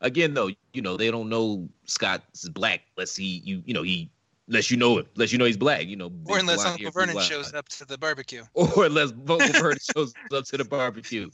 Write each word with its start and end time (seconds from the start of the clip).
again, 0.00 0.34
though, 0.34 0.50
you 0.72 0.82
know, 0.82 0.96
they 0.96 1.10
don't 1.10 1.28
know 1.28 1.68
Scott's 1.84 2.48
black 2.48 2.82
unless 2.96 3.16
he, 3.16 3.40
you, 3.44 3.62
you 3.66 3.74
know, 3.74 3.82
he, 3.82 4.10
unless 4.48 4.70
you 4.70 4.76
know 4.76 4.98
him, 4.98 5.06
unless 5.14 5.32
you 5.32 5.38
know 5.38 5.44
he's 5.44 5.56
black, 5.56 5.86
you 5.86 5.96
know, 5.96 6.12
or 6.26 6.38
unless 6.38 6.64
Uncle 6.64 6.90
Vernon 6.90 7.18
shows 7.20 7.52
up 7.54 7.68
to 7.70 7.84
the 7.84 7.98
barbecue. 7.98 8.44
or 8.54 8.86
unless 8.86 9.12
Uncle 9.12 9.38
Vernon 9.38 9.78
shows 9.94 10.12
up 10.32 10.44
to 10.46 10.56
the 10.56 10.64
barbecue. 10.64 11.30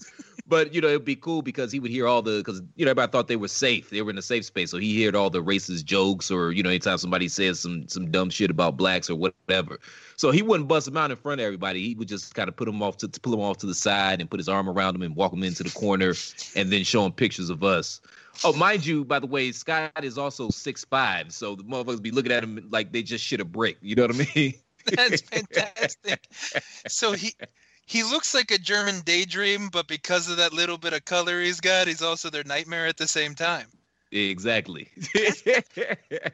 But 0.47 0.75
you 0.75 0.81
know, 0.81 0.89
it'd 0.89 1.05
be 1.05 1.15
cool 1.15 1.43
because 1.43 1.71
he 1.71 1.79
would 1.79 1.91
hear 1.91 2.09
all 2.09 2.21
the 2.21 2.39
because 2.39 2.61
you 2.75 2.85
know 2.85 2.91
everybody 2.91 3.13
thought 3.13 3.29
they 3.29 3.37
were 3.37 3.49
safe, 3.49 3.91
they 3.91 4.03
were 4.03 4.11
in 4.11 4.19
a 4.19 4.23
safe 4.23 4.45
space, 4.45 4.73
so 4.73 4.79
he 4.79 5.05
heard 5.05 5.15
all 5.15 5.31
the 5.31 5.43
racist 5.43 5.85
jokes 5.85 6.31
or 6.33 6.51
you 6.51 6.65
know 6.65 6.69
anytime 6.69 6.99
somebody 6.99 7.29
says 7.29 7.61
some 7.61 7.89
some 7.89 8.11
dumb 8.11 8.29
shit 8.29 8.51
about 8.51 8.77
blacks 8.77 9.09
or 9.09 9.15
whatever. 9.15 9.79
So 10.17 10.33
he 10.33 10.43
wouldn't 10.43 10.69
bust 10.69 10.87
them 10.87 10.97
out 10.97 11.11
in 11.13 11.17
front 11.17 11.41
of 11.41 11.45
everybody. 11.45 11.87
He 11.87 11.95
would 11.95 12.09
just 12.09 12.35
kind 12.35 12.49
of 12.49 12.57
put 12.57 12.67
them 12.67 12.83
off 12.83 12.97
to, 12.99 13.09
to 13.09 13.21
pull 13.21 13.31
them 13.31 13.41
off 13.41 13.59
to 13.59 13.67
the 13.67 13.75
side 13.75 14.21
and 14.21 14.29
put 14.29 14.41
his 14.41 14.49
arm 14.49 14.69
around 14.69 14.95
them 14.95 15.03
and 15.03 15.15
walk 15.15 15.31
them 15.31 15.45
into 15.45 15.63
the 15.63 15.71
corner 15.71 16.15
and 16.57 16.73
then 16.73 16.83
show 16.83 17.05
them 17.05 17.13
pictures 17.13 17.49
of 17.49 17.63
us. 17.63 18.01
Oh, 18.45 18.53
mind 18.53 18.85
you, 18.85 19.05
by 19.05 19.21
the 19.21 19.27
way, 19.27 19.53
Scott 19.53 19.93
is 20.03 20.19
also 20.19 20.49
six 20.49 20.85
five, 20.85 21.33
so 21.33 21.55
the 21.55 21.63
motherfuckers 21.63 22.03
be 22.03 22.11
looking 22.11 22.33
at 22.33 22.43
him 22.43 22.67
like 22.71 22.91
they 22.91 23.05
just 23.05 23.25
shit 23.25 23.41
a 23.41 23.45
brick. 23.45 23.79
You 23.81 23.95
know 23.95 24.07
what 24.07 24.17
I 24.17 24.27
mean? 24.35 24.55
That's 24.87 25.21
fantastic. 25.23 26.27
so 26.89 27.13
he 27.13 27.35
he 27.87 28.03
looks 28.03 28.35
like 28.35 28.51
a 28.51 28.59
German 28.59 29.01
daydream, 29.05 29.69
but 29.69 29.87
because 29.87 30.29
of 30.29 30.37
that 30.39 30.53
little 30.53 30.79
bit 30.79 30.93
of 30.93 31.05
color 31.05 31.41
he's 31.41 31.61
got, 31.61 31.89
he's 31.89 32.03
also 32.03 32.31
their 32.31 32.45
nightmare 32.45 32.87
at 32.87 32.97
the 32.97 33.09
same 33.09 33.35
time. 33.35 33.67
Exactly. 34.13 34.91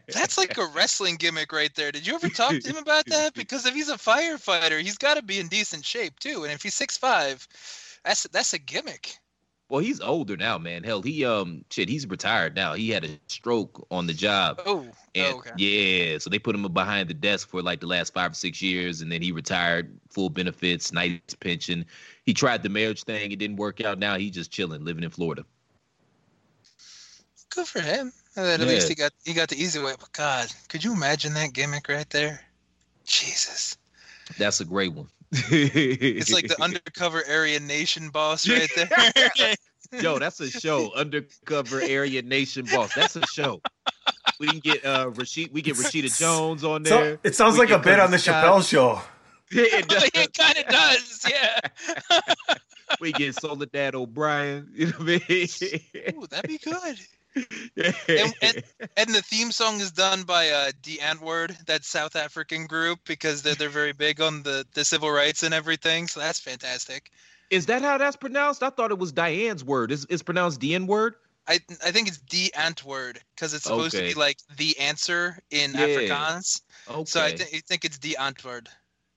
That's 0.09 0.37
like 0.37 0.59
a 0.59 0.66
wrestling 0.66 1.15
gimmick 1.15 1.52
right 1.52 1.73
there. 1.77 1.93
Did 1.93 2.07
you 2.07 2.15
ever 2.16 2.29
talk 2.29 2.59
to 2.59 2.69
him 2.69 2.77
about 2.77 3.07
that? 3.07 3.34
Because 3.34 3.66
if 3.66 3.74
he's 3.74 3.88
a 3.88 3.97
firefighter, 3.97 4.80
he's 4.80 4.98
got 4.98 5.15
to 5.15 5.23
be 5.23 5.38
in 5.38 5.47
decent 5.47 5.84
shape 5.84 6.19
too. 6.19 6.43
And 6.43 6.52
if 6.52 6.62
he's 6.62 6.74
six 6.74 6.98
five, 6.98 7.47
that's 8.05 8.24
that's 8.24 8.52
a 8.52 8.59
gimmick. 8.59 9.16
Well, 9.68 9.80
he's 9.80 10.00
older 10.00 10.36
now, 10.36 10.58
man. 10.58 10.82
Hell, 10.84 11.02
he 11.02 11.24
um 11.24 11.64
shit, 11.70 11.88
he's 11.88 12.06
retired 12.06 12.54
now. 12.56 12.74
He 12.74 12.90
had 12.90 13.04
a 13.04 13.09
stroke 13.28 13.86
on 13.90 14.06
the 14.06 14.14
job. 14.14 14.60
Oh, 14.64 14.93
And 15.15 15.34
oh, 15.34 15.38
okay. 15.38 15.51
yeah, 15.56 16.18
so 16.18 16.30
they 16.30 16.38
put 16.38 16.54
him 16.54 16.62
behind 16.73 17.09
the 17.09 17.15
desk 17.15 17.48
for 17.48 17.62
like 17.62 17.80
the 17.80 17.87
last 17.87 18.15
five 18.15 18.32
or 18.32 18.34
six 18.34 18.62
years, 18.62 19.01
and 19.02 19.10
then 19.10 19.23
he 19.23 19.32
retired, 19.32 19.98
full 20.10 20.30
benefits, 20.30 20.93
nice 20.93 21.20
pension. 21.40 21.84
He 22.24 22.34
tried 22.34 22.62
the 22.62 22.68
marriage 22.68 23.04
thing, 23.04 23.32
it 23.32 23.38
didn't 23.38 23.56
work 23.56 23.80
out. 23.80 23.98
Now 23.98 24.16
he's 24.16 24.32
just 24.32 24.51
chilling, 24.51 24.84
living 24.84 25.04
in 25.04 25.10
Florida. 25.10 25.45
Good 27.50 27.66
for 27.66 27.80
him. 27.80 28.12
At 28.37 28.60
Yeah. 28.60 28.66
least 28.66 28.88
he 28.88 28.95
got 28.95 29.12
he 29.24 29.34
got 29.34 29.48
the 29.48 29.56
easy 29.60 29.80
way. 29.80 29.95
But 29.98 30.12
God, 30.12 30.52
could 30.68 30.84
you 30.84 30.93
imagine 30.93 31.34
that 31.34 31.52
gimmick 31.52 31.88
right 31.88 32.09
there? 32.10 32.40
Jesus. 33.04 33.76
That's 34.37 34.60
a 34.60 34.65
great 34.65 34.93
one. 34.93 35.09
It's 35.32 36.32
like 36.32 36.48
the 36.48 36.60
undercover 36.62 37.23
Aryan 37.29 37.66
Nation 37.66 38.09
boss 38.10 38.48
right 38.48 38.68
there. 38.76 39.54
Yo, 40.02 40.18
that's 40.18 40.38
a 40.40 40.51
show. 40.51 40.93
Undercover 40.95 41.80
Aryan 41.82 42.29
Nation 42.29 42.66
Boss. 42.66 42.95
That's 42.95 43.16
a 43.16 43.23
show. 43.26 43.62
We 44.38 44.46
can 44.49 44.59
get 44.60 44.84
uh 44.84 45.10
Rashid. 45.15 45.51
We 45.52 45.62
get 45.62 45.76
Rashida 45.76 46.16
Jones 46.18 46.62
on 46.62 46.84
So, 46.84 47.02
there. 47.02 47.18
it 47.24 47.34
sounds 47.34 47.54
We 47.54 47.60
like 47.60 47.71
a 47.71 47.79
bit 47.79 47.99
on 47.99 48.10
the 48.10 48.18
Scott. 48.18 48.45
Chappelle 48.45 48.68
show. 48.68 49.01
It 49.51 49.88
does. 49.88 50.04
it 50.12 50.34
kind 50.34 50.59
of 50.59 50.66
does, 50.66 51.24
yeah. 51.26 51.59
we 53.01 53.12
get 53.12 53.34
Soledad 53.34 53.95
O'Brien. 53.95 54.68
You 54.74 54.87
know 54.88 54.93
what 54.99 55.23
I 55.26 55.26
mean? 55.30 56.15
Ooh, 56.23 56.26
that'd 56.26 56.46
be 56.49 56.59
good. 56.59 56.99
And, 58.16 58.34
and, 58.42 58.62
and 58.96 59.14
the 59.14 59.22
theme 59.22 59.52
song 59.52 59.80
is 59.80 59.92
done 59.92 60.22
by 60.22 60.48
uh, 60.50 60.72
the 60.82 60.96
Antwoord, 60.96 61.66
that 61.66 61.84
South 61.84 62.16
African 62.16 62.66
group, 62.66 63.00
because 63.04 63.42
they're, 63.42 63.54
they're 63.54 63.68
very 63.68 63.92
big 63.92 64.20
on 64.20 64.42
the, 64.42 64.66
the 64.75 64.84
civil 64.84 65.10
rights 65.10 65.42
and 65.42 65.54
everything. 65.54 66.09
So 66.09 66.20
that's 66.20 66.41
fantastic. 66.41 67.10
Is 67.50 67.66
that 67.66 67.82
how 67.82 67.97
that's 67.98 68.16
pronounced? 68.16 68.62
I 68.62 68.70
thought 68.70 68.91
it 68.91 68.98
was 68.98 69.12
Diane's 69.12 69.64
word. 69.64 69.91
Is 69.91 70.06
it's 70.10 70.22
pronounced 70.22 70.60
the 70.60 70.75
N 70.75 70.86
word? 70.86 71.14
I 71.47 71.60
I 71.84 71.92
think 71.92 72.09
it's 72.09 72.20
the 72.31 72.53
Antwoord 72.54 73.19
because 73.34 73.54
it's 73.54 73.64
supposed 73.64 73.97
to 73.97 74.03
be 74.03 74.14
like 74.14 74.38
the 74.59 74.78
answer 74.78 75.38
in 75.50 75.72
Yeah. 75.72 75.86
Afrikaans. 75.86 76.60
Okay. 76.91 77.04
So 77.04 77.22
I, 77.22 77.31
th- 77.31 77.48
I 77.54 77.60
think 77.66 77.84
it's 77.86 77.98
the 77.98 78.16
Antwoord. 78.20 78.66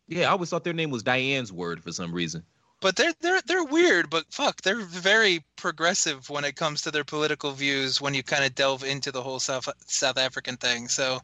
yeah, 0.08 0.28
I 0.28 0.32
always 0.32 0.50
thought 0.50 0.64
their 0.64 0.74
name 0.74 0.92
was 0.92 1.04
Diane's 1.04 1.52
word 1.52 1.84
for 1.84 1.92
some 1.92 2.14
reason. 2.14 2.44
But 2.82 2.96
they're 2.96 3.14
they're 3.22 3.42
they're 3.46 3.64
weird, 3.64 4.10
but 4.10 4.26
fuck, 4.32 4.62
they're 4.62 4.82
very 4.82 5.44
progressive 5.56 6.30
when 6.30 6.44
it 6.44 6.56
comes 6.56 6.82
to 6.82 6.92
their 6.92 7.04
political 7.04 7.52
views. 7.52 8.02
When 8.02 8.14
you 8.14 8.24
kind 8.24 8.44
of 8.44 8.56
delve 8.56 8.84
into 8.84 9.12
the 9.12 9.22
whole 9.22 9.40
South 9.40 9.70
South 9.86 10.18
African 10.18 10.58
thing, 10.58 10.88
so 10.88 11.22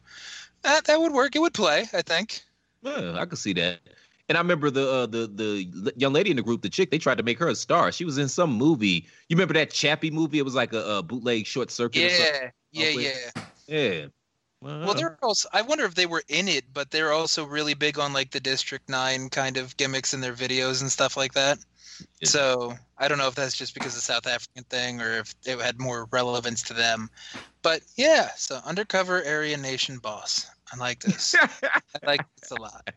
that 0.62 0.84
that 0.84 1.00
would 1.00 1.12
work. 1.12 1.34
It 1.34 1.40
would 1.40 1.54
play, 1.54 1.86
I 1.92 2.02
think. 2.02 2.42
Yeah, 2.82 3.16
I 3.18 3.26
could 3.26 3.38
see 3.38 3.52
that. 3.54 3.80
And 4.28 4.36
I 4.36 4.40
remember 4.40 4.70
the 4.70 4.88
uh, 4.88 5.06
the 5.06 5.26
the 5.26 5.92
young 5.96 6.12
lady 6.12 6.30
in 6.30 6.36
the 6.36 6.42
group, 6.42 6.62
the 6.62 6.68
chick. 6.68 6.90
They 6.90 6.98
tried 6.98 7.18
to 7.18 7.24
make 7.24 7.38
her 7.38 7.48
a 7.48 7.54
star. 7.54 7.90
She 7.90 8.04
was 8.04 8.18
in 8.18 8.28
some 8.28 8.52
movie. 8.52 9.06
You 9.28 9.36
remember 9.36 9.54
that 9.54 9.70
Chappie 9.70 10.10
movie? 10.10 10.38
It 10.38 10.44
was 10.44 10.54
like 10.54 10.72
a, 10.72 10.98
a 10.98 11.02
bootleg 11.02 11.46
short 11.46 11.70
circuit. 11.70 12.04
or 12.04 12.10
something? 12.10 12.50
Yeah, 12.70 12.88
yeah, 12.88 13.10
yeah. 13.26 13.42
Yeah. 13.66 14.06
Well, 14.60 14.94
they're 14.94 15.16
also. 15.22 15.48
I 15.52 15.62
wonder 15.62 15.84
if 15.84 15.94
they 15.94 16.06
were 16.06 16.24
in 16.28 16.48
it, 16.48 16.64
but 16.72 16.90
they're 16.90 17.12
also 17.12 17.44
really 17.44 17.74
big 17.74 17.96
on 17.98 18.12
like 18.12 18.32
the 18.32 18.40
District 18.40 18.88
Nine 18.88 19.28
kind 19.28 19.56
of 19.56 19.76
gimmicks 19.76 20.14
in 20.14 20.20
their 20.20 20.34
videos 20.34 20.80
and 20.80 20.90
stuff 20.90 21.16
like 21.16 21.34
that. 21.34 21.58
Yeah. 22.20 22.28
So 22.28 22.74
I 22.96 23.06
don't 23.08 23.18
know 23.18 23.28
if 23.28 23.36
that's 23.36 23.56
just 23.56 23.74
because 23.74 23.96
of 23.96 24.02
South 24.02 24.26
African 24.26 24.64
thing 24.64 25.00
or 25.00 25.18
if 25.18 25.32
it 25.46 25.60
had 25.60 25.80
more 25.80 26.08
relevance 26.10 26.62
to 26.64 26.74
them. 26.74 27.08
But 27.62 27.82
yeah, 27.96 28.30
so 28.36 28.60
undercover 28.64 29.24
Aryan 29.24 29.62
nation 29.62 29.98
boss. 29.98 30.50
I 30.72 30.76
like 30.76 30.98
this. 31.00 31.36
I 31.38 31.48
like 32.04 32.26
this 32.40 32.50
a 32.50 32.60
lot. 32.60 32.90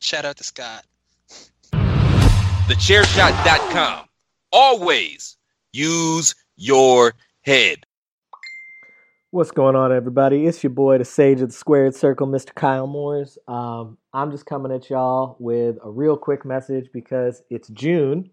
Shout 0.00 0.24
out 0.24 0.38
to 0.38 0.44
Scott. 0.44 0.84
TheChairShot.com. 1.72 4.06
Always 4.52 5.36
use 5.72 6.34
your 6.56 7.14
head. 7.42 7.86
What's 9.32 9.52
going 9.52 9.76
on, 9.76 9.92
everybody? 9.92 10.44
It's 10.44 10.60
your 10.64 10.70
boy, 10.70 10.98
the 10.98 11.04
Sage 11.04 11.40
of 11.40 11.50
the 11.50 11.54
Squared 11.54 11.94
Circle, 11.94 12.26
Mr. 12.26 12.52
Kyle 12.52 12.88
Moores. 12.88 13.38
Um, 13.46 13.96
I'm 14.12 14.32
just 14.32 14.44
coming 14.44 14.72
at 14.72 14.90
y'all 14.90 15.36
with 15.38 15.76
a 15.84 15.88
real 15.88 16.16
quick 16.16 16.44
message 16.44 16.88
because 16.92 17.44
it's 17.48 17.68
June, 17.68 18.28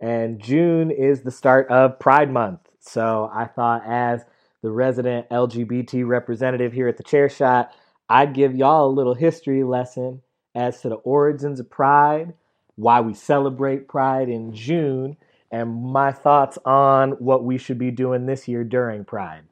and 0.00 0.40
June 0.42 0.90
is 0.90 1.20
the 1.20 1.30
start 1.30 1.68
of 1.68 1.98
Pride 1.98 2.32
Month. 2.32 2.60
So 2.80 3.30
I 3.30 3.44
thought, 3.44 3.82
as 3.86 4.24
the 4.62 4.70
resident 4.70 5.28
LGBT 5.28 6.06
representative 6.06 6.72
here 6.72 6.88
at 6.88 6.96
the 6.96 7.02
Chair 7.02 7.28
Shot, 7.28 7.70
I'd 8.08 8.32
give 8.32 8.56
y'all 8.56 8.88
a 8.88 8.90
little 8.90 9.12
history 9.12 9.64
lesson 9.64 10.22
as 10.54 10.80
to 10.80 10.88
the 10.88 10.94
origins 10.94 11.60
of 11.60 11.68
Pride, 11.68 12.32
why 12.76 13.02
we 13.02 13.12
celebrate 13.12 13.86
Pride 13.86 14.30
in 14.30 14.54
June, 14.54 15.18
and 15.52 15.92
my 15.92 16.10
thoughts 16.10 16.56
on 16.64 17.10
what 17.18 17.44
we 17.44 17.58
should 17.58 17.78
be 17.78 17.90
doing 17.90 18.24
this 18.24 18.48
year 18.48 18.64
during 18.64 19.04
Pride. 19.04 19.42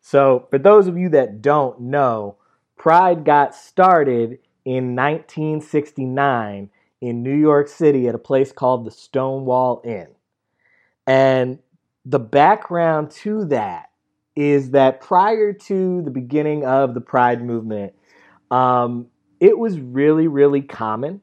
So, 0.00 0.46
for 0.50 0.58
those 0.58 0.86
of 0.86 0.96
you 0.96 1.10
that 1.10 1.42
don't 1.42 1.80
know, 1.80 2.36
Pride 2.76 3.24
got 3.24 3.54
started 3.54 4.38
in 4.64 4.96
1969 4.96 6.70
in 7.00 7.22
New 7.22 7.36
York 7.36 7.68
City 7.68 8.08
at 8.08 8.14
a 8.14 8.18
place 8.18 8.52
called 8.52 8.84
the 8.84 8.90
Stonewall 8.90 9.82
Inn. 9.84 10.08
And 11.06 11.58
the 12.04 12.18
background 12.18 13.10
to 13.10 13.44
that 13.46 13.90
is 14.36 14.70
that 14.70 15.00
prior 15.00 15.52
to 15.52 16.02
the 16.02 16.10
beginning 16.10 16.64
of 16.64 16.94
the 16.94 17.00
Pride 17.00 17.42
movement, 17.42 17.94
um, 18.50 19.06
it 19.40 19.58
was 19.58 19.78
really, 19.78 20.28
really 20.28 20.62
common 20.62 21.20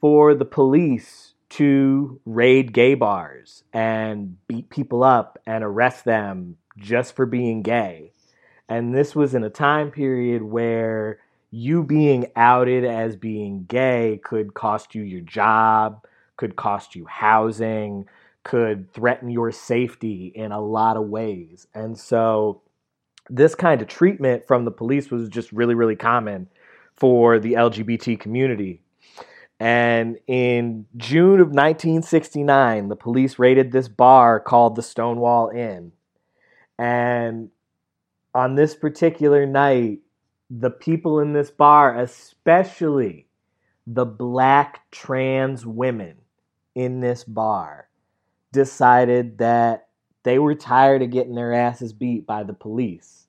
for 0.00 0.34
the 0.34 0.44
police 0.44 1.34
to 1.48 2.20
raid 2.26 2.72
gay 2.72 2.94
bars 2.94 3.64
and 3.72 4.36
beat 4.48 4.68
people 4.68 5.04
up 5.04 5.38
and 5.46 5.62
arrest 5.62 6.04
them 6.04 6.56
just 6.76 7.16
for 7.16 7.26
being 7.26 7.62
gay. 7.62 8.12
And 8.68 8.94
this 8.94 9.14
was 9.14 9.34
in 9.34 9.44
a 9.44 9.50
time 9.50 9.90
period 9.90 10.42
where 10.42 11.20
you 11.50 11.82
being 11.84 12.26
outed 12.34 12.84
as 12.84 13.16
being 13.16 13.64
gay 13.64 14.20
could 14.24 14.54
cost 14.54 14.94
you 14.94 15.02
your 15.02 15.20
job, 15.20 16.04
could 16.36 16.56
cost 16.56 16.94
you 16.94 17.06
housing, 17.06 18.06
could 18.42 18.92
threaten 18.92 19.30
your 19.30 19.50
safety 19.50 20.32
in 20.34 20.52
a 20.52 20.60
lot 20.60 20.96
of 20.96 21.08
ways. 21.08 21.66
And 21.74 21.98
so 21.98 22.62
this 23.30 23.54
kind 23.54 23.82
of 23.82 23.88
treatment 23.88 24.46
from 24.46 24.64
the 24.64 24.70
police 24.70 25.10
was 25.10 25.28
just 25.28 25.52
really, 25.52 25.74
really 25.74 25.96
common 25.96 26.48
for 26.94 27.38
the 27.38 27.54
LGBT 27.54 28.18
community. 28.18 28.82
And 29.58 30.18
in 30.26 30.86
June 30.96 31.40
of 31.40 31.48
1969, 31.48 32.88
the 32.88 32.96
police 32.96 33.38
raided 33.38 33.72
this 33.72 33.88
bar 33.88 34.38
called 34.38 34.76
the 34.76 34.82
Stonewall 34.82 35.48
Inn. 35.48 35.92
And 36.78 37.50
on 38.34 38.54
this 38.54 38.74
particular 38.74 39.46
night, 39.46 40.00
the 40.50 40.70
people 40.70 41.20
in 41.20 41.32
this 41.32 41.50
bar, 41.50 41.98
especially 41.98 43.26
the 43.86 44.04
black 44.04 44.90
trans 44.90 45.64
women 45.64 46.16
in 46.74 47.00
this 47.00 47.24
bar, 47.24 47.88
decided 48.52 49.38
that 49.38 49.88
they 50.22 50.38
were 50.38 50.54
tired 50.54 51.02
of 51.02 51.10
getting 51.10 51.34
their 51.34 51.52
asses 51.52 51.92
beat 51.92 52.26
by 52.26 52.42
the 52.42 52.52
police 52.52 53.26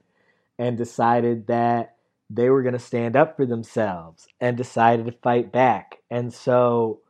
and 0.57 0.77
decided 0.77 1.47
that 1.47 1.95
they 2.29 2.49
were 2.49 2.61
going 2.61 2.73
to 2.73 2.79
stand 2.79 3.15
up 3.15 3.35
for 3.37 3.45
themselves 3.45 4.27
and 4.41 4.57
decided 4.57 5.05
to 5.05 5.11
fight 5.11 5.51
back. 5.51 5.99
And 6.09 6.33
so 6.33 7.01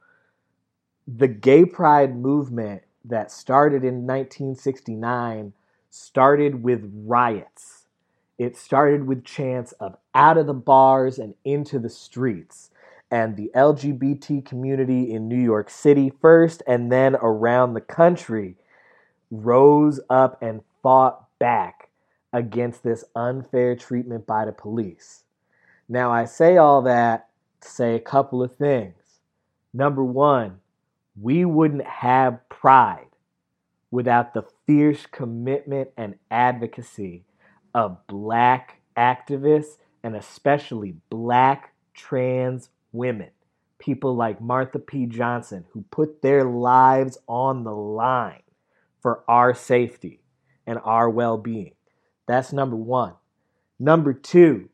the 1.08 1.28
gay 1.28 1.66
pride 1.66 2.16
movement 2.16 2.84
that 3.06 3.32
started 3.32 3.84
in 3.84 4.06
1969 4.06 5.54
started 5.90 6.64
with 6.64 6.92
riots. 7.06 7.86
It 8.38 8.56
started 8.56 9.08
with 9.08 9.26
chants 9.26 9.72
of 9.74 9.98
out 10.14 10.38
of 10.38 10.48
the 10.48 10.54
bars 10.54 11.18
and 11.18 11.34
into 11.44 11.80
the 11.80 11.90
streets. 11.90 12.70
And 13.10 13.38
the 13.38 13.50
LGBT 13.56 14.46
community 14.46 15.14
in 15.14 15.28
New 15.28 15.42
York 15.42 15.70
City 15.70 16.12
first 16.22 16.62
and 16.68 16.92
then 16.92 17.16
around 17.16 17.74
the 17.74 17.82
country 17.82 18.56
rose 19.32 20.00
up 20.10 20.42
and 20.42 20.62
fought 20.84 21.28
back 21.40 21.90
against 22.34 22.84
this 22.84 23.06
unfair 23.16 23.76
treatment 23.76 24.28
by 24.28 24.46
the 24.46 24.52
police. 24.52 25.24
Now, 25.90 26.12
I 26.12 26.26
say 26.26 26.58
all 26.58 26.82
that 26.84 27.30
to 27.62 27.68
say 27.68 27.96
a 27.96 28.00
couple 28.00 28.44
of 28.44 28.56
things. 28.56 28.94
Number 29.74 30.04
one, 30.04 30.60
we 31.20 31.46
wouldn't 31.46 31.86
have 31.86 32.48
pride 32.50 33.07
without 33.92 34.34
the 34.34 34.44
fierce 34.66 35.06
commitment 35.06 35.90
and 35.98 36.16
advocacy 36.30 37.24
of 37.74 38.06
black 38.08 38.82
activists 38.98 39.78
and 40.04 40.16
especially 40.16 40.96
black 41.10 41.74
trans 41.94 42.70
women. 42.92 43.30
People 43.80 44.16
like 44.16 44.40
Marsha 44.40 44.86
P. 44.86 45.06
Johnson, 45.06 45.66
who 45.72 45.86
put 45.92 46.22
their 46.22 46.44
lives 46.44 47.18
on 47.28 47.64
the 47.64 47.76
line 47.76 48.42
for 49.02 49.24
our 49.28 49.54
safety 49.54 50.22
and 50.66 50.80
our 50.84 51.10
well 51.10 51.38
being. 51.38 51.74
That's 52.28 52.52
number 52.52 52.76
one. 52.76 53.14
Number 53.80 54.14
two, 54.14 54.70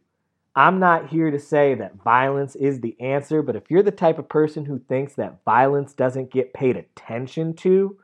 I'm 0.55 0.79
not 0.79 1.09
here 1.09 1.31
to 1.31 1.39
say 1.39 1.75
that 1.75 2.01
violence 2.03 2.55
is 2.55 2.79
the 2.79 2.95
answer, 2.99 3.41
but 3.41 3.55
if 3.55 3.69
you're 3.69 3.83
the 3.83 3.91
type 3.91 4.19
of 4.19 4.29
person 4.29 4.65
who 4.65 4.79
thinks 4.79 5.15
that 5.15 5.43
violence 5.43 5.93
doesn't 5.93 6.31
get 6.31 6.53
paid 6.53 6.77
attention 6.77 7.55
to, 7.57 7.97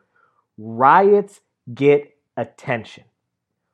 riots 0.60 1.40
get 1.74 2.16
attention. 2.36 3.06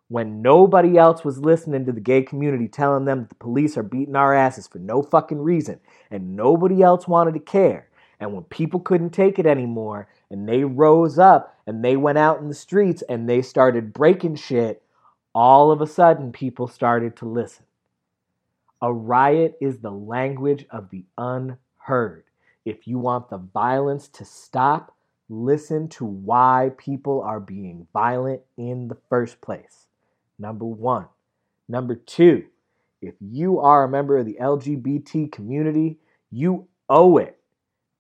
When 0.08 0.44
nobody 0.44 0.98
else 0.98 1.26
was 1.26 1.40
listening 1.40 1.86
to 1.86 1.92
the 1.92 2.00
gay 2.00 2.22
community 2.22 2.68
telling 2.68 3.06
them 3.06 3.22
that 3.22 3.30
the 3.30 3.36
police 3.36 3.76
are 3.76 3.84
beating 3.84 4.16
our 4.16 4.36
asses 4.36 4.68
for 4.68 4.78
no 4.78 5.02
fucking 5.02 5.40
reason, 5.40 5.80
and 6.12 6.36
nobody 6.36 6.84
else 6.84 7.08
wanted 7.08 7.34
to 7.34 7.40
care, 7.40 7.90
and 8.20 8.34
when 8.34 8.44
people 8.44 8.80
couldn't 8.80 9.10
take 9.10 9.40
it 9.40 9.46
anymore, 9.46 10.08
and 10.30 10.48
they 10.48 10.64
rose 10.64 11.18
up 11.18 11.58
and 11.66 11.84
they 11.84 11.98
went 11.98 12.18
out 12.18 12.40
in 12.40 12.48
the 12.48 12.54
streets 12.54 13.04
and 13.10 13.28
they 13.28 13.42
started 13.42 13.94
breaking 13.94 14.36
shit, 14.36 14.84
all 15.34 15.72
of 15.72 15.82
a 15.82 15.88
sudden 15.88 16.32
people 16.32 16.68
started 16.68 17.16
to 17.18 17.26
listen. 17.26 17.66
A 18.82 18.94
riot 18.94 19.58
is 19.60 19.80
the 19.80 19.92
language 19.92 20.66
of 20.70 20.90
the 20.92 21.04
unheard. 21.18 22.24
If 22.64 22.88
you 22.88 23.00
want 23.00 23.30
the 23.30 23.38
violence 23.38 24.08
to 24.10 24.26
stop, 24.26 24.95
listen 25.30 25.88
to 25.88 26.06
why 26.06 26.72
people 26.78 27.22
are 27.22 27.40
being 27.40 27.88
violent 27.94 28.42
in 28.58 28.88
the 28.88 28.98
first 29.10 29.42
place. 29.42 29.88
Number 30.38 30.66
one. 30.66 31.08
Number 31.68 31.96
two, 31.96 32.46
if 33.02 33.16
you 33.20 33.60
are 33.60 33.84
a 33.84 33.90
member 33.90 34.18
of 34.18 34.26
the 34.26 34.38
LGBT 34.40 35.32
community, 35.32 35.98
you 36.32 36.68
owe 36.90 37.18
it 37.18 37.38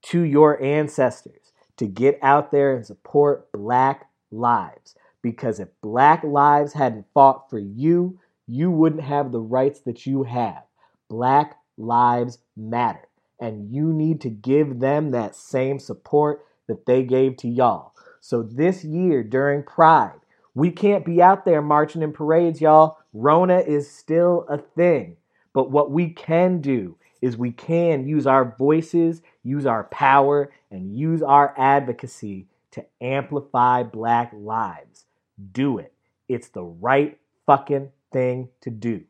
to 0.04 0.22
your 0.22 0.62
ancestors 0.62 1.52
to 1.78 1.88
get 1.88 2.20
out 2.22 2.52
there 2.52 2.76
and 2.76 2.86
support 2.86 3.52
Black 3.52 4.08
lives. 4.32 4.96
Because 5.22 5.60
if 5.60 5.70
Black 5.82 6.24
lives 6.24 6.74
hadn't 6.74 7.08
fought 7.14 7.50
for 7.50 7.58
you, 7.58 8.20
you 8.48 8.70
wouldn't 8.70 9.04
have 9.04 9.32
the 9.32 9.40
rights 9.40 9.80
that 9.82 10.06
you 10.06 10.24
have. 10.24 10.64
Black 11.10 11.58
lives 11.78 12.38
matter. 12.56 13.08
And 13.40 13.74
you 13.74 13.92
need 13.92 14.22
to 14.22 14.30
give 14.30 14.80
them 14.80 15.12
that 15.12 15.36
same 15.36 15.80
support 15.80 16.46
that 16.68 16.86
they 16.86 17.04
gave 17.04 17.38
to 17.38 17.48
y'all. 17.48 17.94
So 18.22 18.44
this 18.44 18.84
year 18.84 19.24
during 19.24 19.64
Pride, 19.64 20.20
we 20.54 20.72
can't 20.72 21.06
be 21.06 21.22
out 21.22 21.46
there 21.46 21.62
marching 21.62 22.02
in 22.02 22.14
parades, 22.14 22.62
y'all. 22.62 22.98
Rona 23.14 23.60
is 23.60 23.92
still 23.92 24.46
a 24.50 24.58
thing. 24.58 25.18
But 25.54 25.72
what 25.72 25.92
we 25.92 26.10
can 26.10 26.62
do 26.62 26.98
is 27.22 27.38
we 27.38 27.52
can 27.52 28.08
use 28.08 28.28
our 28.28 28.56
voices, 28.58 29.22
use 29.44 29.66
our 29.66 29.86
power, 29.86 30.52
and 30.72 30.96
use 30.96 31.22
our 31.22 31.54
advocacy 31.58 32.48
to 32.72 32.86
amplify 33.02 33.84
Black 33.84 34.32
lives. 34.34 35.06
Do 35.52 35.78
it. 35.78 35.94
It's 36.28 36.50
the 36.50 36.64
right 36.64 37.18
fucking 37.46 37.92
thing 38.12 38.50
to 38.62 38.70
do. 38.70 39.04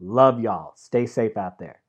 Love 0.00 0.40
y'all. 0.40 0.72
Stay 0.76 1.06
safe 1.06 1.36
out 1.36 1.58
there. 1.58 1.80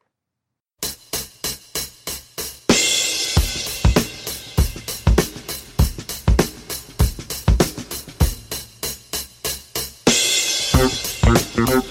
Mm-hmm. 11.58 11.87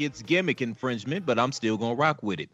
Like 0.00 0.10
it's 0.10 0.22
gimmick 0.22 0.62
infringement, 0.62 1.26
but 1.26 1.38
I'm 1.38 1.52
still 1.52 1.76
gonna 1.76 1.94
rock 1.94 2.22
with 2.22 2.40
it. 2.40 2.48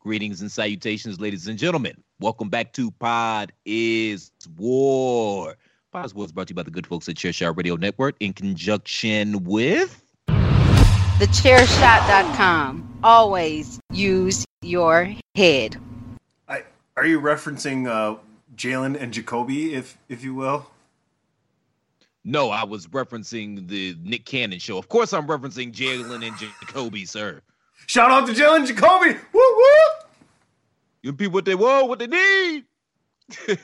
Greetings 0.00 0.42
and 0.42 0.52
salutations, 0.52 1.18
ladies 1.20 1.46
and 1.46 1.58
gentlemen. 1.58 1.94
Welcome 2.20 2.50
back 2.50 2.74
to 2.74 2.90
Pod 2.90 3.52
is 3.64 4.30
War. 4.58 5.56
Pod 5.92 6.04
is 6.04 6.14
War 6.14 6.26
is 6.26 6.32
brought 6.32 6.48
to 6.48 6.52
you 6.52 6.56
by 6.56 6.62
the 6.62 6.70
good 6.70 6.86
folks 6.86 7.08
at 7.08 7.16
Chairshot 7.16 7.56
Radio 7.56 7.76
Network 7.76 8.16
in 8.20 8.34
conjunction 8.34 9.44
with 9.44 10.02
thechairshot.com. 10.28 12.98
Always 13.02 13.80
use 13.92 14.44
your 14.62 15.10
head. 15.36 15.76
I, 16.48 16.64
are 16.96 17.06
you 17.06 17.20
referencing 17.20 17.88
uh, 17.88 18.18
Jalen 18.56 19.00
and 19.00 19.12
Jacoby, 19.12 19.74
if 19.74 19.96
if 20.08 20.22
you 20.22 20.34
will? 20.34 20.70
No, 22.24 22.50
I 22.50 22.64
was 22.64 22.86
referencing 22.86 23.68
the 23.68 23.96
Nick 24.02 24.24
Cannon 24.24 24.58
show. 24.58 24.78
Of 24.78 24.88
course, 24.88 25.12
I'm 25.12 25.26
referencing 25.26 25.72
Jalen 25.72 26.26
and 26.26 26.36
Jacoby, 26.38 27.04
sir. 27.04 27.42
Shout 27.86 28.10
out 28.10 28.26
to 28.26 28.32
Jalen 28.32 28.66
Jacoby. 28.66 29.18
Woo 29.32 29.56
woo. 29.56 29.64
You 31.02 31.12
people 31.12 31.34
what 31.34 31.44
they 31.44 31.54
want, 31.54 31.88
what 31.88 31.98
they 31.98 32.06
need. 32.06 32.64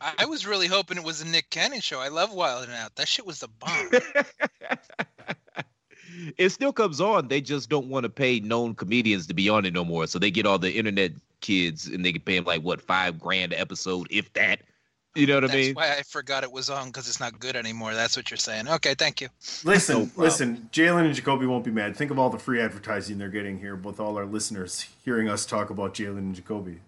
I 0.00 0.26
was 0.26 0.46
really 0.46 0.68
hoping 0.68 0.96
it 0.96 1.04
was 1.04 1.22
a 1.22 1.26
Nick 1.26 1.50
Cannon 1.50 1.80
show. 1.80 1.98
I 1.98 2.08
love 2.08 2.32
Wild 2.32 2.68
'N 2.68 2.74
Out. 2.74 2.94
That 2.96 3.08
shit 3.08 3.26
was 3.26 3.40
the 3.40 3.48
bomb. 3.48 3.90
it 6.36 6.50
still 6.50 6.72
comes 6.72 7.00
on. 7.00 7.28
They 7.28 7.40
just 7.40 7.68
don't 7.68 7.88
want 7.88 8.04
to 8.04 8.10
pay 8.10 8.40
known 8.40 8.74
comedians 8.74 9.26
to 9.28 9.34
be 9.34 9.48
on 9.48 9.64
it 9.64 9.72
no 9.72 9.84
more. 9.84 10.06
So 10.06 10.18
they 10.18 10.30
get 10.30 10.46
all 10.46 10.58
the 10.58 10.72
internet 10.72 11.12
kids, 11.40 11.86
and 11.86 12.04
they 12.04 12.12
can 12.12 12.22
pay 12.22 12.36
them 12.36 12.44
like 12.44 12.62
what 12.62 12.80
five 12.80 13.18
grand 13.18 13.52
an 13.52 13.60
episode, 13.60 14.08
if 14.10 14.32
that. 14.34 14.60
You 15.14 15.26
know 15.26 15.34
what 15.34 15.40
That's 15.40 15.52
I 15.52 15.56
mean? 15.56 15.74
That's 15.74 15.76
why 15.76 15.98
I 15.98 16.02
forgot 16.02 16.44
it 16.44 16.52
was 16.52 16.70
on 16.70 16.86
because 16.86 17.08
it's 17.08 17.20
not 17.20 17.40
good 17.40 17.56
anymore. 17.56 17.94
That's 17.94 18.16
what 18.16 18.30
you're 18.30 18.38
saying. 18.38 18.68
Okay, 18.68 18.94
thank 18.94 19.20
you. 19.20 19.28
Listen, 19.64 19.98
No 19.98 20.10
listen. 20.22 20.68
Jalen 20.72 21.06
and 21.06 21.14
Jacoby 21.14 21.46
won't 21.46 21.64
be 21.64 21.70
mad. 21.70 21.96
Think 21.96 22.10
of 22.10 22.18
all 22.18 22.30
the 22.30 22.38
free 22.38 22.60
advertising 22.60 23.18
they're 23.18 23.28
getting 23.28 23.58
here 23.58 23.74
with 23.74 24.00
all 24.00 24.16
our 24.16 24.26
listeners 24.26 24.86
hearing 25.04 25.28
us 25.28 25.46
talk 25.46 25.70
about 25.70 25.94
Jalen 25.94 26.18
and 26.18 26.34
Jacoby. 26.34 26.80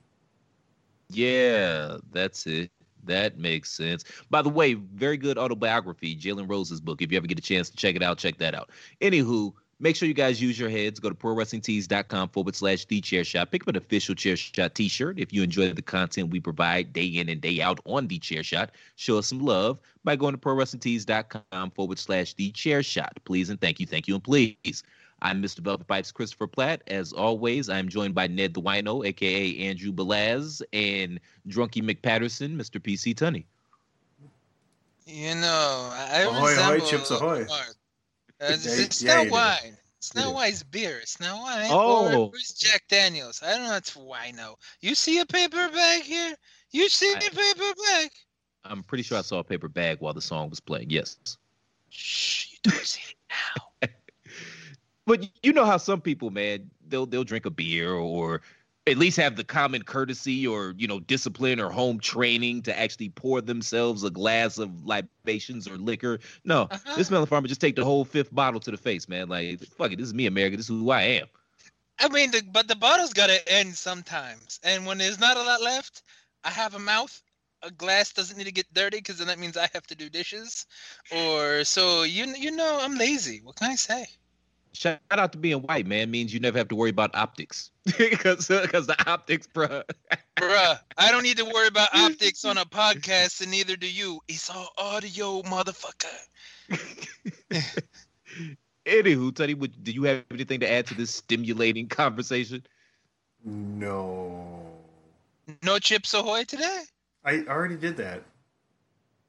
Yeah, 1.08 1.96
that's 2.12 2.46
it. 2.46 2.70
That 3.04 3.38
makes 3.38 3.70
sense. 3.72 4.04
By 4.28 4.42
the 4.42 4.50
way, 4.50 4.74
very 4.74 5.16
good 5.16 5.38
autobiography, 5.38 6.14
Jalen 6.14 6.48
Rose's 6.48 6.80
book. 6.80 7.02
If 7.02 7.10
you 7.10 7.16
ever 7.16 7.26
get 7.26 7.38
a 7.38 7.42
chance 7.42 7.70
to 7.70 7.76
check 7.76 7.96
it 7.96 8.02
out, 8.02 8.18
check 8.18 8.38
that 8.38 8.54
out. 8.54 8.70
Anywho, 9.00 9.54
make 9.80 9.96
sure 9.96 10.06
you 10.06 10.14
guys 10.14 10.40
use 10.40 10.58
your 10.58 10.68
heads. 10.68 11.00
Go 11.00 11.08
to 11.08 11.14
prowrestlingtees.com 11.14 12.28
forward 12.28 12.54
slash 12.54 12.84
the 12.84 13.00
chair 13.00 13.24
shot. 13.24 13.50
Pick 13.50 13.64
up 13.64 13.68
an 13.68 13.76
official 13.76 14.14
chair 14.14 14.36
shot 14.36 14.74
t 14.74 14.88
shirt. 14.88 15.18
If 15.18 15.32
you 15.32 15.42
enjoy 15.42 15.72
the 15.72 15.82
content 15.82 16.30
we 16.30 16.38
provide 16.38 16.92
day 16.92 17.06
in 17.06 17.28
and 17.28 17.40
day 17.40 17.60
out 17.60 17.80
on 17.86 18.06
the 18.06 18.18
chair 18.18 18.44
shot, 18.44 18.70
show 18.96 19.18
us 19.18 19.26
some 19.26 19.40
love 19.40 19.78
by 20.04 20.14
going 20.14 20.34
to 20.34 20.38
prowrestlingtees.com 20.38 21.70
forward 21.72 21.98
slash 21.98 22.34
the 22.34 22.50
chair 22.52 22.82
shot. 22.82 23.18
Please 23.24 23.50
and 23.50 23.60
thank 23.60 23.80
you, 23.80 23.86
thank 23.86 24.06
you, 24.06 24.14
and 24.14 24.22
please. 24.22 24.84
I'm 25.22 25.42
Mr. 25.42 25.58
Velvet 25.58 25.86
Pipes 25.86 26.12
Christopher 26.12 26.46
Platt. 26.46 26.82
As 26.86 27.12
always, 27.12 27.68
I'm 27.68 27.90
joined 27.90 28.14
by 28.14 28.26
Ned 28.26 28.54
the 28.54 28.62
Wino, 28.62 29.06
aka 29.06 29.58
Andrew 29.58 29.92
Balaz, 29.92 30.62
and 30.72 31.20
Drunky 31.46 31.82
McPatterson, 31.82 32.56
Mr. 32.56 32.80
PC 32.80 33.14
Tunney. 33.14 33.44
You 35.06 35.34
know, 35.34 35.90
I 35.92 36.22
Ahoy, 36.22 36.36
ahoy, 36.36 36.48
resemble 36.50 36.86
Chips 36.86 37.10
ahoy. 37.10 37.44
Mark. 37.48 37.76
Uh, 38.40 38.46
it's 38.50 38.64
Yeah, 38.66 38.84
it's 38.84 39.02
yeah, 39.02 39.14
not 39.16 39.22
you 39.24 39.28
do. 39.28 39.32
wine. 39.34 39.76
It's 39.98 40.14
You 40.14 40.20
not 40.22 40.28
do. 40.28 40.34
wine's 40.34 40.62
beer. 40.62 40.98
It's 41.00 41.20
not 41.20 41.40
wine. 41.42 41.68
Oh. 41.70 42.24
Or 42.28 42.30
it's 42.34 42.52
Jack 42.54 42.84
Daniels. 42.88 43.42
I 43.42 43.56
don't 43.56 43.68
know. 43.68 43.76
It's 43.76 43.94
wino. 43.96 44.54
You 44.80 44.94
see 44.94 45.18
a 45.20 45.26
paper 45.26 45.68
bag 45.68 46.02
here? 46.02 46.34
You 46.70 46.88
see 46.88 47.12
I- 47.14 47.18
a 47.18 47.30
paper 47.30 47.74
bag? 47.86 48.10
I'm 48.64 48.82
pretty 48.82 49.02
sure 49.02 49.18
I 49.18 49.22
saw 49.22 49.38
a 49.38 49.44
paper 49.44 49.68
bag 49.68 49.98
while 50.00 50.12
the 50.14 50.20
song 50.20 50.50
was 50.50 50.60
playing. 50.60 50.90
Yes. 50.90 51.16
Shh, 51.88 52.52
you 52.52 52.58
don't 52.62 52.76
see 52.84 53.02
it 53.10 53.16
now. 53.30 53.88
But 55.06 55.28
you 55.42 55.52
know 55.52 55.64
how 55.64 55.76
some 55.78 56.00
people, 56.00 56.30
man, 56.30 56.70
they'll 56.86 57.06
they'll 57.06 57.24
drink 57.24 57.44
a 57.46 57.50
beer 57.50 57.94
or 57.94 58.42
at 58.86 58.96
least 58.98 59.16
have 59.16 59.36
the 59.36 59.44
common 59.44 59.82
courtesy 59.82 60.46
or 60.46 60.74
you 60.76 60.86
know 60.88 61.00
discipline 61.00 61.60
or 61.60 61.70
home 61.70 61.98
training 62.00 62.62
to 62.62 62.78
actually 62.78 63.10
pour 63.10 63.40
themselves 63.40 64.02
a 64.04 64.10
glass 64.10 64.58
of 64.58 64.84
libations 64.84 65.68
or 65.68 65.76
liquor. 65.78 66.18
No, 66.44 66.70
Uh-huh. 66.70 66.94
this 66.94 67.10
melon 67.10 67.26
farmer 67.26 67.48
just 67.48 67.60
take 67.60 67.76
the 67.76 67.84
whole 67.84 68.04
fifth 68.04 68.34
bottle 68.34 68.60
to 68.60 68.70
the 68.70 68.76
face, 68.78 69.08
man. 69.08 69.28
Like 69.28 69.60
fuck 69.76 69.92
it, 69.92 69.98
this 69.98 70.06
is 70.08 70.14
me, 70.14 70.26
America. 70.26 70.56
This 70.56 70.66
is 70.70 70.80
who 70.80 70.90
I 70.90 71.02
am. 71.02 71.26
I 71.98 72.08
mean, 72.08 72.30
the, 72.32 72.42
but 72.42 72.68
the 72.68 72.74
bottle's 72.76 73.12
got 73.12 73.28
to 73.28 73.52
end 73.52 73.76
sometimes. 73.76 74.58
And 74.62 74.86
when 74.86 74.98
there's 74.98 75.18
not 75.20 75.36
a 75.36 75.42
lot 75.42 75.62
left, 75.62 76.02
I 76.44 76.50
have 76.50 76.74
a 76.74 76.78
mouth. 76.78 77.22
A 77.62 77.70
glass 77.70 78.12
doesn't 78.12 78.36
need 78.36 78.44
to 78.44 78.52
get 78.52 78.72
dirty 78.72 78.98
because 78.98 79.18
then 79.18 79.28
that 79.28 79.38
means 79.38 79.56
I 79.56 79.68
have 79.72 79.86
to 79.88 79.94
do 79.96 80.08
dishes. 80.08 80.66
Or 81.10 81.64
so 81.64 82.02
you 82.02 82.26
you 82.36 82.50
know 82.52 82.78
I'm 82.80 82.96
lazy. 82.96 83.40
What 83.42 83.56
can 83.56 83.70
I 83.70 83.76
say? 83.76 84.06
Shout 84.72 85.00
out 85.10 85.32
to 85.32 85.38
being 85.38 85.62
white, 85.62 85.86
man. 85.86 86.10
Means 86.10 86.32
you 86.32 86.40
never 86.40 86.56
have 86.56 86.68
to 86.68 86.76
worry 86.76 86.90
about 86.90 87.14
optics 87.14 87.70
because 87.98 88.46
because 88.46 88.86
the 88.86 88.96
optics, 89.10 89.48
bruh. 89.48 89.82
Bruh, 90.36 90.78
I 90.96 91.10
don't 91.10 91.24
need 91.24 91.38
to 91.38 91.44
worry 91.44 91.66
about 91.66 91.88
optics 91.94 92.44
on 92.44 92.56
a 92.56 92.64
podcast, 92.64 93.40
and 93.40 93.50
neither 93.50 93.76
do 93.76 93.90
you. 93.90 94.20
It's 94.28 94.48
all 94.48 94.68
audio, 94.78 95.42
motherfucker. 95.42 96.06
Anywho, 98.86 99.34
Teddy, 99.34 99.54
would, 99.54 99.84
do 99.84 99.92
you 99.92 100.04
have 100.04 100.24
anything 100.30 100.60
to 100.60 100.70
add 100.70 100.86
to 100.86 100.94
this 100.94 101.10
stimulating 101.10 101.88
conversation? 101.88 102.64
No, 103.44 104.62
No 105.62 105.78
chips 105.78 106.14
ahoy 106.14 106.44
today? 106.44 106.82
I 107.24 107.44
already 107.48 107.76
did 107.76 107.96
that. 107.98 108.22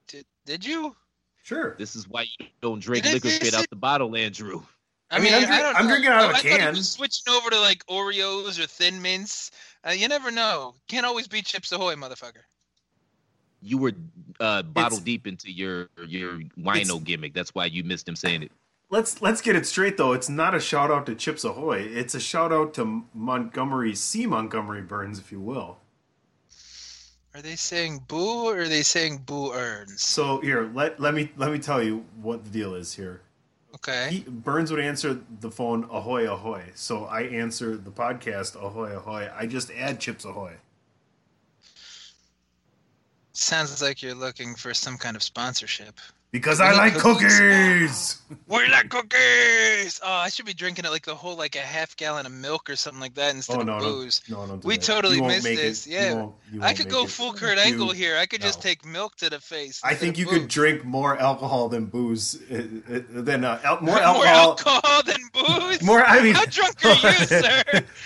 Did 0.07 0.25
did 0.45 0.65
you? 0.65 0.95
Sure. 1.43 1.75
This 1.77 1.95
is 1.95 2.07
why 2.07 2.25
you 2.39 2.47
don't 2.61 2.79
drink 2.81 3.03
Did 3.03 3.13
liquor 3.13 3.29
did 3.29 3.35
straight 3.35 3.53
out 3.53 3.69
the 3.69 3.75
bottle, 3.75 4.15
Andrew. 4.15 4.61
I, 5.11 5.17
I 5.17 5.19
mean, 5.19 5.33
mean, 5.33 5.33
I'm 5.33 5.43
I 5.43 5.45
drink- 5.47 5.61
don't 5.63 5.75
I'm 5.75 5.87
drinking 5.87 6.09
out 6.11 6.29
of 6.29 6.35
I 6.35 6.39
a 6.39 6.41
can. 6.41 6.73
was 6.75 6.89
switching 6.89 7.33
over 7.33 7.49
to 7.49 7.59
like 7.59 7.85
Oreos 7.87 8.57
or 8.63 8.65
Thin 8.65 9.01
Mints. 9.01 9.51
Uh, 9.85 9.91
you 9.91 10.07
never 10.07 10.31
know. 10.31 10.73
Can't 10.87 11.05
always 11.05 11.27
be 11.27 11.41
Chips 11.41 11.71
Ahoy, 11.71 11.95
motherfucker. 11.95 12.43
You 13.61 13.77
were 13.77 13.91
uh, 14.39 14.63
bottle 14.63 14.97
It's- 14.97 14.99
deep 15.05 15.27
into 15.27 15.51
your 15.51 15.89
your 16.07 16.39
wino 16.59 17.03
gimmick. 17.03 17.33
That's 17.33 17.53
why 17.53 17.65
you 17.65 17.83
missed 17.83 18.07
him 18.07 18.15
saying 18.15 18.43
it. 18.43 18.51
Let's 18.89 19.21
let's 19.21 19.41
get 19.41 19.55
it 19.55 19.65
straight 19.65 19.97
though. 19.97 20.13
It's 20.13 20.29
not 20.29 20.55
a 20.55 20.59
shout 20.59 20.91
out 20.91 21.05
to 21.07 21.15
Chips 21.15 21.43
Ahoy. 21.43 21.79
It's 21.81 22.15
a 22.15 22.19
shout 22.19 22.51
out 22.51 22.73
to 22.75 23.03
Montgomery 23.13 23.95
C. 23.95 24.25
Montgomery 24.25 24.81
Burns, 24.81 25.19
if 25.19 25.31
you 25.31 25.39
will. 25.39 25.77
Are 27.33 27.41
they 27.41 27.55
saying 27.55 28.03
boo 28.07 28.47
or 28.49 28.61
are 28.61 28.67
they 28.67 28.81
saying 28.83 29.19
boo 29.19 29.53
earns? 29.53 30.01
So 30.01 30.41
here, 30.41 30.69
let 30.73 30.99
let 30.99 31.13
me 31.13 31.31
let 31.37 31.51
me 31.51 31.59
tell 31.59 31.81
you 31.81 32.03
what 32.21 32.43
the 32.43 32.49
deal 32.49 32.75
is 32.75 32.93
here. 32.93 33.21
Okay. 33.83 34.09
He, 34.11 34.19
Burns 34.29 34.69
would 34.69 34.79
answer 34.79 35.19
the 35.39 35.49
phone 35.49 35.85
ahoy 35.85 36.31
ahoy. 36.31 36.63
So 36.75 37.05
I 37.05 37.23
answer 37.23 37.77
the 37.77 37.89
podcast 37.89 38.55
ahoy 38.55 38.95
ahoy. 38.95 39.29
I 39.35 39.47
just 39.47 39.71
add 39.71 39.99
Chips 39.99 40.23
Ahoy. 40.23 40.53
Sounds 43.33 43.81
like 43.81 44.03
you're 44.03 44.13
looking 44.13 44.53
for 44.53 44.73
some 44.73 44.97
kind 44.97 45.15
of 45.15 45.23
sponsorship. 45.23 45.99
Because 46.31 46.59
We 46.59 46.65
I 46.67 46.71
like 46.71 46.93
cookies. 46.93 47.37
cookies. 47.39 48.21
We 48.47 48.65
like 48.69 48.87
cookies. 48.87 49.99
Oh, 50.01 50.09
I 50.13 50.29
should 50.29 50.45
be 50.45 50.53
drinking 50.53 50.85
it 50.85 50.89
like 50.91 51.05
the 51.05 51.13
whole 51.13 51.35
like 51.35 51.57
a 51.57 51.59
half 51.59 51.97
gallon 51.97 52.25
of 52.25 52.31
milk 52.31 52.69
or 52.69 52.77
something 52.77 53.01
like 53.01 53.15
that 53.15 53.35
instead 53.35 53.57
Oh 53.57 53.69
of 53.69 53.81
booze. 53.81 54.21
no, 54.29 54.41
no, 54.43 54.47
don't 54.47 54.63
We 54.63 54.77
that. 54.77 54.83
totally 54.85 55.19
missed 55.19 55.43
make 55.43 55.59
it. 55.59 55.61
this, 55.61 55.85
You 55.87 55.93
yeah. 55.97 56.13
won't- 56.13 56.35
you 56.53 56.61
I 56.61 56.65
won't 56.67 56.77
could 56.77 56.89
go 56.89 57.03
it. 57.03 57.09
full 57.09 57.33
Kurt 57.33 57.57
Angle 57.57 57.91
here. 57.91 58.15
I 58.15 58.25
could 58.27 58.39
just 58.41 58.59
no. 58.59 58.69
take 58.69 58.85
milk 58.85 59.17
to 59.17 59.29
the 59.29 59.41
face. 59.41 59.81
I 59.83 59.93
think 59.93 60.17
you 60.17 60.25
could 60.25 60.47
drink 60.47 60.85
more 60.85 61.17
alcohol 61.17 61.67
than 61.67 61.87
booze. 61.87 62.39
uh, 62.49 62.55
uh, 62.89 62.99
Than 63.09 63.43
uh, 63.43 63.59
al- 63.65 63.81
more 63.81 63.95
more 64.13 64.25
alcohol. 64.25 64.57
alcohol 64.63 65.01
than 65.03 65.19
booze. 65.33 65.81
More. 65.83 66.01
I 66.05 66.21
mean, 66.23 66.35
How 66.35 66.45
drunk 66.45 66.85
are 66.85 66.89
you, 66.93 67.25
sir? 67.25 67.63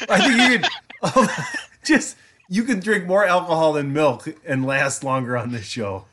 I 0.10 0.20
think 0.20 0.64
you 0.64 1.10
could 1.12 1.30
just 1.86 2.18
you 2.50 2.64
could 2.64 2.80
drink 2.80 3.06
more 3.06 3.24
alcohol 3.26 3.74
than 3.74 3.94
milk 3.94 4.28
and 4.48 4.66
last 4.66 5.04
longer 5.04 5.38
on 5.38 5.52
this 5.52 5.66
show. 5.68 6.06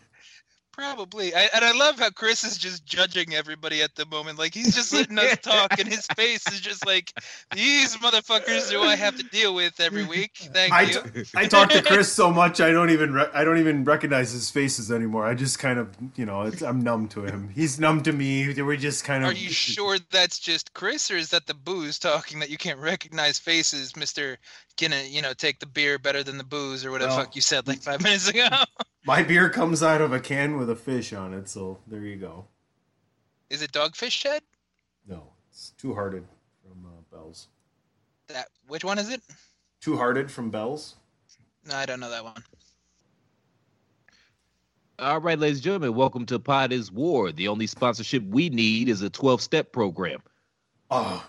Probably. 0.73 1.35
I, 1.35 1.51
and 1.55 1.65
I 1.65 1.73
love 1.73 1.99
how 1.99 2.09
Chris 2.09 2.45
is 2.45 2.57
just 2.57 2.87
judging 2.87 3.35
everybody 3.35 3.83
at 3.83 3.95
the 3.95 4.07
moment. 4.07 4.39
Like 4.39 4.55
he's 4.55 4.75
just 4.75 4.93
letting 4.95 5.19
us 5.19 5.37
talk, 5.43 5.79
and 5.79 5.87
his 5.87 6.07
face 6.17 6.51
is 6.51 6.61
just 6.61 6.87
like, 6.87 7.13
"These 7.55 7.97
motherfuckers 7.99 8.71
do 8.71 8.81
I 8.81 8.97
have 8.97 9.17
to 9.19 9.23
deal 9.25 9.55
with 9.55 9.79
every 9.81 10.05
week?" 10.05 10.33
Thank 10.37 10.73
I, 10.73 10.83
you. 10.83 11.03
t- 11.03 11.25
I 11.35 11.47
talk 11.47 11.69
to 11.71 11.83
Chris 11.83 12.11
so 12.11 12.31
much 12.31 12.63
I 12.63 12.71
don't 12.71 12.89
even 12.89 13.13
re- 13.13 13.29
I 13.35 13.45
don't 13.45 13.59
even 13.59 13.85
recognize 13.85 14.33
his 14.33 14.51
faces 14.51 14.91
anymore. 14.91 15.27
I 15.27 15.35
just 15.35 15.59
kind 15.59 15.79
of 15.79 15.95
you 16.17 16.25
know 16.25 16.43
it's, 16.43 16.63
I'm 16.63 16.81
numb 16.81 17.07
to 17.09 17.23
him. 17.23 17.51
He's 17.55 17.79
numb 17.79 18.03
to 18.05 18.13
me. 18.13 18.55
We're 18.55 18.77
just 18.77 19.05
kind 19.05 19.25
of. 19.25 19.31
Are 19.31 19.35
you 19.35 19.51
sure 19.51 19.99
that's 20.11 20.39
just 20.39 20.73
Chris, 20.73 21.11
or 21.11 21.17
is 21.19 21.29
that 21.31 21.47
the 21.47 21.55
booze 21.55 21.99
talking 21.99 22.39
that 22.39 22.49
you 22.49 22.57
can't 22.57 22.81
recognize 22.81 23.39
faces, 23.39 23.95
Mister? 23.95 24.39
Gonna 24.81 25.03
you 25.03 25.21
know 25.21 25.35
take 25.35 25.59
the 25.59 25.67
beer 25.67 25.99
better 25.99 26.23
than 26.23 26.39
the 26.39 26.45
booze, 26.45 26.83
or 26.87 26.91
whatever 26.91 27.11
the 27.11 27.19
fuck 27.19 27.37
you 27.37 27.43
said 27.43 27.69
like 27.69 27.83
five 27.83 28.03
minutes 28.03 28.27
ago? 28.29 28.49
My 29.05 29.23
beer 29.23 29.49
comes 29.51 29.83
out 29.83 30.01
of 30.01 30.13
a 30.13 30.21
can 30.21 30.57
with 30.57 30.71
a 30.71 30.77
fish 30.77 31.13
on 31.13 31.35
it, 31.35 31.49
so 31.49 31.79
there 31.87 32.01
you 32.03 32.17
go. 32.17 32.47
is 33.51 33.61
it 33.63 33.73
Dogfish 33.73 34.23
Head? 34.23 34.43
No, 35.09 35.25
it's 35.51 35.71
Two 35.77 35.93
Hearted 35.95 36.25
from 36.63 36.87
uh, 36.87 37.01
Bells. 37.17 37.49
That 38.29 38.49
which 38.69 38.85
one 38.85 38.99
is 38.99 39.11
it? 39.11 39.21
Two 39.81 39.97
Hearted 39.97 40.31
from 40.31 40.51
Bells. 40.51 40.95
No, 41.69 41.75
I 41.77 41.85
don't 41.87 41.99
know 42.01 42.11
that 42.11 42.23
one. 42.25 42.45
All 45.01 45.21
right, 45.21 45.39
ladies 45.39 45.59
and 45.59 45.65
gentlemen, 45.65 45.95
welcome 45.95 46.25
to 46.27 46.39
Pod 46.39 46.73
is 46.73 46.93
War. 46.93 47.33
The 47.33 47.49
only 47.49 47.67
sponsorship 47.67 48.23
we 48.25 48.51
need 48.51 48.89
is 48.89 49.03
a 49.03 49.11
12 49.11 49.41
step 49.43 49.73
program. 49.73 50.21
Oh, 50.93 51.27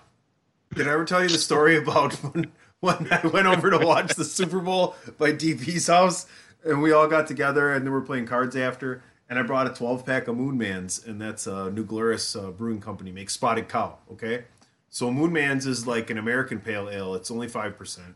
did 0.76 0.88
I 0.88 0.92
ever 0.92 1.06
tell 1.06 1.24
you 1.24 1.30
the 1.30 1.40
story 1.40 1.78
about 1.78 2.14
when, 2.34 2.52
when 2.82 3.08
I 3.12 3.26
went 3.26 3.48
over 3.48 3.72
to 3.72 3.80
watch 3.80 4.14
the 4.14 4.26
Super 4.26 4.60
Bowl 4.60 4.96
by 5.18 5.32
DP's 5.32 5.88
house 5.88 6.28
and 6.66 6.82
we 6.82 6.92
all 6.92 7.08
got 7.08 7.28
together 7.28 7.74
and 7.74 7.86
then 7.86 7.92
we're 7.92 8.02
playing 8.02 8.26
cards 8.26 8.56
after 8.56 9.04
and 9.30 9.40
I 9.40 9.42
brought 9.42 9.66
a 9.66 9.72
12 9.72 10.06
pack 10.06 10.28
of 10.28 10.36
Moonmans, 10.36 11.08
and 11.08 11.20
that's 11.20 11.48
a 11.48 11.72
New 11.72 11.84
Glarus 11.84 12.36
uh, 12.36 12.52
brewing 12.52 12.80
company 12.80 13.12
makes 13.12 13.34
Spotted 13.34 13.68
Cow. 13.68 13.98
Okay, 14.12 14.44
so 14.90 15.10
Moonmans 15.10 15.66
is 15.66 15.88
like 15.88 16.10
an 16.10 16.20
American 16.20 16.60
pale 16.60 16.88
ale. 16.90 17.16
It's 17.16 17.32
only 17.32 17.48
five 17.48 17.76
percent. 17.78 18.16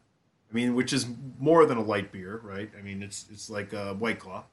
I 0.52 0.54
mean, 0.54 0.76
which 0.76 0.94
is 0.94 1.08
more 1.40 1.66
than 1.66 1.78
a 1.78 1.82
light 1.82 2.12
beer, 2.12 2.40
right? 2.44 2.70
I 2.78 2.84
mean, 2.84 3.02
it's 3.02 3.26
it's 3.32 3.50
like 3.50 3.74
a 3.74 3.94
White 3.96 4.20
Claw. 4.20 4.44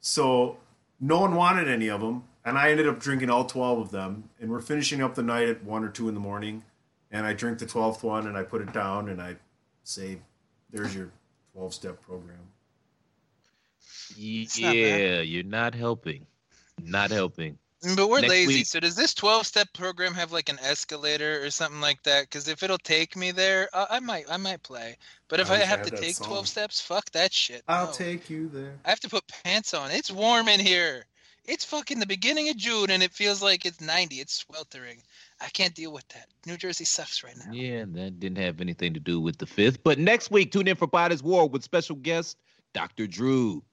So 0.00 0.58
no 1.00 1.20
one 1.20 1.34
wanted 1.34 1.68
any 1.68 1.88
of 1.88 2.00
them, 2.00 2.24
and 2.44 2.58
I 2.58 2.70
ended 2.70 2.88
up 2.88 3.00
drinking 3.00 3.30
all 3.30 3.46
12 3.46 3.78
of 3.78 3.90
them. 3.90 4.28
And 4.38 4.50
we're 4.50 4.60
finishing 4.60 5.02
up 5.02 5.14
the 5.14 5.22
night 5.22 5.48
at 5.48 5.64
one 5.64 5.82
or 5.82 5.88
two 5.88 6.08
in 6.08 6.14
the 6.14 6.20
morning, 6.20 6.64
and 7.10 7.24
I 7.24 7.32
drink 7.32 7.58
the 7.58 7.66
12th 7.66 8.02
one 8.02 8.26
and 8.26 8.36
I 8.36 8.42
put 8.42 8.60
it 8.60 8.72
down 8.72 9.08
and 9.08 9.22
I 9.22 9.36
say, 9.82 10.18
"There's 10.70 10.94
your 10.94 11.10
12 11.54 11.72
step 11.72 12.02
program." 12.02 12.51
Not. 14.18 14.76
Yeah, 14.76 15.20
you're 15.20 15.42
not 15.44 15.74
helping. 15.74 16.26
Not 16.82 17.10
helping. 17.10 17.58
But 17.96 18.08
we're 18.08 18.20
Next 18.20 18.30
lazy. 18.30 18.54
week- 18.54 18.66
So 18.66 18.78
does 18.78 18.94
this 18.94 19.12
12 19.12 19.44
step 19.44 19.72
program 19.72 20.14
have 20.14 20.30
like 20.30 20.48
an 20.48 20.58
escalator 20.60 21.42
or 21.44 21.50
something 21.50 21.80
like 21.80 22.00
that? 22.04 22.22
Because 22.22 22.46
if 22.46 22.62
it'll 22.62 22.78
take 22.78 23.16
me 23.16 23.32
there, 23.32 23.68
uh, 23.72 23.86
I 23.90 23.98
might 23.98 24.26
I 24.30 24.36
might 24.36 24.62
play. 24.62 24.96
But 25.26 25.40
if 25.40 25.50
I 25.50 25.56
I, 25.56 25.58
have 25.64 25.82
to 25.82 25.90
take 25.90 26.14
song. 26.14 26.28
12 26.28 26.48
steps, 26.48 26.80
fuck 26.80 27.10
that 27.10 27.32
shit. 27.32 27.64
I'll 27.66 27.86
no. 27.86 27.92
take 27.92 28.30
you 28.30 28.48
there. 28.48 28.78
I 28.84 28.90
have 28.90 29.00
to 29.00 29.08
put 29.08 29.24
pants 29.26 29.74
on. 29.74 29.90
It's 29.90 30.12
warm 30.12 30.48
in 30.48 30.60
here. 30.60 31.06
It's 31.44 31.64
fucking 31.64 31.98
the 31.98 32.06
beginning 32.06 32.50
of 32.50 32.56
June 32.56 32.88
and 32.88 33.02
it 33.02 33.10
feels 33.12 33.42
like 33.42 33.66
it's 33.66 33.80
90. 33.80 34.20
It's 34.20 34.34
sweltering. 34.34 35.02
I 35.40 35.48
can't 35.48 35.74
deal 35.74 35.92
with 35.92 36.06
that. 36.08 36.28
New 36.46 36.56
Jersey 36.56 36.84
sucks 36.84 37.24
right 37.24 37.36
now. 37.36 37.52
Yeah, 37.52 37.84
that 37.88 38.20
didn't 38.20 38.38
have 38.38 38.60
anything 38.60 38.94
to 38.94 39.00
do 39.00 39.20
with 39.20 39.38
the 39.38 39.46
fifth. 39.46 39.82
But 39.82 39.98
next 39.98 40.30
week, 40.30 40.52
tune 40.52 40.68
in 40.68 40.76
for 40.76 40.86
Pod 40.86 41.10
is 41.10 41.20
War 41.20 41.48
with 41.48 41.64
special 41.64 41.96
guest 41.96 42.36
Dr. 42.74 43.08
Drew. 43.08 43.64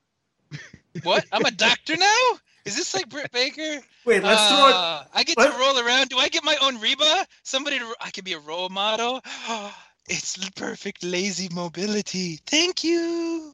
What? 1.04 1.26
I'm 1.32 1.46
a 1.46 1.52
doctor 1.52 1.96
now? 1.96 2.40
Is 2.66 2.76
this 2.76 2.94
like 2.94 3.10
Britt 3.10 3.32
Baker? 3.32 3.84
Wait, 4.06 4.24
let's 4.24 4.48
throw 4.48 4.68
it. 4.68 4.74
Ah, 4.76 5.08
I 5.14 5.24
get 5.24 5.38
let- 5.38 5.52
to 5.52 5.58
roll 5.58 5.80
around. 5.80 6.10
Do 6.10 6.18
I 6.18 6.30
get 6.30 6.44
my 6.44 6.58
own 6.62 6.80
Reba? 6.80 7.26
Somebody 7.44 7.80
to, 7.80 7.96
I 8.02 8.10
could 8.12 8.26
be 8.26 8.34
a 8.34 8.40
role 8.40 8.70
model. 8.70 9.22
It's 10.12 10.50
perfect 10.52 11.04
lazy 11.04 11.50
mobility. 11.54 12.40
Thank 12.48 12.84
you. 12.84 13.54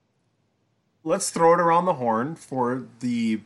Let's 1.04 1.30
throw 1.30 1.54
it 1.54 1.60
around 1.60 1.84
the 1.84 1.96
horn 1.96 2.36
for 2.38 2.88
the 3.02 3.42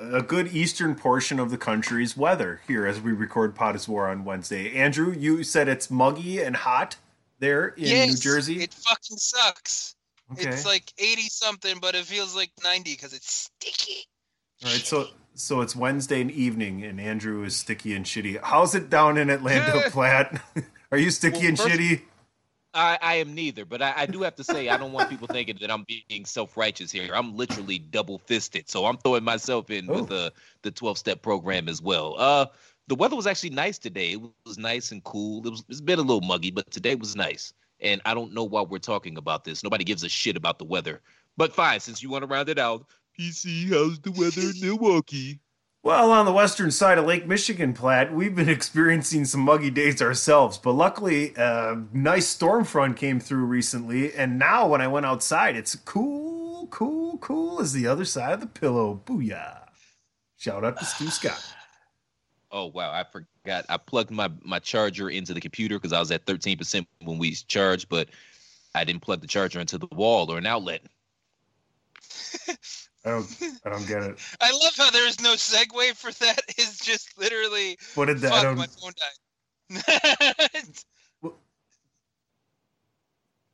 a 0.00 0.22
good 0.22 0.48
eastern 0.48 0.94
portion 0.96 1.38
of 1.38 1.50
the 1.50 1.58
country's 1.58 2.16
weather 2.16 2.60
here 2.66 2.86
as 2.86 3.00
we 3.00 3.12
record 3.12 3.54
Pod 3.54 3.76
is 3.76 3.86
War 3.86 4.08
on 4.08 4.24
Wednesday. 4.24 4.74
Andrew, 4.74 5.14
you 5.16 5.44
said 5.44 5.68
it's 5.68 5.90
muggy 5.90 6.42
and 6.42 6.56
hot 6.56 6.96
there 7.38 7.68
in 7.68 7.84
yes, 7.84 8.08
New 8.08 8.16
Jersey. 8.16 8.62
It 8.62 8.74
fucking 8.74 9.18
sucks. 9.18 9.94
Okay. 10.32 10.48
It's 10.50 10.66
like 10.66 10.92
80 10.98 11.22
something, 11.22 11.78
but 11.80 11.94
it 11.94 12.04
feels 12.04 12.34
like 12.36 12.50
90 12.62 12.92
because 12.92 13.12
it's 13.12 13.32
sticky. 13.32 14.04
All 14.64 14.70
right, 14.70 14.80
so 14.80 15.06
so 15.34 15.60
it's 15.62 15.74
Wednesday 15.74 16.22
evening, 16.24 16.84
and 16.84 17.00
Andrew 17.00 17.44
is 17.44 17.56
sticky 17.56 17.94
and 17.94 18.04
shitty. 18.04 18.38
How's 18.42 18.74
it 18.74 18.90
down 18.90 19.16
in 19.16 19.30
Atlanta, 19.30 19.88
Platt? 19.90 20.42
Are 20.92 20.98
you 20.98 21.10
sticky 21.10 21.38
Well, 21.38 21.46
and 21.48 21.58
first- 21.58 21.70
shitty? 21.70 22.02
I, 22.72 22.98
I 23.02 23.14
am 23.16 23.34
neither, 23.34 23.64
but 23.64 23.82
I, 23.82 23.92
I 23.96 24.06
do 24.06 24.22
have 24.22 24.36
to 24.36 24.44
say 24.44 24.68
I 24.68 24.76
don't 24.76 24.92
want 24.92 25.10
people 25.10 25.26
thinking 25.26 25.56
that 25.60 25.72
I'm 25.72 25.84
being 25.88 26.24
self-righteous 26.24 26.92
here. 26.92 27.12
I'm 27.16 27.34
literally 27.36 27.80
double-fisted, 27.80 28.70
so 28.70 28.86
I'm 28.86 28.96
throwing 28.98 29.24
myself 29.24 29.70
in 29.70 29.88
with 29.88 30.02
Oh. 30.02 30.04
the 30.06 30.32
the 30.62 30.70
12-step 30.70 31.20
program 31.20 31.68
as 31.68 31.82
well. 31.82 32.14
Uh, 32.16 32.46
the 32.86 32.94
weather 32.94 33.16
was 33.16 33.26
actually 33.26 33.50
nice 33.50 33.76
today. 33.76 34.12
It 34.12 34.20
was 34.46 34.56
nice 34.56 34.92
and 34.92 35.02
cool. 35.02 35.44
It 35.44 35.50
was 35.50 35.64
it's 35.68 35.80
been 35.80 35.98
a 35.98 36.02
little 36.02 36.20
muggy, 36.20 36.52
but 36.52 36.70
today 36.70 36.94
was 36.94 37.16
nice. 37.16 37.52
And 37.82 38.00
I 38.04 38.14
don't 38.14 38.34
know 38.34 38.44
why 38.44 38.62
we're 38.62 38.78
talking 38.78 39.16
about 39.16 39.44
this. 39.44 39.62
Nobody 39.62 39.84
gives 39.84 40.04
a 40.04 40.08
shit 40.08 40.36
about 40.36 40.58
the 40.58 40.64
weather. 40.64 41.00
But 41.36 41.54
fine, 41.54 41.80
since 41.80 42.02
you 42.02 42.10
want 42.10 42.22
to 42.22 42.26
round 42.26 42.48
it 42.48 42.58
out, 42.58 42.86
PC, 43.18 43.68
how's 43.70 43.98
the 44.00 44.12
weather 44.12 44.40
in 44.40 44.60
Milwaukee? 44.60 45.40
Well, 45.82 46.10
on 46.10 46.26
the 46.26 46.32
western 46.32 46.70
side 46.70 46.98
of 46.98 47.06
Lake 47.06 47.26
Michigan, 47.26 47.72
Platt, 47.72 48.12
we've 48.12 48.34
been 48.34 48.48
experiencing 48.50 49.24
some 49.24 49.40
muggy 49.40 49.70
days 49.70 50.02
ourselves. 50.02 50.58
But 50.58 50.72
luckily, 50.72 51.32
a 51.36 51.82
nice 51.92 52.28
storm 52.28 52.64
front 52.64 52.98
came 52.98 53.18
through 53.18 53.46
recently, 53.46 54.12
and 54.12 54.38
now 54.38 54.68
when 54.68 54.82
I 54.82 54.88
went 54.88 55.06
outside, 55.06 55.56
it's 55.56 55.74
cool, 55.76 56.66
cool, 56.66 57.16
cool 57.18 57.60
as 57.60 57.72
the 57.72 57.86
other 57.86 58.04
side 58.04 58.34
of 58.34 58.40
the 58.40 58.46
pillow. 58.46 59.00
Booyah! 59.06 59.68
Shout 60.36 60.64
out 60.64 60.78
to 60.78 60.84
Stu 60.84 61.08
Scott. 61.08 61.42
Oh 62.52 62.66
wow, 62.66 62.90
I 62.92 63.04
forgot. 63.04 63.64
I 63.68 63.76
plugged 63.76 64.10
my 64.10 64.30
my 64.42 64.58
charger 64.58 65.08
into 65.08 65.32
the 65.34 65.40
computer 65.40 65.76
because 65.76 65.92
I 65.92 66.00
was 66.00 66.10
at 66.10 66.26
13% 66.26 66.86
when 67.04 67.18
we 67.18 67.32
charged, 67.32 67.88
but 67.88 68.08
I 68.74 68.84
didn't 68.84 69.02
plug 69.02 69.20
the 69.20 69.26
charger 69.26 69.60
into 69.60 69.78
the 69.78 69.86
wall 69.92 70.30
or 70.30 70.38
an 70.38 70.46
outlet. 70.46 70.82
I 73.04 73.10
don't, 73.10 73.26
I 73.64 73.70
don't 73.70 73.86
get 73.86 74.02
it. 74.02 74.18
I 74.40 74.52
love 74.52 74.74
how 74.76 74.90
there's 74.90 75.20
no 75.20 75.34
segue 75.34 75.94
for 75.96 76.12
that. 76.24 76.42
It's 76.58 76.84
just 76.84 77.18
literally, 77.18 77.78
What 77.94 78.06
did 78.06 78.18
that? 78.18 78.32
I 78.32 78.42
don't, 78.42 78.58
my 78.58 78.66
phone 78.66 78.92
died. 78.98 79.14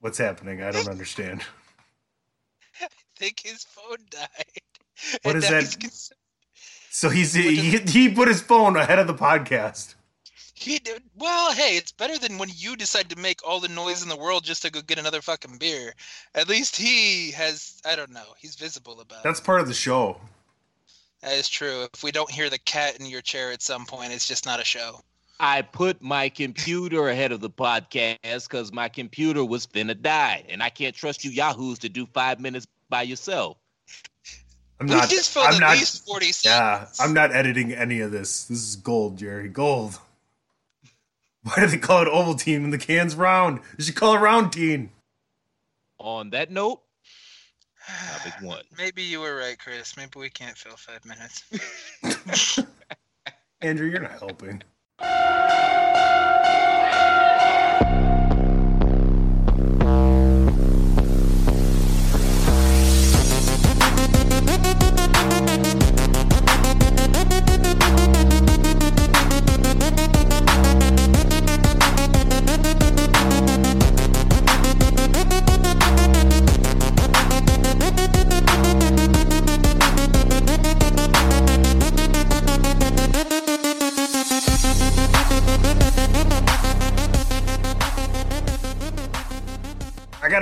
what's 0.01 0.19
happening? 0.19 0.63
I 0.63 0.73
don't 0.73 0.89
understand. 0.89 1.43
I 2.81 2.89
think 3.17 3.41
his 3.41 3.65
phone 3.65 3.99
died. 4.11 4.29
What 5.23 5.37
is 5.37 5.49
And 5.49 5.63
is 5.63 5.77
now 5.77 5.89
that? 5.89 6.11
He's 7.11 7.33
cons- 7.35 7.45
So 7.45 7.51
he's 7.51 7.93
he, 7.93 8.01
he 8.09 8.09
put 8.15 8.29
his 8.29 8.41
phone 8.41 8.77
ahead 8.77 8.99
of 8.99 9.07
the 9.07 9.15
podcast. 9.15 9.95
He 10.55 10.79
did 10.79 11.03
well. 11.17 11.53
Hey, 11.53 11.77
it's 11.77 11.93
better 11.93 12.19
than 12.19 12.39
when 12.39 12.49
you 12.55 12.77
decide 12.77 13.11
to 13.11 13.17
make 13.17 13.47
all 13.47 13.61
the 13.61 13.69
noise 13.69 14.03
in 14.03 14.09
the 14.09 14.17
world 14.17 14.43
just 14.45 14.63
to 14.63 14.71
go 14.71 14.81
get 14.81 14.99
another 14.99 15.21
fucking 15.21 15.59
beer. 15.59 15.93
At 16.35 16.49
least 16.49 16.77
he 16.77 17.31
has. 17.33 17.81
I 17.85 17.95
don't 17.95 18.11
know. 18.11 18.25
He's 18.39 18.55
visible 18.55 19.01
about 19.01 19.23
That's 19.23 19.41
it. 19.41 19.45
part 19.45 19.61
of 19.61 19.69
the 19.69 19.75
show. 19.75 20.19
That 21.21 21.35
is 21.35 21.49
true. 21.49 21.87
If 21.93 22.03
we 22.03 22.11
don't 22.11 22.31
hear 22.31 22.49
the 22.49 22.59
cat 22.59 22.99
in 22.99 23.07
your 23.07 23.21
chair 23.21 23.53
at 23.53 23.61
some 23.61 23.85
point, 23.85 24.13
it's 24.13 24.27
just 24.27 24.47
not 24.47 24.61
a 24.61 24.65
show. 24.65 25.01
I 25.39 25.61
put 25.61 26.01
my 26.01 26.31
computer 26.31 27.11
ahead 27.11 27.33
of 27.33 27.41
the 27.41 27.51
podcast 27.51 28.49
because 28.49 28.73
my 28.73 28.89
computer 28.89 29.45
was 29.45 29.67
finna 29.67 30.01
die, 30.01 30.45
and 30.49 30.63
I 30.63 30.71
can't 30.71 30.95
trust 30.95 31.25
you 31.25 31.31
yahoos 31.31 31.79
to 31.81 31.91
do 31.91 32.07
five 32.15 32.41
minutes 32.41 32.67
by 32.89 33.03
yourself. 33.03 33.59
I'm 34.81 34.87
we 34.89 34.95
not. 34.95 35.09
just 35.09 35.33
filled 35.33 35.47
I'm 35.47 35.55
at 35.55 35.61
not. 35.61 35.71
least 35.77 36.07
forty 36.07 36.33
seconds. 36.33 36.99
Yeah. 36.99 37.05
I'm 37.05 37.15
not 37.15 37.35
editing 37.35 37.73
any 37.73 38.01
of 38.01 38.11
this. 38.13 38.45
This 38.45 38.63
is 38.63 38.77
gold, 38.77 39.17
Jerry. 39.19 39.49
Gold. 39.49 39.99
Why 41.43 41.55
do 41.61 41.67
they 41.67 41.79
call 41.79 42.03
it 42.03 42.09
Ovaltine 42.09 42.63
when 42.63 42.71
the 42.71 42.79
can's 42.79 43.15
round? 43.15 43.61
They 43.79 43.85
should 43.85 43.95
call 43.95 44.15
it 44.15 44.19
Roundtine. 44.19 44.91
On 45.99 46.31
that 46.31 46.51
note, 46.51 46.83
topic 48.13 48.35
one. 48.43 48.63
Maybe 48.77 49.03
you 49.03 49.21
were 49.21 49.37
right, 49.37 49.59
Chris. 49.59 49.97
Maybe 49.97 50.19
we 50.19 50.29
can't 50.29 50.57
fill 50.57 50.77
five 50.77 51.05
minutes. 51.05 51.45
Andrew, 53.63 53.89
you're 53.89 54.01
not 54.01 54.19
helping. 54.19 54.63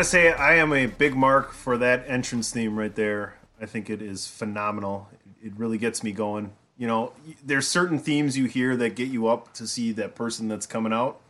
Gotta 0.05 0.11
say, 0.11 0.33
I 0.33 0.57
am 0.57 0.75
a 0.75 0.85
big 0.85 1.17
mark 1.17 1.55
for 1.55 1.79
that 1.79 2.05
entrance 2.07 2.51
theme 2.51 2.79
right 2.79 2.95
there. 2.95 3.39
I 3.59 3.65
think 3.65 3.89
it 3.89 4.03
is 4.03 4.27
phenomenal. 4.27 5.09
It 5.43 5.55
really 5.57 5.79
gets 5.79 6.03
me 6.03 6.13
going. 6.13 6.53
You 6.77 6.87
know, 6.87 7.15
there's 7.43 7.67
certain 7.67 7.99
themes 7.99 8.37
you 8.37 8.45
hear 8.45 8.77
that 8.77 8.97
get 8.97 9.09
you 9.09 9.29
up 9.29 9.55
to 9.55 9.67
see 9.67 9.93
that 9.93 10.15
person 10.15 10.47
that's 10.47 10.67
coming 10.67 10.93
out, 10.93 11.23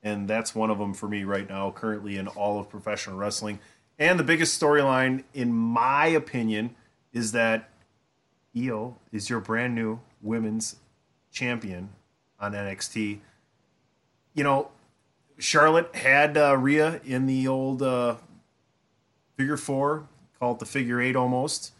and 0.00 0.28
that's 0.28 0.54
one 0.54 0.70
of 0.70 0.78
them 0.78 0.94
for 0.94 1.08
me 1.08 1.24
right 1.24 1.48
now, 1.48 1.72
currently 1.72 2.18
in 2.18 2.28
all 2.28 2.60
of 2.60 2.70
professional 2.70 3.16
wrestling. 3.16 3.58
And 3.98 4.16
the 4.16 4.22
biggest 4.22 4.62
storyline, 4.62 5.24
in 5.34 5.52
my 5.52 6.06
opinion, 6.06 6.76
is 7.12 7.32
that 7.32 7.68
Io 8.56 8.96
is 9.10 9.28
your 9.28 9.40
brand 9.40 9.74
new 9.74 9.98
women's 10.22 10.76
champion 11.32 11.88
on 12.38 12.52
NXT. 12.52 13.18
You 14.34 14.44
know, 14.44 14.70
Charlotte 15.40 15.94
had 15.94 16.36
uh, 16.36 16.56
Rhea 16.56 17.00
in 17.04 17.26
the 17.26 17.48
old 17.48 17.82
uh, 17.82 18.16
figure 19.36 19.56
four, 19.56 20.06
call 20.38 20.52
it 20.52 20.58
the 20.58 20.66
figure 20.66 21.00
eight 21.00 21.16
almost, 21.16 21.72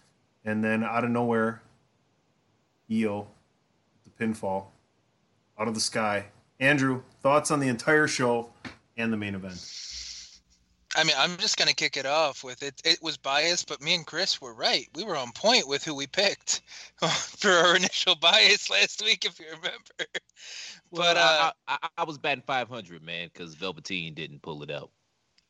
and 0.45 0.65
then 0.65 0.83
out 0.83 1.05
of 1.05 1.11
nowhere, 1.11 1.63
Io, 2.91 3.29
the 4.05 4.25
pinfall, 4.25 4.67
out 5.59 5.69
of 5.69 5.75
the 5.75 5.81
sky. 5.81 6.27
Andrew, 6.59 7.03
thoughts 7.23 7.51
on 7.51 7.61
the 7.61 7.69
entire 7.69 8.07
show 8.07 8.51
and 8.97 9.13
the 9.13 9.17
main 9.17 9.35
event? 9.35 9.59
I 10.97 11.05
mean, 11.05 11.15
I'm 11.19 11.37
just 11.39 11.57
gonna 11.57 11.75
kick 11.75 11.97
it 11.97 12.07
off 12.07 12.43
with 12.45 12.63
it. 12.63 12.81
It 12.85 13.03
was 13.03 13.17
biased, 13.17 13.69
but 13.69 13.81
me 13.81 13.95
and 13.95 14.07
Chris 14.07 14.41
were 14.41 14.55
right. 14.55 14.89
We 14.95 15.05
were 15.05 15.17
on 15.17 15.33
point 15.33 15.69
with 15.69 15.85
who 15.85 15.95
we 15.95 16.07
picked 16.07 16.63
for 17.39 17.51
our 17.51 17.77
initial 17.77 18.17
bias 18.17 18.69
last 18.71 19.03
week, 19.03 19.25
if 19.25 19.39
you 19.39 19.47
remember. 19.47 19.79
But 20.93 21.17
But 21.17 21.17
uh, 21.17 21.37
I, 21.39 21.53
I, 21.69 21.89
I 21.99 22.05
was 22.05 22.19
batting 22.19 22.43
500, 22.47 23.03
man, 23.03 23.29
because 23.33 23.55
Velveteen 23.55 24.15
didn't 24.15 24.43
pull 24.43 24.63
it 24.63 24.71
out. 24.71 24.91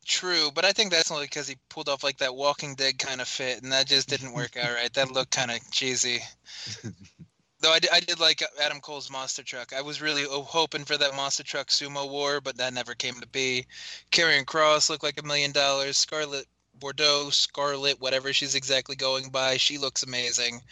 true. 0.06 0.50
But 0.54 0.64
I 0.64 0.72
think 0.72 0.90
that's 0.90 1.10
only 1.10 1.24
because 1.26 1.48
he 1.48 1.56
pulled 1.68 1.88
off 1.88 2.04
like 2.04 2.18
that 2.18 2.34
Walking 2.34 2.74
Dead 2.74 2.98
kind 2.98 3.20
of 3.20 3.28
fit, 3.28 3.62
and 3.62 3.72
that 3.72 3.86
just 3.86 4.08
didn't 4.08 4.32
work 4.32 4.56
out 4.56 4.74
right. 4.74 4.92
That 4.94 5.10
looked 5.12 5.32
kind 5.32 5.50
of 5.50 5.58
cheesy. 5.70 6.20
Though 7.60 7.72
I 7.72 7.78
did, 7.78 7.90
I 7.90 8.00
did 8.00 8.18
like 8.18 8.42
Adam 8.58 8.80
Cole's 8.80 9.10
monster 9.10 9.42
truck. 9.42 9.74
I 9.74 9.82
was 9.82 10.00
really 10.00 10.24
hoping 10.24 10.86
for 10.86 10.96
that 10.96 11.14
monster 11.14 11.42
truck 11.42 11.68
sumo 11.68 12.08
war, 12.08 12.40
but 12.40 12.56
that 12.56 12.72
never 12.72 12.94
came 12.94 13.20
to 13.20 13.26
be. 13.26 13.66
Karrion 14.10 14.46
Kross 14.46 14.88
looked 14.88 15.02
like 15.02 15.20
a 15.20 15.26
million 15.26 15.52
dollars. 15.52 15.98
Scarlett 15.98 16.46
Bordeaux, 16.74 17.28
Scarlett, 17.28 18.00
whatever 18.00 18.32
she's 18.32 18.54
exactly 18.54 18.96
going 18.96 19.28
by, 19.28 19.58
she 19.58 19.76
looks 19.76 20.02
amazing. 20.02 20.62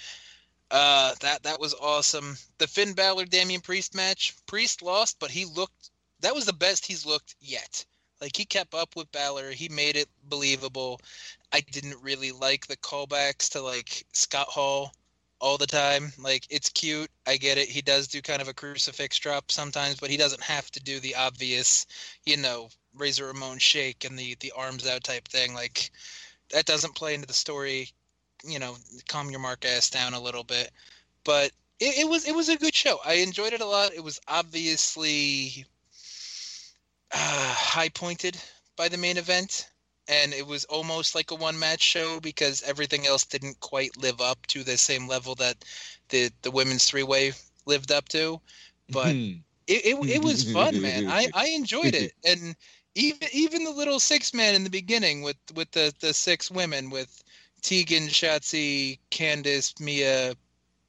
Uh, 0.70 1.14
that 1.20 1.42
that 1.42 1.60
was 1.60 1.74
awesome. 1.74 2.38
The 2.56 2.66
Finn 2.66 2.94
Balor 2.94 3.26
Damian 3.26 3.60
Priest 3.60 3.94
match. 3.94 4.34
Priest 4.46 4.80
lost, 4.80 5.18
but 5.18 5.30
he 5.30 5.44
looked. 5.44 5.90
That 6.20 6.34
was 6.34 6.46
the 6.46 6.54
best 6.54 6.86
he's 6.86 7.04
looked 7.04 7.36
yet. 7.38 7.84
Like 8.20 8.34
he 8.34 8.46
kept 8.46 8.72
up 8.74 8.96
with 8.96 9.12
Balor. 9.12 9.50
He 9.50 9.68
made 9.68 9.96
it 9.96 10.08
believable. 10.24 11.02
I 11.52 11.60
didn't 11.60 12.02
really 12.02 12.32
like 12.32 12.66
the 12.66 12.78
callbacks 12.78 13.50
to 13.50 13.60
like 13.60 14.06
Scott 14.12 14.48
Hall 14.48 14.92
all 15.40 15.58
the 15.58 15.66
time. 15.66 16.12
Like 16.18 16.46
it's 16.50 16.68
cute. 16.68 17.10
I 17.26 17.36
get 17.36 17.58
it. 17.58 17.68
He 17.68 17.82
does 17.82 18.08
do 18.08 18.22
kind 18.22 18.42
of 18.42 18.48
a 18.48 18.54
crucifix 18.54 19.18
drop 19.18 19.50
sometimes, 19.50 19.96
but 20.00 20.10
he 20.10 20.16
doesn't 20.16 20.42
have 20.42 20.70
to 20.72 20.80
do 20.80 21.00
the 21.00 21.14
obvious, 21.14 21.86
you 22.24 22.36
know, 22.36 22.68
Razor 22.94 23.26
Ramon 23.26 23.58
shake 23.58 24.04
and 24.04 24.18
the 24.18 24.36
the 24.40 24.52
arms 24.56 24.86
out 24.86 25.04
type 25.04 25.28
thing. 25.28 25.54
Like 25.54 25.90
that 26.50 26.66
doesn't 26.66 26.94
play 26.94 27.14
into 27.14 27.26
the 27.26 27.34
story. 27.34 27.90
You 28.44 28.58
know, 28.58 28.76
calm 29.08 29.30
your 29.30 29.40
mark 29.40 29.64
ass 29.64 29.90
down 29.90 30.14
a 30.14 30.20
little 30.20 30.44
bit. 30.44 30.70
But 31.24 31.50
it, 31.80 32.00
it 32.00 32.08
was 32.08 32.26
it 32.26 32.34
was 32.34 32.48
a 32.48 32.56
good 32.56 32.74
show. 32.74 32.98
I 33.04 33.14
enjoyed 33.14 33.52
it 33.52 33.60
a 33.60 33.66
lot. 33.66 33.94
It 33.94 34.04
was 34.04 34.20
obviously 34.28 35.66
uh, 37.12 37.54
high 37.54 37.88
pointed 37.88 38.36
by 38.76 38.88
the 38.88 38.98
main 38.98 39.16
event 39.16 39.68
and 40.08 40.32
it 40.32 40.46
was 40.46 40.64
almost 40.64 41.14
like 41.14 41.30
a 41.30 41.34
one 41.34 41.58
match 41.58 41.82
show 41.82 42.18
because 42.20 42.62
everything 42.62 43.06
else 43.06 43.24
didn't 43.24 43.60
quite 43.60 43.96
live 43.96 44.20
up 44.20 44.46
to 44.46 44.64
the 44.64 44.76
same 44.76 45.06
level 45.06 45.34
that 45.34 45.64
the 46.08 46.30
the 46.42 46.50
women's 46.50 46.84
three 46.86 47.02
way 47.02 47.32
lived 47.66 47.92
up 47.92 48.08
to 48.08 48.40
but 48.90 49.14
mm-hmm. 49.14 49.40
it, 49.66 49.84
it, 49.84 50.10
it 50.10 50.24
was 50.24 50.50
fun 50.52 50.80
man. 50.80 51.06
I 51.08 51.28
i 51.34 51.48
enjoyed 51.48 51.94
it. 51.94 52.12
And 52.24 52.56
even 52.94 53.28
even 53.32 53.64
the 53.64 53.70
little 53.70 54.00
six 54.00 54.34
man 54.34 54.54
in 54.54 54.64
the 54.64 54.70
beginning 54.70 55.22
with 55.22 55.36
with 55.54 55.70
the 55.72 55.92
the 56.00 56.14
six 56.14 56.50
women 56.50 56.90
with 56.90 57.22
tegan 57.62 58.08
shotzi 58.08 58.98
candice 59.10 59.78
mia 59.80 60.34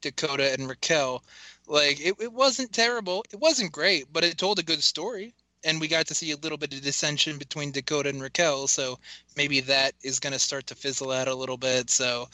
dakota 0.01 0.53
and 0.53 0.69
raquel 0.69 1.23
like 1.67 1.99
it, 1.99 2.15
it 2.19 2.33
wasn't 2.33 2.71
terrible. 2.71 3.23
It 3.31 3.39
wasn't 3.39 3.71
great 3.71 4.11
but 4.11 4.23
it 4.23 4.37
told 4.37 4.59
a 4.59 4.63
good 4.63 4.83
story 4.83 5.33
and 5.63 5.79
we 5.79 5.87
got 5.87 6.07
to 6.07 6.15
see 6.15 6.31
a 6.31 6.37
little 6.37 6.57
bit 6.57 6.73
of 6.73 6.81
dissension 6.81 7.37
between 7.37 7.71
Dakota 7.71 8.09
and 8.09 8.21
Raquel, 8.21 8.67
so 8.67 8.97
maybe 9.35 9.59
that 9.61 9.93
is 10.03 10.19
going 10.19 10.33
to 10.33 10.39
start 10.39 10.67
to 10.67 10.75
fizzle 10.75 11.11
out 11.11 11.27
a 11.27 11.35
little 11.35 11.57
bit. 11.57 11.89
So 11.89 12.29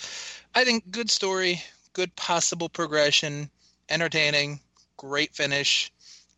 I 0.53 0.63
think 0.63 0.89
good 0.91 1.09
story, 1.09 1.61
good 1.93 2.15
possible 2.15 2.69
progression, 2.69 3.49
entertaining, 3.89 4.59
great 4.97 5.33
finish. 5.33 5.91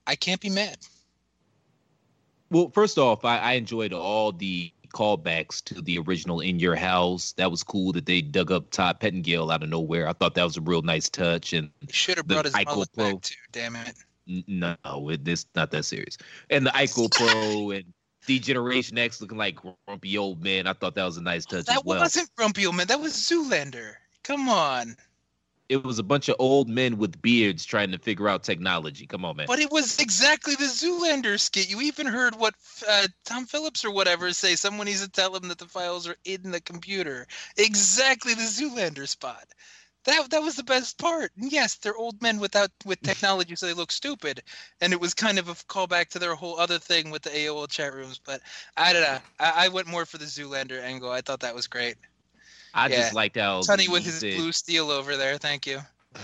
I 0.05 0.15
can't 0.15 0.41
be 0.41 0.49
mad. 0.49 0.77
Well, 2.49 2.69
first 2.69 2.97
off, 2.97 3.25
I, 3.25 3.39
I 3.39 3.51
enjoyed 3.53 3.91
all 3.91 4.31
the 4.31 4.71
callbacks 4.93 5.61
to 5.65 5.81
the 5.81 5.99
original 5.99 6.39
In 6.39 6.59
Your 6.59 6.75
House. 6.75 7.33
That 7.33 7.51
was 7.51 7.61
cool 7.61 7.91
that 7.91 8.05
they 8.05 8.21
dug 8.21 8.53
up 8.53 8.71
Todd 8.71 9.01
Pettengill 9.01 9.51
out 9.51 9.63
of 9.63 9.69
nowhere. 9.69 10.07
I 10.07 10.13
thought 10.13 10.33
that 10.35 10.45
was 10.45 10.55
a 10.55 10.61
real 10.61 10.81
nice 10.81 11.09
touch. 11.09 11.51
And 11.51 11.69
should 11.89 12.15
have 12.15 12.27
brought 12.27 12.45
his 12.45 12.55
mullet 12.65 12.95
back 12.95 13.21
too. 13.21 13.35
Damn 13.51 13.75
it 13.75 13.95
no, 14.27 15.09
it, 15.09 15.23
this 15.25 15.45
not 15.55 15.71
that 15.71 15.85
serious. 15.85 16.17
And 16.49 16.65
the 16.65 16.71
Ico 16.71 17.11
Pro 17.11 17.71
and 17.71 17.85
D-Generation 18.25 18.97
X 18.97 19.21
looking 19.21 19.37
like 19.37 19.57
grumpy 19.85 20.17
old 20.17 20.43
man. 20.43 20.67
I 20.67 20.73
thought 20.73 20.95
that 20.95 21.05
was 21.05 21.17
a 21.17 21.21
nice 21.21 21.45
touch. 21.45 21.65
That 21.65 21.85
well. 21.85 21.99
wasn't 21.99 22.29
grumpy 22.35 22.65
old 22.65 22.75
man. 22.75 22.87
That 22.87 22.99
was 22.99 23.13
Zoolander. 23.13 23.93
Come 24.23 24.49
on. 24.49 24.97
It 25.69 25.83
was 25.83 25.99
a 25.99 26.03
bunch 26.03 26.29
of 26.29 26.37
old 26.39 26.69
men 26.69 26.97
with 26.97 27.21
beards 27.21 27.65
trying 27.65 27.91
to 27.91 27.99
figure 27.99 28.29
out 28.29 28.43
technology. 28.43 29.05
Come 29.05 29.25
on, 29.25 29.35
man. 29.35 29.47
But 29.47 29.59
it 29.59 29.69
was 29.69 29.99
exactly 29.99 30.55
the 30.55 30.63
Zoolander 30.63 31.37
skit. 31.37 31.69
You 31.69 31.81
even 31.81 32.07
heard 32.07 32.35
what 32.35 32.53
uh, 32.89 33.07
Tom 33.25 33.45
Phillips 33.45 33.83
or 33.83 33.91
whatever 33.91 34.31
say. 34.31 34.55
Someone 34.55 34.85
needs 34.85 35.03
to 35.03 35.11
tell 35.11 35.35
him 35.35 35.49
that 35.49 35.57
the 35.57 35.65
files 35.65 36.07
are 36.07 36.15
in 36.23 36.51
the 36.51 36.61
computer. 36.61 37.27
Exactly 37.57 38.33
the 38.33 38.43
Zoolander 38.43 39.07
spot 39.07 39.45
that 40.07 40.29
that 40.31 40.41
was 40.41 40.55
the 40.55 40.63
best 40.63 40.97
part. 40.97 41.31
And 41.37 41.51
yes, 41.51 41.75
they're 41.75 41.95
old 41.95 42.21
men 42.21 42.39
without 42.39 42.71
with 42.85 43.01
technology, 43.03 43.55
so 43.55 43.67
they 43.67 43.73
look 43.73 43.91
stupid. 43.91 44.41
And 44.81 44.93
it 44.93 44.99
was 44.99 45.13
kind 45.13 45.37
of 45.37 45.49
a 45.49 45.53
callback 45.53 46.07
to 46.09 46.19
their 46.19 46.33
whole 46.33 46.59
other 46.59 46.79
thing 46.79 47.11
with 47.11 47.21
the 47.21 47.29
AOL 47.29 47.69
chat 47.69 47.93
rooms. 47.93 48.19
But 48.23 48.41
I 48.75 48.93
don't 48.93 49.03
know. 49.03 49.19
I, 49.39 49.65
I 49.65 49.67
went 49.67 49.87
more 49.87 50.05
for 50.05 50.17
the 50.17 50.25
Zoolander 50.25 50.81
angle. 50.81 51.11
I 51.11 51.21
thought 51.21 51.41
that 51.41 51.53
was 51.53 51.67
great. 51.67 51.95
I 52.73 52.87
yeah. 52.87 52.97
just 52.97 53.13
liked 53.13 53.37
how 53.37 53.61
Sonny 53.61 53.87
with 53.87 54.05
his 54.05 54.21
blue 54.21 54.51
steel 54.51 54.91
over 54.91 55.17
there. 55.17 55.37
Thank 55.37 55.67
you. 55.67 55.79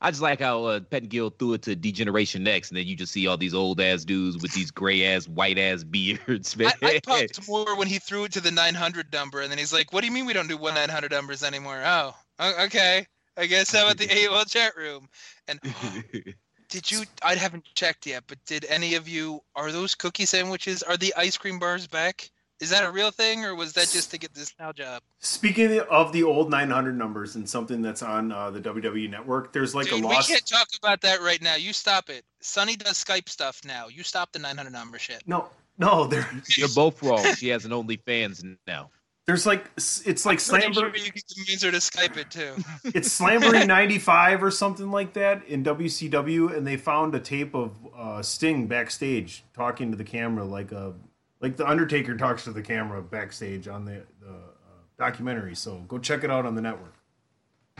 I 0.00 0.10
just 0.10 0.22
like 0.22 0.40
how 0.40 0.64
uh, 0.64 0.80
Pettengill 0.80 1.30
threw 1.30 1.54
it 1.54 1.62
to 1.62 1.74
D-Generation 1.74 2.46
X, 2.46 2.68
and 2.68 2.76
then 2.76 2.86
you 2.86 2.94
just 2.94 3.12
see 3.12 3.26
all 3.26 3.38
these 3.38 3.54
old 3.54 3.80
ass 3.80 4.04
dudes 4.04 4.36
with 4.42 4.52
these 4.52 4.70
gray 4.70 5.06
ass, 5.06 5.26
white 5.26 5.58
ass 5.58 5.84
beards. 5.84 6.54
Man. 6.54 6.70
I, 6.82 6.96
I 6.96 7.00
popped 7.00 7.48
more 7.48 7.76
when 7.76 7.88
he 7.88 7.98
threw 7.98 8.24
it 8.24 8.32
to 8.32 8.42
the 8.42 8.50
900 8.50 9.10
number, 9.12 9.40
and 9.40 9.50
then 9.50 9.58
he's 9.58 9.72
like, 9.72 9.92
"What 9.92 10.02
do 10.02 10.06
you 10.06 10.12
mean 10.12 10.26
we 10.26 10.34
don't 10.34 10.48
do 10.48 10.58
one 10.58 10.74
900 10.74 11.10
numbers 11.10 11.42
anymore?" 11.42 11.82
Oh, 11.84 12.14
okay. 12.40 13.06
I 13.36 13.46
guess 13.46 13.74
I'm 13.74 13.88
at 13.88 13.98
the 13.98 14.06
AOL 14.06 14.50
chat 14.50 14.76
room. 14.76 15.08
And 15.48 15.60
did 16.68 16.90
you? 16.90 17.04
I 17.22 17.34
haven't 17.34 17.64
checked 17.74 18.06
yet, 18.06 18.24
but 18.26 18.38
did 18.46 18.64
any 18.68 18.94
of 18.94 19.08
you? 19.08 19.40
Are 19.54 19.72
those 19.72 19.94
cookie 19.94 20.26
sandwiches? 20.26 20.82
Are 20.82 20.96
the 20.96 21.14
ice 21.16 21.36
cream 21.36 21.58
bars 21.58 21.86
back? 21.86 22.30
Is 22.58 22.70
that 22.70 22.84
a 22.84 22.90
real 22.90 23.10
thing, 23.10 23.44
or 23.44 23.54
was 23.54 23.74
that 23.74 23.90
just 23.90 24.10
to 24.12 24.18
get 24.18 24.32
this 24.32 24.54
now 24.58 24.72
job? 24.72 25.02
Speaking 25.18 25.78
of 25.90 26.10
the 26.12 26.22
old 26.22 26.50
900 26.50 26.96
numbers 26.96 27.36
and 27.36 27.46
something 27.46 27.82
that's 27.82 28.02
on 28.02 28.32
uh, 28.32 28.50
the 28.50 28.60
WWE 28.60 29.10
Network, 29.10 29.52
there's 29.52 29.74
like 29.74 29.90
Dude, 29.90 30.02
a 30.02 30.06
lost. 30.06 30.30
We 30.30 30.36
can't 30.36 30.46
talk 30.46 30.66
about 30.78 31.02
that 31.02 31.20
right 31.20 31.42
now. 31.42 31.56
You 31.56 31.74
stop 31.74 32.08
it. 32.08 32.24
Sunny 32.40 32.74
does 32.74 33.04
Skype 33.04 33.28
stuff 33.28 33.60
now. 33.66 33.88
You 33.88 34.02
stop 34.02 34.32
the 34.32 34.38
900 34.38 34.70
number 34.70 34.98
shit. 34.98 35.22
No, 35.26 35.50
no, 35.76 36.06
they're 36.06 36.26
you're 36.56 36.68
both 36.74 37.02
wrong. 37.02 37.34
She 37.34 37.48
has 37.48 37.66
an 37.66 37.72
OnlyFans 37.72 38.56
now. 38.66 38.90
There's 39.26 39.44
like 39.44 39.68
it's 39.76 40.24
like 40.24 40.38
Slamboree. 40.38 40.74
Sure 40.74 40.96
you 40.96 41.10
can 41.10 41.22
convince 41.34 41.62
her 41.64 41.72
to 41.72 41.78
Skype 41.78 42.16
it 42.16 42.30
too. 42.30 42.54
it's 42.96 43.20
Slamboree 43.20 43.66
'95 43.66 44.44
or 44.44 44.52
something 44.52 44.92
like 44.92 45.14
that 45.14 45.44
in 45.46 45.64
WCW, 45.64 46.56
and 46.56 46.64
they 46.64 46.76
found 46.76 47.12
a 47.16 47.18
tape 47.18 47.52
of 47.54 47.76
uh, 47.96 48.22
Sting 48.22 48.68
backstage 48.68 49.42
talking 49.52 49.90
to 49.90 49.96
the 49.96 50.04
camera, 50.04 50.44
like 50.44 50.70
a 50.70 50.94
like 51.40 51.56
the 51.56 51.68
Undertaker 51.68 52.16
talks 52.16 52.44
to 52.44 52.52
the 52.52 52.62
camera 52.62 53.02
backstage 53.02 53.66
on 53.66 53.84
the, 53.84 54.04
the 54.20 54.30
uh, 54.30 54.78
documentary. 54.96 55.56
So 55.56 55.78
go 55.88 55.98
check 55.98 56.22
it 56.22 56.30
out 56.30 56.46
on 56.46 56.54
the 56.54 56.62
network. 56.62 56.94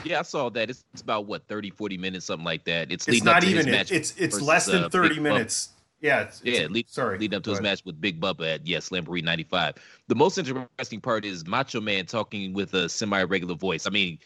Yeah, 0.04 0.18
I 0.18 0.22
saw 0.22 0.50
that. 0.50 0.68
It's, 0.68 0.84
it's 0.92 1.00
about 1.00 1.26
what 1.26 1.46
30, 1.46 1.70
40 1.70 1.96
minutes, 1.96 2.26
something 2.26 2.44
like 2.44 2.64
that. 2.64 2.90
It's, 2.90 3.08
it's 3.08 3.22
not 3.22 3.44
even. 3.44 3.68
It, 3.68 3.92
it's 3.92 4.14
it's 4.16 4.40
less 4.40 4.66
than 4.66 4.84
uh, 4.84 4.88
thirty 4.88 5.20
minutes. 5.20 5.70
Yeah, 6.00 6.22
it's, 6.22 6.42
yeah. 6.44 6.60
It's, 6.60 6.70
lead, 6.70 6.90
sorry, 6.90 7.18
leading 7.18 7.36
up 7.36 7.42
to 7.44 7.50
his 7.50 7.60
match 7.60 7.82
with 7.84 8.00
Big 8.00 8.20
Bubba 8.20 8.56
at 8.56 8.66
yes, 8.66 8.90
Slamboree 8.90 9.24
'95. 9.24 9.74
The 10.08 10.14
most 10.14 10.36
interesting 10.38 11.00
part 11.00 11.24
is 11.24 11.46
Macho 11.46 11.80
Man 11.80 12.06
talking 12.06 12.52
with 12.52 12.74
a 12.74 12.88
semi-regular 12.88 13.54
voice. 13.54 13.86
I 13.86 13.90
mean, 13.90 14.18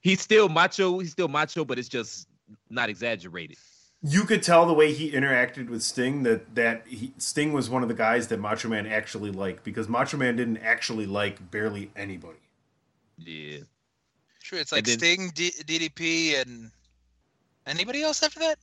he's 0.00 0.20
still 0.20 0.48
macho. 0.48 0.98
He's 0.98 1.12
still 1.12 1.28
macho, 1.28 1.64
but 1.64 1.78
it's 1.78 1.88
just 1.88 2.28
not 2.70 2.88
exaggerated. 2.88 3.56
You 4.02 4.24
could 4.24 4.42
tell 4.42 4.66
the 4.66 4.72
way 4.72 4.92
he 4.92 5.12
interacted 5.12 5.68
with 5.68 5.82
Sting 5.82 6.24
that 6.24 6.56
that 6.56 6.86
he, 6.88 7.12
Sting 7.18 7.52
was 7.52 7.70
one 7.70 7.84
of 7.84 7.88
the 7.88 7.94
guys 7.94 8.26
that 8.28 8.40
Macho 8.40 8.68
Man 8.68 8.86
actually 8.86 9.30
liked 9.30 9.62
because 9.62 9.88
Macho 9.88 10.16
Man 10.16 10.34
didn't 10.34 10.58
actually 10.58 11.06
like 11.06 11.50
barely 11.52 11.92
anybody. 11.94 12.38
Yeah, 13.16 13.58
true. 14.42 14.58
It's 14.58 14.72
like 14.72 14.84
then, 14.84 14.98
Sting, 14.98 15.30
D- 15.32 15.52
DDP, 15.64 16.42
and 16.42 16.72
anybody 17.64 18.02
else 18.02 18.24
after 18.24 18.40
that. 18.40 18.58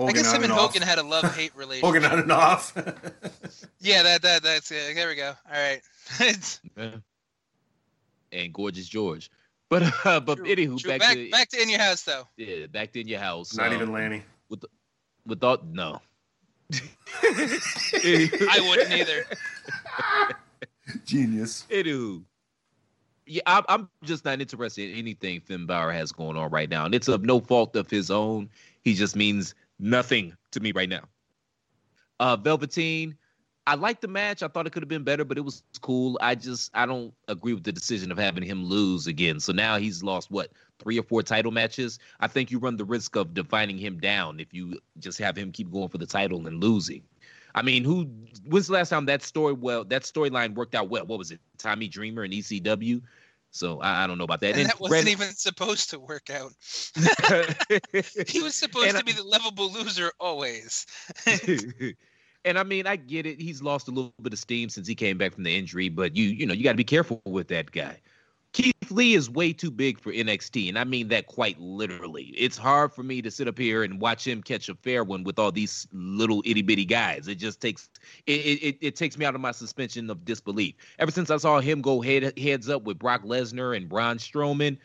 Hogan 0.00 0.16
I 0.16 0.18
guess 0.22 0.32
him 0.32 0.42
and, 0.42 0.50
and 0.50 0.52
Hogan 0.58 0.80
had 0.80 0.98
a 0.98 1.02
love 1.02 1.36
hate 1.36 1.54
relationship. 1.56 1.84
Hogan 1.84 2.04
on 2.06 2.18
and 2.20 2.32
off. 2.32 2.72
yeah, 3.80 4.02
that 4.02 4.22
that 4.22 4.42
that's 4.42 4.70
it. 4.70 4.94
There 4.94 5.08
we 5.08 5.14
go. 5.14 5.34
All 5.46 5.52
right. 5.52 6.58
and 8.32 8.54
gorgeous 8.54 8.88
George. 8.88 9.30
But 9.68 9.92
uh, 10.06 10.20
but 10.20 10.38
True. 10.38 10.46
anywho, 10.46 10.80
True. 10.80 10.88
back, 10.88 11.00
back, 11.00 11.14
to 11.16 11.30
back 11.30 11.48
to 11.50 11.60
in 11.60 11.68
your 11.68 11.80
house 11.80 12.02
though. 12.04 12.26
Yeah, 12.38 12.66
back 12.66 12.92
to 12.92 13.00
in 13.02 13.08
your 13.08 13.20
house. 13.20 13.54
Not 13.54 13.68
um, 13.68 13.74
even 13.74 13.92
Lanny. 13.92 14.22
With 14.48 14.64
with 15.26 15.44
all 15.44 15.58
no. 15.70 16.00
I 17.22 18.66
wouldn't 18.66 18.90
either. 18.92 19.26
Genius. 21.04 21.66
Anywho. 21.70 22.24
Yeah, 23.26 23.42
I'm, 23.46 23.64
I'm 23.68 23.90
just 24.02 24.24
not 24.24 24.40
interested 24.40 24.90
in 24.90 24.96
anything 24.96 25.40
Finn 25.40 25.66
Balor 25.66 25.92
has 25.92 26.10
going 26.10 26.36
on 26.36 26.50
right 26.50 26.70
now, 26.70 26.86
and 26.86 26.94
it's 26.94 27.06
of 27.06 27.22
no 27.22 27.38
fault 27.38 27.76
of 27.76 27.90
his 27.90 28.10
own. 28.10 28.48
He 28.82 28.94
just 28.94 29.14
means 29.14 29.54
nothing 29.80 30.36
to 30.52 30.60
me 30.60 30.72
right 30.72 30.88
now. 30.88 31.04
Uh, 32.18 32.36
Velveteen, 32.36 33.16
I 33.66 33.74
liked 33.74 34.02
the 34.02 34.08
match. 34.08 34.42
I 34.42 34.48
thought 34.48 34.66
it 34.66 34.70
could 34.70 34.82
have 34.82 34.88
been 34.88 35.04
better, 35.04 35.24
but 35.24 35.38
it 35.38 35.42
was 35.42 35.62
cool. 35.80 36.18
I 36.20 36.34
just 36.34 36.70
I 36.74 36.86
don't 36.86 37.14
agree 37.28 37.54
with 37.54 37.64
the 37.64 37.72
decision 37.72 38.10
of 38.10 38.18
having 38.18 38.42
him 38.42 38.64
lose 38.64 39.06
again. 39.06 39.38
So 39.40 39.52
now 39.52 39.78
he's 39.78 40.02
lost 40.02 40.30
what 40.30 40.50
three 40.78 40.98
or 40.98 41.02
four 41.02 41.22
title 41.22 41.52
matches. 41.52 41.98
I 42.20 42.26
think 42.26 42.50
you 42.50 42.58
run 42.58 42.76
the 42.76 42.84
risk 42.84 43.16
of 43.16 43.34
defining 43.34 43.78
him 43.78 43.98
down 43.98 44.40
if 44.40 44.52
you 44.52 44.78
just 44.98 45.18
have 45.18 45.36
him 45.36 45.52
keep 45.52 45.70
going 45.70 45.88
for 45.88 45.98
the 45.98 46.06
title 46.06 46.46
and 46.46 46.62
losing. 46.62 47.02
I 47.54 47.62
mean, 47.62 47.84
who? 47.84 48.08
When's 48.44 48.68
the 48.68 48.74
last 48.74 48.90
time 48.90 49.06
that 49.06 49.22
story? 49.22 49.52
Well, 49.52 49.84
that 49.84 50.02
storyline 50.02 50.54
worked 50.54 50.74
out 50.74 50.88
well. 50.88 51.04
What 51.06 51.18
was 51.18 51.30
it? 51.30 51.40
Tommy 51.58 51.88
Dreamer 51.88 52.22
and 52.22 52.32
ECW. 52.32 53.02
So 53.50 53.80
I, 53.80 54.04
I 54.04 54.06
don't 54.06 54.18
know 54.18 54.24
about 54.24 54.40
that. 54.40 54.52
And, 54.52 54.60
and 54.60 54.68
that 54.68 54.80
wasn't 54.80 55.04
Brandon... 55.04 55.12
even 55.12 55.34
supposed 55.34 55.90
to 55.90 55.98
work 55.98 56.30
out. 56.30 56.52
he 58.28 58.40
was 58.40 58.54
supposed 58.54 58.88
and 58.88 58.98
to 58.98 59.04
be 59.04 59.12
the 59.12 59.24
lovable 59.24 59.70
loser 59.72 60.12
always. 60.20 60.86
and 62.44 62.58
I 62.58 62.62
mean, 62.62 62.86
I 62.86 62.96
get 62.96 63.26
it. 63.26 63.40
He's 63.40 63.62
lost 63.62 63.88
a 63.88 63.90
little 63.90 64.14
bit 64.22 64.32
of 64.32 64.38
steam 64.38 64.68
since 64.68 64.86
he 64.86 64.94
came 64.94 65.18
back 65.18 65.34
from 65.34 65.42
the 65.42 65.56
injury, 65.56 65.88
but 65.88 66.16
you, 66.16 66.24
you 66.26 66.46
know, 66.46 66.54
you 66.54 66.64
got 66.64 66.72
to 66.72 66.76
be 66.76 66.84
careful 66.84 67.20
with 67.26 67.48
that 67.48 67.70
guy. 67.70 67.98
Keith 68.52 68.90
Lee 68.90 69.14
is 69.14 69.30
way 69.30 69.52
too 69.52 69.70
big 69.70 70.00
for 70.00 70.12
NXT, 70.12 70.68
and 70.68 70.78
I 70.78 70.82
mean 70.82 71.08
that 71.08 71.26
quite 71.28 71.58
literally. 71.60 72.34
It's 72.36 72.56
hard 72.56 72.92
for 72.92 73.04
me 73.04 73.22
to 73.22 73.30
sit 73.30 73.46
up 73.46 73.56
here 73.56 73.84
and 73.84 74.00
watch 74.00 74.26
him 74.26 74.42
catch 74.42 74.68
a 74.68 74.74
fair 74.74 75.04
one 75.04 75.22
with 75.22 75.38
all 75.38 75.52
these 75.52 75.86
little 75.92 76.42
itty 76.44 76.62
bitty 76.62 76.84
guys. 76.84 77.28
It 77.28 77.36
just 77.36 77.60
takes 77.60 77.88
it, 78.26 78.32
it 78.32 78.78
it 78.80 78.96
takes 78.96 79.16
me 79.16 79.24
out 79.24 79.36
of 79.36 79.40
my 79.40 79.52
suspension 79.52 80.10
of 80.10 80.24
disbelief. 80.24 80.74
Ever 80.98 81.12
since 81.12 81.30
I 81.30 81.36
saw 81.36 81.60
him 81.60 81.80
go 81.80 82.00
head 82.00 82.36
heads 82.36 82.68
up 82.68 82.82
with 82.82 82.98
Brock 82.98 83.22
Lesnar 83.22 83.76
and 83.76 83.88
Braun 83.88 84.18
Strowman, 84.18 84.78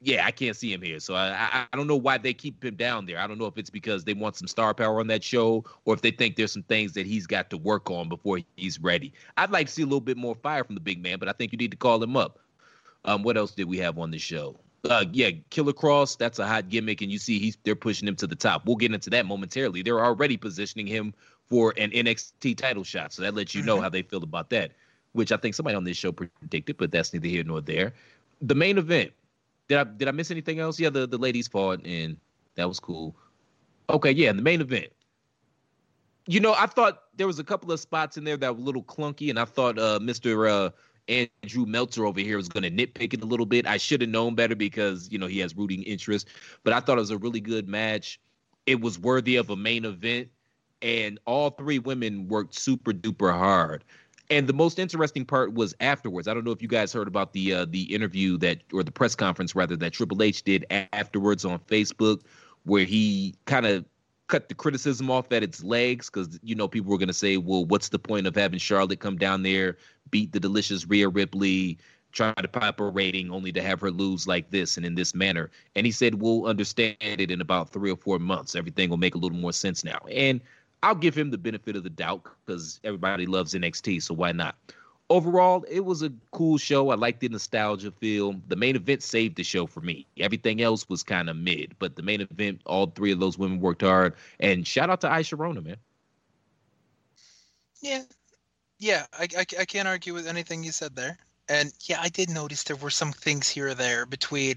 yeah, 0.00 0.24
I 0.26 0.30
can't 0.30 0.56
see 0.56 0.72
him 0.72 0.80
here. 0.80 0.98
So 0.98 1.14
I, 1.14 1.28
I, 1.30 1.66
I 1.70 1.76
don't 1.76 1.86
know 1.86 1.96
why 1.96 2.16
they 2.16 2.32
keep 2.32 2.64
him 2.64 2.76
down 2.76 3.04
there. 3.04 3.18
I 3.18 3.26
don't 3.26 3.38
know 3.38 3.46
if 3.46 3.58
it's 3.58 3.70
because 3.70 4.04
they 4.04 4.14
want 4.14 4.36
some 4.36 4.48
star 4.48 4.72
power 4.72 5.00
on 5.00 5.08
that 5.08 5.22
show 5.22 5.64
or 5.84 5.94
if 5.94 6.00
they 6.00 6.10
think 6.10 6.36
there's 6.36 6.52
some 6.52 6.62
things 6.64 6.92
that 6.92 7.06
he's 7.06 7.26
got 7.26 7.50
to 7.50 7.58
work 7.58 7.90
on 7.90 8.08
before 8.08 8.40
he's 8.56 8.80
ready. 8.80 9.12
I'd 9.36 9.50
like 9.50 9.66
to 9.66 9.72
see 9.72 9.82
a 9.82 9.86
little 9.86 10.00
bit 10.00 10.16
more 10.16 10.34
fire 10.34 10.64
from 10.64 10.74
the 10.74 10.80
big 10.80 11.02
man, 11.02 11.18
but 11.18 11.28
I 11.28 11.32
think 11.32 11.52
you 11.52 11.58
need 11.58 11.70
to 11.70 11.76
call 11.76 12.02
him 12.02 12.16
up. 12.16 12.38
Um, 13.04 13.22
what 13.22 13.36
else 13.36 13.52
did 13.52 13.68
we 13.68 13.78
have 13.78 13.98
on 13.98 14.10
the 14.10 14.18
show? 14.18 14.58
Uh, 14.88 15.04
yeah, 15.12 15.30
Killer 15.50 15.72
Kross, 15.72 16.16
that's 16.16 16.38
a 16.38 16.46
hot 16.46 16.68
gimmick, 16.68 17.00
and 17.00 17.10
you 17.10 17.18
see 17.18 17.38
he's 17.38 17.56
they're 17.64 17.74
pushing 17.74 18.06
him 18.06 18.16
to 18.16 18.26
the 18.26 18.36
top. 18.36 18.66
We'll 18.66 18.76
get 18.76 18.92
into 18.92 19.08
that 19.10 19.24
momentarily. 19.24 19.82
They're 19.82 20.04
already 20.04 20.36
positioning 20.36 20.86
him 20.86 21.14
for 21.48 21.72
an 21.78 21.90
NXT 21.90 22.56
title 22.56 22.84
shot, 22.84 23.12
so 23.12 23.22
that 23.22 23.34
lets 23.34 23.54
you 23.54 23.62
know 23.62 23.76
mm-hmm. 23.76 23.82
how 23.82 23.88
they 23.88 24.02
feel 24.02 24.22
about 24.22 24.50
that. 24.50 24.72
Which 25.12 25.32
I 25.32 25.36
think 25.36 25.54
somebody 25.54 25.76
on 25.76 25.84
this 25.84 25.96
show 25.96 26.12
predicted, 26.12 26.76
but 26.76 26.90
that's 26.90 27.12
neither 27.12 27.28
here 27.28 27.44
nor 27.44 27.60
there. 27.60 27.94
The 28.42 28.54
main 28.54 28.78
event. 28.78 29.12
Did 29.68 29.78
I 29.78 29.84
did 29.84 30.08
I 30.08 30.10
miss 30.10 30.30
anything 30.30 30.58
else? 30.58 30.78
Yeah, 30.78 30.90
the 30.90 31.06
the 31.06 31.18
ladies 31.18 31.48
fought, 31.48 31.84
and 31.86 32.18
that 32.56 32.68
was 32.68 32.78
cool. 32.78 33.16
Okay, 33.88 34.10
yeah, 34.10 34.32
the 34.32 34.42
main 34.42 34.60
event. 34.60 34.88
You 36.26 36.40
know, 36.40 36.54
I 36.54 36.66
thought 36.66 37.04
there 37.16 37.26
was 37.26 37.38
a 37.38 37.44
couple 37.44 37.70
of 37.70 37.80
spots 37.80 38.16
in 38.16 38.24
there 38.24 38.36
that 38.36 38.54
were 38.54 38.60
a 38.60 38.64
little 38.64 38.82
clunky, 38.82 39.30
and 39.30 39.38
I 39.38 39.44
thought 39.44 39.78
uh, 39.78 39.98
Mr. 40.00 40.50
Uh, 40.50 40.70
Andrew 41.08 41.66
Meltzer 41.66 42.06
over 42.06 42.20
here 42.20 42.36
was 42.36 42.48
going 42.48 42.62
to 42.62 42.70
nitpick 42.70 43.14
it 43.14 43.22
a 43.22 43.26
little 43.26 43.46
bit. 43.46 43.66
I 43.66 43.76
should 43.76 44.00
have 44.00 44.10
known 44.10 44.34
better 44.34 44.54
because 44.54 45.10
you 45.10 45.18
know 45.18 45.26
he 45.26 45.38
has 45.40 45.56
rooting 45.56 45.82
interest, 45.82 46.28
but 46.62 46.72
I 46.72 46.80
thought 46.80 46.98
it 46.98 47.02
was 47.02 47.10
a 47.10 47.18
really 47.18 47.40
good 47.40 47.68
match. 47.68 48.20
It 48.66 48.80
was 48.80 48.98
worthy 48.98 49.36
of 49.36 49.50
a 49.50 49.56
main 49.56 49.84
event, 49.84 50.28
and 50.80 51.18
all 51.26 51.50
three 51.50 51.78
women 51.78 52.28
worked 52.28 52.54
super 52.54 52.92
duper 52.92 53.32
hard. 53.32 53.84
And 54.30 54.46
the 54.46 54.54
most 54.54 54.78
interesting 54.78 55.26
part 55.26 55.52
was 55.52 55.74
afterwards. 55.80 56.28
I 56.28 56.34
don't 56.34 56.44
know 56.44 56.50
if 56.50 56.62
you 56.62 56.68
guys 56.68 56.92
heard 56.92 57.08
about 57.08 57.34
the 57.34 57.52
uh, 57.52 57.66
the 57.68 57.82
interview 57.94 58.38
that 58.38 58.62
or 58.72 58.82
the 58.82 58.92
press 58.92 59.14
conference 59.14 59.54
rather 59.54 59.76
that 59.76 59.92
Triple 59.92 60.22
H 60.22 60.42
did 60.42 60.64
afterwards 60.70 61.44
on 61.44 61.58
Facebook, 61.60 62.22
where 62.64 62.84
he 62.84 63.34
kind 63.44 63.66
of 63.66 63.84
cut 64.28 64.48
the 64.48 64.54
criticism 64.54 65.10
off 65.10 65.30
at 65.32 65.42
its 65.42 65.62
legs 65.62 66.08
because 66.10 66.38
you 66.42 66.54
know 66.54 66.68
people 66.68 66.90
were 66.90 66.98
going 66.98 67.08
to 67.08 67.12
say, 67.12 67.36
well, 67.36 67.64
what's 67.64 67.90
the 67.90 67.98
point 67.98 68.26
of 68.26 68.34
having 68.34 68.58
Charlotte 68.58 69.00
come 69.00 69.16
down 69.16 69.42
there, 69.42 69.76
beat 70.10 70.32
the 70.32 70.40
delicious 70.40 70.86
Rhea 70.86 71.08
Ripley, 71.08 71.78
try 72.12 72.32
to 72.34 72.48
pop 72.48 72.80
a 72.80 72.84
rating 72.84 73.30
only 73.30 73.52
to 73.52 73.62
have 73.62 73.80
her 73.80 73.90
lose 73.90 74.26
like 74.26 74.50
this 74.50 74.76
and 74.76 74.86
in 74.86 74.94
this 74.94 75.14
manner? 75.14 75.50
And 75.76 75.84
he 75.84 75.92
said, 75.92 76.20
we'll 76.20 76.46
understand 76.46 76.96
it 77.00 77.30
in 77.30 77.40
about 77.40 77.70
three 77.70 77.90
or 77.90 77.96
four 77.96 78.18
months. 78.18 78.54
Everything 78.54 78.88
will 78.88 78.96
make 78.96 79.14
a 79.14 79.18
little 79.18 79.38
more 79.38 79.52
sense 79.52 79.84
now. 79.84 79.98
And 80.10 80.40
I'll 80.82 80.94
give 80.94 81.16
him 81.16 81.30
the 81.30 81.38
benefit 81.38 81.76
of 81.76 81.82
the 81.82 81.90
doubt 81.90 82.24
because 82.44 82.80
everybody 82.84 83.26
loves 83.26 83.54
NXT, 83.54 84.02
so 84.02 84.14
why 84.14 84.32
not? 84.32 84.56
Overall, 85.10 85.64
it 85.68 85.84
was 85.84 86.02
a 86.02 86.12
cool 86.30 86.58
show. 86.58 86.90
I 86.90 86.94
liked 86.94 87.20
the 87.20 87.28
nostalgia 87.28 87.90
feel. 87.90 88.34
The 88.48 88.56
main 88.56 88.76
event 88.76 89.02
saved 89.02 89.36
the 89.36 89.44
show 89.44 89.66
for 89.66 89.80
me. 89.80 90.06
Everything 90.18 90.62
else 90.62 90.88
was 90.88 91.02
kind 91.02 91.28
of 91.28 91.36
mid, 91.36 91.74
but 91.78 91.96
the 91.96 92.02
main 92.02 92.20
event, 92.20 92.60
all 92.66 92.86
three 92.86 93.12
of 93.12 93.20
those 93.20 93.38
women 93.38 93.60
worked 93.60 93.82
hard. 93.82 94.14
And 94.40 94.66
shout 94.66 94.90
out 94.90 95.00
to 95.02 95.08
Aisha 95.08 95.38
Rona, 95.38 95.60
man. 95.60 95.76
Yeah, 97.80 98.02
yeah, 98.78 99.06
I, 99.12 99.28
I, 99.36 99.46
I 99.60 99.64
can't 99.64 99.88
argue 99.88 100.14
with 100.14 100.26
anything 100.26 100.64
you 100.64 100.72
said 100.72 100.96
there. 100.96 101.18
And 101.48 101.72
yeah, 101.82 102.00
I 102.00 102.08
did 102.08 102.30
notice 102.30 102.62
there 102.62 102.76
were 102.76 102.90
some 102.90 103.12
things 103.12 103.50
here 103.50 103.68
or 103.68 103.74
there 103.74 104.06
between 104.06 104.56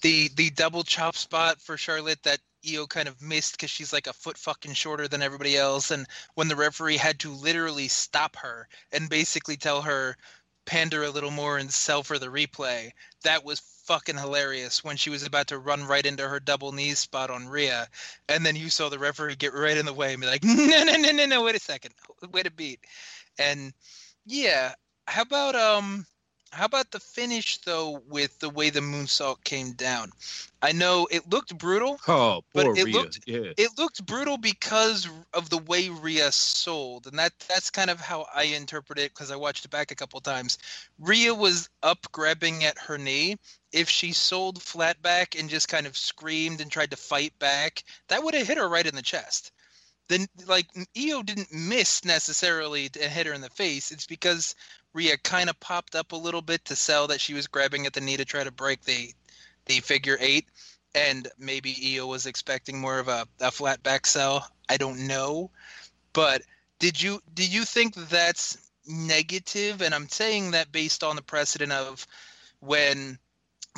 the 0.00 0.28
the 0.34 0.48
double 0.48 0.82
chop 0.82 1.14
spot 1.14 1.60
for 1.60 1.76
Charlotte 1.76 2.22
that 2.22 2.38
Io 2.68 2.86
kind 2.86 3.08
of 3.08 3.20
missed 3.20 3.52
because 3.52 3.70
she's 3.70 3.92
like 3.92 4.06
a 4.06 4.12
foot 4.12 4.38
fucking 4.38 4.74
shorter 4.74 5.08
than 5.08 5.22
everybody 5.22 5.56
else. 5.56 5.90
And 5.90 6.06
when 6.34 6.48
the 6.48 6.56
referee 6.56 6.96
had 6.96 7.18
to 7.20 7.30
literally 7.30 7.88
stop 7.88 8.36
her 8.36 8.68
and 8.92 9.08
basically 9.08 9.56
tell 9.56 9.82
her, 9.82 10.16
pander 10.64 11.02
a 11.02 11.10
little 11.10 11.30
more 11.30 11.58
and 11.58 11.72
sell 11.72 12.02
for 12.02 12.18
the 12.18 12.26
replay, 12.26 12.90
that 13.24 13.44
was 13.44 13.60
fucking 13.84 14.16
hilarious 14.16 14.84
when 14.84 14.96
she 14.96 15.10
was 15.10 15.24
about 15.24 15.48
to 15.48 15.58
run 15.58 15.84
right 15.84 16.06
into 16.06 16.28
her 16.28 16.38
double 16.40 16.72
knee 16.72 16.94
spot 16.94 17.30
on 17.30 17.48
Rhea. 17.48 17.88
And 18.28 18.46
then 18.46 18.56
you 18.56 18.70
saw 18.70 18.88
the 18.88 18.98
referee 18.98 19.36
get 19.36 19.54
right 19.54 19.76
in 19.76 19.86
the 19.86 19.92
way 19.92 20.12
and 20.12 20.20
be 20.20 20.26
like, 20.26 20.44
no, 20.44 20.84
no, 20.84 20.96
no, 20.96 21.10
no, 21.10 21.26
no, 21.26 21.42
wait 21.42 21.56
a 21.56 21.60
second. 21.60 21.94
Wait 22.30 22.46
a 22.46 22.50
beat. 22.50 22.80
And 23.38 23.72
yeah, 24.24 24.74
how 25.06 25.22
about, 25.22 25.56
um, 25.56 26.06
how 26.52 26.66
about 26.66 26.90
the 26.90 27.00
finish 27.00 27.58
though 27.58 28.02
with 28.08 28.38
the 28.38 28.50
way 28.50 28.70
the 28.70 28.80
moonsault 28.80 29.42
came 29.42 29.72
down? 29.72 30.12
I 30.60 30.72
know 30.72 31.08
it 31.10 31.28
looked 31.30 31.56
brutal. 31.56 31.98
Oh, 32.06 32.42
but 32.52 32.66
it 32.66 32.84
Rhea. 32.84 32.94
looked 32.94 33.20
yeah. 33.26 33.52
it 33.56 33.70
looked 33.78 34.04
brutal 34.04 34.36
because 34.36 35.08
of 35.32 35.48
the 35.48 35.58
way 35.58 35.88
Rhea 35.88 36.30
sold, 36.30 37.06
and 37.06 37.18
that 37.18 37.32
that's 37.48 37.70
kind 37.70 37.90
of 37.90 38.00
how 38.00 38.26
I 38.34 38.44
interpret 38.44 38.98
it 38.98 39.14
because 39.14 39.30
I 39.30 39.36
watched 39.36 39.64
it 39.64 39.70
back 39.70 39.90
a 39.90 39.96
couple 39.96 40.20
times. 40.20 40.58
Rhea 40.98 41.34
was 41.34 41.70
up 41.82 42.06
grabbing 42.12 42.64
at 42.64 42.78
her 42.78 42.98
knee. 42.98 43.36
If 43.72 43.88
she 43.88 44.12
sold 44.12 44.62
flat 44.62 45.00
back 45.00 45.34
and 45.38 45.48
just 45.48 45.68
kind 45.68 45.86
of 45.86 45.96
screamed 45.96 46.60
and 46.60 46.70
tried 46.70 46.90
to 46.90 46.96
fight 46.96 47.32
back, 47.38 47.82
that 48.08 48.22
would 48.22 48.34
have 48.34 48.46
hit 48.46 48.58
her 48.58 48.68
right 48.68 48.86
in 48.86 48.94
the 48.94 49.02
chest 49.02 49.52
then 50.08 50.26
like 50.46 50.66
Io 50.98 51.22
didn't 51.22 51.52
miss 51.52 52.04
necessarily 52.04 52.88
to 52.90 53.08
hit 53.08 53.26
her 53.26 53.32
in 53.32 53.40
the 53.40 53.48
face. 53.48 53.90
It's 53.90 54.06
because 54.06 54.54
Rhea 54.92 55.16
kind 55.18 55.48
of 55.48 55.58
popped 55.60 55.94
up 55.94 56.12
a 56.12 56.16
little 56.16 56.42
bit 56.42 56.64
to 56.66 56.76
sell 56.76 57.06
that 57.08 57.20
she 57.20 57.34
was 57.34 57.46
grabbing 57.46 57.86
at 57.86 57.92
the 57.92 58.00
knee 58.00 58.16
to 58.16 58.24
try 58.24 58.44
to 58.44 58.50
break 58.50 58.82
the 58.84 59.12
the 59.66 59.80
figure 59.80 60.16
eight, 60.20 60.46
and 60.94 61.28
maybe 61.38 61.96
Io 61.96 62.06
was 62.06 62.26
expecting 62.26 62.80
more 62.80 62.98
of 62.98 63.08
a, 63.08 63.26
a 63.40 63.50
flat 63.50 63.82
back 63.82 64.06
sell. 64.06 64.48
I 64.68 64.76
don't 64.76 65.06
know, 65.06 65.50
but 66.12 66.42
did 66.78 67.00
you 67.00 67.22
did 67.32 67.52
you 67.52 67.64
think 67.64 67.94
that's 67.94 68.58
negative? 68.86 69.82
And 69.82 69.94
I'm 69.94 70.08
saying 70.08 70.50
that 70.50 70.72
based 70.72 71.04
on 71.04 71.16
the 71.16 71.22
precedent 71.22 71.72
of 71.72 72.06
when 72.60 73.18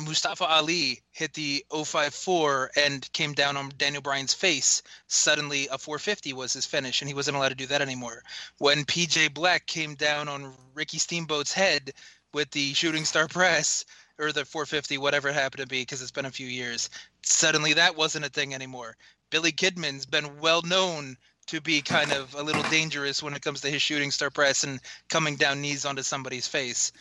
Mustafa 0.01 0.45
Ali 0.45 1.01
hit 1.11 1.33
the 1.33 1.65
054 1.71 2.71
and 2.75 3.11
came 3.13 3.33
down 3.33 3.55
on 3.55 3.71
Daniel 3.77 4.01
Bryan's 4.01 4.33
face, 4.33 4.81
suddenly 5.07 5.67
a 5.69 5.77
450 5.77 6.33
was 6.33 6.53
his 6.53 6.65
finish, 6.65 7.01
and 7.01 7.07
he 7.07 7.13
wasn't 7.13 7.37
allowed 7.37 7.49
to 7.49 7.55
do 7.55 7.67
that 7.67 7.81
anymore. 7.81 8.21
When 8.57 8.83
PJ 8.83 9.33
Black 9.33 9.65
came 9.67 9.95
down 9.95 10.27
on 10.27 10.53
Ricky 10.73 10.97
Steamboat's 10.97 11.53
head 11.53 11.93
with 12.33 12.51
the 12.51 12.73
shooting 12.73 13.05
star 13.05 13.27
press, 13.29 13.85
or 14.19 14.31
the 14.31 14.45
450, 14.45 14.97
whatever 14.97 15.29
it 15.29 15.35
happened 15.35 15.61
to 15.61 15.67
be, 15.67 15.81
because 15.81 16.01
it's 16.01 16.11
been 16.11 16.25
a 16.25 16.31
few 16.31 16.47
years, 16.47 16.89
suddenly 17.21 17.73
that 17.73 17.95
wasn't 17.95 18.25
a 18.25 18.29
thing 18.29 18.53
anymore. 18.53 18.97
Billy 19.29 19.51
Kidman's 19.51 20.05
been 20.05 20.39
well 20.39 20.61
known 20.61 21.17
to 21.47 21.61
be 21.61 21.81
kind 21.81 22.11
of 22.11 22.33
a 22.35 22.43
little 22.43 22.63
dangerous 22.63 23.21
when 23.21 23.33
it 23.33 23.41
comes 23.41 23.61
to 23.61 23.69
his 23.69 23.81
shooting 23.81 24.11
star 24.11 24.29
press 24.29 24.63
and 24.63 24.79
coming 25.09 25.35
down 25.35 25.61
knees 25.61 25.85
onto 25.85 26.01
somebody's 26.01 26.47
face. 26.47 26.91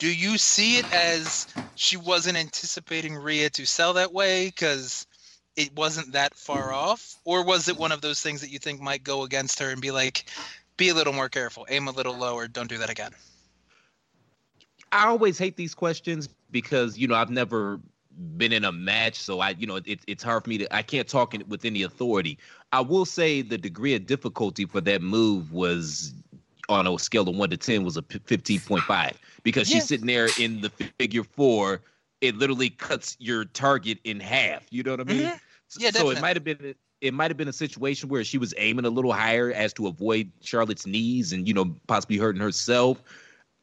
Do 0.00 0.12
you 0.12 0.38
see 0.38 0.78
it 0.78 0.92
as 0.94 1.46
she 1.74 1.98
wasn't 1.98 2.38
anticipating 2.38 3.14
Rhea 3.14 3.50
to 3.50 3.66
sell 3.66 3.92
that 3.92 4.14
way 4.14 4.46
because 4.46 5.06
it 5.56 5.76
wasn't 5.76 6.12
that 6.12 6.34
far 6.34 6.72
off, 6.72 7.16
or 7.26 7.44
was 7.44 7.68
it 7.68 7.76
one 7.76 7.92
of 7.92 8.00
those 8.00 8.22
things 8.22 8.40
that 8.40 8.48
you 8.48 8.58
think 8.58 8.80
might 8.80 9.04
go 9.04 9.24
against 9.24 9.58
her 9.58 9.68
and 9.68 9.80
be 9.80 9.90
like, 9.90 10.24
be 10.78 10.88
a 10.88 10.94
little 10.94 11.12
more 11.12 11.28
careful, 11.28 11.66
aim 11.68 11.86
a 11.86 11.90
little 11.90 12.16
lower, 12.16 12.48
don't 12.48 12.70
do 12.70 12.78
that 12.78 12.88
again? 12.88 13.10
I 14.90 15.06
always 15.06 15.36
hate 15.36 15.56
these 15.56 15.74
questions 15.74 16.30
because 16.50 16.96
you 16.96 17.06
know 17.06 17.14
I've 17.14 17.30
never 17.30 17.78
been 18.38 18.54
in 18.54 18.64
a 18.64 18.72
match, 18.72 19.16
so 19.16 19.40
I 19.40 19.50
you 19.50 19.66
know 19.66 19.76
it, 19.84 20.00
it's 20.06 20.22
hard 20.22 20.44
for 20.44 20.50
me 20.50 20.56
to 20.58 20.74
I 20.74 20.80
can't 20.80 21.06
talk 21.06 21.34
with 21.46 21.66
any 21.66 21.82
authority. 21.82 22.38
I 22.72 22.80
will 22.80 23.04
say 23.04 23.42
the 23.42 23.58
degree 23.58 23.94
of 23.94 24.06
difficulty 24.06 24.64
for 24.64 24.80
that 24.80 25.02
move 25.02 25.52
was 25.52 26.14
on 26.70 26.86
a 26.86 26.98
scale 26.98 27.28
of 27.28 27.36
one 27.36 27.50
to 27.50 27.56
ten 27.56 27.84
was 27.84 27.96
a 27.96 28.02
fifteen 28.02 28.60
point 28.60 28.84
five 28.84 29.18
because 29.42 29.68
she's 29.68 29.86
sitting 29.86 30.06
there 30.06 30.28
in 30.38 30.60
the 30.60 30.70
figure 30.98 31.24
four. 31.24 31.82
It 32.20 32.36
literally 32.36 32.70
cuts 32.70 33.16
your 33.18 33.46
target 33.46 33.98
in 34.04 34.20
half. 34.20 34.66
You 34.70 34.82
know 34.82 34.92
what 34.92 35.00
I 35.00 35.04
mean? 35.04 35.22
Mm-hmm. 35.22 35.82
Yeah, 35.82 35.90
so 35.90 36.10
it 36.10 36.20
might 36.20 36.36
have 36.36 36.44
been 36.44 36.74
it 37.00 37.14
might 37.14 37.30
have 37.30 37.36
been 37.36 37.48
a 37.48 37.52
situation 37.52 38.08
where 38.08 38.24
she 38.24 38.38
was 38.38 38.54
aiming 38.58 38.84
a 38.84 38.90
little 38.90 39.12
higher 39.12 39.52
as 39.52 39.72
to 39.74 39.86
avoid 39.86 40.30
Charlotte's 40.42 40.86
knees 40.86 41.32
and 41.32 41.46
you 41.48 41.54
know 41.54 41.74
possibly 41.86 42.16
hurting 42.16 42.40
herself. 42.40 43.02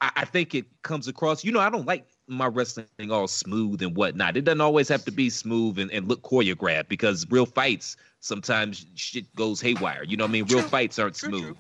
I, 0.01 0.11
I 0.17 0.25
think 0.25 0.55
it 0.55 0.65
comes 0.83 1.07
across. 1.07 1.43
You 1.43 1.51
know, 1.51 1.59
I 1.59 1.69
don't 1.69 1.85
like 1.85 2.07
my 2.27 2.47
wrestling 2.47 2.87
all 3.09 3.27
smooth 3.27 3.81
and 3.81 3.95
whatnot. 3.95 4.37
It 4.37 4.43
doesn't 4.43 4.61
always 4.61 4.89
have 4.89 5.05
to 5.05 5.11
be 5.11 5.29
smooth 5.29 5.79
and, 5.79 5.91
and 5.91 6.07
look 6.07 6.21
choreographed 6.23 6.89
because 6.89 7.25
real 7.29 7.45
fights 7.45 7.95
sometimes 8.19 8.85
shit 8.95 9.33
goes 9.35 9.61
haywire. 9.61 10.03
You 10.03 10.17
know 10.17 10.25
what 10.25 10.29
I 10.29 10.33
mean? 10.33 10.45
Real 10.45 10.63
fights 10.63 10.99
aren't 10.99 11.15
smooth. 11.15 11.55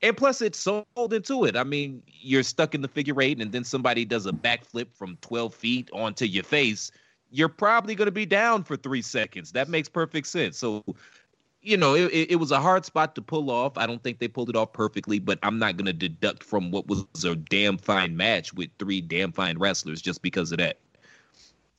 And 0.00 0.16
plus, 0.16 0.40
it's 0.40 0.58
sold 0.58 1.12
into 1.12 1.44
it. 1.44 1.56
I 1.56 1.64
mean, 1.64 2.02
you're 2.06 2.44
stuck 2.44 2.74
in 2.74 2.82
the 2.82 2.88
figure 2.88 3.20
eight, 3.20 3.40
and 3.40 3.50
then 3.50 3.64
somebody 3.64 4.04
does 4.04 4.26
a 4.26 4.32
backflip 4.32 4.94
from 4.94 5.18
12 5.22 5.54
feet 5.54 5.90
onto 5.92 6.24
your 6.24 6.44
face. 6.44 6.92
You're 7.30 7.48
probably 7.48 7.94
going 7.94 8.06
to 8.06 8.12
be 8.12 8.26
down 8.26 8.62
for 8.62 8.76
three 8.76 9.02
seconds. 9.02 9.52
That 9.52 9.68
makes 9.68 9.88
perfect 9.88 10.28
sense. 10.28 10.56
So, 10.56 10.84
you 11.62 11.76
know, 11.76 11.94
it, 11.94 12.30
it 12.30 12.36
was 12.36 12.52
a 12.52 12.60
hard 12.60 12.84
spot 12.84 13.16
to 13.16 13.22
pull 13.22 13.50
off. 13.50 13.76
I 13.76 13.86
don't 13.86 14.02
think 14.02 14.20
they 14.20 14.28
pulled 14.28 14.50
it 14.50 14.56
off 14.56 14.72
perfectly, 14.72 15.18
but 15.18 15.40
I'm 15.42 15.58
not 15.58 15.76
going 15.76 15.86
to 15.86 15.92
deduct 15.92 16.44
from 16.44 16.70
what 16.70 16.86
was 16.86 17.04
a 17.24 17.34
damn 17.34 17.76
fine 17.76 18.16
match 18.16 18.54
with 18.54 18.70
three 18.78 19.00
damn 19.00 19.32
fine 19.32 19.58
wrestlers 19.58 20.00
just 20.00 20.22
because 20.22 20.52
of 20.52 20.58
that. 20.58 20.78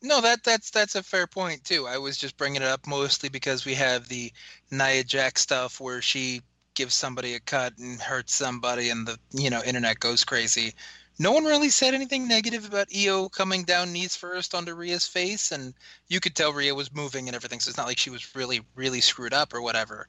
No, 0.02 0.22
that 0.22 0.44
that's 0.44 0.72
that's 0.72 0.96
a 0.96 1.04
fair 1.04 1.28
point 1.28 1.66
too. 1.66 1.86
I 1.86 1.98
was 1.98 2.18
just 2.18 2.38
bringing 2.38 2.62
it 2.62 2.68
up 2.68 2.88
mostly 2.88 3.28
because 3.28 3.66
we 3.66 3.74
have 3.76 4.08
the 4.08 4.32
Nia 4.72 5.04
Jax 5.04 5.42
stuff 5.42 5.82
where 5.82 6.02
she 6.02 6.42
gives 6.80 6.96
somebody 6.96 7.34
a 7.34 7.42
cut 7.42 7.78
and 7.78 8.00
hurts 8.00 8.34
somebody, 8.34 8.89
and 8.89 9.06
the 9.06 9.20
you 9.34 9.50
know 9.50 9.62
internet 9.62 10.00
goes 10.00 10.24
crazy. 10.24 10.74
No 11.20 11.34
one 11.34 11.44
really 11.44 11.70
said 11.70 11.94
anything 11.94 12.26
negative 12.26 12.65
about 12.65 12.88
Io 12.96 13.28
coming 13.28 13.63
down 13.63 13.92
knees 13.92 14.15
first 14.15 14.56
onto 14.56 14.74
Rhea's 14.74 15.06
face, 15.06 15.52
and 15.52 15.74
you 16.08 16.22
could 16.22 16.36
tell 16.36 16.54
Rhea 16.54 16.74
was 16.74 16.96
moving 16.96 17.28
and 17.28 17.36
everything, 17.36 17.60
so 17.60 17.68
it's 17.68 17.78
not 17.78 17.88
like 17.88 17.98
she 17.98 18.10
was 18.10 18.34
really 18.34 18.62
really 18.76 19.02
screwed 19.02 19.34
up 19.34 19.54
or 19.54 19.62
whatever. 19.62 20.08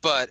But 0.00 0.30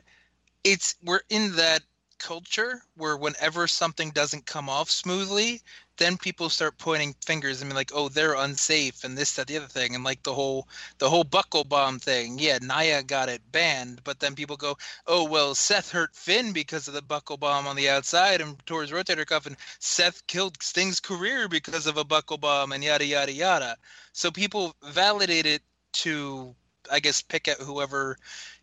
it's 0.64 0.96
we're 1.04 1.24
in 1.30 1.58
that 1.58 1.82
culture 2.22 2.84
where 2.96 3.18
whenever 3.18 3.68
something 3.68 4.12
doesn't 4.12 4.46
come 4.46 4.70
off 4.70 4.92
smoothly, 4.92 5.62
then 5.98 6.18
people 6.18 6.50
start 6.50 6.78
pointing 6.78 7.16
fingers 7.26 7.62
and 7.62 7.70
be 7.70 7.76
like, 7.76 7.92
"Oh, 7.94 8.10
they're 8.10 8.36
unsafe," 8.36 9.04
and 9.04 9.18
this, 9.18 9.34
that, 9.34 9.48
the 9.48 9.58
other 9.58 9.68
thing, 9.68 9.96
and 9.96 10.04
like 10.04 10.22
the 10.24 10.34
whole 10.34 10.68
the 11.00 11.10
whole 11.10 11.24
buckle 11.24 11.64
bomb 11.64 12.00
thing. 12.00 12.38
Yeah, 12.40 12.60
Nia 12.62 13.02
got 13.04 13.28
it 13.30 13.52
banned, 13.52 14.04
but 14.04 14.20
then 14.20 14.36
people 14.36 14.56
go, 14.56 14.78
"Oh, 15.08 15.24
well, 15.24 15.56
Seth 15.56 15.92
hurt 15.92 16.16
Finn 16.16 16.54
because 16.54 16.88
of 16.88 16.94
the 16.94 17.02
buckle 17.02 17.38
bomb 17.38 17.68
on 17.68 17.76
the 17.76 17.90
outside 17.90 18.40
and 18.40 18.56
tore 18.68 18.84
his 18.84 18.92
rotator 18.92 19.26
cuff, 19.26 19.48
and 19.48 19.58
Seth 19.80 20.26
killed 20.28 20.62
Sting's 20.62 21.00
career 21.00 21.48
because 21.48 21.88
of 21.88 21.98
a 21.98 22.04
buckle 22.04 22.38
bomb, 22.38 22.72
and 22.72 22.84
yada 22.84 23.06
yada 23.06 23.32
yada." 23.32 23.78
So 24.14 24.30
people 24.32 24.76
validate 24.84 25.48
it 25.48 25.64
to, 25.94 26.56
I 26.92 27.00
guess, 27.00 27.22
pick 27.22 27.48
at 27.48 27.60
whoever, 27.60 28.18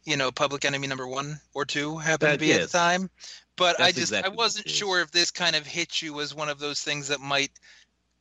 you 0.08 0.16
know, 0.16 0.32
public 0.32 0.64
enemy 0.64 0.86
number 0.86 1.06
one 1.06 1.38
or 1.54 1.64
two 1.64 1.98
happened 1.98 2.32
That- 2.32 2.38
to 2.38 2.46
be 2.46 2.52
at 2.52 2.62
the 2.62 2.78
time. 2.78 3.10
But 3.56 3.80
I 3.80 3.88
just 3.88 4.12
exactly 4.12 4.32
I 4.32 4.34
wasn't 4.36 4.68
sure 4.68 5.00
if 5.00 5.10
this 5.10 5.32
kind 5.32 5.56
of 5.56 5.66
hit 5.66 6.00
you 6.00 6.20
as 6.20 6.32
one 6.34 6.48
of 6.48 6.60
those 6.60 6.80
things 6.80 7.08
that 7.08 7.20
might 7.20 7.50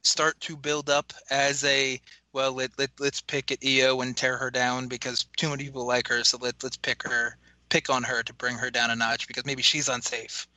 start 0.03 0.39
to 0.41 0.57
build 0.57 0.89
up 0.89 1.13
as 1.29 1.63
a 1.63 2.01
well 2.33 2.53
let, 2.53 2.71
let 2.79 2.89
let's 2.99 3.21
pick 3.21 3.51
at 3.51 3.59
Io 3.63 4.01
and 4.01 4.17
tear 4.17 4.37
her 4.37 4.49
down 4.49 4.87
because 4.87 5.25
too 5.37 5.49
many 5.49 5.65
people 5.65 5.85
like 5.85 6.07
her 6.07 6.23
so 6.23 6.39
let 6.41 6.63
let's 6.63 6.77
pick 6.77 7.03
her 7.03 7.37
pick 7.69 7.89
on 7.89 8.01
her 8.03 8.23
to 8.23 8.33
bring 8.33 8.55
her 8.55 8.71
down 8.71 8.89
a 8.89 8.95
notch 8.95 9.27
because 9.27 9.45
maybe 9.45 9.61
she's 9.61 9.89
unsafe. 9.89 10.47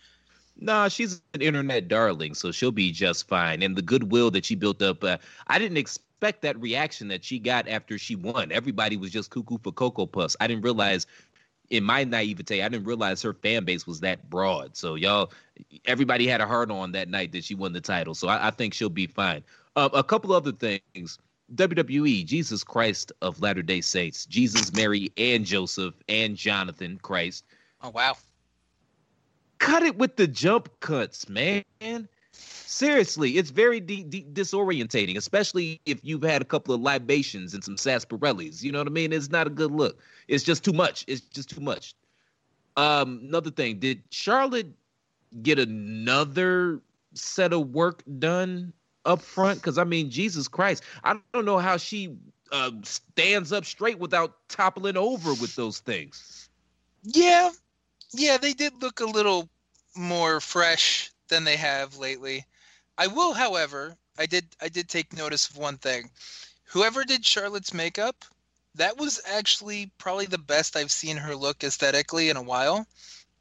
Nah, 0.58 0.88
she's 0.88 1.20
an 1.34 1.42
internet 1.42 1.88
darling, 1.88 2.34
so 2.34 2.52
she'll 2.52 2.70
be 2.72 2.92
just 2.92 3.28
fine. 3.28 3.62
And 3.62 3.76
the 3.76 3.82
goodwill 3.82 4.30
that 4.32 4.44
she 4.44 4.54
built 4.54 4.82
up, 4.82 5.02
uh, 5.02 5.16
I 5.46 5.58
didn't 5.58 5.78
expect 5.78 6.06
that 6.20 6.42
reaction 6.42 6.90
that 6.90 7.02
she 7.02 7.12
got 7.12 7.50
after 7.50 7.80
she 7.80 7.92
won. 7.92 8.52
Everybody 8.52 8.96
was 8.96 9.10
just 9.10 9.30
cuckoo 9.30 9.58
for 9.58 9.72
Cocoa 9.72 10.06
Puffs. 10.06 10.36
I 10.40 10.46
didn't 10.46 10.62
realize, 10.62 11.06
in 11.70 11.84
my 11.84 12.04
naivete, 12.04 12.62
I 12.62 12.68
didn't 12.68 12.86
realize 12.86 13.22
her 13.22 13.34
fan 13.34 13.64
base 13.64 13.86
was 13.86 14.00
that 14.00 14.28
broad. 14.30 14.76
So 14.76 14.94
y'all, 14.94 15.32
everybody 15.86 16.26
had 16.26 16.40
a 16.40 16.46
heart 16.46 16.70
on 16.70 16.92
that 16.92 17.08
night 17.08 17.32
that 17.32 17.44
she 17.44 17.54
won 17.54 17.72
the 17.72 17.80
title. 17.80 18.14
So 18.14 18.28
I, 18.28 18.48
I 18.48 18.50
think 18.50 18.74
she'll 18.74 18.88
be 18.90 19.06
fine. 19.06 19.42
Uh, 19.76 19.88
a 19.92 20.04
couple 20.04 20.32
other 20.32 20.52
things. 20.52 21.18
WWE, 21.54 22.24
Jesus 22.26 22.62
Christ 22.64 23.12
of 23.22 23.40
Latter 23.40 23.62
Day 23.62 23.80
Saints, 23.80 24.26
Jesus, 24.26 24.72
Mary, 24.72 25.12
and 25.16 25.44
Joseph, 25.44 25.94
and 26.08 26.36
Jonathan 26.36 26.98
Christ 27.02 27.44
Oh 27.82 27.90
wow. 27.90 28.16
cut 29.58 29.82
it 29.82 29.96
with 29.96 30.16
the 30.16 30.26
jump 30.26 30.68
cuts, 30.80 31.28
man. 31.28 31.64
Seriously, 32.70 33.36
it's 33.36 33.50
very 33.50 33.80
de- 33.80 34.04
de- 34.04 34.24
disorientating, 34.32 35.16
especially 35.16 35.80
if 35.86 35.98
you've 36.04 36.22
had 36.22 36.40
a 36.40 36.44
couple 36.44 36.72
of 36.72 36.80
libations 36.80 37.52
and 37.52 37.64
some 37.64 37.74
sarsaparillas. 37.74 38.62
You 38.62 38.70
know 38.70 38.78
what 38.78 38.86
I 38.86 38.92
mean? 38.92 39.12
It's 39.12 39.28
not 39.28 39.48
a 39.48 39.50
good 39.50 39.72
look. 39.72 39.98
It's 40.28 40.44
just 40.44 40.62
too 40.62 40.72
much. 40.72 41.04
It's 41.08 41.20
just 41.20 41.50
too 41.50 41.60
much. 41.60 41.96
Um, 42.76 43.22
another 43.24 43.50
thing, 43.50 43.80
did 43.80 44.04
Charlotte 44.10 44.68
get 45.42 45.58
another 45.58 46.80
set 47.12 47.52
of 47.52 47.70
work 47.70 48.04
done 48.20 48.72
up 49.04 49.20
front? 49.20 49.60
Because 49.60 49.76
I 49.76 49.82
mean, 49.82 50.08
Jesus 50.08 50.46
Christ, 50.46 50.84
I 51.02 51.18
don't 51.34 51.44
know 51.44 51.58
how 51.58 51.76
she 51.76 52.14
uh, 52.52 52.70
stands 52.84 53.52
up 53.52 53.64
straight 53.64 53.98
without 53.98 54.36
toppling 54.48 54.96
over 54.96 55.30
with 55.30 55.56
those 55.56 55.80
things. 55.80 56.48
Yeah. 57.02 57.50
Yeah, 58.12 58.36
they 58.36 58.52
did 58.52 58.80
look 58.80 59.00
a 59.00 59.06
little 59.06 59.48
more 59.96 60.38
fresh 60.38 61.10
than 61.26 61.42
they 61.42 61.56
have 61.56 61.96
lately. 61.96 62.46
I 63.00 63.06
will, 63.06 63.32
however, 63.32 63.96
I 64.18 64.26
did 64.26 64.44
I 64.60 64.68
did 64.68 64.86
take 64.90 65.14
notice 65.14 65.48
of 65.48 65.56
one 65.56 65.78
thing. 65.78 66.10
Whoever 66.64 67.02
did 67.02 67.24
Charlotte's 67.24 67.72
makeup, 67.72 68.26
that 68.74 68.98
was 68.98 69.22
actually 69.24 69.90
probably 69.96 70.26
the 70.26 70.36
best 70.36 70.76
I've 70.76 70.90
seen 70.90 71.16
her 71.16 71.34
look 71.34 71.64
aesthetically 71.64 72.28
in 72.28 72.36
a 72.36 72.42
while. 72.42 72.86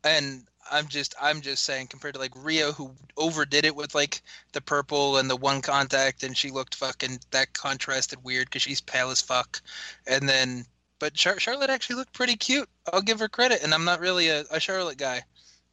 And 0.05 0.47
I'm 0.71 0.87
just 0.87 1.13
I'm 1.19 1.41
just 1.41 1.65
saying 1.65 1.87
compared 1.87 2.13
to 2.13 2.21
like 2.21 2.31
Rio 2.37 2.71
who 2.71 2.95
overdid 3.17 3.65
it 3.65 3.75
with 3.75 3.93
like 3.93 4.21
the 4.53 4.61
purple 4.61 5.17
and 5.17 5.29
the 5.29 5.35
one 5.35 5.61
contact 5.61 6.23
and 6.23 6.37
she 6.37 6.51
looked 6.51 6.75
fucking 6.75 7.19
that 7.31 7.51
contrasted 7.51 8.23
weird 8.23 8.49
cuz 8.51 8.61
she's 8.61 8.79
pale 8.79 9.09
as 9.09 9.19
fuck. 9.19 9.61
And 10.07 10.29
then 10.29 10.65
but 10.99 11.15
Char- 11.15 11.39
Charlotte 11.39 11.69
actually 11.69 11.97
looked 11.97 12.13
pretty 12.13 12.37
cute. 12.37 12.69
I'll 12.93 13.01
give 13.01 13.19
her 13.19 13.27
credit 13.27 13.61
and 13.61 13.73
I'm 13.73 13.83
not 13.83 13.99
really 13.99 14.29
a, 14.29 14.45
a 14.51 14.61
Charlotte 14.61 14.97
guy. 14.97 15.25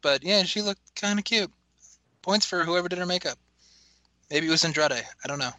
But 0.03 0.25
yeah, 0.25 0.43
she 0.43 0.61
looked 0.61 0.97
kind 0.97 1.21
of 1.21 1.25
cute. 1.25 1.53
Points 2.23 2.47
for 2.47 2.65
whoever 2.65 2.89
did 2.89 2.99
her 2.99 3.07
makeup. 3.07 3.39
Maybe 4.31 4.47
it 4.47 4.51
was 4.51 4.65
Andrade. 4.65 4.93
I 5.25 5.29
don't 5.29 5.39
know. 5.39 5.53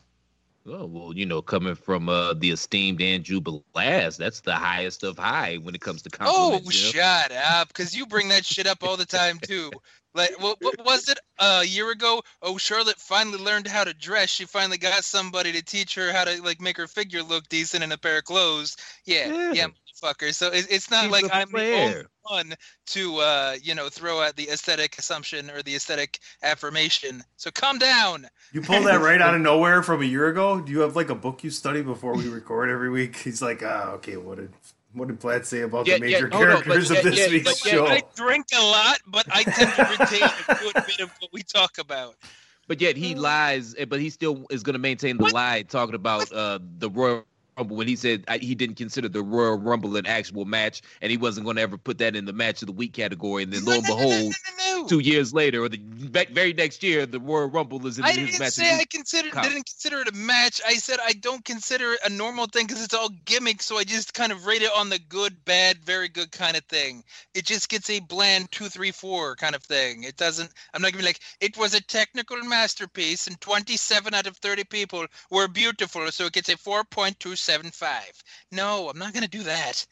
Oh 0.69 0.85
well, 0.85 1.13
you 1.15 1.25
know, 1.25 1.41
coming 1.41 1.75
from 1.75 2.09
uh, 2.09 2.33
the 2.33 2.51
esteemed 2.51 3.01
Andrew 3.01 3.39
Balaz, 3.39 4.17
that's 4.17 4.41
the 4.41 4.53
highest 4.53 5.03
of 5.03 5.17
high 5.17 5.55
when 5.55 5.73
it 5.73 5.79
comes 5.81 6.01
to 6.01 6.09
Oh, 6.21 6.59
compliments. 6.59 6.83
know? 6.83 6.91
shut 6.91 7.31
up! 7.31 7.69
Because 7.69 7.95
you 7.95 8.05
bring 8.05 8.27
that 8.29 8.45
shit 8.45 8.67
up 8.67 8.83
all 8.83 8.97
the 8.97 9.05
time 9.05 9.39
too. 9.39 9.71
Like, 10.13 10.41
what, 10.41 10.57
what 10.61 10.75
was 10.83 11.07
it 11.09 11.19
uh, 11.37 11.59
a 11.61 11.65
year 11.65 11.91
ago? 11.91 12.23
Oh, 12.41 12.57
Charlotte 12.57 12.97
finally 12.97 13.37
learned 13.37 13.67
how 13.67 13.83
to 13.83 13.93
dress. 13.93 14.29
She 14.29 14.45
finally 14.45 14.77
got 14.79 15.05
somebody 15.05 15.51
to 15.53 15.61
teach 15.63 15.95
her 15.95 16.11
how 16.11 16.25
to 16.25 16.41
like 16.41 16.59
make 16.59 16.75
her 16.77 16.87
figure 16.87 17.23
look 17.23 17.47
decent 17.49 17.83
in 17.83 17.91
a 17.91 17.97
pair 17.97 18.17
of 18.17 18.23
clothes. 18.25 18.75
Yeah, 19.05 19.31
yeah, 19.31 19.53
Yeah. 19.53 19.67
Motherfucker. 20.01 20.33
So 20.33 20.47
it, 20.47 20.67
it's 20.69 20.89
not 20.89 21.03
She's 21.03 21.11
like 21.11 21.25
I'm 21.31 21.51
the 21.51 21.73
only 21.73 22.03
one 22.23 22.53
to 22.87 23.17
uh, 23.17 23.55
you 23.61 23.75
know 23.75 23.89
throw 23.89 24.21
out 24.21 24.35
the 24.35 24.49
aesthetic 24.49 24.97
assumption 24.97 25.49
or 25.49 25.61
the 25.61 25.75
aesthetic 25.75 26.19
affirmation. 26.43 27.23
So 27.37 27.51
calm 27.51 27.77
down. 27.77 28.27
You 28.53 28.61
pulled 28.61 28.85
that 28.87 29.01
right 29.01 29.21
out 29.21 29.35
of 29.35 29.41
nowhere 29.51 29.83
from 29.83 30.01
a 30.01 30.05
year 30.05 30.27
ago. 30.27 30.61
Do 30.61 30.71
you 30.71 30.79
have 30.81 30.95
like 30.95 31.09
a 31.09 31.15
book 31.15 31.43
you 31.43 31.49
study 31.49 31.81
before 31.81 32.15
we 32.15 32.27
record 32.27 32.69
every 32.69 32.89
week? 32.89 33.15
He's 33.23 33.41
like, 33.41 33.61
ah, 33.63 33.91
okay, 33.93 34.17
what 34.17 34.37
did 34.37 34.53
what 34.93 35.07
did 35.07 35.19
Platt 35.19 35.45
say 35.45 35.61
about 35.61 35.85
Yeah, 35.85 35.97
the 35.97 36.09
yeah, 36.09 36.21
major 36.21 36.29
hold 36.29 36.49
on, 36.49 36.63
but 36.63 36.63
characters 36.63 36.91
yeah, 36.91 36.97
of 36.97 37.03
this 37.03 37.19
yeah, 37.19 37.27
week's 37.29 37.65
yeah, 37.65 37.71
show? 37.71 37.85
I 37.87 38.01
drink 38.15 38.47
a 38.57 38.61
lot, 38.61 38.97
but 39.07 39.25
I 39.29 39.43
tend 39.43 39.73
to 39.73 39.83
retain 39.83 40.29
a 40.47 40.55
good 40.55 40.73
bit 40.87 40.99
of 41.01 41.11
what 41.19 41.31
we 41.31 41.43
talk 41.43 41.77
about. 41.77 42.15
But 42.67 42.81
yet 42.81 42.97
he 42.97 43.15
lies, 43.15 43.75
eh, 43.77 43.85
but 43.85 44.01
he 44.01 44.09
still 44.09 44.45
is 44.49 44.63
going 44.63 44.73
to 44.73 44.79
maintain 44.79 45.17
the 45.17 45.23
What? 45.23 45.33
lie, 45.33 45.61
talking 45.63 45.95
about 45.95 46.31
uh, 46.33 46.59
the 46.79 46.89
Royal 46.89 47.23
Rumble 47.57 47.75
when 47.75 47.87
he 47.87 47.95
said 47.95 48.23
uh, 48.27 48.37
he 48.39 48.55
didn't 48.55 48.75
consider 48.75 49.09
the 49.09 49.21
Royal 49.21 49.57
Rumble 49.57 49.95
an 49.97 50.05
actual 50.05 50.45
match, 50.45 50.81
and 51.01 51.11
he 51.11 51.17
wasn't 51.17 51.45
going 51.45 51.55
to 51.55 51.61
ever 51.61 51.77
put 51.77 51.97
that 51.99 52.15
in 52.15 52.25
the 52.25 52.33
match 52.33 52.61
of 52.61 52.67
the 52.67 52.71
week 52.71 52.93
category. 52.93 53.43
And 53.43 53.51
then 53.51 53.65
lo 53.65 53.73
and 53.73 53.85
behold, 53.85 54.33
two 54.87 54.99
years 54.99 55.33
later, 55.33 55.63
or 55.63 55.69
the 55.69 55.79
ve- 55.81 56.27
very 56.31 56.53
next 56.53 56.83
year, 56.83 57.05
the 57.05 57.19
Royal 57.19 57.47
Rumble 57.49 57.85
is 57.87 57.97
in 57.97 58.05
I 58.05 58.11
his 58.11 58.39
match. 58.39 58.53
say 58.53 58.75
the 58.75 58.81
I 58.81 58.85
considered 58.85 59.33
didn't 59.33 59.65
consider 59.65 60.01
it 60.01 60.07
a 60.07 60.15
match. 60.15 60.61
I 60.65 60.75
said 60.75 60.99
I 61.03 61.13
don't 61.13 61.43
consider 61.43 61.93
it 61.93 61.99
a 62.05 62.09
normal 62.09 62.45
thing 62.45 62.67
because 62.67 62.83
it's 62.83 62.93
all 62.93 63.09
gimmick. 63.25 63.61
So 63.61 63.77
I 63.77 63.83
just 63.83 64.13
kind 64.13 64.31
of 64.31 64.45
rate 64.45 64.61
it 64.61 64.71
on 64.75 64.89
the 64.89 64.99
good, 64.99 65.43
bad, 65.45 65.77
very 65.83 66.09
good 66.09 66.31
kind 66.31 66.55
of 66.55 66.63
thing. 66.65 67.03
It 67.33 67.45
just 67.45 67.69
gets 67.69 67.89
a 67.89 67.99
bland 67.99 68.51
two, 68.51 68.69
three, 68.69 68.91
four 68.91 69.35
kind 69.35 69.55
of 69.55 69.63
thing. 69.63 70.03
It 70.03 70.17
doesn't. 70.17 70.51
I'm 70.73 70.81
not 70.81 70.91
gonna 70.91 71.01
be 71.01 71.07
like 71.07 71.21
it 71.41 71.57
was 71.57 71.73
a 71.73 71.81
technical 71.81 72.37
masterpiece, 72.43 73.27
and 73.27 73.39
27 73.41 74.13
out 74.13 74.27
of 74.27 74.37
30 74.37 74.63
people 74.65 75.05
were 75.31 75.47
beautiful, 75.47 76.11
so 76.11 76.25
it 76.25 76.33
gets 76.33 76.49
a 76.49 76.57
4.275. 77.47 77.91
No, 78.51 78.89
I'm 78.89 78.97
not 78.99 79.13
gonna 79.13 79.27
do 79.27 79.43
that. 79.43 79.85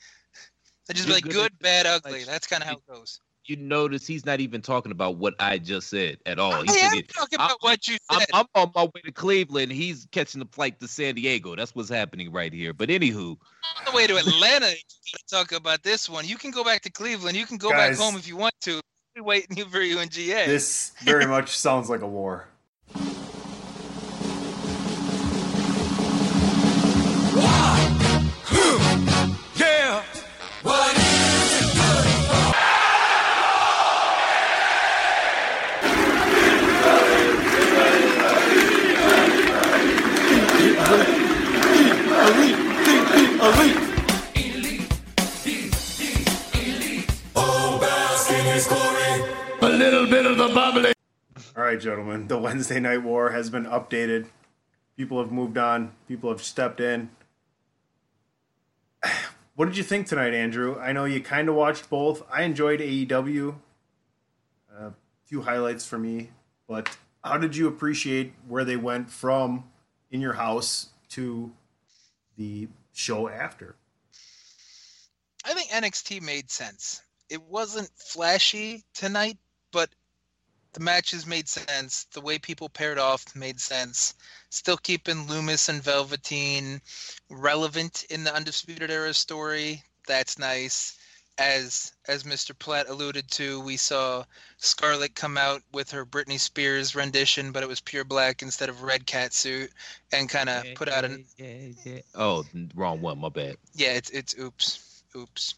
I 0.90 0.94
just 0.94 1.06
be 1.08 1.12
You're 1.14 1.18
like 1.18 1.24
good 1.24 1.34
good, 1.34 1.60
bad, 1.60 1.86
ugly. 1.86 2.12
like, 2.20 2.26
That's 2.26 2.48
kind 2.48 2.62
of 2.62 2.70
how 2.70 2.76
it 2.76 2.88
goes. 2.88 3.20
You 3.48 3.58
notice 3.58 4.08
he's 4.08 4.26
not 4.26 4.40
even 4.40 4.62
talking 4.62 4.92
about 4.92 5.18
what 5.18 5.36
I 5.40 5.60
just 5.60 5.90
said 5.90 6.18
at 6.26 6.40
all. 6.40 6.64
He 6.64 6.70
I 6.70 6.74
am 6.88 6.98
it- 6.98 7.10
talking 7.10 7.40
I'm- 7.40 7.48
about 7.50 7.58
what 7.62 7.88
you 7.88 7.98
I'm, 8.10 8.20
said. 8.20 8.30
I'm 8.34 8.46
on 8.56 8.72
my 8.74 8.84
way 8.86 9.02
to 9.06 9.12
Cleveland. 9.12 9.72
He's 9.72 10.08
catching 10.12 10.40
the 10.40 10.48
flight 10.48 10.80
to 10.80 10.88
San 10.88 11.14
Diego. 11.16 11.56
That's 11.56 11.76
what's 11.76 11.90
happening 11.90 12.32
right 12.32 12.52
here. 12.52 12.74
But 12.74 12.90
anywho, 12.90 13.32
on 13.78 13.86
the 13.86 13.92
way 13.92 14.08
to 14.08 14.18
Atlanta 14.18 14.72
to 14.72 15.20
talk 15.30 15.52
about 15.52 15.84
this 15.84 16.10
one. 16.10 16.26
You 16.28 16.38
can 16.38 16.50
go 16.52 16.64
back 16.64 16.82
to 16.84 16.90
Cleveland. 16.92 17.38
You 17.38 17.46
can 17.46 17.58
go 17.58 17.70
Guys. 17.70 17.98
back 17.98 18.04
home 18.04 18.16
if 18.16 18.28
you 18.28 18.36
want 18.36 18.54
to. 18.62 18.80
We're 19.16 19.24
waiting 19.24 19.64
for 19.70 19.80
you 19.82 20.00
in 20.00 20.10
GA. 20.10 20.48
This 20.48 20.92
very 21.04 21.26
much 21.28 21.56
sounds 21.56 21.88
like 21.90 22.02
a 22.02 22.08
war. 22.08 22.48
All 51.58 51.64
right, 51.64 51.80
gentlemen, 51.80 52.28
the 52.28 52.38
Wednesday 52.38 52.82
Night 52.82 53.02
War 53.02 53.30
has 53.30 53.50
been 53.50 53.64
updated. 53.64 54.28
People 54.98 55.22
have 55.22 55.32
moved 55.32 55.58
on. 55.58 55.94
People 56.06 56.30
have 56.30 56.44
stepped 56.44 56.82
in. 56.82 57.10
What 59.56 59.68
did 59.68 59.78
you 59.78 59.84
think 59.84 60.08
tonight, 60.08 60.34
Andrew? 60.34 60.78
I 60.78 60.92
know 60.92 61.06
you 61.06 61.22
kind 61.22 61.48
of 61.48 61.56
watched 61.56 61.90
both. 61.90 62.24
I 62.30 62.44
enjoyed 62.44 62.82
AEW. 62.82 63.56
A 64.78 64.84
uh, 64.88 64.90
few 65.24 65.44
highlights 65.44 65.86
for 65.86 65.98
me, 65.98 66.32
but 66.68 66.98
how 67.24 67.38
did 67.38 67.56
you 67.56 67.70
appreciate 67.70 68.34
where 68.50 68.66
they 68.66 68.76
went 68.76 69.10
from 69.10 69.64
in 70.12 70.20
your 70.20 70.34
house 70.34 70.90
to 71.12 71.54
the 72.36 72.68
show 72.92 73.30
after? 73.30 73.78
I 75.46 75.54
think 75.54 75.70
NXT 75.70 76.22
made 76.22 76.52
sense. 76.52 77.02
It 77.30 77.42
wasn't 77.42 77.90
flashy 77.96 78.84
tonight, 78.94 79.38
the 80.76 80.82
matches 80.82 81.26
made 81.26 81.48
sense. 81.48 82.06
The 82.14 82.22
way 82.22 82.38
people 82.38 82.68
paired 82.68 83.00
off 83.00 83.34
made 83.34 83.62
sense. 83.62 84.14
Still 84.50 84.76
keeping 84.78 85.26
Lumis 85.26 85.70
and 85.70 85.82
Velveteen 85.82 86.82
relevant 87.30 88.06
in 88.10 88.26
the 88.26 88.36
Undisputed 88.36 88.92
Era 88.92 89.14
story. 89.14 89.82
That's 90.06 90.38
nice. 90.38 90.98
As 91.38 91.94
as 92.08 92.24
Mr. 92.24 92.58
Platt 92.58 92.90
alluded 92.90 93.30
to, 93.32 93.62
we 93.62 93.78
saw 93.78 94.26
Scarlett 94.58 95.16
come 95.16 95.38
out 95.38 95.62
with 95.72 95.92
her 95.92 96.06
Britney 96.06 96.40
Spears 96.40 96.94
rendition, 96.94 97.52
but 97.52 97.64
it 97.64 97.70
was 97.70 97.82
pure 97.82 98.04
black 98.04 98.42
instead 98.42 98.70
of 98.70 98.84
red 98.84 99.06
cat 99.06 99.34
suit, 99.34 99.72
and 100.12 100.30
kind 100.30 100.50
of 100.50 100.66
put 100.76 100.90
out 100.90 101.06
an 101.06 101.26
Yeah, 101.38 101.70
yeah. 101.86 102.00
Oh, 102.14 102.46
wrong 102.76 103.02
one. 103.02 103.20
My 103.20 103.30
bad. 103.30 103.58
yeah. 103.74 103.94
It's 103.94 104.10
it's 104.10 104.38
oops, 104.38 105.04
oops. 105.16 105.56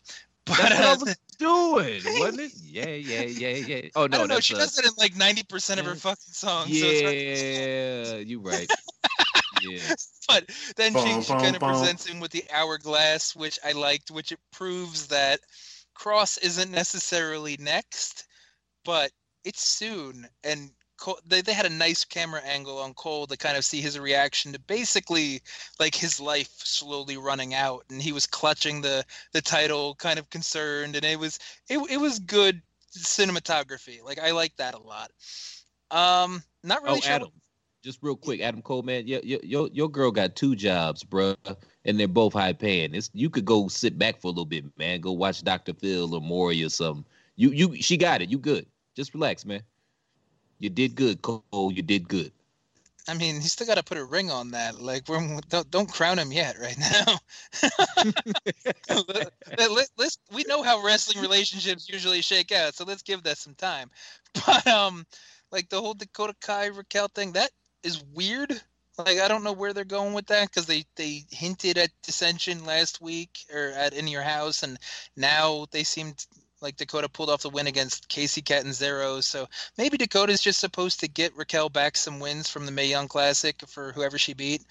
But 0.47 0.57
That's 0.57 0.79
what 0.79 0.85
I 0.85 0.95
was 1.03 1.17
doing, 1.37 2.19
wasn't 2.19 2.39
it? 2.41 2.51
Yeah, 2.63 2.87
yeah, 2.87 3.21
yeah, 3.23 3.65
yeah. 3.65 3.89
Oh 3.95 4.03
I 4.03 4.07
no, 4.07 4.17
don't 4.19 4.27
know. 4.29 4.39
She 4.39 4.55
uh, 4.55 4.59
does 4.59 4.77
it 4.77 4.85
in 4.85 4.91
like 4.97 5.15
ninety 5.15 5.43
percent 5.43 5.79
of 5.79 5.85
her 5.85 5.95
fucking 5.95 6.33
songs. 6.33 6.79
So 6.79 6.85
it's 6.87 7.01
hard- 7.01 7.15
Yeah, 7.15 8.15
you 8.17 8.39
right. 8.39 8.69
yeah. 9.61 9.95
but 10.27 10.45
then 10.75 10.91
she, 10.93 10.93
Bum, 10.93 11.21
she 11.21 11.33
bum, 11.33 11.41
kind 11.41 11.55
of 11.55 11.61
presents 11.61 12.05
him 12.05 12.19
with 12.19 12.31
the 12.31 12.43
hourglass, 12.53 13.35
which 13.35 13.59
I 13.65 13.73
liked, 13.73 14.11
which 14.11 14.31
it 14.31 14.39
proves 14.51 15.07
that 15.07 15.39
Kross 15.97 16.37
isn't 16.41 16.71
necessarily 16.71 17.57
next, 17.59 18.25
but 18.85 19.11
it's 19.43 19.61
soon. 19.67 20.27
And 20.43 20.71
Cole, 20.97 21.19
they, 21.25 21.41
they 21.41 21.53
had 21.53 21.65
a 21.65 21.69
nice 21.69 22.03
camera 22.03 22.41
angle 22.41 22.79
on 22.79 22.93
Cole 22.93 23.27
to 23.27 23.37
kind 23.37 23.57
of 23.57 23.63
see 23.63 23.81
his 23.81 23.97
reaction 23.97 24.53
to 24.53 24.59
basically 24.59 25.41
like 25.79 25.95
his 25.95 26.19
life 26.19 26.51
slowly 26.57 27.17
running 27.17 27.53
out, 27.53 27.85
and 27.89 28.01
he 28.01 28.11
was 28.11 28.27
clutching 28.27 28.81
the 28.81 29.05
the 29.31 29.41
title, 29.41 29.95
kind 29.95 30.19
of 30.19 30.29
concerned, 30.29 30.95
and 30.95 31.05
it 31.05 31.19
was 31.19 31.39
it, 31.69 31.79
it 31.89 31.97
was 31.97 32.19
good 32.19 32.61
cinematography. 32.91 34.03
Like 34.03 34.19
I 34.19 34.31
like 34.31 34.55
that 34.57 34.73
a 34.73 34.79
lot. 34.79 35.11
Um, 35.91 36.43
not 36.63 36.83
really 36.83 36.97
Oh, 36.97 37.01
sure. 37.01 37.13
Adam, 37.13 37.29
just 37.83 37.99
real 38.01 38.15
quick, 38.15 38.41
Adam 38.41 38.61
Cole, 38.61 38.81
man, 38.81 39.07
your 39.07 39.21
your 39.21 39.39
your, 39.43 39.69
your 39.71 39.89
girl 39.89 40.11
got 40.11 40.35
two 40.35 40.55
jobs, 40.55 41.03
bro, 41.03 41.35
and 41.85 41.99
they're 41.99 42.07
both 42.07 42.33
high 42.33 42.53
paying. 42.53 42.93
It's 42.93 43.09
you 43.13 43.29
could 43.29 43.45
go 43.45 43.67
sit 43.67 43.97
back 43.97 44.19
for 44.19 44.27
a 44.27 44.31
little 44.31 44.45
bit, 44.45 44.65
man. 44.77 45.01
Go 45.01 45.11
watch 45.13 45.43
Doctor 45.43 45.73
Phil 45.73 46.13
or 46.13 46.21
Maury 46.21 46.63
or 46.63 46.69
something. 46.69 47.05
You 47.35 47.51
you 47.51 47.81
she 47.81 47.97
got 47.97 48.21
it. 48.21 48.29
You 48.29 48.39
good. 48.39 48.65
Just 48.95 49.13
relax, 49.13 49.45
man. 49.45 49.61
You 50.59 50.69
did 50.69 50.95
good, 50.95 51.21
Cole. 51.21 51.71
You 51.71 51.81
did 51.81 52.07
good. 52.07 52.31
I 53.09 53.13
mean, 53.13 53.35
he's 53.35 53.53
still 53.53 53.67
got 53.67 53.75
to 53.75 53.83
put 53.83 53.97
a 53.97 54.03
ring 54.03 54.31
on 54.31 54.51
that. 54.51 54.81
Like, 54.81 55.07
we're, 55.07 55.39
don't 55.47 55.71
don't 55.71 55.89
crown 55.89 56.19
him 56.19 56.31
yet, 56.31 56.57
right 56.59 56.77
now. 56.77 57.17
let, 59.07 59.31
let, 59.71 59.89
let's 59.97 60.17
we 60.33 60.43
know 60.43 60.61
how 60.61 60.83
wrestling 60.83 61.21
relationships 61.21 61.87
usually 61.87 62.21
shake 62.21 62.51
out, 62.51 62.75
so 62.75 62.83
let's 62.83 63.03
give 63.03 63.23
that 63.23 63.37
some 63.37 63.55
time. 63.55 63.89
But 64.45 64.67
um, 64.67 65.05
like 65.51 65.69
the 65.69 65.81
whole 65.81 65.93
Dakota 65.93 66.35
Kai 66.41 66.67
Raquel 66.67 67.07
thing, 67.07 67.31
that 67.33 67.49
is 67.81 68.03
weird. 68.13 68.51
Like, 68.97 69.19
I 69.19 69.27
don't 69.27 69.43
know 69.43 69.53
where 69.53 69.73
they're 69.73 69.85
going 69.85 70.13
with 70.13 70.27
that 70.27 70.49
because 70.49 70.65
they 70.65 70.83
they 70.95 71.23
hinted 71.31 71.77
at 71.77 71.89
dissension 72.03 72.65
last 72.65 73.01
week 73.01 73.45
or 73.53 73.69
at 73.69 73.93
in 73.93 74.07
your 74.07 74.21
house, 74.21 74.63
and 74.63 74.77
now 75.15 75.65
they 75.71 75.83
seemed 75.83 76.25
like 76.61 76.77
Dakota 76.77 77.09
pulled 77.09 77.29
off 77.29 77.41
the 77.41 77.49
win 77.49 77.67
against 77.67 78.09
Kacy 78.09 78.43
Catanzaro. 78.43 79.21
So 79.21 79.47
maybe 79.77 79.97
Dakota's 79.97 80.41
just 80.41 80.59
supposed 80.59 80.99
to 81.01 81.07
get 81.07 81.35
Raquel 81.35 81.69
back 81.69 81.97
some 81.97 82.19
wins 82.19 82.49
from 82.49 82.65
the 82.65 82.71
Mae 82.71 82.87
Young 82.87 83.07
Classic 83.07 83.55
for 83.67 83.91
whoever 83.91 84.17
she 84.17 84.33
beat, 84.33 84.63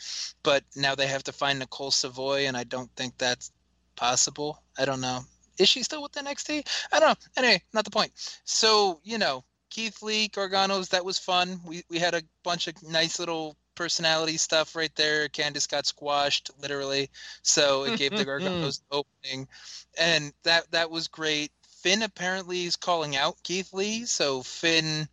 but 0.43 0.64
now 0.74 0.95
they 0.95 1.07
have 1.07 1.24
to 1.24 1.32
find 1.32 1.59
Nicole 1.59 1.91
Savoy, 1.91 2.47
and 2.47 2.57
I 2.57 2.64
don't 2.64 2.91
think 2.97 3.16
that's 3.18 3.53
possible. 3.95 4.62
I 4.78 4.84
don't 4.84 5.01
know. 5.01 5.20
Is 5.59 5.68
she 5.68 5.82
still 5.82 6.03
with 6.03 6.12
NXT? 6.12 6.66
I 6.93 7.01
don't 7.01 7.09
know. 7.09 7.26
Anyway, 7.37 7.62
not 7.72 7.84
the 7.84 7.91
point. 7.91 8.12
So 8.45 9.01
you 9.05 9.18
know, 9.18 9.45
Keith 9.70 10.03
Lee, 10.03 10.28
Garganos, 10.28 10.89
that 10.91 11.05
was 11.05 11.18
fun. 11.18 11.61
We 11.64 11.82
we 11.89 11.99
had 11.99 12.14
a 12.14 12.22
bunch 12.43 12.68
of 12.68 12.74
nice 12.82 13.18
little 13.18 13.57
personality 13.74 14.37
stuff 14.37 14.74
right 14.74 14.95
there. 14.97 15.28
Candice 15.28 15.68
got 15.68 15.87
squashed 15.87 16.51
literally, 16.61 17.11
so 17.43 17.84
it 17.84 17.99
gave 17.99 18.11
the 18.11 18.24
Garganos 18.26 18.80
opening, 18.91 19.49
and 19.99 20.32
that 20.43 20.70
that 20.72 20.91
was 20.91 21.09
great. 21.09 21.53
Finn 21.87 22.03
apparently 22.03 22.64
is 22.64 22.74
calling 22.74 23.14
out 23.14 23.41
Keith 23.45 23.72
Lee, 23.72 24.07
so 24.07 24.43
Finn 24.43 25.07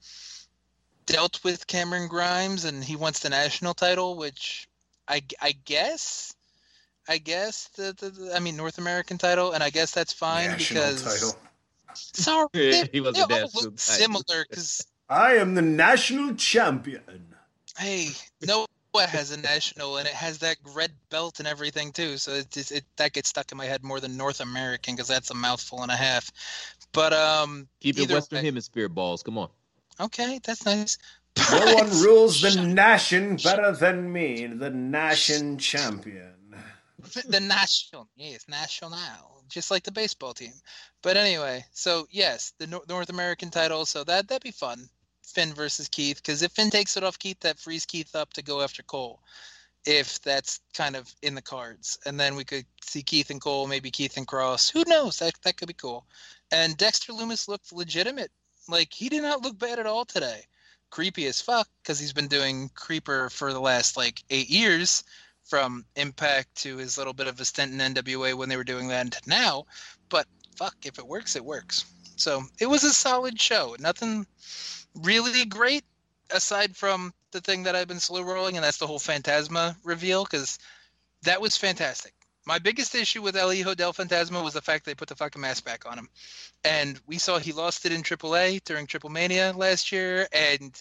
dealt 1.06 1.44
with 1.44 1.68
Cameron 1.68 2.08
Grimes 2.08 2.66
and 2.66 2.84
he 2.84 2.96
wants 2.96 3.20
the 3.20 3.30
national 3.30 3.76
title, 3.76 4.16
which 4.18 4.68
I, 5.08 5.22
I 5.40 5.52
guess, 5.52 6.34
I 7.08 7.20
guess 7.20 7.68
the, 7.76 7.96
the, 8.00 8.10
the- 8.10 8.36
I 8.36 8.40
mean 8.40 8.58
North 8.58 8.80
American 8.80 9.20
title, 9.20 9.52
and 9.52 9.62
I 9.62 9.70
guess 9.70 9.92
that's 9.92 10.14
fine 10.14 10.50
National 10.50 10.84
because 10.84 11.04
title. 11.04 11.38
sorry, 11.94 12.48
Yeah, 12.56 12.72
they, 12.86 12.90
he 12.92 13.02
was 13.02 13.16
they 13.18 13.22
a 13.22 13.44
all 13.44 13.52
look 13.54 13.80
similar 13.80 14.44
because 14.50 14.88
I 15.08 15.36
am 15.36 15.54
the 15.54 15.62
national 15.62 16.34
champion. 16.34 17.04
hey, 17.78 18.10
Noah 18.94 19.08
has 19.08 19.32
a 19.32 19.38
national 19.38 19.98
and 19.98 20.08
it 20.08 20.14
has 20.14 20.38
that 20.39 20.58
red 20.74 20.91
belt 21.10 21.39
and 21.39 21.48
everything 21.48 21.91
too. 21.91 22.18
So 22.18 22.32
it, 22.34 22.56
it, 22.56 22.72
it 22.72 22.86
that 22.98 23.14
gets 23.14 23.30
stuck 23.30 23.52
in 23.52 23.58
my 23.58 23.66
head 23.66 23.84
more 23.84 24.00
than 24.00 24.18
North 24.18 24.39
American 24.39 24.96
because 24.96 25.08
that's 25.08 25.32
a 25.32 25.36
mouthful 25.36 25.82
and 25.82 25.91
a 25.91 25.96
half. 25.96 26.32
But 26.91 27.14
um, 27.14 27.68
Keep 27.80 28.00
it 28.00 28.12
Western 28.12 28.39
way. 28.39 28.46
Hemisphere 28.46 28.89
balls. 28.89 29.24
Come 29.24 29.38
on. 29.38 29.50
okay, 30.00 30.39
that's 30.44 30.66
nice. 30.66 30.98
No 31.52 31.74
one 31.76 31.89
rules 31.89 32.41
the 32.41 32.64
nation 32.64 33.38
better 33.38 33.72
than 33.72 34.12
me, 34.14 34.46
the 34.46 34.70
nation 34.70 35.58
champion. 35.58 36.30
the 37.28 37.39
national 37.39 38.08
yes 38.16 38.46
national 38.48 38.94
just 39.50 39.70
like 39.72 39.84
the 39.84 39.91
baseball 39.91 40.34
team 40.34 40.54
but 41.02 41.18
anyway 41.18 41.64
so 41.74 42.08
yes 42.12 42.54
the 42.60 42.82
north 42.88 43.10
american 43.10 43.50
title 43.50 43.86
so 43.86 44.06
that 44.06 44.28
that'd 44.28 44.41
be 44.41 44.52
fun 44.52 44.88
finn 45.24 45.54
versus 45.54 45.88
keith 45.88 46.18
because 46.18 46.42
if 46.42 46.52
finn 46.52 46.70
takes 46.70 46.98
it 46.98 47.04
off 47.04 47.20
keith 47.20 47.40
that 47.40 47.60
frees 47.60 47.86
keith 47.86 48.16
up 48.16 48.34
to 48.34 48.42
go 48.42 48.62
after 48.62 48.84
cole 48.84 49.20
if 49.86 50.22
that's 50.22 50.62
kind 50.74 50.96
of 50.96 51.14
in 51.22 51.36
the 51.36 51.42
cards 51.42 51.98
and 52.06 52.20
then 52.20 52.36
we 52.36 52.44
could 52.44 52.66
see 52.82 53.02
keith 53.02 53.30
and 53.30 53.42
cole 53.42 53.68
maybe 53.68 53.92
keith 53.92 54.18
and 54.18 54.28
kross 54.28 54.72
who 54.72 54.84
knows 54.88 55.20
that, 55.20 55.34
that 55.44 55.58
could 55.58 55.68
be 55.68 55.74
cool 55.74 56.06
and 56.52 56.78
dexter 56.78 57.14
lumis 57.14 57.48
looked 57.48 57.74
legitimate 57.74 58.32
like 58.70 58.94
he 58.94 59.10
did 59.10 59.22
not 59.22 59.42
look 59.42 59.58
bad 59.58 59.80
at 59.80 59.86
all 59.86 60.06
today 60.06 60.42
creepy 60.90 61.26
as 61.26 61.42
fuck 61.42 61.68
because 61.82 62.00
he's 62.00 62.14
been 62.14 62.28
doing 62.28 62.70
creeper 62.76 63.30
for 63.30 63.52
the 63.52 63.60
last 63.60 63.98
like 63.98 64.24
eight 64.30 64.50
years 64.50 65.04
from 65.44 65.86
Impact 65.96 66.54
to 66.56 66.78
his 66.78 66.98
little 66.98 67.14
bit 67.14 67.28
of 67.28 67.40
a 67.40 67.46
stint 67.46 67.74
in 67.74 67.94
NWA 67.94 68.34
when 68.34 68.50
they 68.50 68.58
were 68.58 68.64
doing 68.64 68.88
that 68.88 69.02
and 69.02 69.18
now. 69.28 69.66
But 70.10 70.28
fuck, 70.56 70.76
if 70.84 70.98
it 70.98 71.08
works, 71.08 71.36
it 71.36 71.44
works. 71.44 71.86
So 72.16 72.44
it 72.60 72.68
was 72.68 72.84
a 72.84 72.94
solid 72.94 73.40
show. 73.40 73.76
Nothing 73.80 74.26
really 75.02 75.46
great 75.46 75.84
aside 76.30 76.76
from 76.76 77.14
the 77.32 77.41
thing 77.41 77.64
that 77.64 77.76
I've 77.76 77.88
been 77.88 78.00
slow 78.00 78.22
rolling, 78.22 78.56
and 78.56 78.64
that's 78.64 78.78
the 78.78 78.88
whole 78.88 79.00
Fantasma 79.00 79.76
reveal 79.84 80.24
because 80.24 80.60
that 81.24 81.41
was 81.41 81.58
fantastic. 81.58 82.14
My 82.46 82.60
biggest 82.60 82.94
issue 82.94 83.22
with 83.22 83.38
El 83.38 83.52
Hijo 83.52 83.74
del 83.74 83.94
Fantasma 83.94 84.44
was 84.44 84.54
the 84.54 84.62
fact 84.62 84.86
they 84.86 84.96
put 84.96 85.08
the 85.08 85.16
fucking 85.16 85.41
mask 85.41 85.64
back 85.64 85.89
on 85.89 85.98
him. 85.98 86.10
And 86.66 87.00
we 87.08 87.18
saw 87.18 87.39
he 87.39 87.54
lost 87.54 87.86
it 87.86 87.94
in 87.94 88.04
AAA 88.04 88.64
during 88.66 88.86
Triple 88.86 89.10
Mania 89.10 89.54
last 89.56 89.91
year, 89.91 90.28
and 90.34 90.74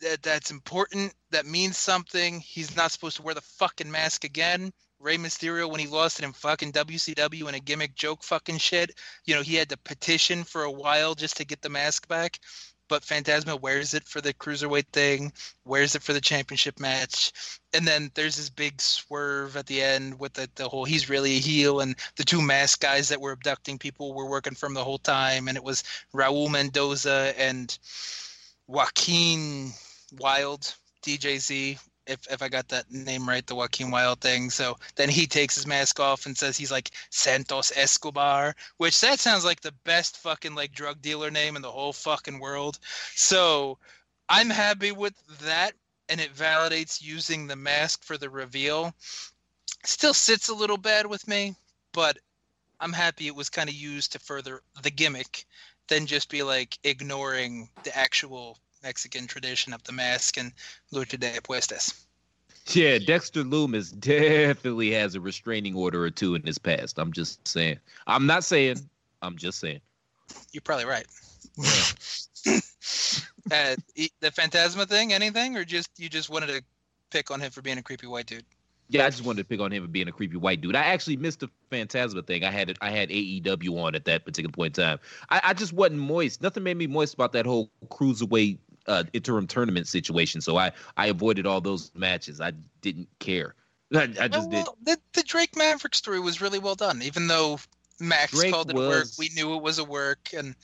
that 0.00 0.22
that's 0.22 0.50
important. 0.50 1.14
That 1.30 1.46
means 1.46 1.78
something. 1.78 2.40
He's 2.40 2.76
not 2.76 2.92
supposed 2.92 3.16
to 3.16 3.22
wear 3.22 3.34
the 3.34 3.40
fucking 3.40 3.90
mask 3.90 4.24
again. 4.24 4.72
Rey 5.00 5.16
Mysterio, 5.16 5.70
when 5.70 5.80
he 5.80 5.86
lost 5.86 6.18
it 6.18 6.24
in 6.24 6.32
fucking 6.32 6.72
WCW 6.72 7.48
in 7.48 7.54
a 7.54 7.60
gimmick 7.60 7.94
joke 7.94 8.24
fucking 8.24 8.58
shit, 8.58 8.98
you 9.24 9.34
know, 9.34 9.42
he 9.42 9.54
had 9.54 9.68
to 9.68 9.76
petition 9.76 10.42
for 10.42 10.64
a 10.64 10.70
while 10.70 11.14
just 11.14 11.36
to 11.36 11.44
get 11.44 11.62
the 11.62 11.68
mask 11.68 12.08
back. 12.08 12.40
But 12.88 13.02
Fantasma 13.02 13.60
wears 13.60 13.94
it 13.94 14.08
for 14.08 14.20
the 14.20 14.32
cruiserweight 14.32 14.88
thing, 14.92 15.32
wears 15.64 15.94
it 15.94 16.02
for 16.02 16.12
the 16.12 16.20
championship 16.20 16.80
match. 16.80 17.32
And 17.74 17.86
then 17.86 18.10
there's 18.14 18.36
this 18.36 18.50
big 18.50 18.80
swerve 18.80 19.56
at 19.56 19.66
the 19.66 19.82
end 19.82 20.18
with 20.18 20.32
the, 20.32 20.48
the 20.54 20.68
whole 20.68 20.84
he's 20.84 21.10
really 21.10 21.36
a 21.36 21.40
heel 21.40 21.80
and 21.80 21.94
the 22.16 22.24
two 22.24 22.40
mask 22.40 22.80
guys 22.80 23.08
that 23.10 23.20
were 23.20 23.32
abducting 23.32 23.78
people 23.78 24.14
were 24.14 24.28
working 24.28 24.54
from 24.54 24.74
the 24.74 24.84
whole 24.84 24.98
time. 24.98 25.48
And 25.48 25.56
it 25.56 25.64
was 25.64 25.84
Raul 26.14 26.50
Mendoza 26.50 27.34
and 27.36 27.76
Joaquin 28.66 29.72
Wilde, 30.18 30.74
DJZ, 31.02 31.78
if 32.08 32.26
if 32.30 32.42
I 32.42 32.48
got 32.48 32.68
that 32.68 32.90
name 32.90 33.28
right, 33.28 33.46
the 33.46 33.54
Joaquin 33.54 33.90
Wilde 33.90 34.20
thing. 34.20 34.50
So 34.50 34.76
then 34.96 35.08
he 35.08 35.26
takes 35.26 35.54
his 35.54 35.66
mask 35.66 36.00
off 36.00 36.26
and 36.26 36.36
says 36.36 36.56
he's 36.56 36.72
like 36.72 36.90
Santos 37.10 37.70
Escobar, 37.76 38.56
which 38.78 39.00
that 39.02 39.20
sounds 39.20 39.44
like 39.44 39.60
the 39.60 39.74
best 39.84 40.16
fucking 40.16 40.54
like 40.54 40.72
drug 40.72 41.00
dealer 41.02 41.30
name 41.30 41.54
in 41.54 41.62
the 41.62 41.70
whole 41.70 41.92
fucking 41.92 42.40
world. 42.40 42.78
So 43.14 43.78
I'm 44.28 44.50
happy 44.50 44.92
with 44.92 45.14
that 45.42 45.72
and 46.08 46.20
it 46.20 46.34
validates 46.34 47.02
using 47.02 47.46
the 47.46 47.56
mask 47.56 48.02
for 48.02 48.16
the 48.16 48.30
reveal. 48.30 48.94
Still 49.84 50.14
sits 50.14 50.48
a 50.48 50.54
little 50.54 50.78
bad 50.78 51.06
with 51.06 51.28
me, 51.28 51.54
but 51.92 52.18
I'm 52.80 52.92
happy 52.92 53.26
it 53.26 53.36
was 53.36 53.50
kind 53.50 53.68
of 53.68 53.74
used 53.74 54.12
to 54.12 54.18
further 54.18 54.62
the 54.82 54.90
gimmick 54.90 55.44
than 55.88 56.06
just 56.06 56.30
be 56.30 56.42
like 56.42 56.78
ignoring 56.84 57.68
the 57.84 57.96
actual 57.96 58.58
Mexican 58.88 59.26
tradition 59.26 59.74
of 59.74 59.84
the 59.84 59.92
mask 59.92 60.38
and 60.38 60.50
lucha 60.94 61.20
de 61.20 61.30
apuestas. 61.38 62.06
Yeah, 62.74 62.98
Dexter 62.98 63.44
Lumis 63.44 63.98
definitely 63.98 64.92
has 64.92 65.14
a 65.14 65.20
restraining 65.20 65.74
order 65.74 66.02
or 66.02 66.10
two 66.10 66.34
in 66.34 66.42
his 66.42 66.56
past. 66.56 66.98
I'm 66.98 67.12
just 67.12 67.46
saying. 67.46 67.78
I'm 68.06 68.26
not 68.26 68.44
saying. 68.44 68.78
I'm 69.20 69.36
just 69.36 69.60
saying. 69.60 69.80
You're 70.52 70.62
probably 70.62 70.86
right. 70.86 71.06
uh, 71.58 73.74
the 73.94 74.30
Fantasma 74.30 74.88
thing, 74.88 75.12
anything, 75.12 75.56
or 75.56 75.66
just 75.66 75.90
you 75.98 76.08
just 76.08 76.30
wanted 76.30 76.46
to 76.46 76.62
pick 77.10 77.30
on 77.30 77.40
him 77.40 77.50
for 77.50 77.60
being 77.60 77.76
a 77.76 77.82
creepy 77.82 78.06
white 78.06 78.26
dude? 78.26 78.44
Yeah, 78.90 79.04
I 79.04 79.10
just 79.10 79.22
wanted 79.22 79.42
to 79.42 79.44
pick 79.44 79.60
on 79.60 79.70
him 79.70 79.82
for 79.82 79.88
being 79.88 80.08
a 80.08 80.12
creepy 80.12 80.38
white 80.38 80.62
dude. 80.62 80.74
I 80.74 80.84
actually 80.84 81.18
missed 81.18 81.40
the 81.40 81.50
Fantasma 81.70 82.26
thing. 82.26 82.42
I 82.42 82.50
had 82.50 82.70
it. 82.70 82.78
I 82.80 82.90
had 82.90 83.10
AEW 83.10 83.82
on 83.82 83.94
at 83.94 84.06
that 84.06 84.24
particular 84.24 84.50
point 84.50 84.78
in 84.78 84.84
time. 84.84 84.98
I, 85.28 85.40
I 85.44 85.54
just 85.54 85.74
wasn't 85.74 86.00
moist. 86.00 86.40
Nothing 86.40 86.62
made 86.62 86.78
me 86.78 86.86
moist 86.86 87.12
about 87.12 87.32
that 87.32 87.44
whole 87.44 87.70
cruiserweight 87.88 88.58
uh, 88.88 89.04
interim 89.12 89.46
tournament 89.46 89.86
situation. 89.86 90.40
So 90.40 90.56
I 90.56 90.72
I 90.96 91.06
avoided 91.06 91.46
all 91.46 91.60
those 91.60 91.92
matches. 91.94 92.40
I 92.40 92.52
didn't 92.80 93.08
care. 93.20 93.54
I, 93.94 94.12
I 94.20 94.28
just 94.28 94.50
did. 94.50 94.66
the, 94.82 94.98
the 95.12 95.22
Drake 95.22 95.56
Maverick 95.56 95.94
story 95.94 96.20
was 96.20 96.40
really 96.40 96.58
well 96.58 96.74
done, 96.74 97.02
even 97.02 97.26
though 97.26 97.60
Max 98.00 98.32
Drake 98.32 98.52
called 98.52 98.70
it 98.70 98.76
a 98.76 98.78
work. 98.78 99.06
We 99.18 99.30
knew 99.34 99.54
it 99.54 99.62
was 99.62 99.78
a 99.78 99.84
work, 99.84 100.30
and 100.36 100.54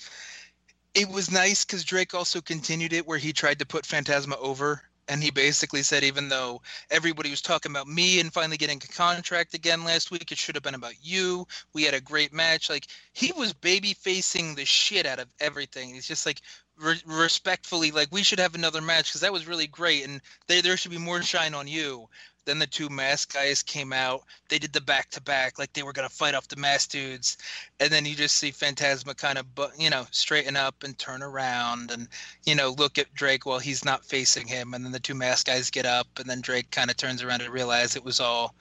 it 0.94 1.08
was 1.08 1.30
nice 1.30 1.64
because 1.64 1.84
Drake 1.84 2.14
also 2.14 2.40
continued 2.40 2.92
it 2.92 3.06
where 3.06 3.18
he 3.18 3.32
tried 3.32 3.60
to 3.60 3.66
put 3.66 3.84
Fantasma 3.84 4.36
over, 4.38 4.82
and 5.08 5.22
he 5.22 5.30
basically 5.30 5.82
said, 5.82 6.04
even 6.04 6.28
though 6.28 6.62
everybody 6.90 7.30
was 7.30 7.42
talking 7.42 7.72
about 7.72 7.86
me 7.86 8.20
and 8.20 8.32
finally 8.32 8.56
getting 8.56 8.78
a 8.82 8.92
contract 8.92 9.54
again 9.54 9.84
last 9.84 10.10
week, 10.10 10.30
it 10.32 10.38
should 10.38 10.54
have 10.54 10.64
been 10.64 10.74
about 10.74 10.94
you. 11.02 11.46
We 11.72 11.82
had 11.82 11.94
a 11.94 12.00
great 12.00 12.32
match. 12.32 12.70
Like 12.70 12.86
he 13.12 13.32
was 13.32 13.52
baby 13.52 13.94
facing 13.94 14.54
the 14.54 14.64
shit 14.64 15.06
out 15.06 15.18
of 15.18 15.28
everything. 15.40 15.94
He's 15.94 16.08
just 16.08 16.26
like 16.26 16.40
re- 16.76 17.02
respectfully, 17.06 17.90
like 17.90 18.08
we 18.10 18.22
should 18.22 18.38
have 18.38 18.54
another 18.54 18.80
match 18.80 19.10
because 19.10 19.20
that 19.20 19.32
was 19.32 19.46
really 19.46 19.66
great, 19.66 20.04
and 20.04 20.20
there 20.46 20.62
there 20.62 20.76
should 20.76 20.90
be 20.90 20.98
more 20.98 21.22
shine 21.22 21.54
on 21.54 21.68
you. 21.68 22.08
Then 22.44 22.58
the 22.58 22.66
two 22.66 22.88
mask 22.88 23.32
guys 23.32 23.62
came 23.62 23.92
out. 23.92 24.22
They 24.48 24.58
did 24.58 24.72
the 24.72 24.80
back 24.80 25.10
to 25.10 25.22
back, 25.22 25.58
like 25.58 25.72
they 25.72 25.82
were 25.82 25.92
gonna 25.92 26.08
fight 26.08 26.34
off 26.34 26.48
the 26.48 26.56
mask 26.56 26.90
dudes, 26.90 27.38
and 27.80 27.90
then 27.90 28.04
you 28.04 28.14
just 28.14 28.36
see 28.36 28.52
Fantasma 28.52 29.16
kind 29.16 29.38
of, 29.38 29.46
you 29.78 29.90
know, 29.90 30.06
straighten 30.10 30.56
up 30.56 30.82
and 30.82 30.98
turn 30.98 31.22
around, 31.22 31.90
and 31.90 32.08
you 32.44 32.54
know, 32.54 32.70
look 32.78 32.98
at 32.98 33.12
Drake 33.14 33.46
while 33.46 33.58
he's 33.58 33.84
not 33.84 34.04
facing 34.04 34.46
him, 34.46 34.74
and 34.74 34.84
then 34.84 34.92
the 34.92 35.00
two 35.00 35.14
mask 35.14 35.46
guys 35.46 35.70
get 35.70 35.86
up, 35.86 36.06
and 36.18 36.28
then 36.28 36.40
Drake 36.40 36.70
kind 36.70 36.90
of 36.90 36.96
turns 36.96 37.22
around 37.22 37.40
and 37.42 37.52
realizes 37.52 37.96
it 37.96 38.04
was 38.04 38.20
all, 38.20 38.54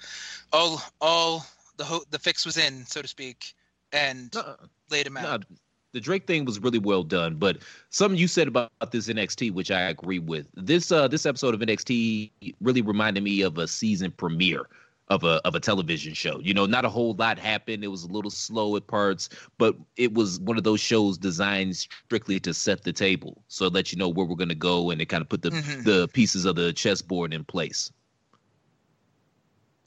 all, 0.52 0.82
all 1.02 1.46
the 1.78 1.84
ho- 1.84 2.06
the 2.10 2.20
fix 2.20 2.46
was 2.46 2.58
in, 2.58 2.86
so 2.86 3.02
to 3.02 3.08
speak, 3.08 3.54
and 3.92 4.34
No, 4.34 4.56
laid 4.90 5.08
him 5.08 5.18
out. 5.18 5.42
no, 5.50 5.58
the 5.94 6.02
Drake 6.02 6.28
thing 6.28 6.44
was 6.46 6.60
really 6.60 6.80
well 6.80 7.04
done, 7.04 7.36
but 7.36 7.60
something 7.90 8.20
you 8.20 8.28
said 8.28 8.48
about 8.48 8.70
this 8.92 9.08
NXT, 9.08 9.52
which 9.52 9.72
I 9.72 9.82
agree 9.82 10.20
with. 10.20 10.48
This 10.56 10.92
uh 10.92 11.08
this 11.08 11.26
episode 11.26 11.54
of 11.54 11.62
NXT 11.62 12.32
really 12.62 12.82
reminded 12.82 13.24
me 13.24 13.42
of 13.42 13.58
a 13.58 13.68
season 13.68 14.12
premiere 14.12 14.68
of 15.10 15.24
a 15.24 15.40
of 15.46 15.54
a 15.56 15.60
television 15.60 16.14
show. 16.14 16.40
You 16.40 16.54
know, 16.54 16.66
not 16.66 16.86
a 16.86 16.90
whole 16.90 17.14
lot 17.14 17.38
happened. 17.38 17.84
It 17.84 17.90
was 17.90 18.04
a 18.04 18.08
little 18.08 18.32
slow 18.32 18.76
at 18.76 18.88
parts, 18.88 19.30
but 19.58 19.76
it 19.96 20.14
was 20.14 20.40
one 20.40 20.58
of 20.58 20.64
those 20.64 20.80
shows 20.82 21.18
designed 21.18 21.76
strictly 21.78 22.40
to 22.42 22.54
set 22.54 22.84
the 22.84 22.94
table, 22.94 23.44
so 23.48 23.68
let 23.68 23.92
you 23.92 23.98
know 23.98 24.10
where 24.10 24.26
we're 24.26 24.36
gonna 24.36 24.56
go, 24.56 24.90
and 24.90 25.02
it 25.02 25.06
kind 25.06 25.22
of 25.22 25.30
put 25.30 25.44
the 25.44 25.52
Mhm. 25.52 25.84
the 25.84 26.08
pieces 26.10 26.46
of 26.46 26.56
the 26.56 26.74
chessboard 26.74 27.34
in 27.34 27.44
place. 27.46 27.92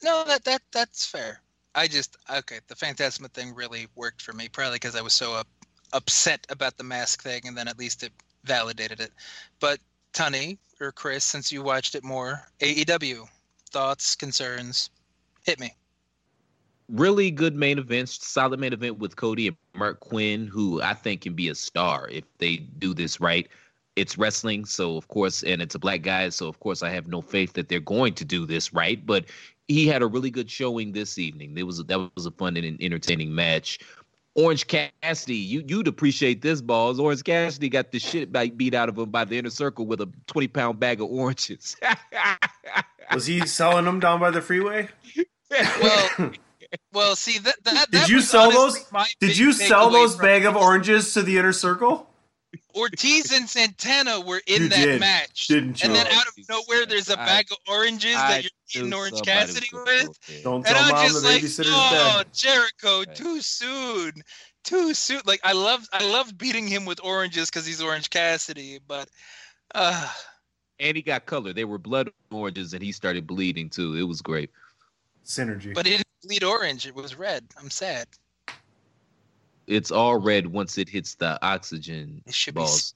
No, 0.02 0.24
that 0.26 0.44
that 0.44 0.62
that's 0.72 1.06
fair. 1.06 1.42
I 1.74 1.88
just 1.88 2.16
okay. 2.30 2.60
The 2.68 2.74
Fantasma 2.74 3.30
thing 3.32 3.54
really 3.54 3.88
worked 3.96 4.22
for 4.22 4.32
me, 4.32 4.48
probably 4.48 4.76
because 4.76 4.96
I 4.96 5.02
was 5.02 5.12
so 5.14 5.34
up, 5.34 5.48
upset 5.92 6.46
about 6.50 6.76
the 6.76 6.84
mask 6.84 7.22
thing, 7.22 7.42
and 7.46 7.56
then 7.56 7.68
at 7.68 7.78
least 7.78 8.02
it 8.02 8.12
validated 8.44 9.00
it. 9.00 9.12
But 9.60 9.80
Tony 10.12 10.58
or 10.80 10.92
Chris, 10.92 11.24
since 11.24 11.52
you 11.52 11.62
watched 11.62 11.94
it 11.94 12.04
more, 12.04 12.42
AEW 12.60 13.26
thoughts, 13.70 14.14
concerns, 14.14 14.90
hit 15.44 15.58
me. 15.60 15.74
really 16.88 17.30
good 17.30 17.54
main 17.54 17.78
events, 17.78 18.26
solid 18.26 18.60
main 18.60 18.72
event 18.72 18.98
with 18.98 19.16
Cody 19.16 19.48
and 19.48 19.56
Marq 19.76 20.00
Quen, 20.00 20.46
who 20.46 20.80
I 20.82 20.94
think 20.94 21.22
can 21.22 21.34
be 21.34 21.48
a 21.48 21.54
star 21.54 22.08
if 22.10 22.24
they 22.38 22.56
do 22.56 22.94
this 22.94 23.20
right. 23.20 23.48
It's 23.96 24.18
wrestling, 24.18 24.66
so 24.66 24.96
of 24.96 25.08
course, 25.08 25.42
and 25.42 25.62
it's 25.62 25.74
a 25.74 25.78
black 25.78 26.02
guy, 26.02 26.28
so 26.28 26.48
of 26.48 26.60
course 26.60 26.82
I 26.82 26.90
have 26.90 27.06
no 27.08 27.22
faith 27.22 27.54
that 27.54 27.68
they're 27.68 27.80
going 27.80 28.14
to 28.14 28.24
do 28.24 28.46
this 28.46 28.72
right. 28.72 29.04
But 29.04 29.24
he 29.68 29.86
had 29.86 30.02
a 30.02 30.06
really 30.06 30.30
good 30.30 30.50
showing 30.50 30.92
this 30.92 31.18
evening. 31.18 31.56
It 31.56 31.64
was 31.64 31.82
that 31.82 32.10
was 32.14 32.26
a 32.26 32.30
fun 32.30 32.56
and 32.56 32.80
entertaining 32.80 33.34
match. 33.34 33.78
Orange 34.36 34.66
Cassidy, 34.66 35.36
you 35.36 35.64
you'd 35.66 35.88
appreciate 35.88 36.42
this, 36.42 36.60
balls. 36.60 37.00
Orange 37.00 37.24
Cassidy 37.24 37.70
got 37.70 37.90
the 37.90 37.98
shit 37.98 38.30
beat 38.56 38.74
out 38.74 38.90
of 38.90 38.98
him 38.98 39.10
by 39.10 39.24
the 39.24 39.38
inner 39.38 39.50
circle 39.50 39.86
with 39.86 40.00
a 40.02 40.08
twenty 40.26 40.46
pound 40.46 40.78
bag 40.78 41.00
of 41.00 41.08
oranges. 41.10 41.76
Was 43.12 43.26
he 43.26 43.46
selling 43.46 43.86
them 43.86 43.98
down 43.98 44.20
by 44.20 44.30
the 44.30 44.40
freeway? 44.42 44.88
Well, 45.80 46.32
well, 46.92 47.16
see 47.16 47.38
that 47.38 47.54
that. 47.62 47.90
Did 47.92 48.08
you 48.08 48.20
sell 48.20 48.50
those? 48.50 48.84
Did 49.20 49.38
you 49.38 49.52
sell 49.52 49.90
those 49.90 50.16
bag 50.16 50.44
of 50.44 50.56
oranges 50.56 51.14
to 51.14 51.22
the 51.22 51.38
inner 51.38 51.52
circle? 51.52 52.10
Ortiz 52.74 53.32
and 53.32 53.48
Santana 53.48 54.20
were 54.20 54.40
in 54.46 54.62
You 54.64 54.68
that 54.70 54.76
did, 54.84 55.00
match, 55.00 55.46
didn't 55.48 55.82
and 55.84 55.94
then 55.94 56.06
out 56.06 56.26
of 56.26 56.34
nowhere, 56.48 56.86
there's 56.86 57.08
a 57.08 57.16
bag 57.16 57.46
of 57.50 57.58
oranges 57.68 58.16
I 58.16 58.42
that 58.42 58.42
you're 58.44 58.84
eating 58.84 58.94
Orange 58.94 59.22
Cassidy 59.22 59.68
with. 59.72 59.84
gonna 59.84 60.06
go 60.06 60.12
there. 60.28 60.42
Don't 60.42 60.56
And 60.56 60.66
tell 60.66 60.82
I'm 60.84 60.90
mom 60.90 61.06
just 61.08 61.22
the 61.22 61.28
like, 61.28 61.42
babysitter's 61.42 61.66
oh, 61.70 62.22
dead. 62.22 62.26
Jericho, 62.34 62.98
Right. 62.98 63.14
too 63.14 63.40
soon, 63.40 64.12
too 64.64 64.94
soon. 64.94 65.20
Like 65.24 65.40
I 65.44 65.52
love, 65.52 65.86
I 65.92 66.04
love 66.04 66.36
beating 66.36 66.66
him 66.68 66.84
with 66.84 67.00
oranges 67.02 67.48
because 67.50 67.66
he's 67.66 67.80
Orange 67.82 68.10
Cassidy, 68.10 68.78
but 68.86 69.08
uh, 69.74 70.08
and 70.78 70.96
he 70.96 71.02
got 71.02 71.26
color. 71.26 71.52
They 71.52 71.64
were 71.64 71.78
blood 71.78 72.10
oranges, 72.30 72.72
and 72.74 72.82
he 72.82 72.92
started 72.92 73.26
bleeding 73.26 73.70
too. 73.70 73.94
It 73.94 74.02
was 74.02 74.20
great. 74.22 74.50
Synergy. 75.24 75.74
but 75.74 75.86
it 75.86 75.90
didn't 75.90 76.06
bleed 76.22 76.44
orange. 76.44 76.86
It 76.86 76.94
was 76.94 77.16
red. 77.18 77.44
I'm 77.58 77.70
sad. 77.70 78.06
It's 79.66 79.90
all 79.90 80.18
red 80.18 80.46
once 80.46 80.78
it 80.78 80.88
hits 80.88 81.14
the 81.16 81.38
oxygen 81.44 82.22
It 82.26 82.34
should 82.34 82.54
be. 82.54 82.62
It 82.62 82.92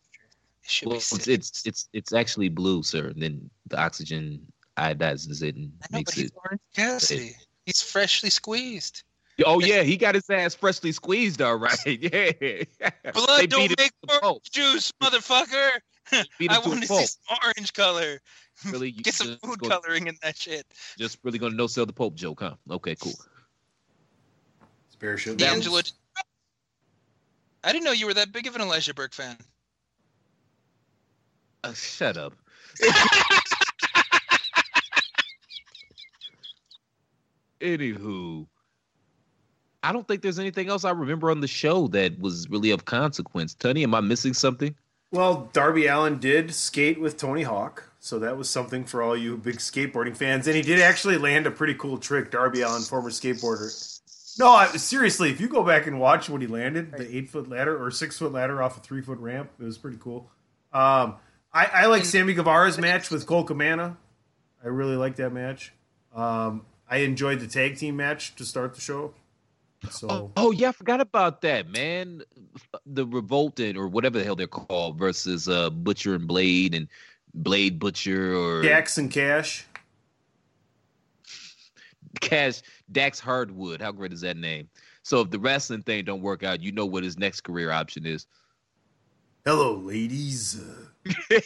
should 0.63 0.89
Well, 0.89 0.97
be. 0.97 1.01
it's, 1.01 1.27
it's 1.29 1.67
it's 1.67 1.89
it's 1.93 2.13
actually 2.13 2.49
blue, 2.49 2.83
sir. 2.83 3.09
And 3.09 3.21
then 3.23 3.51
the 3.67 3.81
oxygen 3.81 4.47
iodizes 4.77 5.43
it 5.43 5.57
and 5.57 5.73
know, 5.91 5.99
makes 5.99 6.13
but 6.13 6.21
he's 6.21 6.31
it. 6.31 6.37
Orange 6.45 6.61
Cassidy. 6.75 7.37
He's 7.67 7.83
freshly 7.83 8.31
squeezed. 8.31 9.03
Oh 9.47 9.59
yeah, 9.61 9.83
he 9.83 9.97
got 9.97 10.15
his 10.15 10.29
ass 10.29 10.55
freshly 10.55 10.93
squeezed. 10.93 11.41
All 11.43 11.57
right, 11.57 11.79
yeah. 11.87 12.53
Blood 13.15 13.41
beat 13.41 13.51
don't 13.51 13.69
make 13.79 13.79
to 13.79 13.93
the 14.03 14.07
pulp. 14.21 14.23
orange 14.23 14.51
juice, 14.53 14.93
motherfucker. 15.03 15.71
I 16.13 16.59
want 16.59 16.83
to 16.83 16.87
see 16.89 17.07
some 17.07 17.39
orange 17.45 17.73
color. 17.73 18.21
Really, 18.67 18.91
you 18.91 19.03
Get 19.03 19.15
some 19.15 19.29
just 19.29 19.41
food 19.43 19.59
go- 19.59 19.69
coloring 19.71 20.07
in 20.07 20.19
that 20.23 20.37
shit. 20.37 20.67
Just 20.99 21.17
really 21.23 21.39
gonna 21.39 21.55
no 21.55 21.67
sell 21.67 21.87
the 21.87 21.95
Pope 21.95 22.15
joke, 22.15 22.41
huh? 22.41 22.57
Okay, 22.71 22.95
cool. 22.95 23.15
Spare 24.91 25.17
shit. 25.17 25.39
That 25.39 25.45
loads. 25.53 25.65
D'Angelo. 25.65 25.81
I 27.63 27.73
didn't 27.73 27.85
know 27.85 27.93
you 27.93 28.07
were 28.07 28.15
that 28.15 28.33
big 28.33 28.47
of 28.47 28.55
an 28.55 28.63
Elijah 28.63 28.95
Burke 28.95 29.13
fan. 29.13 29.37
Uh, 31.63 31.75
shut 31.75 32.17
up. 32.17 32.33
Anywho, 37.61 38.47
I 39.83 39.93
don't 39.93 40.09
think 40.09 40.23
there's 40.23 40.39
anything 40.39 40.69
else 40.69 40.85
I 40.85 40.91
remember 40.91 41.31
on 41.31 41.41
the 41.41 41.47
show 41.47 41.89
that 41.89 42.19
was 42.19 42.49
really 42.49 42.71
of 42.71 42.87
consequence. 42.87 43.53
Tony, 43.55 43.83
am 43.83 43.95
I 43.95 44.01
missing 44.01 44.33
something? 44.33 44.75
Well, 45.13 45.51
Darby 45.53 45.87
Allin 45.87 46.19
did 46.19 46.55
skate 46.55 47.01
with 47.01 47.17
Tony 47.17 47.43
Hawk, 47.43 47.91
so 47.99 48.19
that 48.21 48.39
was 48.39 48.49
something 48.49 48.85
for 48.85 49.03
all 49.03 49.17
you 49.17 49.37
big 49.37 49.57
skateboarding 49.57 50.17
fans. 50.17 50.47
And 50.47 50.55
he 50.55 50.63
did 50.63 50.81
actually 50.81 51.19
land 51.19 51.47
a 51.47 51.51
pretty 51.51 51.75
cool 51.75 51.99
trick. 51.99 52.31
Darby 52.31 52.61
Allin, 52.63 52.83
former 52.83 53.11
skateboarder. 53.11 53.90
No, 54.39 54.49
I, 54.51 54.69
seriously, 54.77 55.31
if 55.31 55.41
you 55.41 55.49
go 55.49 55.63
back 55.63 55.87
and 55.87 55.99
watch 56.01 56.29
when 56.29 56.41
he 56.41 56.47
landed, 56.47 56.93
the 56.93 57.17
eight 57.17 57.29
foot 57.29 57.49
ladder 57.49 57.83
or 57.83 57.91
six 57.91 58.19
foot 58.19 58.33
ladder 58.33 58.63
off 58.63 58.77
a 58.77 58.81
three 58.81 59.03
foot 59.03 59.19
ramp, 59.19 59.51
it 59.59 59.65
was 59.65 59.79
pretty 59.79 59.99
cool. 60.01 60.31
Um, 60.73 61.17
I, 61.53 61.67
I 61.67 61.87
like 61.87 62.05
Sammy 62.05 62.33
Guevara's 62.35 62.79
match 62.79 63.11
with 63.11 63.27
Colt 63.27 63.49
Cabana. 63.49 63.97
I 64.63 64.69
really 64.69 64.97
like 64.97 65.17
that 65.17 65.31
match. 65.31 65.73
Um, 66.15 66.65
I 66.89 66.99
enjoyed 66.99 67.41
the 67.41 67.47
tag 67.47 67.77
team 67.77 67.97
match 67.97 68.35
to 68.37 68.45
start 68.45 68.75
the 68.75 68.81
show. 68.81 69.15
So 69.91 70.09
Oh, 70.11 70.31
oh 70.37 70.51
yeah, 70.51 70.69
I 70.69 70.73
forgot 70.73 71.01
about 71.01 71.41
that, 71.43 71.69
man. 71.69 72.23
The 72.85 73.07
Revolted 73.07 73.77
or 73.77 73.89
whatever 73.89 74.19
the 74.19 74.25
hell 74.25 74.37
they're 74.37 74.47
called 74.47 74.99
versus 74.99 75.49
uh 75.49 75.71
Butcher 75.71 76.15
and 76.15 76.29
Blade 76.29 76.75
and 76.75 76.89
Blade 77.33 77.79
Butcher 77.79 78.35
or 78.37 78.63
Dax 78.63 78.99
and 78.99 79.11
Cash. 79.11 79.65
Cash 82.21 82.63
Dax 82.91 83.21
Hardwood. 83.21 83.81
How 83.81 83.93
great 83.93 84.13
is 84.13 84.23
that 84.23 84.37
name? 84.37 84.69
So 85.03 85.21
if 85.21 85.31
the 85.31 85.39
wrestling 85.39 85.83
thing 85.83 86.05
don't 86.05 86.23
work 86.23 86.43
out, 86.43 86.63
you 86.63 86.73
know 86.73 86.87
what 86.87 87.05
his 87.05 87.19
next 87.19 87.43
career 87.43 87.71
option 87.71 88.07
is. 88.07 88.27
Hello, 89.45 89.77
ladies. 89.77 90.61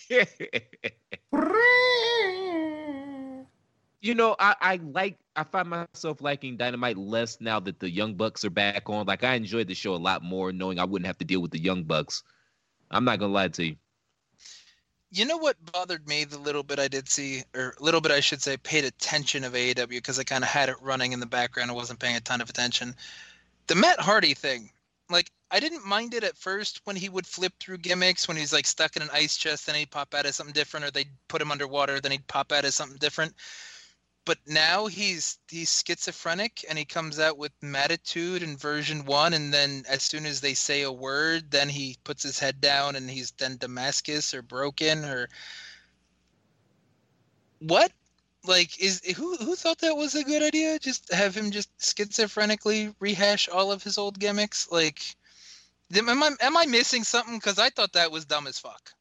You 4.04 4.14
know, 4.14 4.36
I, 4.38 4.54
I 4.60 4.80
like 4.92 5.16
I 5.34 5.44
find 5.44 5.66
myself 5.70 6.20
liking 6.20 6.58
Dynamite 6.58 6.98
less 6.98 7.40
now 7.40 7.58
that 7.60 7.80
the 7.80 7.88
Young 7.88 8.12
Bucks 8.12 8.44
are 8.44 8.50
back 8.50 8.90
on. 8.90 9.06
Like 9.06 9.24
I 9.24 9.34
enjoyed 9.34 9.66
the 9.66 9.74
show 9.74 9.94
a 9.94 9.96
lot 9.96 10.22
more 10.22 10.52
knowing 10.52 10.78
I 10.78 10.84
wouldn't 10.84 11.06
have 11.06 11.16
to 11.18 11.24
deal 11.24 11.40
with 11.40 11.52
the 11.52 11.58
Young 11.58 11.84
Bucks. 11.84 12.22
I'm 12.90 13.06
not 13.06 13.18
gonna 13.18 13.32
lie 13.32 13.48
to 13.48 13.64
you. 13.64 13.76
You 15.14 15.24
know 15.24 15.36
what 15.36 15.72
bothered 15.72 16.08
me 16.08 16.24
the 16.24 16.38
little 16.38 16.64
bit 16.64 16.80
I 16.80 16.88
did 16.88 17.08
see, 17.08 17.44
or 17.54 17.76
little 17.78 18.00
bit 18.00 18.10
I 18.10 18.18
should 18.18 18.42
say, 18.42 18.56
paid 18.56 18.84
attention 18.84 19.44
of 19.44 19.52
AEW 19.52 19.88
because 19.88 20.18
I 20.18 20.24
kind 20.24 20.42
of 20.42 20.50
had 20.50 20.68
it 20.68 20.74
running 20.82 21.12
in 21.12 21.20
the 21.20 21.26
background. 21.26 21.70
I 21.70 21.74
wasn't 21.74 22.00
paying 22.00 22.16
a 22.16 22.20
ton 22.20 22.40
of 22.40 22.50
attention. 22.50 22.96
The 23.68 23.76
Matt 23.76 24.00
Hardy 24.00 24.34
thing, 24.34 24.72
like 25.08 25.30
I 25.52 25.60
didn't 25.60 25.86
mind 25.86 26.14
it 26.14 26.24
at 26.24 26.36
first 26.36 26.80
when 26.82 26.96
he 26.96 27.08
would 27.08 27.28
flip 27.28 27.52
through 27.60 27.78
gimmicks 27.78 28.26
when 28.26 28.36
he's 28.36 28.52
like 28.52 28.66
stuck 28.66 28.96
in 28.96 29.02
an 29.02 29.10
ice 29.12 29.36
chest, 29.36 29.66
then 29.66 29.76
he'd 29.76 29.92
pop 29.92 30.12
out 30.14 30.26
as 30.26 30.34
something 30.34 30.52
different, 30.52 30.84
or 30.84 30.90
they'd 30.90 31.08
put 31.28 31.40
him 31.40 31.52
underwater, 31.52 32.00
then 32.00 32.10
he'd 32.10 32.26
pop 32.26 32.50
out 32.50 32.64
as 32.64 32.74
something 32.74 32.98
different. 32.98 33.34
But 34.26 34.38
now 34.46 34.86
he's 34.86 35.38
he's 35.48 35.82
schizophrenic 35.84 36.64
and 36.68 36.78
he 36.78 36.86
comes 36.86 37.18
out 37.18 37.36
with 37.36 37.52
Matitude 37.60 38.42
in 38.42 38.56
version 38.56 39.04
one, 39.04 39.34
and 39.34 39.52
then 39.52 39.84
as 39.86 40.02
soon 40.02 40.24
as 40.24 40.40
they 40.40 40.54
say 40.54 40.82
a 40.82 40.92
word, 40.92 41.50
then 41.50 41.68
he 41.68 41.98
puts 42.04 42.22
his 42.22 42.38
head 42.38 42.60
down 42.60 42.96
and 42.96 43.10
he's 43.10 43.32
then 43.32 43.58
Damascus 43.58 44.32
or 44.32 44.40
broken 44.40 45.04
or 45.04 45.28
what? 47.58 47.92
Like 48.44 48.78
is 48.80 49.02
who 49.16 49.36
who 49.36 49.56
thought 49.56 49.78
that 49.78 49.96
was 49.96 50.14
a 50.14 50.24
good 50.24 50.42
idea? 50.42 50.78
Just 50.78 51.12
have 51.12 51.34
him 51.34 51.50
just 51.50 51.76
schizophrenically 51.78 52.94
rehash 53.00 53.48
all 53.48 53.72
of 53.72 53.82
his 53.82 53.98
old 53.98 54.18
gimmicks? 54.18 54.70
Like 54.70 55.02
am 55.94 56.22
I 56.22 56.30
am 56.40 56.56
I 56.56 56.66
missing 56.66 57.04
something? 57.04 57.36
Because 57.36 57.58
I 57.58 57.70
thought 57.70 57.92
that 57.92 58.10
was 58.10 58.24
dumb 58.24 58.46
as 58.46 58.58
fuck. 58.58 58.92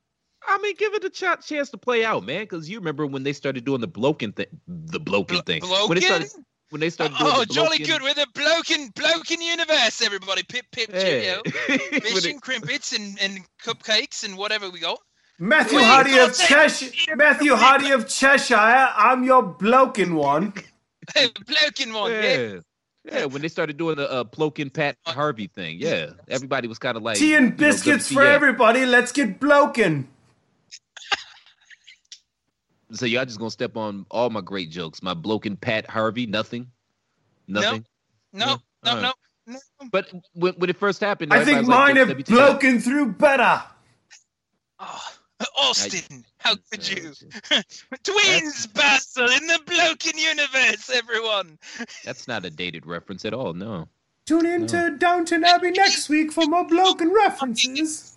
I 0.48 0.58
mean, 0.60 0.76
give 0.78 0.94
it 0.94 1.04
a 1.04 1.10
ch- 1.10 1.46
chance 1.48 1.70
to 1.72 1.78
play 1.78 2.04
out, 2.06 2.26
man. 2.26 2.44
Because 2.44 2.70
you 2.70 2.78
remember 2.80 3.06
when 3.08 3.24
they 3.24 3.34
started 3.34 3.66
doing 3.66 3.82
the 3.82 3.88
bloken 3.88 4.36
thing, 4.36 4.48
the 4.68 5.00
bloken 5.00 5.46
thing. 5.46 5.62
When 5.88 5.96
they 6.00 6.02
started, 6.06 6.30
when 6.70 6.80
they 6.82 6.90
started 6.90 7.18
doing 7.18 7.32
oh, 7.34 7.40
the 7.40 7.46
jolly 7.46 7.80
bloken- 7.80 7.86
good. 7.88 8.02
We're 8.02 8.14
the 8.14 8.28
bloken 8.34 8.94
bloken 8.94 9.42
universe, 9.42 10.02
everybody. 10.02 10.44
Pip 10.44 10.66
pip 10.72 10.90
Yeah. 10.94 11.02
cheerio. 11.02 11.42
When 11.70 12.02
Fish 12.02 12.26
and 12.26 12.42
crimpets 12.42 12.94
and, 12.94 13.18
and 13.22 13.40
cupcakes 13.64 14.24
and 14.24 14.38
whatever 14.38 14.70
we 14.70 14.80
got. 14.80 15.00
Matthew 15.40 15.78
Wait, 15.80 15.86
Hardy 15.86 16.18
of 16.20 16.38
Cheshire. 16.38 17.16
Matthew 17.16 17.56
Hardy 17.56 17.92
of 17.92 18.08
Cheshire. 18.08 18.56
I'm 18.56 19.24
your 19.24 19.44
bloken 19.44 20.14
one. 20.14 20.54
bloken 21.16 21.94
one. 21.94 22.12
Yeah. 22.12 22.22
yeah. 22.22 22.60
Yeah, 23.06 23.26
when 23.26 23.42
they 23.42 23.50
started 23.50 23.76
doing 23.76 23.98
the 23.98 24.10
uh, 24.10 24.24
Plokin 24.24 24.72
Pat 24.72 24.96
Harvey 25.06 25.48
thing, 25.48 25.76
yeah, 25.78 26.12
everybody 26.30 26.70
was 26.70 26.80
kind 26.80 26.96
of 26.96 27.04
like 27.04 27.18
Tea 27.18 27.32
you 27.32 27.40
know, 27.42 27.48
and 27.48 27.58
biscuits 27.58 28.08
for 28.08 28.22
WTF. 28.22 28.34
everybody. 28.34 28.86
Let's 28.86 29.12
get 29.12 29.42
bloken. 29.42 30.08
So 32.94 33.06
y'all 33.06 33.26
just 33.26 33.40
gonna 33.40 33.52
step 33.52 33.76
on 33.76 34.06
all 34.12 34.30
my 34.30 34.42
great 34.42 34.70
jokes. 34.70 35.02
My 35.02 35.14
Blokin 35.14 35.60
Pat 35.60 35.90
Harvey, 35.90 36.26
nothing, 36.26 36.68
nothing. 37.48 37.86
No, 38.32 38.46
Yeah, 38.46 38.56
no, 38.84 38.92
all 38.92 39.02
no, 39.02 39.14
no. 39.48 39.60
But 39.92 40.12
when, 40.34 40.54
when 40.54 40.70
it 40.70 40.78
first 40.78 41.02
happened, 41.02 41.34
I 41.34 41.44
think 41.44 41.68
mine 41.68 41.96
was 41.98 42.08
have 42.08 42.18
like, 42.18 42.26
bloken 42.28 42.82
through 42.82 43.14
better. 43.14 43.62
Oh, 44.80 45.04
Austin, 45.58 46.26
how 46.38 46.56
could 46.72 46.88
you? 46.90 47.14
Twins 48.04 48.68
battle 48.68 49.30
in 49.30 49.48
the 49.48 49.60
bloken 49.66 50.18
universe, 50.18 50.90
everyone. 50.94 51.58
That's 52.06 52.28
not 52.28 52.46
a 52.46 52.50
dated 52.50 52.86
reference 52.86 53.26
at 53.26 53.34
all. 53.34 53.54
No. 53.54 53.88
Tune 54.26 54.46
in 54.46 54.68
to 54.68 54.96
Downton 54.98 55.44
Abbey 55.44 55.72
next 55.72 56.08
week 56.08 56.32
for 56.32 56.46
more 56.46 56.66
bloken 56.66 57.14
references. 57.14 58.13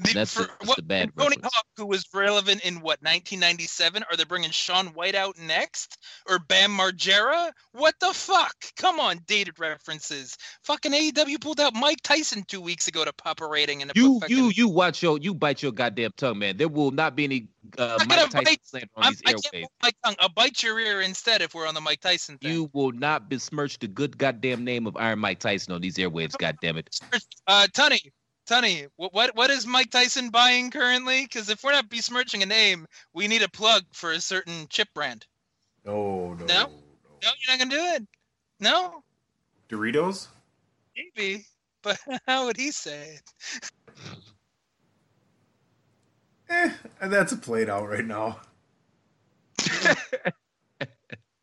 The- 0.00 0.12
That's 0.14 0.32
for 0.34 0.44
a- 0.44 0.46
that's 0.46 0.66
what- 0.68 0.78
a 0.78 0.82
bad 0.82 1.10
Tony 1.16 1.36
reference. 1.36 1.54
Hawk, 1.54 1.66
who 1.76 1.86
was 1.86 2.04
relevant 2.14 2.60
in 2.64 2.76
what 2.80 3.02
1997? 3.02 4.04
Are 4.08 4.16
they 4.16 4.22
bringing 4.24 4.50
Shaun 4.52 4.88
White 4.88 5.16
out 5.16 5.36
next, 5.38 5.98
or 6.28 6.38
Bam 6.38 6.70
Margera? 6.76 7.50
What 7.72 7.94
the 8.00 8.12
fuck? 8.14 8.54
Come 8.76 9.00
on, 9.00 9.18
dated 9.26 9.58
references. 9.58 10.36
Fucking 10.62 10.92
AEW 10.92 11.38
pulled 11.40 11.58
out 11.58 11.74
Mike 11.74 12.00
Tyson 12.02 12.44
two 12.46 12.60
weeks 12.60 12.86
ago 12.86 13.04
to 13.04 13.12
pop 13.12 13.40
a 13.40 13.46
rating 13.48 13.82
and 13.82 13.90
You 13.96 14.20
you 14.28 14.50
you 14.50 14.68
watch 14.68 15.02
your 15.02 15.18
you 15.18 15.34
bite 15.34 15.62
your 15.62 15.72
goddamn 15.72 16.12
tongue, 16.16 16.38
man. 16.38 16.56
There 16.56 16.68
will 16.68 16.92
not 16.92 17.16
be 17.16 17.24
any 17.24 17.48
uh, 17.76 17.98
Mike 18.06 18.30
Tyson 18.30 18.44
bite- 18.72 18.88
on 18.94 19.04
I'm, 19.04 19.12
these 19.12 19.22
I 19.26 19.32
can't 19.32 19.44
airwaves. 19.52 19.66
my 19.82 19.90
tongue. 20.04 20.14
I'll 20.20 20.28
bite 20.28 20.62
your 20.62 20.78
ear 20.78 21.00
instead 21.00 21.42
if 21.42 21.54
we're 21.54 21.66
on 21.66 21.74
the 21.74 21.80
Mike 21.80 22.00
Tyson 22.00 22.38
thing. 22.38 22.52
You 22.52 22.70
will 22.72 22.92
not 22.92 23.28
besmirch 23.28 23.78
the 23.80 23.88
good 23.88 24.16
goddamn 24.16 24.64
name 24.64 24.86
of 24.86 24.96
Iron 24.96 25.18
Mike 25.18 25.40
Tyson 25.40 25.72
on 25.72 25.80
these 25.80 25.96
airwaves. 25.96 26.38
God 26.38 26.56
damn 26.62 26.76
it! 26.78 26.88
Uh, 27.46 27.66
Tunney, 27.72 28.12
Tunney, 28.48 28.86
what, 28.96 29.12
what 29.12 29.36
what 29.36 29.50
is 29.50 29.66
Mike 29.66 29.90
Tyson 29.90 30.30
buying 30.30 30.70
currently? 30.70 31.22
Because 31.22 31.48
if 31.50 31.62
we're 31.62 31.72
not 31.72 31.88
besmirching 31.90 32.42
a 32.42 32.46
name, 32.46 32.86
we 33.12 33.28
need 33.28 33.42
a 33.42 33.48
plug 33.48 33.82
for 33.92 34.12
a 34.12 34.20
certain 34.20 34.66
chip 34.70 34.88
brand. 34.94 35.26
No, 35.84 36.34
no, 36.34 36.44
No? 36.46 36.46
no. 36.46 36.70
No, 37.22 37.30
you're 37.46 37.56
not 37.56 37.58
gonna 37.58 37.70
do 37.70 37.94
it. 38.02 38.08
No, 38.60 39.02
Doritos? 39.68 40.28
maybe, 40.96 41.44
but 41.82 41.98
how 42.26 42.46
would 42.46 42.56
he 42.56 42.70
say 42.72 43.18
it? 43.18 43.70
Eh, 46.50 46.70
and 47.02 47.12
that's 47.12 47.30
a 47.32 47.36
played 47.36 47.68
out 47.68 47.86
right 47.90 48.06
now. 48.06 48.40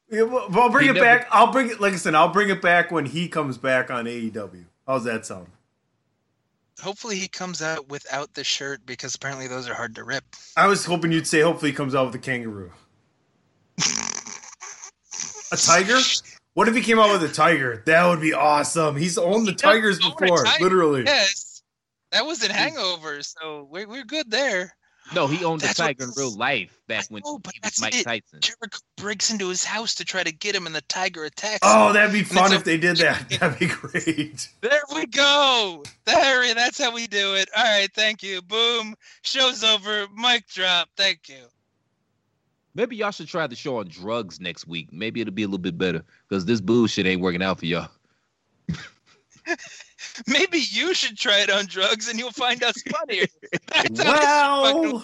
Yeah, 0.07 0.21
well, 0.21 0.47
well, 0.49 0.61
I'll 0.61 0.69
bring 0.69 0.83
He 0.85 0.89
it 0.91 0.93
never- 0.93 1.05
back. 1.05 1.27
I'll 1.31 1.51
bring 1.51 1.69
it. 1.69 1.81
Like 1.81 1.93
I 1.93 1.97
said, 1.97 2.13
I'll 2.15 2.29
bring 2.31 2.49
it 2.49 2.61
back 2.61 2.91
when 2.91 3.05
he 3.07 3.27
comes 3.27 3.57
back 3.57 3.89
on 3.91 4.05
AEW. 4.05 4.65
How's 4.87 5.03
that 5.03 5.25
sound? 5.25 5.47
Hopefully, 6.81 7.15
he 7.17 7.27
comes 7.27 7.61
out 7.61 7.89
without 7.89 8.33
the 8.33 8.43
shirt 8.43 8.85
because 8.85 9.15
apparently 9.15 9.47
those 9.47 9.69
are 9.69 9.73
hard 9.73 9.95
to 9.95 10.03
rip. 10.03 10.23
I 10.57 10.67
was 10.67 10.85
hoping 10.85 11.11
you'd 11.11 11.27
say. 11.27 11.41
Hopefully, 11.41 11.71
he 11.71 11.77
comes 11.77 11.95
out 11.95 12.07
with 12.07 12.15
a 12.15 12.19
kangaroo. 12.19 12.71
A 15.51 15.57
tiger? 15.57 15.97
What 16.53 16.67
if 16.67 16.75
he 16.75 16.81
came 16.81 16.99
out 16.99 17.11
with 17.11 17.29
a 17.29 17.33
tiger? 17.33 17.83
That 17.85 18.05
would 18.07 18.21
be 18.21 18.33
awesome. 18.33 18.95
He's 18.95 19.17
owned 19.17 19.45
the 19.45 19.51
He 19.51 19.57
tigers 19.57 19.99
before, 19.99 20.43
tiger. 20.43 20.63
literally. 20.63 21.03
Yes, 21.05 21.61
that 22.11 22.25
was 22.25 22.43
in 22.43 22.51
Hangover, 22.51 23.21
so 23.23 23.67
we're 23.69 23.87
we're 23.87 24.03
good 24.05 24.29
there. 24.31 24.75
No, 25.13 25.27
he 25.27 25.45
owned 25.45 25.61
the 25.61 25.67
That's 25.67 25.79
what 25.79 25.85
tiger 25.85 26.05
in 26.05 26.11
real 26.17 26.35
life 26.35 26.75
back 26.87 27.03
I 27.03 27.13
when 27.13 27.21
know, 27.23 27.37
but 27.37 27.53
he 27.53 27.59
was 27.63 27.75
that's 27.75 27.81
Mike 27.81 27.95
it. 27.95 28.03
Tyson. 28.05 28.39
Jericho 28.41 28.79
breaks 28.97 29.29
into 29.29 29.49
his 29.49 29.63
house 29.63 29.93
to 29.95 30.05
try 30.05 30.23
to 30.23 30.31
get 30.31 30.55
him, 30.55 30.65
and 30.65 30.75
the 30.75 30.81
tiger 30.81 31.25
attacks. 31.25 31.59
Oh, 31.61 31.89
him. 31.89 31.93
that'd 31.93 32.11
be 32.11 32.23
fun 32.23 32.45
it's 32.45 32.55
if 32.55 32.63
they 32.63 32.77
did 32.77 32.97
that. 32.97 33.29
That'd 33.39 33.59
be 33.59 33.67
great. 33.67 34.49
There 34.61 34.81
we 34.93 35.05
go. 35.05 35.83
There, 36.05 36.53
that's 36.55 36.81
how 36.81 36.91
we 36.91 37.05
do 37.07 37.35
it. 37.35 37.49
All 37.55 37.63
right, 37.63 37.89
thank 37.93 38.23
you. 38.23 38.41
Boom. 38.41 38.95
Show's 39.21 39.63
over. 39.63 40.07
Mic 40.15 40.47
drop. 40.47 40.89
Thank 40.97 41.29
you. 41.29 41.45
Maybe 42.73 42.95
y'all 42.97 43.11
should 43.11 43.27
try 43.27 43.47
the 43.47 43.55
show 43.55 43.77
on 43.77 43.87
drugs 43.87 44.41
next 44.41 44.67
week. 44.67 44.91
Maybe 44.91 45.21
it'll 45.21 45.33
be 45.33 45.43
a 45.43 45.47
little 45.47 45.59
bit 45.59 45.77
better 45.77 46.03
because 46.27 46.45
this 46.45 46.59
bullshit 46.59 47.05
ain't 47.05 47.21
working 47.21 47.43
out 47.43 47.59
for 47.59 47.67
y'all. 47.67 47.89
Maybe 50.27 50.59
you 50.59 50.93
should 50.93 51.17
try 51.17 51.39
it 51.39 51.49
on 51.49 51.65
drugs, 51.65 52.09
and 52.09 52.19
you'll 52.19 52.31
find 52.31 52.63
us 52.63 52.75
funnier. 52.83 53.25
That's 53.67 54.03
how 54.03 54.63
fucking- 54.63 55.03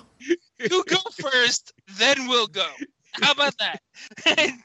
you 0.60 0.84
go 0.86 0.97
first, 1.20 1.74
then 1.97 2.28
we'll 2.28 2.47
go. 2.47 2.68
How 3.14 3.32
about 3.32 3.56
that? 3.58 3.80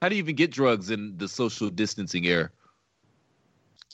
How 0.00 0.08
do 0.08 0.16
you 0.16 0.22
even 0.22 0.36
get 0.36 0.50
drugs 0.50 0.90
in 0.90 1.16
the 1.16 1.28
social 1.28 1.70
distancing 1.70 2.24
era? 2.26 2.50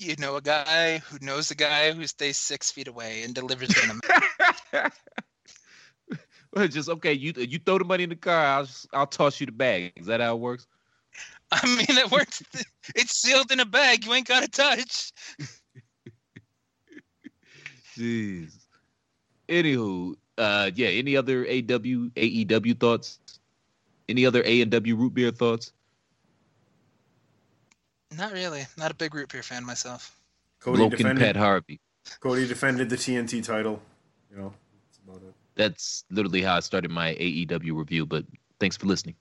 you 0.01 0.15
know 0.19 0.37
a 0.37 0.41
guy 0.41 0.99
who 0.99 1.19
knows 1.21 1.51
a 1.51 1.57
guy 1.57 1.91
who 1.93 2.07
stays 2.07 2.37
six 2.37 2.71
feet 2.71 2.87
away 2.87 3.25
and 3.25 3.35
delivers 3.35 3.71
them. 3.71 4.01
Well, 6.53 6.67
just 6.67 6.89
okay. 6.89 7.13
You 7.13 7.35
you 7.37 7.59
throw 7.59 7.79
the 7.79 7.85
money 7.85 8.05
in 8.05 8.11
the 8.11 8.17
car. 8.17 8.43
I'll 8.43 8.65
just, 8.65 8.89
I'll 8.93 9.07
toss 9.07 9.39
you 9.39 9.47
the 9.47 9.53
bag. 9.53 9.93
Is 9.97 10.07
that 10.07 10.21
how 10.21 10.35
it 10.35 10.41
works? 10.41 10.67
I 11.53 11.67
mean, 11.67 11.99
it 11.99 12.11
works. 12.11 12.43
It's 12.95 13.13
sealed 13.17 13.51
in 13.51 13.61
a 13.61 13.65
bag. 13.65 14.05
You 14.05 14.13
ain't 14.13 14.29
got 14.29 14.43
to 14.43 14.49
touch. 14.49 15.13
Jeez. 17.97 18.53
Anywho, 19.49 20.15
uh, 20.37 20.71
yeah. 20.75 20.89
Any 20.89 21.17
other 21.17 21.45
AW 21.45 22.11
AEW 22.17 22.79
thoughts? 22.79 23.19
Any 24.09 24.27
other 24.27 24.43
A 24.45 24.61
and 24.61 24.71
W 24.71 24.97
root 24.97 25.15
beer 25.15 25.31
thoughts? 25.31 25.73
Not 28.17 28.33
really. 28.33 28.67
Not 28.77 28.91
a 28.91 28.95
big 28.95 29.15
root 29.15 29.33
beer 29.33 29.43
fan 29.43 29.65
myself. 29.65 30.15
Cody 30.61 30.83
Logan 30.83 30.99
defended. 30.99 31.25
Pat 31.25 31.37
Harvey. 31.37 31.81
Cody 32.21 32.47
defended 32.47 32.91
the 32.91 32.97
TNT 32.97 33.43
title. 33.45 33.81
You 34.31 34.37
know, 34.37 34.55
that's 34.85 34.99
about 34.99 35.23
it. 35.29 35.35
That's 35.57 36.05
literally 36.11 36.43
how 36.43 36.57
I 36.57 36.61
started 36.61 36.91
my 36.91 37.15
AEW 37.15 37.75
review. 37.77 38.07
But 38.07 38.25
thanks 38.61 38.77
for 38.77 38.87
listening. 38.87 39.15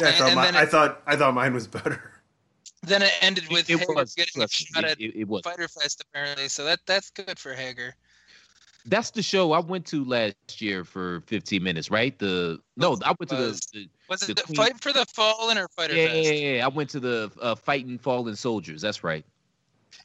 Yeah, 0.00 0.06
I 0.06 0.10
And- 0.10 0.18
thought, 0.18 0.26
and 0.28 0.36
my, 0.36 0.44
then 0.46 0.56
I 0.56 0.62
it- 0.62 0.68
thought 0.70 1.02
I 1.06 1.16
thought 1.16 1.34
mine 1.34 1.54
was 1.54 1.66
better. 1.66 2.10
Then 2.86 3.00
it 3.00 3.12
ended 3.22 3.48
with 3.50 3.70
it 3.70 3.78
Hager 3.78 3.94
was. 3.94 4.14
getting 4.14 4.42
a 4.42 4.48
shot 4.48 4.84
at 4.84 5.00
it- 5.00 5.16
it 5.16 5.26
was. 5.26 5.40
Fyter 5.42 5.68
Fest 5.68 6.02
apparently. 6.06 6.48
So 6.48 6.64
that 6.64 6.80
that's 6.84 7.08
good 7.08 7.38
for 7.38 7.54
Hager. 7.54 7.94
That's 8.84 9.10
the 9.10 9.22
show 9.22 9.52
I 9.52 9.60
went 9.60 9.86
to 9.86 10.04
last 10.04 10.60
year 10.60 10.84
for 10.84 11.22
15 11.26 11.62
minutes, 11.62 11.90
right? 11.90 12.18
The 12.18 12.58
no, 12.76 12.98
I 13.02 13.14
went 13.18 13.30
to 13.30 13.36
the, 13.36 13.46
Was- 13.46 13.60
the 13.72 13.88
Was 14.10 14.28
it 14.28 14.36
the 14.36 14.42
Queen- 14.42 14.56
Fight 14.56 14.82
for 14.82 14.92
the 14.92 15.06
Fallen 15.14 15.56
or 15.56 15.66
Fighter 15.68 15.94
yeah, 15.94 16.08
Fest? 16.08 16.16
yeah, 16.26 16.32
yeah, 16.56 16.64
I 16.66 16.68
went 16.68 16.90
to 16.90 17.00
the 17.00 17.32
uh, 17.40 17.54
fighting 17.54 17.96
fallen 17.98 18.36
soldiers. 18.36 18.82
That's 18.82 19.02
right. 19.02 19.24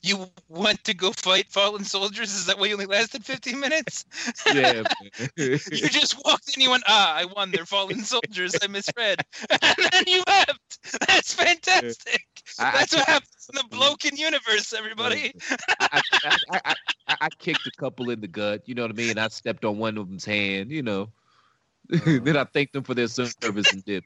You 0.01 0.29
went 0.47 0.83
to 0.85 0.93
go 0.93 1.11
fight 1.11 1.47
fallen 1.49 1.83
soldiers? 1.83 2.33
Is 2.33 2.45
that 2.45 2.57
why 2.57 2.67
you 2.67 2.73
only 2.73 2.85
lasted 2.85 3.25
15 3.25 3.59
minutes? 3.59 4.05
Yeah, 4.53 4.83
you 5.37 5.57
just 5.57 6.23
walked 6.23 6.55
in, 6.55 6.61
you 6.63 6.69
went, 6.71 6.83
ah, 6.87 7.15
I 7.15 7.25
won. 7.25 7.51
They're 7.51 7.65
fallen 7.65 8.01
soldiers. 8.03 8.55
I 8.63 8.67
misread. 8.67 9.21
and 9.49 9.59
then 9.91 10.03
you 10.07 10.23
left. 10.27 10.79
That's 11.07 11.33
fantastic. 11.33 12.21
I- 12.57 12.67
I 12.67 12.71
That's 12.71 12.95
what 12.95 13.05
can't- 13.05 13.23
happens 13.23 13.49
in 13.53 13.55
the 13.55 13.75
Bloken 13.75 14.17
universe, 14.17 14.73
everybody. 14.73 15.33
I, 15.79 16.01
I, 16.23 16.37
I, 16.51 16.59
I, 17.07 17.15
I 17.21 17.29
kicked 17.37 17.67
a 17.67 17.71
couple 17.71 18.09
in 18.09 18.21
the 18.21 18.27
gut. 18.27 18.63
You 18.67 18.75
know 18.75 18.81
what 18.83 18.91
I 18.91 18.95
mean? 18.95 19.17
I 19.17 19.27
stepped 19.27 19.65
on 19.65 19.77
one 19.77 19.97
of 19.97 20.07
them's 20.07 20.25
hand. 20.25 20.71
You 20.71 20.81
know. 20.81 21.09
then 21.89 22.37
I 22.37 22.43
thanked 22.45 22.73
them 22.73 22.83
for 22.83 22.93
their 22.93 23.07
service 23.07 23.73
and 23.73 23.83
dip. 23.85 24.03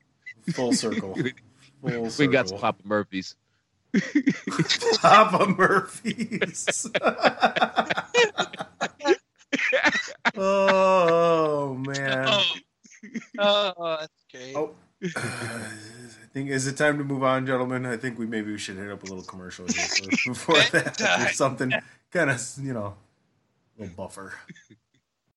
Full 0.54 0.74
circle. 0.74 1.16
Full 1.16 1.24
We 1.84 2.28
got 2.28 2.48
some 2.48 2.58
circle. 2.58 2.58
Papa 2.60 2.82
Murphys. 2.86 3.36
Papa 5.02 5.46
Murphy's. 5.58 6.89
oh 10.36 11.76
man. 11.76 12.26
Oh, 12.28 12.44
oh 13.78 13.98
that's 14.00 14.26
great. 14.32 14.56
Oh, 14.56 14.72
I 15.04 15.10
think 16.34 16.50
is 16.50 16.68
it 16.68 16.78
time 16.78 16.98
to 16.98 17.04
move 17.04 17.24
on, 17.24 17.46
gentlemen? 17.46 17.86
I 17.86 17.98
think 17.98 18.18
we 18.18 18.26
maybe 18.26 18.52
we 18.52 18.58
should 18.58 18.78
hit 18.78 18.89
up 18.89 19.04
a 19.04 19.06
little 19.06 19.24
commercial 19.24 19.66
here 19.68 19.86
for- 19.86 20.10
before 20.32 20.56
that. 20.72 21.02
Or 21.22 21.28
something 21.34 21.74
kind 22.12 22.30
of 22.30 22.41
you 22.62 22.74
know, 22.74 22.96
a 23.78 23.82
little 23.82 23.96
buffer. 23.96 24.34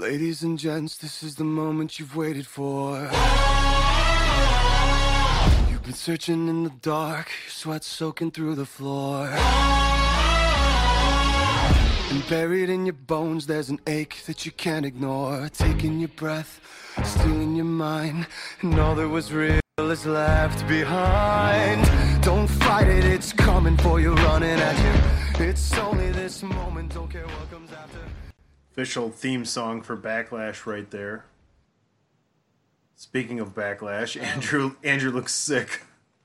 Ladies 0.00 0.42
and 0.42 0.58
gents, 0.58 0.96
this 0.96 1.22
is 1.22 1.34
the 1.34 1.44
moment 1.44 1.98
you've 1.98 2.16
waited 2.16 2.46
for. 2.46 2.96
You've 5.70 5.82
been 5.82 5.92
searching 5.92 6.48
in 6.48 6.64
the 6.64 6.72
dark, 6.80 7.30
sweat 7.48 7.84
soaking 7.84 8.30
through 8.30 8.54
the 8.54 8.64
floor. 8.64 9.28
And 12.08 12.26
buried 12.30 12.70
in 12.70 12.86
your 12.86 12.94
bones, 12.94 13.46
there's 13.46 13.68
an 13.68 13.78
ache 13.86 14.22
that 14.24 14.46
you 14.46 14.52
can't 14.52 14.86
ignore. 14.86 15.50
Taking 15.50 16.00
your 16.00 16.08
breath, 16.08 16.62
stealing 17.04 17.54
your 17.54 17.66
mind, 17.66 18.26
and 18.62 18.80
all 18.80 18.94
that 18.94 19.06
was 19.06 19.30
real 19.34 19.60
is 19.76 20.06
left 20.06 20.66
behind. 20.66 22.22
Don't 22.22 22.48
fight 22.48 22.88
it, 22.88 23.04
it's 23.04 23.34
coming 23.34 23.76
for 23.76 24.00
you, 24.00 24.14
running 24.14 24.48
at 24.48 24.78
you. 25.38 25.44
It's 25.44 25.76
only 25.76 26.10
this 26.10 26.42
moment, 26.42 26.94
don't 26.94 27.10
care 27.10 27.26
what 27.26 27.50
comes 27.50 27.70
after. 27.70 28.09
Official 28.72 29.10
theme 29.10 29.44
song 29.44 29.82
for 29.82 29.96
Backlash 29.96 30.64
right 30.66 30.88
there. 30.90 31.24
Speaking 32.96 33.40
of 33.40 33.54
Backlash, 33.54 34.16
oh. 34.20 34.24
Andrew 34.24 34.74
Andrew 34.84 35.10
looks 35.10 35.34
sick. 35.34 35.82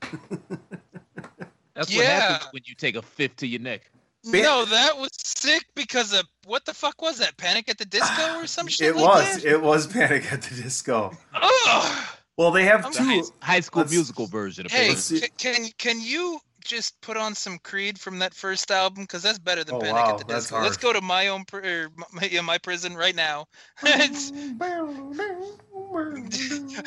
That's 1.74 1.94
what 1.94 2.06
happens 2.06 2.52
when 2.52 2.62
you 2.66 2.74
take 2.74 2.96
a 2.96 3.02
fifth 3.02 3.36
to 3.36 3.46
your 3.46 3.60
neck. 3.60 3.90
Ba- 4.30 4.42
no, 4.42 4.64
that 4.64 4.96
was 4.96 5.10
sick 5.12 5.64
because 5.74 6.12
of 6.12 6.24
what 6.46 6.64
the 6.64 6.72
fuck 6.74 7.00
was 7.02 7.18
that? 7.18 7.36
Panic 7.36 7.68
at 7.68 7.78
the 7.78 7.84
Disco 7.84 8.38
or 8.40 8.46
some 8.46 8.66
shit 8.66 8.88
It 8.88 8.96
like 8.96 9.04
was. 9.04 9.42
that? 9.42 9.44
It 9.52 9.60
was 9.62 9.86
Panic 9.86 10.32
at 10.32 10.42
the 10.42 10.62
Disco. 10.62 11.16
Ugh. 11.34 12.06
Well, 12.36 12.50
they 12.50 12.64
have 12.64 12.84
I'm 12.86 12.92
The 12.92 12.98
two. 12.98 13.04
high, 13.40 13.54
high 13.54 13.60
school 13.60 13.82
let's- 13.82 13.92
musical 13.92 14.26
version. 14.26 14.66
Hey, 14.68 14.90
apparently. 14.90 14.96
see. 15.00 15.20
ca- 15.20 15.28
can 15.38 15.68
can 15.78 16.00
you 16.00 16.38
just 16.66 17.00
put 17.00 17.16
on 17.16 17.34
some 17.34 17.58
Creed 17.58 17.98
from 17.98 18.18
that 18.18 18.34
first 18.34 18.70
album? 18.70 19.04
Because 19.04 19.22
that's 19.22 19.38
better 19.38 19.64
than 19.64 19.76
Oh, 19.76 19.80
Panic 19.80 19.94
wow, 19.94 20.10
at 20.10 20.18
the 20.18 20.24
Disco. 20.24 20.60
Let's 20.60 20.76
go 20.76 20.92
to 20.92 21.00
my 21.00 21.28
own 21.28 21.44
pr- 21.44 21.58
er, 21.58 21.90
or 21.98 22.06
my, 22.12 22.28
yeah, 22.30 22.40
my 22.40 22.58
prison 22.58 22.94
right 22.94 23.14
now. 23.14 23.46
I, 23.82 24.08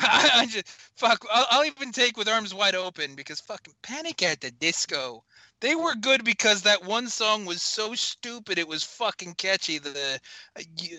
I 0.00 0.46
just 0.48 0.68
fuck. 0.96 1.24
I'll, 1.32 1.46
I'll 1.50 1.64
even 1.64 1.92
take 1.92 2.16
with 2.16 2.28
arms 2.28 2.54
wide 2.54 2.74
open 2.74 3.14
because 3.14 3.40
fucking 3.40 3.74
Panic 3.82 4.22
at 4.22 4.40
the 4.40 4.50
Disco. 4.50 5.24
They 5.60 5.74
were 5.74 5.94
good 5.94 6.24
because 6.24 6.62
that 6.62 6.84
one 6.84 7.08
song 7.08 7.44
was 7.44 7.62
so 7.62 7.94
stupid. 7.94 8.58
It 8.58 8.66
was 8.66 8.82
fucking 8.82 9.34
catchy. 9.34 9.78
The 9.78 10.18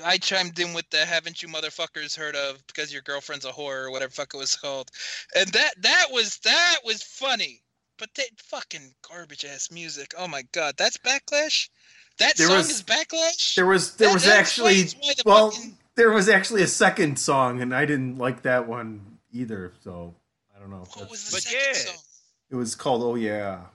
I 0.04 0.18
chimed 0.18 0.60
in 0.60 0.74
with 0.74 0.90
the 0.92 1.06
"Haven't 1.06 1.42
you 1.42 1.48
motherfuckers 1.48 2.16
heard 2.16 2.36
of?" 2.36 2.66
because 2.68 2.94
your 2.94 3.02
girlfriend's 3.02 3.46
a 3.46 3.52
whore 3.52 3.86
or 3.86 3.92
whatever 3.92 4.12
fuck 4.12 4.34
it 4.34 4.38
was 4.38 4.56
called, 4.56 4.92
and 5.36 5.48
that 5.54 5.74
that 5.82 6.08
was 6.12 6.38
that 6.40 6.78
was 6.86 7.02
funny. 7.02 7.64
But 7.98 8.14
that 8.16 8.30
fucking 8.44 8.94
garbage 9.08 9.46
ass 9.46 9.70
music. 9.72 10.14
Oh 10.18 10.28
my 10.28 10.42
god, 10.54 10.76
that's 10.78 10.98
backlash. 10.98 11.70
That 12.18 12.36
There 12.36 12.48
song 12.48 12.58
was- 12.58 12.70
is 12.70 12.84
backlash. 12.84 13.56
There 13.56 13.66
was 13.66 13.96
there 13.96 14.08
That- 14.10 14.14
was 14.16 14.24
that 14.26 14.38
actually 14.40 14.84
the 14.84 15.24
well 15.26 15.52
fucking- 15.52 15.78
there 15.96 16.12
was 16.12 16.28
actually 16.30 16.64
a 16.64 16.68
second 16.68 17.20
song 17.20 17.62
and 17.62 17.76
I 17.76 17.86
didn't 17.86 18.18
like 18.18 18.42
that 18.44 18.68
one 18.68 19.20
either. 19.32 19.74
So 19.84 20.16
I 20.56 20.60
don't 20.60 20.70
know. 20.72 20.86
What 20.96 21.10
was 21.10 21.26
the 21.26 21.32
But 21.36 21.44
second 21.44 21.60
yeah. 21.68 21.74
song? 21.94 22.04
It 22.50 22.56
was 22.56 22.76
called 22.76 23.04
Oh 23.04 23.16
Yeah, 23.16 23.66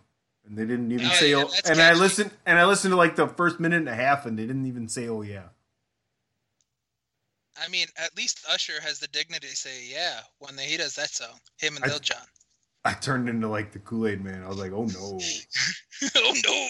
and 0.45 0.59
they 0.59 0.65
didn't 0.65 0.91
even 0.93 1.07
Oh, 1.07 1.15
say 1.15 1.31
yeah, 1.31 1.37
oh. 1.45 1.49
that's 1.49 1.71
And 1.71 1.81
I 1.81 1.93
listened 1.95 2.31
and 2.45 2.59
I 2.59 2.65
listened 2.65 2.93
to 2.93 2.97
like 2.97 3.17
the 3.17 3.29
first 3.29 3.61
minute 3.61 3.77
and 3.79 3.89
a 3.89 3.95
half 3.95 4.27
and 4.27 4.39
they 4.39 4.47
didn't 4.47 4.67
even 4.67 4.89
say 4.89 5.09
Oh 5.09 5.23
Yeah. 5.23 5.49
I 7.59 7.69
mean, 7.69 7.87
at 7.97 8.15
least 8.17 8.45
Usher 8.49 8.81
has 8.83 8.99
the 8.99 9.09
dignity 9.09 9.49
to 9.49 9.57
say 9.57 9.87
yeah 9.87 10.21
when 10.39 10.59
he 10.59 10.77
does 10.77 10.95
that 10.97 11.11
song. 11.11 11.41
Him 11.59 11.77
and 11.77 11.85
I- 11.85 11.89
Lil 11.89 12.01
Jon. 12.01 12.27
I 12.87 12.93
turned 12.95 13.29
into 13.29 13.49
like 13.49 13.73
the 13.73 13.81
Kool 13.81 14.07
Aid 14.07 14.23
Man. 14.23 14.43
I 14.45 14.49
was 14.49 14.59
like, 14.59 14.73
oh 14.73 14.85
no. 14.85 15.19
oh 16.17 16.35
no! 16.47 16.69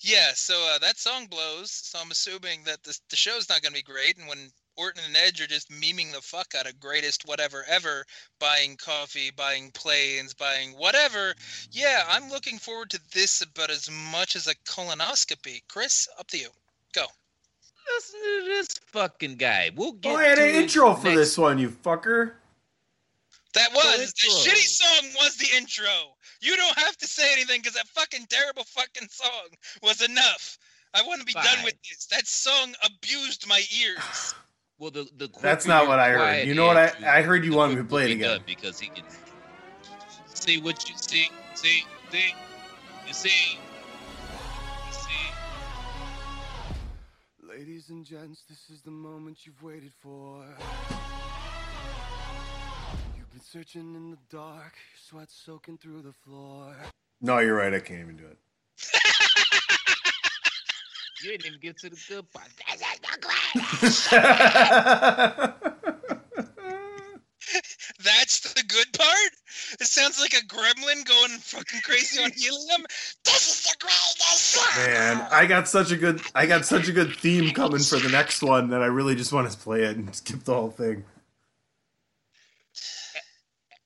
Yeah, 0.00 0.30
so 0.34 0.54
uh, 0.74 0.78
that 0.78 0.98
song 0.98 1.26
blows. 1.26 1.70
So 1.70 1.98
I'm 2.00 2.10
assuming 2.10 2.60
that 2.64 2.82
the 2.82 2.98
the 3.10 3.16
show's 3.16 3.48
not 3.48 3.60
going 3.62 3.74
to 3.74 3.78
be 3.84 3.92
great. 3.92 4.16
And 4.18 4.26
when 4.28 4.50
Orton 4.76 5.02
and 5.06 5.16
Edge 5.16 5.40
are 5.42 5.46
just 5.46 5.70
memeing 5.70 6.12
the 6.12 6.22
fuck 6.22 6.54
out 6.58 6.66
of 6.66 6.80
greatest 6.80 7.26
whatever 7.28 7.64
ever, 7.68 8.04
buying 8.38 8.76
coffee, 8.76 9.30
buying 9.36 9.70
planes, 9.72 10.32
buying 10.32 10.70
whatever. 10.70 11.34
Yeah, 11.70 12.04
I'm 12.08 12.30
looking 12.30 12.58
forward 12.58 12.88
to 12.90 13.00
this 13.12 13.42
about 13.42 13.70
as 13.70 13.90
much 14.10 14.36
as 14.36 14.46
a 14.46 14.54
colonoscopy. 14.66 15.62
Chris, 15.68 16.08
up 16.18 16.28
to 16.28 16.38
you. 16.38 16.48
Go. 16.94 17.04
Listen 17.94 18.20
to 18.20 18.44
this 18.46 18.68
fucking 18.86 19.36
guy. 19.36 19.70
We'll 19.76 19.92
get 19.92 20.12
Oh, 20.12 20.16
I 20.16 20.24
had 20.24 20.38
to 20.38 20.48
an 20.48 20.54
intro 20.54 20.94
for 20.94 21.08
next- 21.08 21.18
this 21.18 21.38
one, 21.38 21.58
you 21.58 21.68
fucker. 21.70 22.32
That 23.54 23.72
was 23.74 24.12
the 24.12 24.28
intro. 24.28 24.52
shitty 24.52 24.66
song 24.66 25.10
was 25.16 25.36
the 25.36 25.48
intro. 25.56 25.90
You 26.40 26.56
don't 26.56 26.78
have 26.78 26.96
to 26.98 27.06
say 27.06 27.32
anything 27.32 27.60
because 27.60 27.74
that 27.74 27.88
fucking 27.88 28.26
terrible 28.28 28.64
fucking 28.64 29.08
song 29.10 29.48
was 29.82 30.02
enough. 30.02 30.56
I 30.94 31.02
want 31.02 31.20
to 31.20 31.26
be 31.26 31.32
done 31.32 31.64
with 31.64 31.74
this. 31.88 32.06
That 32.06 32.26
song 32.26 32.74
abused 32.84 33.46
my 33.48 33.62
ears. 33.80 34.34
Well, 34.78 34.90
the, 34.90 35.06
the 35.18 35.28
That's 35.42 35.66
not 35.66 35.88
what 35.88 35.98
I 35.98 36.08
heard. 36.08 36.46
You 36.48 36.54
know 36.54 36.66
what 36.66 36.78
I- 36.78 37.18
I 37.18 37.20
heard 37.20 37.44
you 37.44 37.50
the 37.50 37.56
wanted 37.58 37.76
me 37.76 37.82
to 37.82 37.86
play 37.86 38.10
it 38.10 38.14
again. 38.14 38.40
Because 38.46 38.80
he 38.80 38.86
can 38.88 39.04
see 40.32 40.58
what 40.58 40.88
you 40.88 40.96
see, 40.96 41.28
see, 41.52 41.84
see, 42.10 42.34
you 43.06 43.12
see, 43.12 43.58
you 44.88 44.92
see. 44.94 45.10
Ladies 47.46 47.90
and 47.90 48.06
gents, 48.06 48.42
this 48.48 48.70
is 48.70 48.80
the 48.80 48.90
moment 48.90 49.44
you've 49.44 49.62
waited 49.62 49.92
for. 50.00 50.46
You've 53.40 53.52
been 53.52 53.60
searching 53.62 53.94
in 53.94 54.10
the 54.10 54.18
dark, 54.28 54.74
sweat 55.08 55.30
soaking 55.30 55.78
through 55.78 56.02
the 56.02 56.12
floor. 56.12 56.76
No, 57.22 57.38
you're 57.38 57.56
right. 57.56 57.72
I 57.72 57.80
can't 57.80 58.00
even 58.00 58.16
do 58.16 58.26
it. 58.26 58.36
You 61.22 61.32
didn't 61.32 61.44
even 61.46 61.60
get 61.60 61.76
to 61.80 61.90
the 61.90 61.98
good 62.08 62.24
part. 62.32 62.48
This 62.56 62.80
is 62.80 62.98
the 63.02 63.18
greatest. 63.20 64.10
That's 68.02 68.54
the 68.54 68.62
good 68.62 68.90
part. 68.96 69.32
It 69.78 69.86
sounds 69.86 70.18
like 70.18 70.32
a 70.32 70.40
gremlin 70.46 71.04
going 71.06 71.38
fucking 71.40 71.82
crazy 71.82 72.24
on 72.24 72.32
helium. 72.32 72.86
This 73.26 73.48
is 73.48 73.64
the 73.64 73.76
greatest. 73.80 74.56
Man, 74.78 75.26
I 75.30 75.44
got 75.44 75.68
such 75.68 75.92
a 75.92 75.96
good 75.98 76.22
I 76.34 76.46
got 76.46 76.64
such 76.64 76.88
a 76.88 76.92
good 76.92 77.14
theme 77.16 77.50
coming 77.50 77.80
for 77.80 77.98
the 77.98 78.08
next 78.08 78.42
one 78.42 78.70
that 78.70 78.80
I 78.80 78.86
really 78.86 79.14
just 79.14 79.30
want 79.30 79.50
to 79.50 79.58
play 79.58 79.82
it 79.82 79.98
and 79.98 80.14
skip 80.14 80.44
the 80.44 80.54
whole 80.54 80.70
thing. 80.70 81.04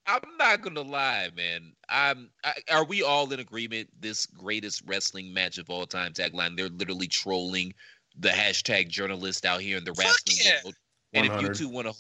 I'm 0.07 0.21
not 0.39 0.61
gonna 0.63 0.83
lie, 0.83 1.31
man. 1.37 1.73
I'm. 1.89 2.31
I, 2.45 2.55
are 2.71 2.85
we 2.85 3.03
all 3.03 3.33
in 3.33 3.41
agreement? 3.41 3.89
This 4.01 4.27
greatest 4.27 4.83
wrestling 4.87 5.33
match 5.33 5.59
of 5.59 5.71
all 5.71 5.87
time 5.87 6.13
tagline. 6.13 6.57
They're 6.57 6.69
literally 6.69 7.09
trolling 7.09 7.75
the 8.19 8.29
hashtag 8.29 8.89
journalist 8.89 9.47
out 9.47 9.61
here 9.61 9.79
in 9.79 9.85
the 9.85 9.95
Fuck 9.95 10.05
wrestling 10.05 10.37
yeah. 10.45 10.61
world. 10.65 10.75
And 11.15 11.27
if 11.27 11.41
you 11.41 11.55
two 11.55 11.69
want 11.69 11.89
to, 11.89 11.95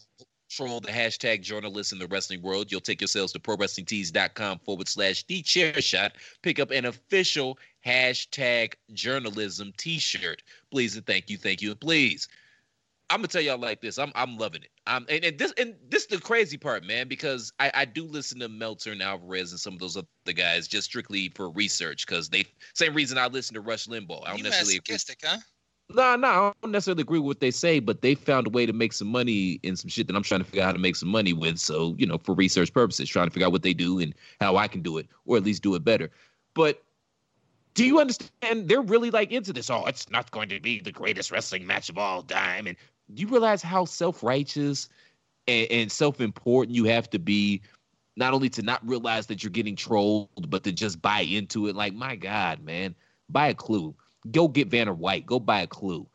troll 0.55 0.81
the 0.81 0.89
hashtag 0.89 1.43
journalists 1.43 1.93
in 1.93 1.99
the 1.99 2.07
wrestling 2.07 2.43
world, 2.43 2.71
you'll 2.71 2.81
take 2.81 3.01
yourselves 3.01 3.33
to 3.33 3.39
prowrestlingtees.com 3.39 4.61
forward 4.61 4.89
slash 4.89 5.25
the 5.25 5.43
chair 5.43 5.81
shot. 5.81 6.13
Pick 6.43 6.59
up 6.59 6.71
an 6.71 6.85
official 6.85 7.59
hashtag 7.85 8.75
journalism 8.93 9.73
t-shirt. 9.77 10.43
Please 10.71 10.97
and 10.97 11.07
thank 11.07 11.29
you, 11.29 11.37
thank 11.37 11.63
you, 11.63 11.71
and 11.71 11.81
please. 11.81 12.29
I'm 13.11 13.19
gonna 13.19 13.29
tell 13.29 13.43
y'all 13.43 13.59
like 13.59 13.81
this. 13.81 13.99
I'm 13.99 14.13
I'm 14.15 14.37
loving 14.39 14.63
it. 14.63 14.71
Um, 14.87 15.07
and, 15.09 15.25
and 15.25 15.39
this 15.39 15.53
and 15.59 15.75
this 15.89 16.03
is 16.05 16.09
the 16.09 16.21
crazy 16.21 16.57
part, 16.57 16.85
man, 16.85 17.07
because 17.07 17.53
I, 17.59 17.71
I 17.75 17.85
do 17.85 18.05
listen 18.05 18.41
to 18.41 18.49
Meltzer 18.49 18.93
and 18.93 19.03
Alvarez 19.03 19.53
and 19.53 19.61
some 19.61 19.75
of 19.75 19.79
those 19.81 19.97
other 19.97 20.33
guys 20.35 20.67
just 20.67 20.87
strictly 20.87 21.31
for 21.35 21.51
research 21.51 22.07
because 22.07 22.29
they 22.31 22.45
same 22.73 22.95
reason 22.95 23.19
I 23.19 23.27
listen 23.27 23.55
to 23.55 23.61
Rush 23.61 23.87
Limbaugh. 23.87 24.23
I 24.25 24.31
don't 24.31 24.39
You 24.39 24.45
necessarily 24.45 24.77
agree. 24.77 24.97
huh? 25.23 25.39
No, 25.91 26.17
no, 26.17 26.29
I 26.29 26.53
don't 26.63 26.73
necessarily 26.73 27.03
agree 27.03 27.19
with 27.19 27.27
what 27.27 27.41
they 27.41 27.51
say, 27.51 27.79
but 27.79 28.01
they 28.01 28.15
found 28.15 28.47
a 28.47 28.51
way 28.51 28.65
to 28.65 28.73
make 28.73 28.95
some 28.95 29.09
money 29.09 29.61
in 29.63 29.77
some 29.77 29.91
shit 29.91 30.07
that 30.07 30.17
I'm 30.17 30.23
trying 30.23 30.41
to 30.41 30.45
figure 30.45 30.63
out 30.63 30.67
how 30.67 30.73
to 30.73 30.79
make 30.79 30.97
some 30.97 31.11
money 31.11 31.35
with. 31.35 31.59
So, 31.59 31.95
you 31.99 32.07
know, 32.07 32.17
for 32.17 32.35
research 32.35 32.73
purposes, 32.73 33.09
trying 33.09 33.27
to 33.27 33.31
figure 33.31 33.47
out 33.47 33.53
what 33.53 33.63
they 33.63 33.75
do 33.75 33.99
and 33.99 34.15
how 34.41 34.57
I 34.57 34.67
can 34.67 34.81
do 34.81 34.97
it, 34.97 35.09
or 35.27 35.37
at 35.37 35.45
least 35.45 35.63
do 35.63 35.75
it 35.75 35.85
better. 35.85 36.11
But 36.55 36.83
do 37.75 37.85
you 37.85 38.01
understand? 38.01 38.69
They're 38.69 38.81
really 38.81 39.11
like 39.11 39.31
into 39.31 39.53
this. 39.53 39.69
Oh, 39.69 39.85
it's 39.85 40.11
not 40.11 40.31
going 40.31 40.49
to 40.49 40.61
be 40.61 40.81
the 40.81 40.93
greatest 40.93 41.31
wrestling 41.31 41.67
match 41.67 41.91
of 41.91 41.99
all 41.99 42.23
time. 42.23 42.67
And 42.67 42.77
do 43.13 43.23
you 43.23 43.29
realize 43.29 43.63
how 43.63 43.85
self 43.85 44.23
righteous 44.23 44.89
and, 45.47 45.71
and 45.71 45.93
self 45.93 46.21
important 46.21 46.75
you 46.75 46.85
have 46.85 47.11
to 47.11 47.19
be? 47.19 47.63
Not 48.17 48.33
only 48.33 48.49
to 48.51 48.63
not 48.63 48.87
realize 48.89 49.27
that 49.27 49.43
you're 49.43 49.51
getting 49.51 49.75
trolled, 49.75 50.49
but 50.49 50.63
to 50.65 50.73
just 50.73 51.03
buy 51.03 51.21
into 51.21 51.67
it. 51.67 51.75
Like, 51.75 51.95
my 51.95 52.15
God, 52.15 52.63
man, 52.63 52.95
buy 53.29 53.49
a 53.49 53.55
clue 53.55 53.95
go 54.31 54.49
get 54.49 54.69
Vanna 54.69 54.93
White. 54.93 55.27
Go 55.27 55.39
buy 55.39 55.63
a 55.63 55.67
clue. 55.67 56.07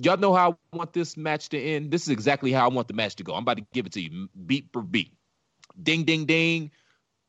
Y'all 0.00 0.16
know 0.16 0.34
how 0.34 0.58
I 0.72 0.76
want 0.76 0.92
this 0.92 1.16
match 1.16 1.48
to 1.50 1.60
end. 1.60 1.90
This 1.90 2.02
is 2.02 2.08
exactly 2.08 2.52
how 2.52 2.64
I 2.68 2.72
want 2.72 2.88
the 2.88 2.94
match 2.94 3.16
to 3.16 3.24
go. 3.24 3.34
I'm 3.34 3.42
about 3.42 3.58
to 3.58 3.66
give 3.72 3.86
it 3.86 3.92
to 3.92 4.00
you, 4.00 4.28
beat 4.46 4.68
for 4.72 4.82
beat. 4.82 5.12
Ding, 5.82 6.04
ding, 6.04 6.26
ding. 6.26 6.70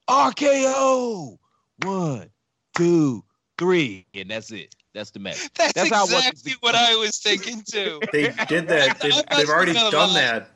RKO. 0.10 1.38
One, 1.84 2.30
two, 2.76 3.24
three, 3.58 4.08
and 4.14 4.32
that's 4.32 4.52
it. 4.52 4.76
That's 4.98 5.12
the 5.12 5.20
match. 5.20 5.48
That's, 5.54 5.74
That's 5.74 5.90
how 5.92 6.08
I 6.08 6.12
want 6.12 6.28
exactly 6.28 6.54
what 6.62 6.74
I 6.74 6.96
was 6.96 7.18
thinking 7.20 7.62
too. 7.70 8.00
They 8.12 8.34
did 8.48 8.68
that. 8.68 9.00
They've, 9.02 9.14
they've 9.38 9.48
already 9.50 9.74
done 9.74 9.92
gonna- 9.92 10.14
that. 10.14 10.50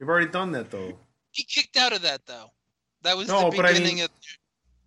They've 0.00 0.08
already 0.08 0.30
done 0.30 0.50
that 0.52 0.70
though. 0.72 0.98
He 1.30 1.44
kicked 1.44 1.76
out 1.76 1.92
of 1.92 2.02
that 2.02 2.26
though. 2.26 2.50
That 3.02 3.16
was 3.16 3.28
No, 3.28 3.50
the 3.50 3.56
but 3.56 3.66
I 3.66 3.72
beginning 3.72 3.96
mean- 3.96 4.04
of 4.04 4.10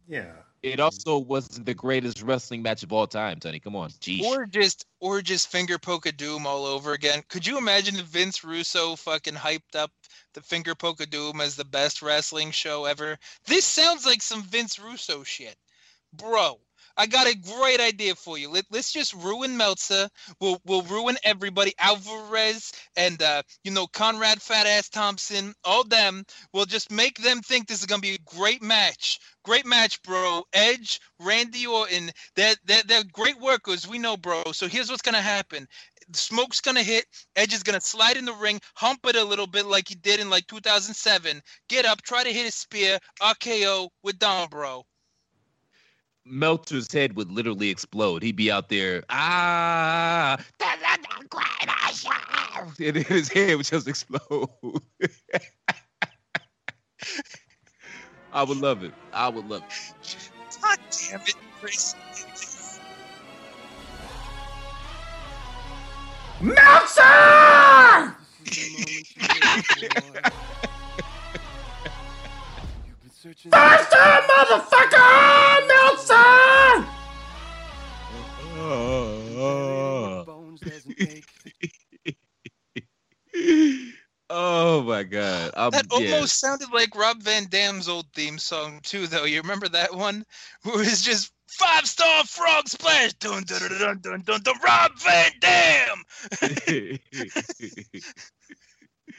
Yeah. 0.08 0.32
It 0.64 0.80
also 0.82 1.20
wasn't 1.20 1.66
the 1.68 1.74
greatest 1.76 2.22
wrestling 2.24 2.62
match 2.64 2.82
of 2.84 2.92
all 2.92 3.06
time, 3.08 3.40
Tony. 3.40 3.60
Come 3.60 3.76
on, 3.76 3.92
geez. 4.02 4.26
or 4.26 4.46
just 4.46 4.86
or 5.00 5.22
just 5.22 5.50
finger 5.50 5.78
poke 5.78 6.08
a 6.08 6.12
doom 6.12 6.46
all 6.48 6.66
over 6.66 6.92
again. 6.94 7.24
Could 7.30 7.46
you 7.48 7.58
imagine 7.58 7.96
if 7.96 8.06
Vince 8.08 8.44
Russo 8.44 8.96
fucking 8.98 9.36
hyped 9.36 9.76
up 9.76 9.92
the 10.34 10.42
finger 10.42 10.74
poke 10.76 11.00
a 11.00 11.06
doom 11.06 11.40
as 11.42 11.56
the 11.56 11.64
best 11.64 12.02
wrestling 12.02 12.52
show 12.52 12.84
ever? 12.86 13.18
This 13.46 13.64
sounds 13.64 14.06
like 14.06 14.22
some 14.22 14.42
Vince 14.44 14.80
Russo 14.80 15.24
shit. 15.24 15.56
Bro, 16.12 16.60
I 16.98 17.06
got 17.06 17.28
a 17.28 17.38
great 17.38 17.80
idea 17.80 18.16
for 18.16 18.38
you. 18.40 18.50
Let, 18.50 18.66
let's 18.72 18.92
just 18.92 19.14
ruin 19.14 19.56
Meltzer. 19.56 20.10
We'll 20.42 20.60
we'll 20.66 20.82
ruin 20.82 21.16
everybody. 21.24 21.74
Alvarez 21.78 22.72
and 22.96 23.22
uh, 23.22 23.44
you 23.64 23.72
know 23.72 23.86
Conrad 23.88 24.42
Fat 24.42 24.66
Ass 24.66 24.90
Thompson, 24.90 25.54
all 25.64 25.84
them. 25.84 26.26
We'll 26.54 26.66
just 26.66 26.92
make 26.92 27.20
them 27.20 27.42
think 27.42 27.68
this 27.68 27.82
is 27.82 27.86
gonna 27.86 28.02
be 28.02 28.16
a 28.16 28.36
great 28.36 28.64
match. 28.64 29.20
Great 29.44 29.66
match, 29.66 30.02
bro. 30.02 30.44
Edge, 30.54 31.00
Randy 31.20 31.68
Orton, 31.68 32.12
they're, 32.36 32.56
they're, 32.66 32.84
they're 32.86 33.04
great 33.14 33.40
workers. 33.40 33.88
We 33.88 33.98
know, 33.98 34.18
bro. 34.18 34.44
So 34.52 34.68
here's 34.68 34.90
what's 34.90 35.02
gonna 35.02 35.22
happen. 35.22 35.68
Smoke's 36.14 36.62
gonna 36.62 36.84
hit. 36.84 37.06
Edge 37.36 37.54
is 37.54 37.64
gonna 37.64 37.80
slide 37.80 38.18
in 38.18 38.26
the 38.26 38.34
ring, 38.34 38.60
hump 38.76 39.06
it 39.06 39.16
a 39.16 39.24
little 39.24 39.48
bit 39.48 39.66
like 39.66 39.88
he 39.88 39.96
did 39.96 40.20
in 40.20 40.30
like 40.30 40.48
2007. 40.48 41.42
Get 41.70 41.86
up, 41.86 42.02
try 42.02 42.24
to 42.24 42.34
hit 42.34 42.48
a 42.48 42.52
spear, 42.52 43.00
RKO. 43.22 43.90
We're 44.04 44.14
done, 44.14 44.50
bro. 44.50 44.84
Meltzer's 46.30 46.92
head 46.92 47.16
would 47.16 47.32
literally 47.32 47.70
explode. 47.70 48.24
He'd 48.24 48.36
be 48.36 48.52
out 48.52 48.70
there, 48.70 49.04
ah, 49.10 50.38
that's 50.60 50.82
not 50.82 51.02
the 51.02 51.28
greatest 51.30 52.04
show," 52.04 52.86
and 52.86 52.98
his 53.08 53.30
head 53.30 53.58
would 53.58 53.66
just 53.66 53.88
explode. 53.88 54.50
I 58.34 58.44
would 58.44 58.58
love 58.58 58.84
it. 58.84 58.94
I 59.14 59.30
would 59.30 59.48
love 59.48 59.64
it. 59.64 60.30
God 60.62 60.80
damn 61.10 61.22
it, 61.22 61.36
Chris. 61.60 61.96
Meltzer! 66.40 68.16
Faster, 73.18 73.98
motherfucker! 74.30 75.68
Meltzer! 75.68 76.86
oh 84.30 84.84
my 84.84 85.02
god! 85.02 85.52
I'm, 85.58 85.72
That 85.72 85.88
yeah. 85.90 86.14
almost 86.14 86.40
sounded 86.40 86.68
like 86.72 86.96
Rob 86.96 87.24
Van 87.24 87.48
Dam's 87.50 87.88
old 87.90 88.06
theme 88.14 88.38
song 88.38 88.82
too, 88.84 89.08
though. 89.08 89.24
You 89.24 89.42
remember 89.42 89.68
that 89.70 89.96
one? 89.96 90.24
Where 90.62 90.84
it's 90.84 91.02
just 91.02 91.34
five 91.48 91.88
star 91.88 92.24
frog 92.24 92.70
splash, 92.70 93.14
dun 93.14 93.42
dun 93.46 93.62
dun 93.62 93.80
dun 93.80 94.00
dun 94.00 94.22
dun, 94.22 94.42
dun 94.44 94.56
Rob 94.64 94.92
Van 95.00 95.32
Dam. 95.42 96.04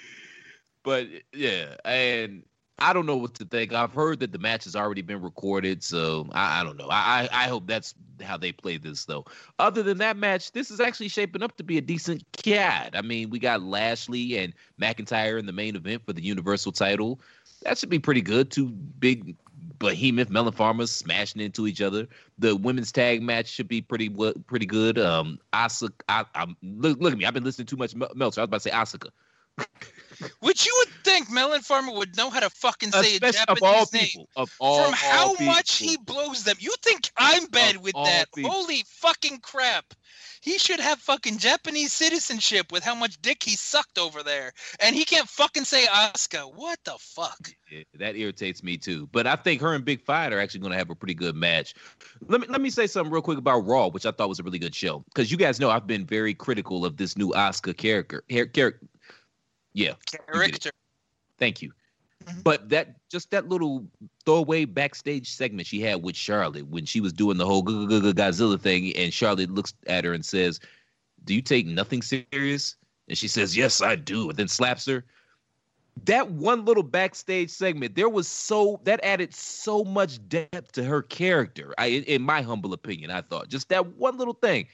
but 0.85 1.09
yeah, 1.33 1.75
and 1.85 2.45
I 2.81 2.93
don't 2.93 3.07
know 3.07 3.17
what 3.17 3.35
to 3.35 3.45
think. 3.45 3.73
I've 3.73 3.93
heard 3.93 4.21
that 4.21 4.33
the 4.33 4.39
match 4.39 4.65
has 4.65 4.77
already 4.77 5.03
been 5.03 5.21
recorded, 5.21 5.83
so 5.83 6.29
I, 6.33 6.61
I 6.61 6.65
don't 6.65 6.77
know. 6.77 6.89
I, 6.91 7.29
I 7.33 7.45
I 7.45 7.49
hope 7.49 7.67
that's 7.67 7.95
how 8.23 8.37
they 8.37 8.53
play 8.53 8.77
this 8.77 9.05
though. 9.05 9.25
Other 9.59 9.83
than 9.83 9.99
that 9.99 10.17
match, 10.17 10.53
this 10.53 10.71
is 10.71 10.81
actually 10.81 11.09
shaping 11.09 11.43
up 11.43 11.57
to 11.57 11.65
be 11.65 11.79
a 11.79 11.81
decent 11.83 12.25
cat. 12.33 12.91
I 12.95 13.03
mean, 13.03 13.31
we 13.31 13.39
got 13.39 13.63
Lashley 13.63 14.39
and 14.39 14.53
McIntyre 14.81 15.39
in 15.39 15.47
the 15.47 15.53
main 15.53 15.77
event 15.77 16.03
for 16.07 16.13
the 16.13 16.23
Universal 16.23 16.73
title. 16.73 17.21
That 17.63 17.79
should 17.79 17.89
be 17.89 17.99
pretty 17.99 18.23
good. 18.23 18.51
Two 18.51 18.69
big 18.69 19.37
behemoth 19.79 20.31
melon 20.31 20.53
farmers 20.53 20.91
smashing 20.91 21.41
into 21.41 21.67
each 21.67 21.81
other. 21.81 22.07
The 22.39 22.55
women's 22.55 22.93
tag 22.93 23.23
match 23.23 23.49
should 23.49 23.69
be 23.69 23.81
pretty 23.81 24.09
pretty 24.47 24.67
good. 24.67 24.99
Um, 24.99 25.39
Asuka, 25.53 25.93
I, 26.09 26.25
I'm 26.35 26.57
look, 26.63 27.01
look 27.01 27.13
at 27.13 27.19
me. 27.19 27.25
I've 27.25 27.35
been 27.35 27.45
listening 27.45 27.67
too 27.67 27.77
much 27.77 27.95
Mel- 27.97 28.13
Meltzer. 28.15 28.41
I 28.41 28.45
was 28.45 28.49
about 28.49 28.63
to 28.63 28.69
say 28.69 28.99
Asuka. 28.99 29.11
Which 30.41 30.67
you 30.67 30.75
would 30.81 30.95
think 31.05 31.31
Melon 31.31 31.61
Farmer 31.61 31.93
would 31.93 32.17
know 32.17 32.31
how 32.31 32.41
to 32.41 32.51
fucking 32.51 32.93
say 32.93 32.99
a 32.99 33.03
Especially 33.15 33.39
Japanese 33.39 33.63
of 33.63 33.63
all 33.63 33.87
name. 33.93 34.03
people, 34.05 34.29
of 34.37 34.51
all 34.59 34.85
From 34.85 34.93
how 34.95 35.29
all 35.29 35.45
much 35.45 35.77
he 35.79 35.97
blows 35.97 36.45
them. 36.45 36.57
You 36.59 36.75
think 36.83 37.11
I'm 37.17 37.47
bad 37.47 37.77
Of 37.77 37.83
with 37.83 37.95
that? 37.95 38.27
people. 38.35 38.51
Holy 38.51 38.85
fucking 38.87 39.39
crap. 39.41 39.95
He 40.41 40.57
should 40.59 40.81
have 40.81 40.99
fucking 41.01 41.39
Japanese 41.39 41.93
citizenship 41.93 42.71
with 42.73 42.85
how 42.85 42.95
much 42.95 43.21
dick 43.21 43.43
he 43.43 43.57
sucked 43.57 43.99
over 43.99 44.23
there. 44.23 44.53
And 44.81 44.95
he 44.95 45.05
can't 45.05 45.29
fucking 45.29 45.65
say 45.65 45.85
Asuka. 45.87 46.55
What 46.55 46.79
the 46.85 46.95
fuck? 46.99 47.51
Yeah, 47.71 47.83
that 47.95 48.17
irritates 48.17 48.63
me 48.63 48.77
too. 48.79 49.09
But 49.13 49.27
I 49.27 49.37
think 49.37 49.61
her 49.61 49.75
and 49.75 49.85
Big 49.85 50.01
Fight 50.01 50.33
are 50.33 50.41
actually 50.41 50.61
going 50.61 50.73
to 50.73 50.79
have 50.79 50.91
a 50.91 50.95
pretty 50.95 51.15
good 51.15 51.35
match. 51.35 51.75
Let 52.29 52.41
me 52.41 52.47
let 52.49 52.61
me 52.61 52.71
say 52.71 52.87
something 52.87 53.13
real 53.13 53.21
quick 53.23 53.39
about 53.39 53.67
Raw, 53.67 53.89
which 53.89 54.07
I 54.07 54.11
thought 54.13 54.29
was 54.29 54.39
a 54.39 54.43
really 54.43 54.59
good 54.61 54.75
show. 54.75 55.05
Because 55.13 55.31
you 55.31 55.37
guys 55.37 55.59
know 55.61 55.71
I've 55.71 55.87
been 55.87 56.07
very 56.07 56.35
critical 56.35 56.85
of 56.85 56.97
this 56.97 57.17
new 57.19 57.31
Asuka 57.33 57.77
character. 57.77 58.23
Character, 58.31 58.81
yeah. 59.73 59.95
Character. 60.07 60.71
Thank 61.39 61.63
you. 61.63 61.73
Mhm. 62.25 62.43
But 62.43 62.69
that 62.71 62.97
just 63.09 63.31
that 63.31 63.49
little 63.49 63.87
throwaway 64.25 64.65
backstage 64.65 65.31
segment 65.31 65.69
she 65.69 65.81
had 65.81 66.03
with 66.03 66.17
Charlotte 66.17 66.67
when 66.69 66.85
she 66.85 67.01
was 67.01 67.13
doing 67.13 67.39
the 67.39 67.47
whole 67.47 67.63
Godzilla 67.63 68.61
thing, 68.61 68.95
and 68.97 69.15
Charlotte 69.15 69.51
looks 69.51 69.73
at 69.87 70.05
her 70.05 70.13
and 70.13 70.25
says, 70.25 70.61
"Do 71.25 71.35
you 71.35 71.43
take 71.43 71.67
nothing 71.67 72.03
serious?" 72.03 72.77
And 73.09 73.17
she 73.17 73.29
says, 73.29 73.57
"Yes, 73.57 73.81
I 73.81 73.97
do," 73.97 74.29
and 74.29 74.37
then 74.37 74.49
slaps 74.49 74.85
her. 74.87 75.05
That 76.05 76.31
one 76.31 76.65
little 76.65 76.83
backstage 76.83 77.51
segment, 77.51 77.95
there 77.95 78.09
was 78.09 78.29
so 78.29 78.81
that 78.85 79.01
added 79.03 79.35
so 79.35 79.83
much 79.85 80.19
depth 80.29 80.73
to 80.73 80.85
her 80.85 81.03
character. 81.03 81.75
I, 81.79 81.87
in 81.87 82.23
my 82.23 82.43
humble 82.43 82.73
opinion, 82.73 83.11
I 83.11 83.23
thought 83.23 83.49
just 83.49 83.69
that 83.71 83.97
one 83.97 84.17
little 84.19 84.35
thing, 84.35 84.69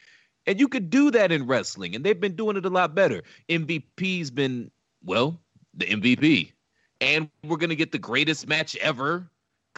and 0.47 0.59
you 0.59 0.69
could 0.69 0.91
do 0.91 1.11
that 1.13 1.31
in 1.31 1.47
wrestling, 1.47 1.95
and 1.95 2.05
they've 2.05 2.21
been 2.21 2.37
doing 2.37 2.57
it 2.57 2.67
a 2.67 2.71
lot 2.71 2.95
better. 2.95 3.23
MVP's 3.49 4.31
been 4.31 4.71
well, 5.05 5.39
the 5.75 5.87
MVP 5.87 6.53
and 7.01 7.29
we're 7.45 7.57
gonna 7.57 7.75
get 7.75 7.93
the 7.93 7.99
greatest 7.99 8.47
match 8.49 8.77
ever. 8.77 9.29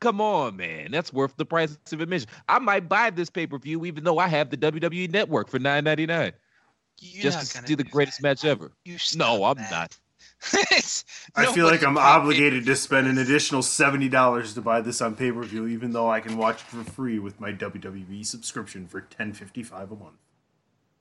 Come 0.00 0.20
on, 0.20 0.56
man, 0.56 0.90
that's 0.90 1.10
worth 1.12 1.34
the 1.36 1.46
price 1.46 1.78
of 1.90 2.00
admission. 2.02 2.28
I 2.48 2.58
might 2.58 2.88
buy 2.88 3.10
this 3.10 3.30
pay 3.30 3.46
per 3.46 3.58
view 3.58 3.84
even 3.86 4.04
though 4.04 4.18
I 4.18 4.28
have 4.28 4.50
the 4.50 4.56
WWE 4.58 5.10
Network 5.10 5.48
for 5.48 5.58
nine 5.58 5.84
ninety 5.84 6.04
nine 6.06 6.32
You're 7.00 7.22
just 7.22 7.50
to 7.52 7.58
gonna 7.58 7.66
see 7.66 7.74
the 7.74 7.84
greatest 7.84 8.18
that. 8.20 8.22
match 8.28 8.44
ever. 8.44 8.72
You 8.84 8.98
No, 9.16 9.44
I'm 9.44 9.56
that. 9.56 9.70
not. 9.70 9.98
It's- 10.70 11.04
I 11.34 11.46
feel 11.46 11.66
like 11.66 11.82
I'm 11.82 11.96
obligated 11.98 12.66
to 12.66 12.76
spend 12.76 13.06
an 13.08 13.16
additional 13.18 13.62
seventy 13.62 14.08
dollars 14.10 14.52
to 14.54 14.60
buy 14.60 14.82
this 14.82 15.00
on 15.00 15.16
pay 15.16 15.32
per 15.32 15.42
view, 15.44 15.66
even 15.66 15.92
though 15.92 16.10
I 16.10 16.20
can 16.20 16.36
watch 16.36 16.56
it 16.60 16.66
for 16.66 16.84
free 16.84 17.18
with 17.18 17.40
my 17.40 17.52
WWE 17.52 18.24
subscription 18.24 18.86
for 18.86 19.00
ten 19.00 19.32
fifty 19.32 19.62
five 19.62 19.90
a 19.90 19.96
month. 19.96 20.16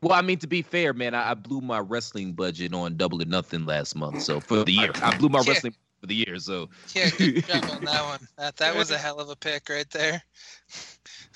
Well, 0.05 0.13
I 0.13 0.21
mean, 0.21 0.37
to 0.39 0.47
be 0.47 0.61
fair, 0.61 0.93
man, 0.93 1.15
I, 1.15 1.31
I 1.31 1.33
blew 1.33 1.61
my 1.61 1.79
wrestling 1.79 2.33
budget 2.33 2.75
on 2.75 2.95
Double 2.95 3.19
or 3.23 3.25
Nothing 3.25 3.65
last 3.65 3.95
month. 3.95 4.21
So 4.21 4.39
for 4.39 4.63
the 4.63 4.71
year, 4.71 4.91
I 5.01 5.11
blew 5.11 5.29
my 5.29 5.41
Yeah. 5.47 5.47
wrestling 5.47 5.73
for 5.99 6.05
the 6.05 6.13
year. 6.13 6.37
So 6.37 6.69
Yeah, 6.93 7.09
good 7.09 7.31
job 7.47 7.69
on 7.69 7.83
that 7.85 8.03
one. 8.03 8.19
That 8.37 8.55
that 8.57 8.75
was 8.75 8.91
a 8.91 8.97
hell 8.99 9.19
of 9.19 9.29
a 9.29 9.35
pick 9.35 9.67
right 9.69 9.89
there. 9.89 10.21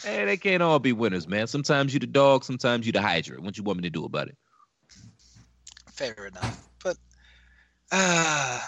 hey, 0.04 0.26
they 0.26 0.38
can't 0.38 0.62
all 0.62 0.78
be 0.80 0.94
winners, 0.94 1.28
man. 1.28 1.48
Sometimes 1.48 1.94
you 1.94 2.00
the 2.00 2.06
dog, 2.06 2.44
sometimes 2.44 2.86
you 2.86 2.92
the 2.92 3.02
Hydra. 3.02 3.42
What 3.42 3.58
you 3.58 3.64
want 3.64 3.80
me 3.80 3.84
to 3.84 3.90
do 3.90 4.06
about 4.06 4.28
it? 4.28 4.38
Fair 5.92 6.28
enough. 6.28 6.70
But 6.84 6.98
uh 7.92 8.62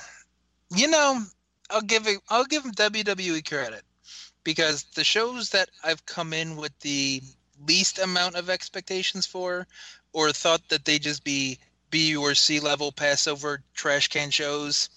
you 0.75 0.87
know, 0.87 1.21
I'll 1.69 1.81
give 1.81 2.07
it 2.07 2.19
I'll 2.29 2.45
give 2.45 2.63
WWE 2.63 3.47
credit 3.47 3.83
because 4.43 4.83
the 4.95 5.03
shows 5.03 5.51
that 5.51 5.69
I've 5.83 6.05
come 6.05 6.33
in 6.33 6.55
with 6.57 6.77
the 6.79 7.21
least 7.65 7.99
amount 7.99 8.35
of 8.35 8.49
expectations 8.49 9.25
for 9.25 9.67
or 10.13 10.31
thought 10.31 10.67
that 10.69 10.85
they 10.85 10.99
just 10.99 11.23
be 11.23 11.59
B 11.89 12.15
or 12.15 12.35
C 12.35 12.59
level 12.59 12.91
Passover 12.91 13.63
trash 13.73 14.07
can 14.07 14.31
shows 14.31 14.89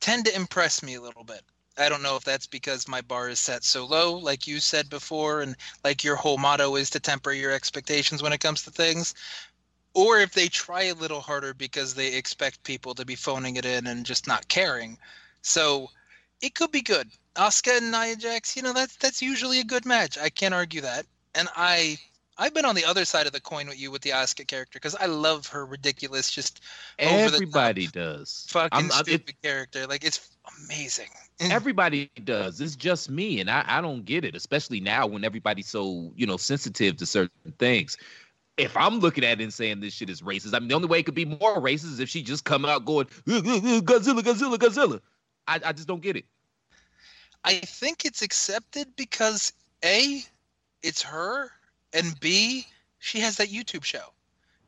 tend 0.00 0.24
to 0.26 0.34
impress 0.34 0.82
me 0.82 0.94
a 0.94 1.00
little 1.00 1.24
bit. 1.24 1.42
I 1.78 1.88
don't 1.88 2.02
know 2.02 2.16
if 2.16 2.24
that's 2.24 2.46
because 2.46 2.88
my 2.88 3.02
bar 3.02 3.28
is 3.28 3.38
set 3.38 3.62
so 3.62 3.84
low, 3.84 4.16
like 4.16 4.46
you 4.46 4.60
said 4.60 4.88
before, 4.88 5.42
and 5.42 5.56
like 5.84 6.04
your 6.04 6.16
whole 6.16 6.38
motto 6.38 6.76
is 6.76 6.90
to 6.90 7.00
temper 7.00 7.32
your 7.32 7.52
expectations 7.52 8.22
when 8.22 8.32
it 8.32 8.40
comes 8.40 8.62
to 8.62 8.70
things 8.70 9.14
or 9.96 10.20
if 10.20 10.32
they 10.32 10.46
try 10.46 10.82
a 10.82 10.94
little 10.94 11.22
harder 11.22 11.54
because 11.54 11.94
they 11.94 12.14
expect 12.14 12.62
people 12.64 12.94
to 12.94 13.06
be 13.06 13.14
phoning 13.14 13.56
it 13.56 13.64
in 13.64 13.86
and 13.86 14.04
just 14.04 14.26
not 14.26 14.46
caring. 14.46 14.98
So 15.40 15.90
it 16.42 16.54
could 16.54 16.70
be 16.70 16.82
good. 16.82 17.10
Asuka 17.34 17.78
and 17.78 17.90
Nia 17.90 18.14
Jax, 18.14 18.56
you 18.56 18.62
know, 18.62 18.74
that's 18.74 18.96
that's 18.96 19.22
usually 19.22 19.58
a 19.58 19.64
good 19.64 19.86
match. 19.86 20.18
I 20.18 20.28
can't 20.28 20.52
argue 20.52 20.82
that. 20.82 21.06
And 21.36 21.48
I 21.56 21.98
I've 22.38 22.52
been 22.52 22.64
on 22.64 22.74
the 22.74 22.84
other 22.84 23.04
side 23.04 23.26
of 23.26 23.32
the 23.32 23.40
coin 23.40 23.66
with 23.66 23.80
you 23.80 23.90
with 23.90 24.02
the 24.02 24.10
Asuka 24.10 24.46
character 24.46 24.76
because 24.78 24.94
I 24.94 25.06
love 25.06 25.46
her 25.48 25.64
ridiculous, 25.64 26.30
just 26.30 26.60
over 27.00 27.10
the 27.10 27.18
top, 27.24 27.32
Everybody 27.34 27.86
does. 27.86 28.46
fucking 28.50 28.76
I'm- 28.76 28.92
I'm- 28.92 29.00
it- 29.00 29.04
stupid 29.06 29.34
character. 29.42 29.86
Like 29.86 30.04
it's 30.04 30.28
amazing. 30.64 31.08
Mm. 31.38 31.50
Everybody 31.50 32.10
does. 32.24 32.60
It's 32.60 32.76
just 32.76 33.10
me, 33.10 33.40
and 33.40 33.50
I, 33.50 33.64
I 33.66 33.80
don't 33.80 34.04
get 34.04 34.24
it, 34.24 34.34
especially 34.34 34.80
now 34.80 35.06
when 35.06 35.24
everybody's 35.24 35.68
so 35.68 36.12
you 36.16 36.26
know 36.26 36.36
sensitive 36.36 36.96
to 36.98 37.06
certain 37.06 37.52
things. 37.58 37.96
If 38.56 38.74
I'm 38.74 39.00
looking 39.00 39.22
at 39.22 39.38
it 39.38 39.44
and 39.44 39.52
saying 39.52 39.80
this 39.80 39.92
shit 39.92 40.08
is 40.08 40.22
racist, 40.22 40.54
I 40.54 40.58
mean 40.60 40.68
the 40.68 40.74
only 40.74 40.88
way 40.88 40.98
it 41.00 41.04
could 41.04 41.14
be 41.14 41.26
more 41.26 41.56
racist 41.60 41.92
is 41.92 42.00
if 42.00 42.08
she 42.08 42.22
just 42.22 42.44
come 42.44 42.64
out 42.64 42.86
going 42.86 43.06
"Ugh, 43.28 43.46
ugh, 43.46 43.62
ugh, 43.66 43.84
Godzilla, 43.84 44.20
Godzilla, 44.20 44.56
Godzilla. 44.56 45.00
I, 45.46 45.60
I 45.64 45.72
just 45.72 45.86
don't 45.86 46.00
get 46.02 46.16
it. 46.16 46.24
I 47.44 47.60
think 47.60 48.04
it's 48.04 48.22
accepted 48.22 48.88
because 48.96 49.52
A, 49.84 50.22
it's 50.86 51.02
her, 51.02 51.50
and 51.92 52.18
B, 52.20 52.66
she 52.98 53.18
has 53.20 53.36
that 53.36 53.48
YouTube 53.48 53.84
show. 53.84 54.12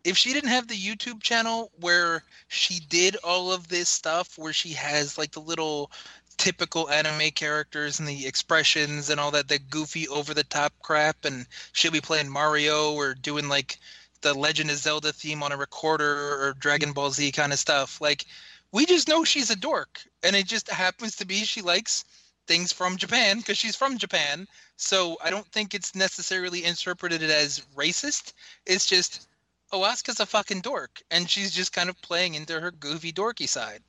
If 0.03 0.16
she 0.16 0.33
didn't 0.33 0.51
have 0.51 0.66
the 0.66 0.75
YouTube 0.75 1.23
channel 1.23 1.71
where 1.81 2.25
she 2.49 2.81
did 2.89 3.16
all 3.23 3.53
of 3.53 3.69
this 3.69 3.89
stuff, 3.89 4.37
where 4.37 4.53
she 4.53 4.71
has 4.73 5.16
like 5.16 5.33
the 5.33 5.41
little 5.41 5.91
typical 6.37 6.89
anime 6.91 7.31
characters 7.31 7.99
and 7.99 8.09
the 8.09 8.27
expressions 8.27 9.11
and 9.11 9.21
all 9.21 9.31
that, 9.31 9.49
the 9.49 9.59
goofy 9.59 10.09
over 10.09 10.35
the 10.35 10.45
top 10.45 10.73
crap, 10.83 11.25
and 11.25 11.47
she'll 11.73 11.93
be 11.93 12.01
playing 12.01 12.29
Mario 12.29 12.95
or 12.95 13.14
doing 13.14 13.49
like 13.49 13.79
the 14.23 14.35
Legend 14.35 14.71
of 14.71 14.77
Zelda 14.77 15.12
theme 15.12 15.43
on 15.43 15.53
a 15.53 15.57
recorder 15.57 16.43
or 16.43 16.55
Dragon 16.59 16.93
Ball 16.93 17.11
Z 17.11 17.31
kind 17.33 17.53
of 17.53 17.59
stuff. 17.59 18.01
Like, 18.01 18.25
we 18.73 18.87
just 18.87 19.09
know 19.09 19.25
she's 19.25 19.51
a 19.51 19.57
dork, 19.57 20.01
and 20.23 20.35
it 20.35 20.47
just 20.47 20.69
happens 20.69 21.16
to 21.16 21.27
be 21.27 21.45
she 21.45 21.62
likes 21.62 22.05
things 22.49 22.73
from 22.73 22.97
Japan 22.97 23.39
because 23.39 23.59
she's 23.59 23.77
from 23.77 23.99
Japan. 23.99 24.49
So 24.79 25.18
I 25.22 25.31
don't 25.31 25.47
think 25.49 25.74
it's 25.74 25.97
necessarily 25.97 26.64
interpreted 26.64 27.22
as 27.22 27.66
racist. 27.76 28.33
It's 28.64 28.87
just, 28.87 29.29
oh, 29.72 29.81
Asuka's 29.81 30.20
a 30.20 30.26
fucking 30.26 30.61
dork, 30.61 31.03
and 31.11 31.29
she's 31.29 31.51
just 31.51 31.72
kind 31.72 31.89
of 31.91 32.01
playing 32.01 32.35
into 32.35 32.61
her 32.61 32.70
goofy 32.70 33.12
dorky 33.12 33.49
side. 33.49 33.83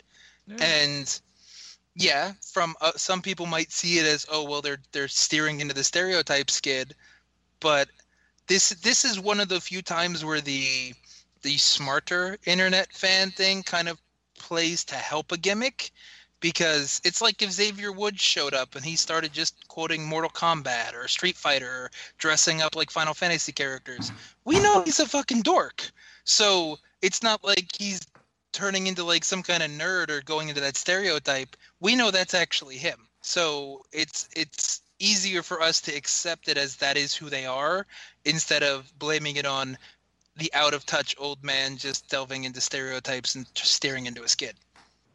And 0.60 1.22
yeah, 1.94 2.34
from 2.42 2.76
uh, 2.82 2.94
some 2.96 3.22
people 3.22 3.46
might 3.46 3.72
see 3.72 4.00
it 4.00 4.06
as, 4.08 4.26
oh, 4.32 4.44
well, 4.44 4.64
they're 4.64 4.82
they're 4.92 5.08
steering 5.08 5.60
into 5.60 5.76
the 5.76 5.84
stereotype 5.84 6.50
skid, 6.50 6.96
but 7.60 7.88
this 8.48 8.70
this 8.70 9.06
is 9.06 9.20
one 9.20 9.40
of 9.40 9.48
the 9.48 9.62
few 9.62 9.84
times 9.84 10.26
where 10.26 10.42
the 10.42 10.94
the 11.44 11.58
smarter 11.58 12.40
internet 12.48 12.92
fan 12.94 13.30
thing 13.30 13.62
kind 13.62 13.88
of 13.88 14.02
plays 14.40 14.84
to 14.86 14.96
help 14.96 15.32
a 15.32 15.38
gimmick 15.38 15.92
because 16.40 17.02
it's 17.04 17.22
like 17.22 17.42
if 17.42 17.52
Xavier 17.52 17.92
Woods 17.92 18.22
showed 18.22 18.54
up 18.54 18.76
and 18.76 18.86
he 18.86 18.96
started 18.96 19.34
just 19.34 19.68
quoting 19.68 20.06
Mortal 20.06 20.30
Kombat 20.30 20.94
or 20.94 21.08
Street 21.08 21.36
Fighter 21.36 21.68
or 21.68 21.92
dressing 22.18 22.62
up 22.62 22.76
like 22.76 22.92
Final 22.92 23.14
Fantasy 23.14 23.52
characters. 23.52 24.12
We 24.46 24.60
know 24.60 24.82
he's 24.84 25.00
a 25.00 25.08
fucking 25.08 25.42
dork. 25.42 25.92
So 26.24 26.80
it's 27.02 27.24
not 27.24 27.44
like 27.44 27.68
he's 27.78 28.02
turning 28.52 28.88
into 28.88 29.04
like 29.04 29.24
some 29.24 29.44
kind 29.44 29.64
of 29.64 29.72
nerd 29.72 30.10
or 30.10 30.22
going 30.22 30.50
into 30.50 30.62
that 30.62 30.78
stereotype. 30.78 31.56
We 31.80 31.96
know 31.96 32.12
that's 32.12 32.34
actually 32.34 32.78
him. 32.78 33.08
So 33.22 33.84
it's 33.92 34.30
it's 34.36 34.82
easier 35.00 35.44
for 35.44 35.62
us 35.62 35.82
to 35.82 35.96
accept 35.96 36.50
it 36.50 36.58
as 36.58 36.76
that 36.78 36.98
is 36.98 37.14
who 37.16 37.30
they 37.30 37.46
are 37.46 37.86
instead 38.26 38.64
of 38.64 38.92
blaming 39.00 39.38
it 39.38 39.46
on 39.46 39.78
the 40.36 40.52
out 40.54 40.74
of 40.74 40.86
touch 40.86 41.16
old 41.18 41.44
man 41.44 41.78
just 41.78 42.10
delving 42.10 42.44
into 42.44 42.62
stereotypes 42.62 43.36
and 43.36 43.46
staring 43.56 44.06
into 44.06 44.24
a 44.24 44.28
skid. 44.28 44.56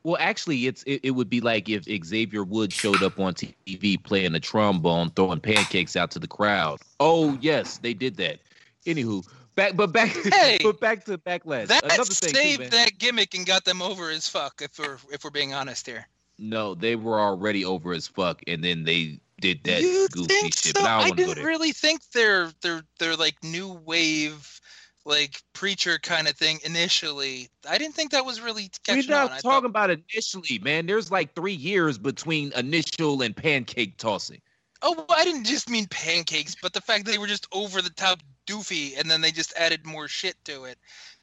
Well, 0.05 0.18
actually, 0.20 0.66
it's 0.66 0.82
it, 0.84 1.00
it 1.02 1.11
would 1.12 1.30
be 1.30 1.40
like 1.40 1.68
if 1.68 1.84
Xavier 2.07 2.44
Woods 2.44 2.74
showed 2.74 3.02
up 3.02 3.18
on 3.18 3.32
TV 3.34 4.02
playing 4.02 4.32
the 4.32 4.40
trombone, 4.40 5.11
throwing 5.11 5.40
pancakes 5.40 5.96
out 5.96 6.11
to 6.12 6.18
the 6.18 6.28
crowd. 6.28 6.78
Oh 7.00 7.38
yes, 7.40 7.78
they 7.78 7.94
did 7.94 8.16
that. 8.18 8.38
Anywho, 8.84 9.26
back 9.55 9.76
but 9.76 9.92
back 9.92 10.11
Hey! 10.32 10.59
but 10.62 10.78
back 10.78 11.05
to 11.07 11.16
backlash. 11.16 11.68
That 11.68 11.84
Another 11.84 12.05
thing, 12.05 12.30
too, 12.32 12.38
saved 12.38 12.61
man. 12.61 12.70
that 12.70 12.98
gimmick 12.98 13.34
and 13.34 13.46
got 13.46 13.64
them 13.64 13.80
over 13.80 14.11
as 14.11 14.28
fuck. 14.28 14.61
If 14.62 14.78
we're 14.78 14.98
if 15.11 15.24
we're 15.24 15.30
being 15.30 15.55
honest 15.55 15.86
here. 15.86 16.07
No, 16.38 16.74
they 16.74 16.96
were 16.96 17.18
already 17.18 17.64
over 17.64 17.92
as 17.94 18.07
fuck, 18.07 18.42
and 18.46 18.62
then 18.62 18.84
they 18.84 19.20
did 19.40 19.64
that 19.64 19.80
you 19.80 20.07
goofy 20.11 20.34
shit. 20.50 20.55
so? 20.55 20.72
But 20.74 20.82
I 20.82 20.84
don't 20.84 20.90
I 20.90 20.96
want 20.96 21.09
to 21.09 21.16
go 21.16 21.16
didn't 21.28 21.34
there. 21.36 21.46
really 21.46 21.72
think 21.72 22.02
they're 22.12 22.50
they're 22.61 22.82
they're 22.98 23.16
like 23.16 23.42
new 23.42 23.72
wave, 23.72 24.61
like 25.05 25.42
preacher 25.52 25.98
kind 25.98 26.28
of 26.28 26.36
thing 26.36 26.61
initially. 26.64 27.48
I 27.68 27.78
didn't 27.78 27.94
think 27.94 28.12
that 28.12 28.24
was 28.24 28.40
really 28.40 28.70
We're 28.88 29.05
catching 29.05 29.14
on. 29.14 29.28
not 29.28 29.32
I 29.32 29.40
talking 29.40 29.42
thought, 29.42 29.64
about 29.64 29.90
initially, 29.90 30.59
man. 30.61 30.86
There's 30.86 31.11
like 31.11 31.34
three 31.34 31.55
years 31.55 31.98
between 31.98 32.52
initial 32.55 33.22
and 33.22 33.36
pancake 33.36 33.96
tossing. 33.98 34.40
oh, 34.82 34.94
well, 34.94 35.07
I 35.18 35.24
didn't 35.24 35.44
just 35.44 35.68
mean 35.70 35.86
pancakes, 35.86 36.55
but 36.55 36.72
the 36.72 36.80
fact 36.80 37.07
they 37.07 37.18
were 37.18 37.26
just 37.26 37.46
over 37.52 37.80
the 37.82 37.90
top 37.90 38.20
doofy, 38.46 38.98
and 38.98 39.11
then 39.11 39.20
they 39.20 39.32
just 39.32 39.55
added 39.57 39.86
more 39.86 40.09
shit 40.09 40.36
to 40.44 40.64
it. 40.64 40.78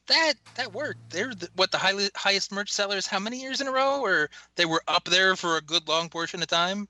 That 0.08 0.34
that 0.56 0.74
worked. 0.74 1.10
They're 1.12 1.34
the, 1.36 1.50
what 1.56 1.72
the 1.72 1.78
high, 1.78 2.10
highest 2.16 2.52
merch 2.52 2.72
sellers 2.72 3.08
how 3.08 3.20
many 3.20 3.42
years 3.42 3.62
in 3.62 3.68
a 3.68 3.72
row, 3.72 4.02
or 4.02 4.30
they 4.56 4.66
were 4.66 4.84
up 4.88 5.06
there 5.06 5.36
for 5.36 5.58
a 5.58 5.62
good 5.62 5.88
long 5.88 6.10
portion 6.10 6.42
of 6.42 6.48
time. 6.48 6.88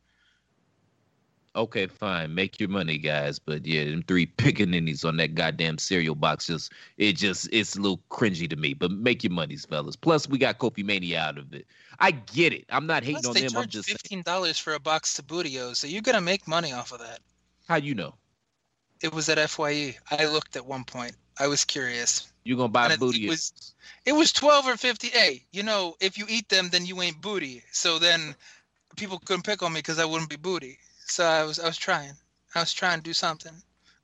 Okay, 1.53 1.87
fine. 1.87 2.33
Make 2.33 2.61
your 2.61 2.69
money, 2.69 2.97
guys. 2.97 3.37
But 3.37 3.65
yeah, 3.65 3.83
them 3.83 4.03
three 4.07 4.25
pickaninnies 4.37 5.03
on 5.03 5.17
that 5.17 5.35
goddamn 5.35 5.77
cereal 5.79 6.15
box 6.15 6.47
just 6.47 6.71
it 6.97 7.17
just 7.17 7.49
it's 7.51 7.75
a 7.75 7.81
little 7.81 8.01
cringy 8.09 8.49
to 8.49 8.55
me. 8.55 8.73
But 8.73 8.91
make 8.91 9.23
your 9.23 9.33
monies, 9.33 9.65
fellas. 9.65 9.95
Plus, 9.97 10.29
we 10.29 10.37
got 10.37 10.59
Kofi 10.59 10.83
Mania 10.85 11.19
out 11.19 11.37
of 11.37 11.53
it. 11.53 11.65
I 11.99 12.11
get 12.11 12.53
it. 12.53 12.65
I'm 12.69 12.87
not 12.87 13.03
hating 13.03 13.15
Plus, 13.21 13.25
on 13.27 13.33
they 13.33 13.47
them. 13.47 13.57
I'm 13.57 13.67
just 13.67 13.89
fifteen 13.89 14.21
dollars 14.21 14.57
for 14.57 14.73
a 14.73 14.79
box 14.79 15.19
of 15.19 15.27
Booty-O's, 15.27 15.79
so 15.79 15.87
you're 15.87 16.01
gonna 16.01 16.21
make 16.21 16.47
money 16.47 16.71
off 16.71 16.93
of 16.93 16.99
that. 16.99 17.19
how 17.67 17.75
you 17.75 17.95
know 17.95 18.15
It 19.01 19.13
was 19.13 19.27
at 19.27 19.49
Fye. 19.49 19.97
I 20.09 20.25
looked 20.27 20.55
at 20.55 20.65
one 20.65 20.85
point. 20.85 21.15
I 21.37 21.47
was 21.47 21.65
curious. 21.65 22.31
you 22.45 22.55
gonna 22.55 22.69
buy 22.69 22.95
booty? 22.95 23.25
it 23.25 23.29
was- 23.29 23.73
It 24.05 24.13
was 24.13 24.31
twelve 24.31 24.67
or 24.67 24.77
fifty. 24.77 25.09
Hey, 25.09 25.43
you 25.51 25.63
know, 25.63 25.95
if 25.99 26.17
you 26.17 26.25
eat 26.29 26.47
them, 26.47 26.69
then 26.69 26.85
you 26.85 27.01
ain't 27.01 27.19
booty. 27.21 27.61
So 27.73 27.99
then 27.99 28.35
people 28.95 29.19
couldn't 29.19 29.43
pick 29.43 29.61
on 29.63 29.73
me 29.73 29.79
because 29.79 29.99
I 29.99 30.05
wouldn't 30.05 30.29
be 30.29 30.37
booty. 30.37 30.79
So 31.11 31.25
I 31.25 31.43
was 31.43 31.59
I 31.59 31.65
was 31.65 31.75
trying. 31.75 32.13
I 32.55 32.61
was 32.61 32.71
trying 32.71 32.99
to 32.99 33.03
do 33.03 33.11
something. 33.11 33.51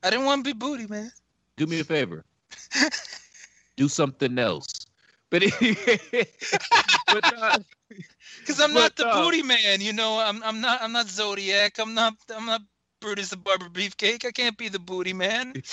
I 0.04 0.10
didn't 0.10 0.26
want 0.26 0.44
to 0.44 0.54
be 0.54 0.58
booty, 0.58 0.88
man. 0.88 1.10
Do 1.56 1.66
me 1.66 1.80
a 1.80 1.84
favor. 1.86 2.26
Do 3.78 3.88
something 3.88 4.38
else. 4.38 4.68
But 5.30 5.44
but 7.08 7.34
uh, 7.34 7.60
Because 8.40 8.60
I'm 8.60 8.74
not 8.74 8.96
But, 8.96 8.96
the 8.98 9.08
uh, 9.08 9.24
booty 9.24 9.42
man. 9.42 9.80
You 9.80 9.94
know, 9.94 10.20
I'm 10.20 10.44
I'm 10.44 10.60
not 10.60 10.82
I'm 10.82 10.92
not 10.92 11.08
Zodiac. 11.08 11.80
I'm 11.80 11.94
not 11.94 12.16
I'm 12.36 12.46
not 12.46 12.62
Brutus 13.00 13.30
the 13.30 13.38
Barber 13.38 13.70
Beefcake. 13.70 14.26
I 14.26 14.32
can't 14.32 14.58
be 14.58 14.68
the 14.68 14.80
booty 14.80 15.14
man. 15.14 15.54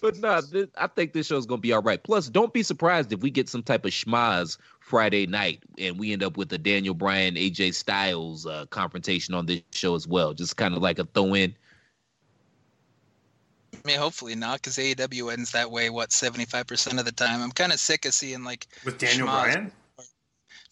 But 0.00 0.16
no, 0.16 0.40
th- 0.40 0.70
I 0.76 0.86
think 0.88 1.12
this 1.12 1.26
show's 1.26 1.46
gonna 1.46 1.60
be 1.60 1.72
all 1.72 1.82
right. 1.82 2.02
Plus, 2.02 2.28
don't 2.28 2.52
be 2.52 2.62
surprised 2.62 3.12
if 3.12 3.20
we 3.20 3.30
get 3.30 3.48
some 3.48 3.62
type 3.62 3.84
of 3.84 3.92
schmaz 3.92 4.56
Friday 4.82 5.26
night 5.26 5.62
and 5.78 5.98
we 5.98 6.12
end 6.12 6.22
up 6.22 6.36
with 6.36 6.52
a 6.52 6.58
Daniel 6.58 6.94
Bryan 6.94 7.34
AJ 7.36 7.74
Styles 7.74 8.46
uh, 8.46 8.66
confrontation 8.66 9.34
on 9.34 9.46
this 9.46 9.62
show 9.72 9.94
as 9.94 10.06
well. 10.06 10.34
Just 10.34 10.56
kind 10.56 10.74
of 10.74 10.82
like 10.82 10.98
a 10.98 11.04
throw 11.04 11.34
in. 11.34 11.54
I 13.72 13.88
mean, 13.88 13.98
hopefully 13.98 14.34
not, 14.34 14.60
because 14.60 14.76
AEW 14.76 15.32
ends 15.32 15.50
that 15.52 15.70
way. 15.70 15.90
What 15.90 16.12
seventy 16.12 16.44
five 16.44 16.66
percent 16.66 16.98
of 16.98 17.04
the 17.04 17.12
time? 17.12 17.42
I'm 17.42 17.52
kind 17.52 17.72
of 17.72 17.80
sick 17.80 18.04
of 18.04 18.14
seeing 18.14 18.44
like 18.44 18.66
With 18.84 18.98
Daniel 18.98 19.26
Schmaz. 19.26 19.42
Bryan? 19.42 19.72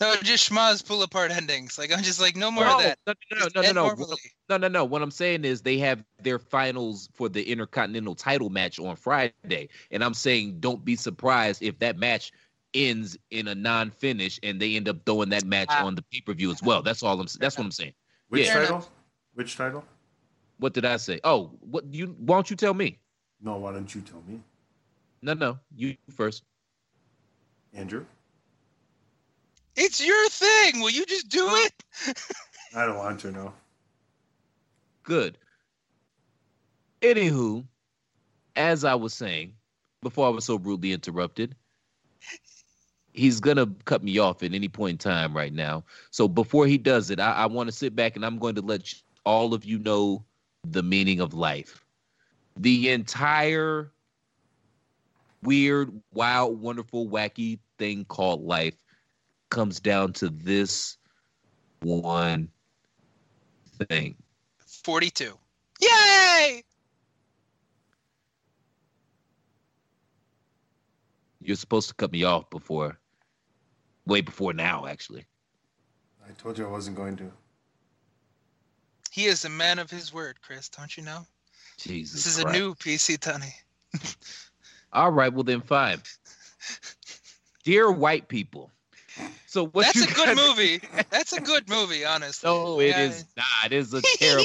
No, 0.00 0.16
just 0.22 0.50
schmaz 0.50 0.84
pull 0.84 1.02
apart 1.02 1.30
endings. 1.30 1.78
Like 1.78 1.92
I'm 1.92 2.02
just 2.02 2.20
like 2.20 2.34
no 2.34 2.50
more 2.50 2.64
No, 2.64 2.76
of 2.76 2.82
that. 2.82 2.98
no, 3.06 3.12
no, 3.32 3.38
no, 3.38 3.48
no, 3.54 3.60
no, 3.62 3.72
no. 3.72 3.86
normally. 3.88 4.16
No, 4.48 4.56
no, 4.56 4.68
no. 4.68 4.84
What 4.84 5.02
I'm 5.02 5.10
saying 5.10 5.44
is 5.44 5.60
they 5.60 5.76
have 5.78 6.02
their 6.22 6.38
finals 6.38 7.08
for 7.12 7.28
the 7.28 7.42
Intercontinental 7.42 8.14
title 8.14 8.48
match 8.48 8.78
on 8.78 8.96
Friday. 8.96 9.68
And 9.90 10.02
I'm 10.02 10.14
saying 10.14 10.60
don't 10.60 10.84
be 10.84 10.96
surprised 10.96 11.62
if 11.62 11.78
that 11.80 11.98
match 11.98 12.32
ends 12.74 13.16
in 13.30 13.48
a 13.48 13.54
non-finish 13.54 14.38
and 14.42 14.60
they 14.60 14.76
end 14.76 14.88
up 14.88 14.98
throwing 15.04 15.28
that 15.30 15.44
match 15.44 15.68
Ah. 15.70 15.84
on 15.84 15.94
the 15.94 16.02
pay-per-view 16.02 16.50
as 16.50 16.62
well. 16.62 16.82
That's 16.82 17.02
all 17.02 17.20
I'm 17.20 17.26
that's 17.38 17.56
what 17.58 17.64
I'm 17.64 17.70
saying. 17.72 17.94
Which 18.28 18.46
Yeah. 18.46 18.60
title? 18.60 18.88
Which 19.34 19.56
title? 19.56 19.84
What 20.58 20.72
did 20.74 20.84
I 20.84 20.96
say? 20.98 21.20
Oh, 21.24 21.46
what 21.60 21.92
you 21.92 22.08
why 22.18 22.36
don't 22.36 22.50
you 22.50 22.56
tell 22.56 22.74
me? 22.74 22.98
No, 23.40 23.56
why 23.56 23.72
don't 23.72 23.92
you 23.94 24.00
tell 24.02 24.22
me, 24.28 24.40
No, 25.22 25.32
no. 25.34 25.58
You 25.74 25.96
first. 26.14 26.44
Andrew? 27.72 28.04
It's 29.76 30.04
your 30.04 30.28
thing. 30.28 30.80
Will 30.80 30.90
you 30.90 31.06
just 31.06 31.28
do 31.28 31.46
it? 31.48 31.72
I 32.76 32.84
don't 32.86 32.98
want 32.98 33.20
to 33.20 33.32
know. 33.32 33.52
Good. 35.02 35.38
Anywho, 37.00 37.64
as 38.56 38.84
I 38.84 38.94
was 38.94 39.14
saying 39.14 39.54
before 40.02 40.26
I 40.26 40.30
was 40.30 40.44
so 40.44 40.56
rudely 40.56 40.92
interrupted, 40.92 41.56
he's 43.12 43.40
gonna 43.40 43.66
cut 43.84 44.02
me 44.02 44.18
off 44.18 44.42
at 44.42 44.54
any 44.54 44.68
point 44.68 44.92
in 44.92 44.98
time 44.98 45.36
right 45.36 45.52
now. 45.52 45.84
So 46.10 46.28
before 46.28 46.66
he 46.66 46.78
does 46.78 47.10
it, 47.10 47.20
I, 47.20 47.32
I 47.32 47.46
want 47.46 47.68
to 47.68 47.74
sit 47.74 47.96
back 47.96 48.16
and 48.16 48.24
I'm 48.24 48.38
going 48.38 48.54
to 48.54 48.62
let 48.62 48.92
all 49.24 49.54
of 49.54 49.64
you 49.64 49.78
know 49.78 50.24
the 50.64 50.82
meaning 50.82 51.20
of 51.20 51.34
life. 51.34 51.84
The 52.56 52.90
entire 52.90 53.92
weird, 55.42 55.90
wild, 56.12 56.60
wonderful, 56.60 57.08
wacky 57.08 57.58
thing 57.78 58.04
called 58.04 58.42
life 58.42 58.76
comes 59.48 59.80
down 59.80 60.12
to 60.12 60.28
this 60.28 60.98
one 61.80 62.50
thing. 63.88 64.14
Forty-two. 64.58 65.36
Yay! 65.80 66.62
You're 71.42 71.56
supposed 71.56 71.88
to 71.88 71.94
cut 71.94 72.12
me 72.12 72.22
off 72.24 72.50
before, 72.50 72.98
way 74.10 74.20
before 74.20 74.52
now, 74.52 74.86
actually. 74.86 75.24
I 76.28 76.32
told 76.32 76.58
you 76.58 76.66
I 76.66 76.70
wasn't 76.70 76.96
going 76.96 77.16
to. 77.18 77.30
He 79.10 79.24
is 79.26 79.44
a 79.44 79.48
man 79.48 79.78
of 79.78 79.90
his 79.90 80.12
word, 80.12 80.36
Chris. 80.42 80.68
Don't 80.68 80.94
you 80.96 81.02
know? 81.02 81.26
Jesus. 81.78 82.24
This 82.24 82.38
is 82.38 82.44
a 82.44 82.52
new 82.52 82.74
PC 82.74 83.18
Tunney. 83.18 83.54
All 84.92 85.10
right, 85.10 85.32
well 85.32 85.44
then, 85.44 85.60
fine. 85.62 86.00
Dear 87.64 87.90
white 87.90 88.28
people. 88.28 88.70
So 89.46 89.66
what? 89.68 89.86
That's 89.86 90.02
a 90.02 90.14
good 90.14 90.36
got- 90.36 90.36
movie. 90.36 90.80
That's 91.10 91.32
a 91.32 91.40
good 91.40 91.68
movie, 91.68 92.04
honestly. 92.04 92.48
No, 92.50 92.80
it 92.80 92.88
Yeah. 92.88 93.00
is 93.06 93.24
not. 93.36 93.46
It 93.66 93.72
is 93.72 93.94
a 93.94 94.00
terrible. 94.18 94.44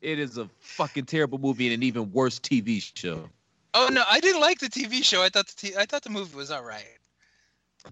it 0.00 0.18
is 0.18 0.38
a 0.38 0.48
fucking 0.60 1.04
terrible 1.06 1.38
movie 1.38 1.66
and 1.66 1.74
an 1.74 1.82
even 1.82 2.10
worse 2.12 2.38
TV 2.38 2.80
show. 2.96 3.28
oh 3.74 3.88
no, 3.92 4.02
I 4.08 4.20
didn't 4.20 4.40
like 4.40 4.58
the 4.58 4.68
TV 4.68 5.04
show. 5.04 5.22
I 5.22 5.28
thought 5.28 5.46
the 5.48 5.54
t- 5.68 5.76
I 5.76 5.84
thought 5.84 6.02
the 6.02 6.10
movie 6.10 6.34
was 6.36 6.50
all 6.50 6.64
right. 6.64 6.86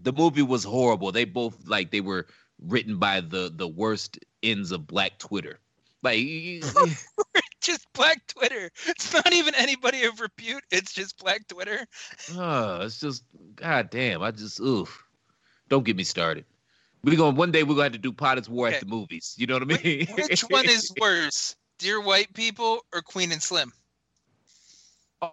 The 0.02 0.12
movie 0.12 0.42
was 0.42 0.64
horrible. 0.64 1.12
They 1.12 1.24
both 1.24 1.56
like 1.66 1.90
they 1.90 2.00
were 2.00 2.26
written 2.60 2.98
by 2.98 3.20
the 3.20 3.52
the 3.54 3.68
worst 3.68 4.18
ends 4.42 4.72
of 4.72 4.86
Black 4.86 5.18
Twitter. 5.18 5.58
Like 6.02 6.18
just 7.60 7.86
Black 7.92 8.26
Twitter. 8.26 8.70
It's 8.86 9.12
not 9.12 9.32
even 9.32 9.54
anybody 9.54 10.04
of 10.04 10.20
repute. 10.20 10.62
It's 10.70 10.92
just 10.92 11.18
Black 11.18 11.46
Twitter. 11.48 11.86
Oh, 12.36 12.82
it's 12.82 13.00
just 13.00 13.24
god 13.56 13.90
damn. 13.90 14.22
I 14.22 14.30
just 14.30 14.60
oof. 14.60 15.04
Don't 15.68 15.84
get 15.84 15.96
me 15.96 16.04
started. 16.04 16.44
We're 17.04 17.16
going 17.16 17.36
one 17.36 17.52
day 17.52 17.62
we're 17.62 17.74
gonna 17.74 17.84
have 17.84 17.92
to 17.92 17.98
do 17.98 18.12
Pod 18.12 18.38
is 18.38 18.48
War 18.48 18.66
Okay. 18.68 18.76
at 18.76 18.80
the 18.80 18.86
movies. 18.86 19.34
You 19.38 19.46
know 19.46 19.54
what 19.54 19.62
I 19.62 19.82
mean? 19.82 20.06
Which 20.14 20.42
one 20.42 20.66
is 20.66 20.92
worse, 21.00 21.56
Dear 21.78 22.00
White 22.00 22.32
People 22.34 22.84
or 22.92 23.02
Queen 23.02 23.32
and 23.32 23.42
Slim? 23.42 23.72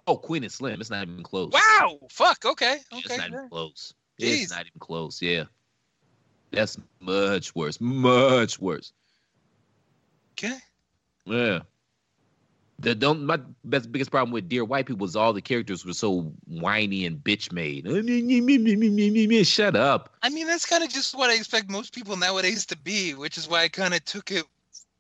oh 0.07 0.17
Queen 0.17 0.43
and 0.43 0.51
Slim? 0.51 0.79
It's 0.81 0.89
not 0.89 1.07
even 1.07 1.23
close. 1.23 1.51
Wow. 1.51 1.99
Fuck. 2.09 2.45
Okay. 2.45 2.77
Okay. 2.91 3.01
It's 3.05 3.17
not 3.17 3.27
even 3.27 3.49
close. 3.49 3.93
Jeez. 4.19 4.43
It's 4.43 4.51
not 4.51 4.61
even 4.61 4.79
close. 4.79 5.21
Yeah. 5.21 5.45
That's 6.51 6.77
much 6.99 7.53
worse. 7.53 7.79
Much 7.81 8.59
worse. 8.59 8.93
Okay. 10.33 10.57
Yeah. 11.25 11.59
The 12.79 12.93
don't 12.93 13.25
my 13.25 13.39
best 13.63 13.89
biggest 13.91 14.11
problem 14.11 14.31
with 14.33 14.49
Dear 14.49 14.65
White 14.65 14.85
People 14.85 15.05
is 15.05 15.15
all 15.15 15.31
the 15.31 15.41
characters 15.41 15.85
were 15.85 15.93
so 15.93 16.33
whiny 16.45 17.05
and 17.05 17.17
bitch 17.23 17.51
made. 17.53 17.85
Shut 19.47 19.75
up. 19.77 20.13
I 20.21 20.29
mean, 20.29 20.45
that's 20.45 20.65
kind 20.65 20.83
of 20.83 20.89
just 20.89 21.17
what 21.17 21.29
I 21.29 21.35
expect 21.35 21.69
most 21.69 21.93
people 21.93 22.17
nowadays 22.17 22.65
to 22.67 22.77
be, 22.77 23.13
which 23.13 23.37
is 23.37 23.47
why 23.47 23.63
I 23.63 23.69
kind 23.69 23.93
of 23.93 24.03
took 24.03 24.29
it, 24.29 24.43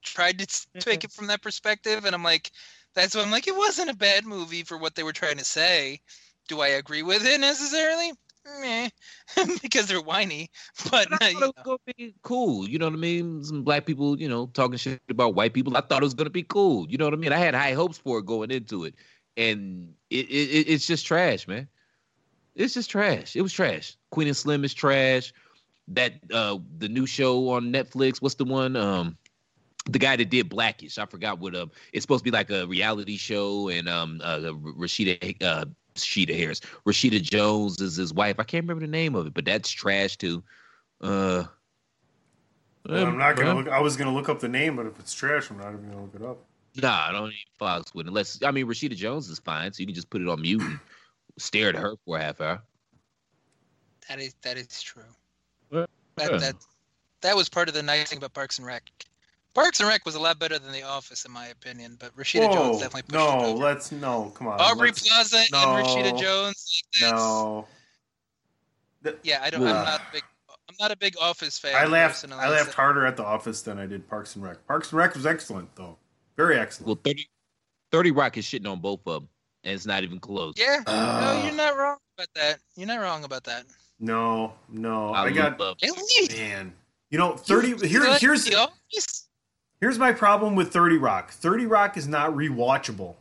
tried 0.03 0.39
to 0.39 0.67
take 0.79 1.03
it 1.03 1.11
from 1.11 1.27
that 1.27 1.41
perspective, 1.41 2.05
and 2.05 2.15
I'm 2.15 2.23
like, 2.23 2.51
that's 2.93 3.13
why 3.13 3.21
I'm 3.21 3.31
like, 3.31 3.47
it 3.47 3.57
wasn't 3.57 3.89
a 3.89 3.95
bad 3.95 4.25
movie 4.25 4.63
for 4.63 4.77
what 4.77 4.95
they 4.95 5.03
were 5.03 5.13
trying 5.13 5.37
to 5.37 5.45
say. 5.45 5.99
Do 6.47 6.61
I 6.61 6.67
agree 6.69 7.03
with 7.03 7.25
it 7.25 7.41
necessarily? 7.41 8.13
Meh, 8.61 8.89
because 9.61 9.87
they're 9.87 10.01
whiny. 10.01 10.49
But 10.91 11.07
I 11.11 11.15
uh, 11.15 11.19
thought 11.31 11.43
it 11.43 11.53
was 11.55 11.63
gonna 11.65 11.77
be 11.97 12.15
cool. 12.23 12.67
You 12.69 12.77
know 12.79 12.85
what 12.85 12.93
I 12.93 12.97
mean? 12.97 13.43
Some 13.43 13.63
black 13.63 13.85
people, 13.85 14.19
you 14.19 14.29
know, 14.29 14.47
talking 14.53 14.77
shit 14.77 15.01
about 15.09 15.35
white 15.35 15.53
people. 15.53 15.75
I 15.75 15.81
thought 15.81 16.01
it 16.01 16.05
was 16.05 16.13
gonna 16.13 16.29
be 16.29 16.43
cool. 16.43 16.89
You 16.89 16.97
know 16.97 17.05
what 17.05 17.13
I 17.13 17.17
mean? 17.17 17.33
I 17.33 17.37
had 17.37 17.55
high 17.55 17.73
hopes 17.73 17.97
for 17.97 18.19
it 18.19 18.25
going 18.25 18.51
into 18.51 18.83
it, 18.85 18.95
and 19.37 19.93
it, 20.09 20.29
it 20.29 20.49
it- 20.51 20.69
it's 20.69 20.85
just 20.87 21.05
trash, 21.05 21.47
man. 21.47 21.67
It's 22.55 22.73
just 22.73 22.89
trash. 22.89 23.35
It 23.35 23.41
was 23.41 23.51
trash. 23.51 23.97
Queen 24.11 24.27
and 24.27 24.37
Slim 24.37 24.63
is 24.63 24.73
trash. 24.73 25.33
That 25.89 26.13
uh 26.33 26.57
the 26.77 26.89
new 26.89 27.05
show 27.05 27.49
on 27.49 27.71
Netflix. 27.71 28.21
What's 28.21 28.35
the 28.35 28.45
one? 28.45 28.75
Um, 28.75 29.17
the 29.87 29.99
guy 29.99 30.15
that 30.15 30.29
did 30.29 30.49
Blackish. 30.49 30.97
I 30.97 31.05
forgot 31.05 31.39
what. 31.39 31.55
Um, 31.55 31.71
it's 31.93 32.03
supposed 32.03 32.21
to 32.21 32.31
be 32.31 32.35
like 32.35 32.49
a 32.49 32.65
reality 32.65 33.17
show, 33.17 33.69
and 33.69 33.87
um, 33.89 34.21
uh, 34.23 34.39
Rashida 34.39 35.41
uh. 35.43 35.65
Rashida 35.95 36.37
Harris. 36.37 36.61
Rashida 36.85 37.21
Jones 37.21 37.79
is 37.81 37.95
his 37.95 38.13
wife. 38.13 38.35
I 38.39 38.43
can't 38.43 38.63
remember 38.63 38.85
the 38.85 38.91
name 38.91 39.15
of 39.15 39.27
it, 39.27 39.33
but 39.33 39.45
that's 39.45 39.69
trash 39.69 40.17
too. 40.17 40.43
Uh, 41.01 41.45
Well, 42.87 43.07
I'm 43.07 43.17
not 43.17 43.35
gonna 43.35 43.55
look. 43.55 43.67
I 43.69 43.79
was 43.79 43.97
gonna 43.97 44.13
look 44.13 44.29
up 44.29 44.39
the 44.39 44.49
name, 44.49 44.75
but 44.75 44.85
if 44.85 44.99
it's 44.99 45.13
trash, 45.13 45.49
I'm 45.49 45.57
not 45.57 45.73
even 45.73 45.89
gonna 45.89 46.01
look 46.03 46.15
it 46.15 46.21
up. 46.21 46.37
Nah, 46.81 47.07
I 47.07 47.11
don't 47.11 47.29
need 47.29 47.45
Fox 47.57 47.93
with. 47.95 48.07
Unless 48.07 48.43
I 48.43 48.51
mean 48.51 48.67
Rashida 48.67 48.95
Jones 48.95 49.29
is 49.29 49.39
fine, 49.39 49.71
so 49.73 49.79
you 49.79 49.85
can 49.87 49.95
just 49.95 50.09
put 50.09 50.21
it 50.21 50.27
on 50.27 50.41
mute 50.41 50.61
and 50.61 50.79
stare 51.37 51.69
at 51.69 51.75
her 51.75 51.95
for 52.05 52.17
a 52.17 52.21
half 52.21 52.41
hour. 52.41 52.61
that 54.09 54.19
is 54.19 54.35
that 54.41 54.57
is 54.57 54.81
true. 54.81 55.03
Yeah. 55.71 55.85
That 56.17 56.39
that 56.39 56.55
that 57.21 57.35
was 57.35 57.49
part 57.49 57.69
of 57.69 57.73
the 57.73 57.81
nice 57.83 58.09
thing 58.09 58.17
about 58.17 58.33
Parks 58.33 58.57
and 58.57 58.67
Rec. 58.67 58.83
Parks 59.55 59.79
and 59.79 59.87
Rec 59.89 60.05
was 60.05 60.15
a 60.15 60.19
lot 60.19 60.37
better 60.37 60.59
than 60.59 60.71
The 60.73 60.83
Office, 60.83 61.23
in 61.25 61.31
my 61.31 61.47
opinion, 61.47 61.95
but 61.99 62.15
Rashida 62.15 62.51
Jones 62.53 62.79
definitely 62.79 63.03
pushed 63.03 63.13
it 63.13 63.17
no, 63.17 63.45
over. 63.45 63.63
let's 63.63 63.91
no, 63.91 64.31
come 64.35 64.47
on. 64.47 64.59
Aubrey 64.59 64.89
let's- 64.89 65.07
Plaza 65.07 65.37
and 65.37 65.47
Rashida 65.49 66.19
Jones. 66.19 66.83
like, 67.01 67.01
that's- 67.01 67.11
No, 67.21 67.67
Yeah, 69.23 69.39
I 69.41 69.49
don't. 69.49 69.63
Ugh. 69.63 69.69
I'm 69.69 69.83
not 69.85 69.99
a 70.01 70.03
big. 70.11 70.23
I'm 70.67 70.75
not 70.79 70.91
a 70.91 70.97
big 70.97 71.15
Office 71.21 71.57
fan. 71.57 71.75
I 71.75 71.85
laughed. 71.85 72.15
personally, 72.15 72.43
I 72.43 72.49
laughed 72.49 72.71
so- 72.71 72.75
harder 72.75 73.05
at 73.05 73.15
the 73.15 73.23
Office 73.23 73.61
than 73.61 73.79
I 73.79 73.85
did 73.85 74.09
Parks 74.09 74.35
and 74.35 74.43
Rec. 74.43 74.65
Parks 74.67 74.89
and 74.91 74.97
Rec 74.97 75.15
was 75.15 75.25
excellent, 75.25 75.73
though, 75.75 75.97
very 76.35 76.59
excellent. 76.59 76.87
Well, 76.87 76.99
30, 77.03 77.29
30 77.91 78.11
Rock 78.11 78.37
is 78.37 78.45
shitting 78.45 78.69
on 78.69 78.79
both 78.81 78.99
of 79.05 79.21
them, 79.21 79.29
and 79.63 79.73
it's 79.73 79.85
not 79.85 80.03
even 80.03 80.19
close. 80.19 80.55
Yeah, 80.57 80.81
no, 80.85 81.41
you're 81.45 81.53
not 81.55 81.77
wrong 81.77 81.97
about 82.17 82.27
that. 82.35 82.59
You're 82.75 82.87
not 82.87 82.99
wrong 82.99 83.23
about 83.23 83.43
that. 83.45 83.65
no, 83.99 84.53
no, 84.69 85.13
I, 85.13 85.25
I 85.25 85.31
got 85.31 85.57
love 85.59 85.77
Really? 85.81 86.27
man. 86.35 86.73
You 87.11 87.19
know, 87.19 87.37
thirty. 87.37 87.69
You 87.69 87.77
Here, 87.77 88.17
here's 88.17 88.43
The 88.45 88.55
Office? 88.55 89.24
Here's 89.81 89.99
my 89.99 90.11
problem 90.11 90.55
with 90.55 90.71
Thirty 90.71 90.97
Rock. 90.97 91.31
Thirty 91.31 91.65
Rock 91.65 91.97
is 91.97 92.07
not 92.07 92.31
rewatchable, 92.31 93.15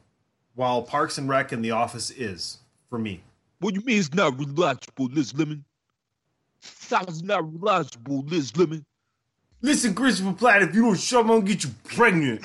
while 0.55 0.83
Parks 0.83 1.19
and 1.19 1.29
Rec 1.29 1.53
and 1.53 1.65
The 1.65 1.73
Office 1.73 2.11
is 2.11 2.59
for 2.91 2.99
me. 2.99 3.23
What 3.61 3.75
do 3.75 3.81
you 3.81 3.87
mean 3.87 3.99
it's 3.99 4.13
not 4.15 4.35
relaxable, 4.35 5.15
Liz 5.15 5.35
Lemon? 5.35 5.65
That's 6.89 7.23
not 7.23 7.45
relaxable, 7.45 8.29
Liz 8.31 8.57
Lemon. 8.57 8.85
Listen, 9.63 9.95
Christopher 9.95 10.35
Platt, 10.35 10.63
if 10.63 10.75
you 10.75 10.83
don't 10.83 10.99
shut 10.99 11.21
up, 11.21 11.31
I'm 11.31 11.41
gonna 11.41 11.47
get 11.47 11.65
you 11.65 11.71
pregnant. 11.85 12.45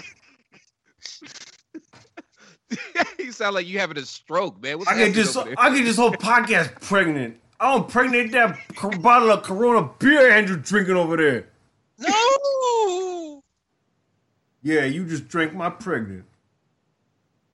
you 3.20 3.32
sound 3.32 3.56
like 3.56 3.68
you 3.68 3.80
having 3.80 3.98
a 3.98 4.06
stroke, 4.06 4.62
man. 4.62 4.78
What's 4.80 4.90
I 4.90 4.96
get 4.96 5.14
this. 5.14 5.36
I 5.36 5.76
get 5.76 5.84
this 5.84 5.98
whole 5.98 6.12
podcast 6.12 6.80
pregnant. 6.82 7.38
I 7.60 7.74
don't 7.74 7.90
pregnant 7.90 8.32
that 8.32 8.58
bottle 9.02 9.32
of 9.32 9.44
Corona 9.44 9.90
beer 10.00 10.32
Andrew 10.32 10.56
drinking 10.56 10.96
over 10.96 11.18
there. 11.18 11.48
No. 11.98 13.09
Yeah, 14.62 14.86
you 14.86 15.06
just 15.06 15.28
drank 15.28 15.54
my 15.54 15.70
pregnant. 15.70 16.26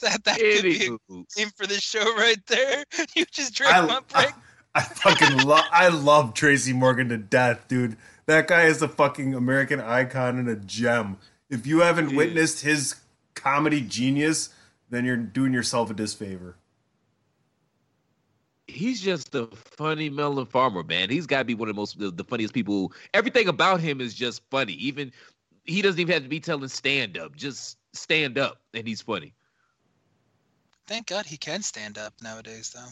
that 0.00 0.24
that 0.24 0.38
could 0.38 0.62
be 0.62 0.86
a 0.86 1.14
name 1.38 1.50
for 1.56 1.66
this 1.66 1.82
show 1.82 2.02
right 2.16 2.44
there. 2.46 2.84
You 3.14 3.24
just 3.30 3.54
drank 3.54 3.74
I, 3.74 3.80
my 3.86 4.00
I. 4.14 4.32
I 4.74 4.82
fucking 4.82 5.46
love. 5.46 5.64
I 5.70 5.88
love 5.88 6.34
Tracy 6.34 6.72
Morgan 6.74 7.08
to 7.08 7.16
death, 7.16 7.66
dude. 7.68 7.96
That 8.26 8.46
guy 8.48 8.64
is 8.64 8.82
a 8.82 8.88
fucking 8.88 9.34
American 9.34 9.80
icon 9.80 10.38
and 10.38 10.48
a 10.48 10.56
gem. 10.56 11.16
If 11.48 11.66
you 11.66 11.80
haven't 11.80 12.10
Yeah. 12.10 12.16
witnessed 12.16 12.60
his 12.62 12.96
comedy 13.34 13.80
genius, 13.80 14.50
then 14.90 15.04
you're 15.04 15.16
doing 15.16 15.52
yourself 15.54 15.90
a 15.90 15.94
disfavor. 15.94 16.56
He's 18.68 19.00
just 19.00 19.34
a 19.34 19.46
funny 19.46 20.10
melon 20.10 20.46
farmer, 20.46 20.82
man. 20.82 21.10
He's 21.10 21.26
got 21.26 21.38
to 21.40 21.44
be 21.44 21.54
one 21.54 21.68
of 21.68 21.74
the 21.74 21.80
most 21.80 21.98
the, 21.98 22.10
the 22.10 22.24
funniest 22.24 22.54
people. 22.54 22.92
Everything 23.14 23.48
about 23.48 23.80
him 23.80 24.00
is 24.00 24.14
just 24.14 24.42
funny. 24.50 24.72
Even 24.74 25.12
he 25.64 25.82
doesn't 25.82 26.00
even 26.00 26.12
have 26.12 26.22
to 26.22 26.28
be 26.28 26.40
telling 26.40 26.68
stand 26.68 27.18
up. 27.18 27.36
Just 27.36 27.78
stand 27.92 28.38
up, 28.38 28.60
and 28.74 28.86
he's 28.86 29.02
funny. 29.02 29.34
Thank 30.86 31.06
God 31.06 31.26
he 31.26 31.36
can 31.36 31.62
stand 31.62 31.98
up 31.98 32.14
nowadays, 32.22 32.70
though. 32.72 32.88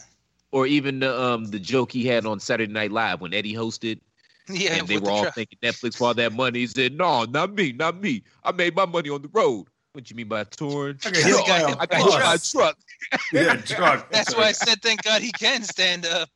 Or 0.51 0.65
even 0.67 0.99
the 0.99 1.19
um 1.19 1.45
the 1.45 1.59
joke 1.59 1.91
he 1.91 2.05
had 2.05 2.25
on 2.25 2.39
Saturday 2.39 2.71
Night 2.71 2.91
Live 2.91 3.21
when 3.21 3.33
Eddie 3.33 3.53
hosted, 3.53 3.99
Yeah, 4.49 4.77
and 4.77 4.87
they 4.87 4.97
were 4.97 5.09
the 5.09 5.11
all 5.11 5.25
truck. 5.25 5.35
thanking 5.35 5.59
Netflix 5.63 5.97
for 5.97 6.07
all 6.09 6.13
that 6.15 6.33
money. 6.33 6.59
He 6.59 6.67
said, 6.67 6.93
"No, 6.93 7.25
not 7.25 7.53
me, 7.53 7.71
not 7.73 8.01
me. 8.01 8.23
I 8.43 8.51
made 8.51 8.75
my 8.75 8.85
money 8.85 9.09
on 9.09 9.21
the 9.21 9.29
road." 9.29 9.67
What 9.95 10.09
you 10.09 10.17
mean 10.17 10.27
by 10.27 10.43
touring? 10.43 10.99
I 11.05 11.09
got 11.11 11.23
hit 11.23 11.47
got 11.47 11.89
by 11.89 11.95
hit 11.95 12.09
by 12.09 12.19
got 12.19 12.43
truck. 12.43 12.77
Yeah, 13.31 13.55
truck. 13.55 14.09
That's 14.11 14.35
why 14.35 14.47
I 14.47 14.51
said 14.51 14.81
thank 14.81 15.03
God 15.03 15.21
he 15.21 15.31
can 15.31 15.63
stand 15.63 16.05
up. 16.05 16.29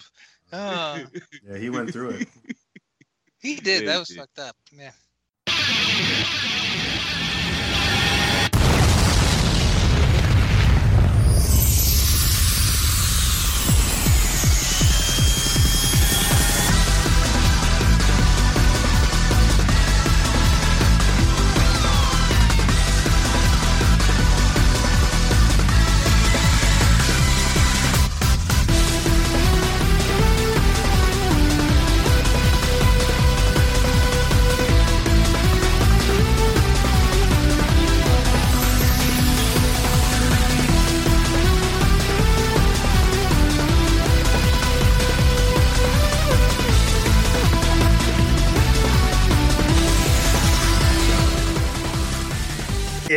Oh, 0.53 1.03
Yeah, 1.45 1.57
he 1.57 1.69
went 1.69 1.91
through 1.91 2.11
it. 2.11 2.27
he 3.41 3.55
did. 3.55 3.83
Yeah, 3.83 3.91
That 3.91 3.99
was 3.99 4.07
did. 4.07 4.17
fucked 4.17 4.39
up. 4.39 4.55
Yeah. 4.71 4.91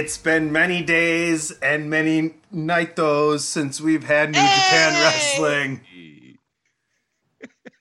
It's 0.02 0.18
been 0.18 0.50
many 0.50 0.82
days 0.82 1.52
and 1.62 1.88
many 1.88 2.34
nightos 2.52 3.42
since 3.42 3.80
we've 3.80 4.02
had 4.02 4.30
New 4.30 4.40
Japan 4.40 4.92
Wrestling. 5.00 5.80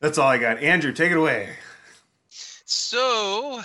That's 0.02 0.20
all 0.20 0.28
I 0.28 0.38
got. 0.38 0.60
Andrew, 0.60 0.94
take 0.94 1.12
it 1.12 1.18
away. 1.18 1.50
So 2.30 3.64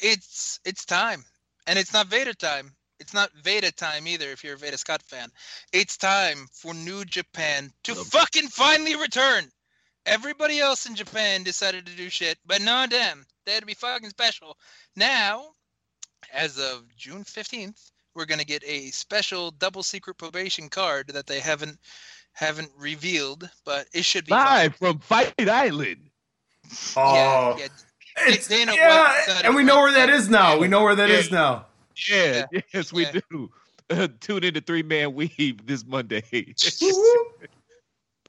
it's 0.00 0.60
it's 0.64 0.84
time, 0.84 1.24
and 1.66 1.80
it's 1.80 1.92
not 1.92 2.06
Vader 2.06 2.32
time. 2.32 2.76
It's 3.00 3.12
not 3.12 3.32
Veda 3.42 3.72
time 3.72 4.06
either. 4.06 4.30
If 4.30 4.44
you're 4.44 4.54
a 4.54 4.58
Veda 4.58 4.78
Scott 4.78 5.02
fan, 5.02 5.28
it's 5.72 5.96
time 5.96 6.46
for 6.52 6.72
New 6.72 7.04
Japan 7.04 7.72
to 7.82 7.94
Love 7.94 8.06
it. 8.06 8.12
fucking 8.12 8.48
finally 8.50 8.94
return. 8.94 9.50
Everybody 10.06 10.60
else 10.60 10.86
in 10.86 10.94
Japan 10.94 11.42
decided 11.42 11.86
to 11.86 11.96
do 11.96 12.08
shit, 12.08 12.38
but 12.46 12.62
not 12.62 12.90
them. 12.90 13.26
They 13.44 13.54
had 13.54 13.62
to 13.62 13.66
be 13.66 13.74
fucking 13.74 14.10
special. 14.10 14.56
Now, 14.94 15.54
as 16.32 16.58
of 16.58 16.84
June 16.96 17.24
15th, 17.24 17.90
we're 18.14 18.24
gonna 18.26 18.44
get 18.44 18.62
a 18.64 18.90
special 18.90 19.50
double 19.52 19.82
secret 19.82 20.16
probation 20.18 20.68
card 20.68 21.08
that 21.08 21.26
they 21.26 21.40
haven't 21.40 21.78
haven't 22.32 22.70
revealed, 22.78 23.48
but 23.64 23.86
it 23.92 24.04
should 24.04 24.24
be 24.24 24.30
fun. 24.30 24.44
Live 24.44 24.76
from 24.76 24.98
Fight 25.00 25.48
Island. 25.48 26.10
Oh, 26.96 27.14
Yeah, 27.14 27.56
yeah. 27.58 27.68
it's, 28.28 28.46
Dana 28.48 28.72
White 28.72 28.78
yeah, 28.80 29.40
and 29.44 29.54
we 29.54 29.64
know 29.64 29.80
where 29.80 29.92
that 29.92 30.06
that. 30.06 30.14
is 30.14 30.28
now. 30.28 30.58
We 30.58 30.68
know 30.68 30.82
where 30.82 30.94
that 30.94 31.08
Yeah. 31.08 31.16
is 31.16 31.30
now. 31.30 31.66
Yeah, 32.08 32.46
yes, 32.72 32.92
we 32.92 33.02
Yeah. 33.04 33.20
do. 33.30 33.50
Uh, 33.90 34.06
tune 34.20 34.44
into 34.44 34.60
Three 34.60 34.84
Man 34.84 35.14
Weave 35.14 35.66
this 35.66 35.84
Monday. 35.84 36.22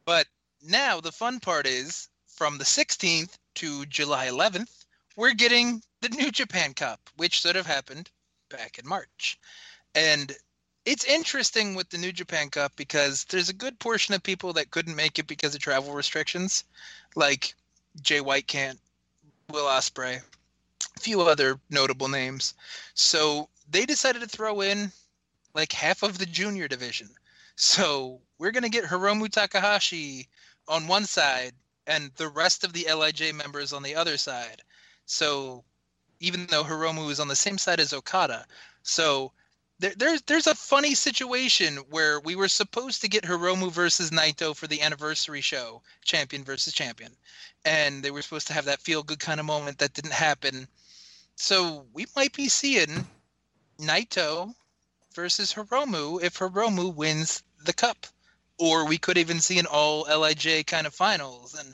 But 0.06 0.26
now 0.64 1.00
the 1.00 1.12
fun 1.12 1.40
part 1.40 1.68
is 1.68 2.10
from 2.28 2.58
the 2.58 2.64
16th 2.66 3.38
to 3.56 3.86
July 3.86 4.28
11th, 4.28 4.86
we're 5.16 5.34
getting 5.34 5.84
the 6.02 6.10
New 6.10 6.32
Japan 6.32 6.74
Cup, 6.74 7.00
which 7.18 7.42
should 7.42 7.56
have 7.56 7.68
happened 7.68 8.10
back 8.50 8.80
in 8.80 8.88
March. 8.88 9.40
And 9.96 10.36
it's 10.86 11.06
interesting 11.06 11.76
with 11.76 11.90
the 11.90 11.98
New 11.98 12.12
Japan 12.12 12.50
Cup 12.50 12.74
because 12.76 13.24
there's 13.26 13.50
a 13.50 13.54
good 13.54 13.78
portion 13.80 14.16
of 14.16 14.24
people 14.24 14.54
that 14.54 14.72
couldn't 14.72 14.96
make 14.96 15.20
it 15.20 15.28
because 15.28 15.54
of 15.54 15.62
travel 15.62 15.94
restrictions, 15.94 16.64
like 17.16 17.54
Jay 18.02 18.20
White 18.22 18.48
can't, 18.48 18.80
Will 19.52 19.66
Ospreay, 19.66 20.22
a 20.96 21.00
few 21.00 21.22
other 21.22 21.60
notable 21.70 22.08
names. 22.08 22.56
So 22.96 23.48
they 23.70 23.86
decided 23.86 24.22
to 24.22 24.28
throw 24.28 24.62
in 24.62 24.92
like 25.54 25.72
half 25.72 26.02
of 26.02 26.18
the 26.18 26.26
junior 26.26 26.68
division. 26.68 27.10
So 27.56 28.22
we're 28.40 28.52
gonna 28.52 28.70
get 28.70 28.86
Hiromu 28.86 29.30
Takahashi 29.30 30.28
on 30.68 30.88
one 30.88 31.06
side 31.06 31.54
and 31.86 32.12
the 32.16 32.30
rest 32.30 32.64
of 32.64 32.74
the 32.74 32.88
LIJ 32.92 33.34
members 33.34 33.74
on 33.74 33.84
the 33.84 33.96
other 33.96 34.18
side. 34.18 34.62
So 35.06 35.64
even 36.22 36.46
though 36.48 36.64
Hiromu 36.64 37.12
is 37.12 37.20
on 37.20 37.28
the 37.28 37.36
same 37.36 37.58
side 37.58 37.82
as 37.82 37.92
Okada, 37.92 38.46
so 38.84 39.34
there, 39.80 39.94
there's 39.98 40.22
there's 40.22 40.48
a 40.48 40.56
funny 40.56 40.96
situation 40.96 41.78
where 41.90 42.20
we 42.22 42.36
were 42.36 42.48
supposed 42.48 43.02
to 43.02 43.10
get 43.10 43.26
Hiromu 43.26 43.72
versus 43.72 44.12
Naito 44.12 44.56
for 44.56 44.68
the 44.68 44.82
anniversary 44.82 45.42
show, 45.42 45.82
champion 46.06 46.44
versus 46.46 46.74
champion, 46.74 47.12
and 47.66 48.02
they 48.02 48.12
were 48.12 48.22
supposed 48.22 48.48
to 48.48 48.54
have 48.54 48.66
that 48.66 48.82
feel 48.82 49.04
good 49.04 49.20
kind 49.20 49.40
of 49.40 49.46
moment 49.46 49.80
that 49.80 49.94
didn't 49.94 50.14
happen. 50.14 50.68
So 51.36 51.86
we 51.94 52.06
might 52.16 52.34
be 52.34 52.48
seeing 52.48 53.08
Naito 53.80 54.54
versus 55.14 55.54
Hiromu 55.54 56.22
if 56.22 56.38
Hiromu 56.38 56.94
wins 56.94 57.44
the 57.66 57.74
cup. 57.74 58.08
Or 58.60 58.86
we 58.86 59.00
could 59.00 59.18
even 59.18 59.40
see 59.40 59.58
an 59.58 59.66
all 59.66 60.06
LIJ 60.06 60.68
kind 60.68 60.86
of 60.86 60.94
finals. 60.94 61.56
And 61.56 61.74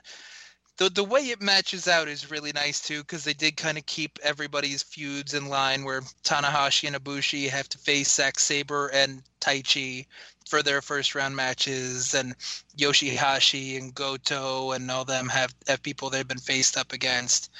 the 0.78 0.90
the 0.90 1.04
way 1.04 1.22
it 1.22 1.42
matches 1.42 1.88
out 1.88 2.08
is 2.08 2.32
really 2.32 2.52
nice 2.52 2.80
too, 2.80 3.02
because 3.02 3.24
they 3.24 3.34
did 3.34 3.58
kind 3.58 3.78
of 3.78 3.86
keep 3.86 4.20
everybody's 4.24 4.84
feuds 4.84 5.34
in 5.34 5.50
line 5.50 5.84
where 5.84 6.02
Tanahashi 6.24 6.88
and 6.88 6.96
Ibushi 6.96 7.50
have 7.50 7.68
to 7.70 7.78
face 7.78 8.14
Zack 8.14 8.40
Sabre 8.40 8.88
and 8.94 9.24
Taichi 9.42 10.06
for 10.48 10.64
their 10.64 10.82
first 10.82 11.16
round 11.16 11.36
matches, 11.36 12.14
and 12.14 12.36
Yoshihashi 12.78 13.78
and 13.78 13.94
Goto 13.94 14.72
and 14.72 14.90
all 14.90 15.04
them 15.04 15.28
have, 15.30 15.54
have 15.68 15.84
people 15.84 16.10
they've 16.10 16.28
been 16.28 16.38
faced 16.38 16.78
up 16.78 16.94
against. 16.94 17.52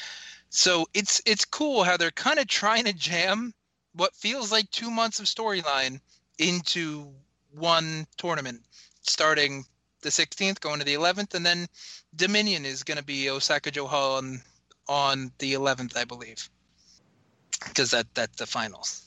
So 0.50 0.88
it's 0.94 1.22
it's 1.26 1.44
cool 1.44 1.84
how 1.84 1.98
they're 1.98 2.12
kind 2.12 2.40
of 2.40 2.48
trying 2.48 2.86
to 2.86 2.94
jam 2.94 3.54
what 3.94 4.16
feels 4.16 4.52
like 4.52 4.70
two 4.72 4.92
months 4.92 5.20
of 5.20 5.26
storyline 5.26 6.00
into 6.38 7.12
one 7.52 8.06
tournament, 8.18 8.62
starting 9.02 9.66
the 10.08 10.26
16th, 10.26 10.60
going 10.62 10.80
to 10.80 10.86
the 10.86 10.94
11th, 10.94 11.34
and 11.36 11.46
then 11.46 11.68
Dominion 12.16 12.66
is 12.66 12.84
going 12.84 12.98
to 12.98 13.04
be 13.04 13.30
Osaka-jo 13.30 13.88
Hall 13.88 14.18
on 14.18 14.42
on 14.90 15.32
the 15.40 15.54
11th, 15.54 15.98
I 15.98 16.06
believe, 16.06 16.50
because 17.66 17.92
that 17.92 18.08
that's 18.14 18.38
the 18.38 18.46
finals. 18.46 19.04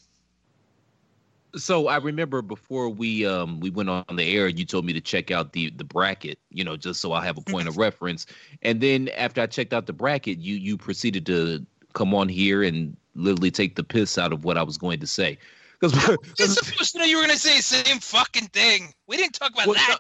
So 1.57 1.89
I 1.89 1.97
remember 1.97 2.43
before 2.43 2.89
we 2.89 3.27
um 3.27 3.61
we 3.61 3.71
went 3.71 3.89
on 3.89 4.05
the 4.15 4.37
air, 4.37 4.47
you 4.49 4.65
told 4.65 4.85
me 4.85 4.93
to 4.93 5.01
check 5.01 5.31
out 5.31 5.53
the 5.53 5.71
the 5.71 5.85
bracket, 5.85 6.39
you 6.51 6.63
know, 6.63 6.77
just 6.77 7.01
so 7.01 7.13
I 7.13 7.25
have 7.25 7.39
a 7.39 7.41
point 7.41 7.67
of 7.67 7.79
reference. 7.79 8.27
And 8.63 8.81
then 8.81 9.09
after 9.17 9.41
I 9.41 9.47
checked 9.47 9.73
out 9.73 9.87
the 9.87 9.93
bracket, 9.93 10.39
you 10.39 10.57
you 10.57 10.77
proceeded 10.77 11.27
to 11.27 11.65
come 11.95 12.15
on 12.15 12.29
here 12.29 12.63
and 12.63 12.97
literally 13.15 13.51
take 13.51 13.75
the 13.75 13.83
piss 13.83 14.19
out 14.19 14.33
of 14.33 14.45
what 14.45 14.59
I 14.59 14.63
was 14.63 14.79
going 14.79 15.01
to 15.01 15.07
say. 15.07 15.39
Because 15.81 15.95
supposed 16.39 16.93
to 16.93 16.99
know 16.99 17.05
you 17.05 17.17
were 17.17 17.25
going 17.25 17.35
to 17.35 17.41
say 17.41 17.57
the 17.57 17.63
same 17.63 17.99
fucking 17.99 18.49
thing. 18.49 18.93
We 19.07 19.17
didn't 19.17 19.35
talk 19.35 19.53
about 19.53 19.67
Well, 19.67 19.75
that. 19.75 19.99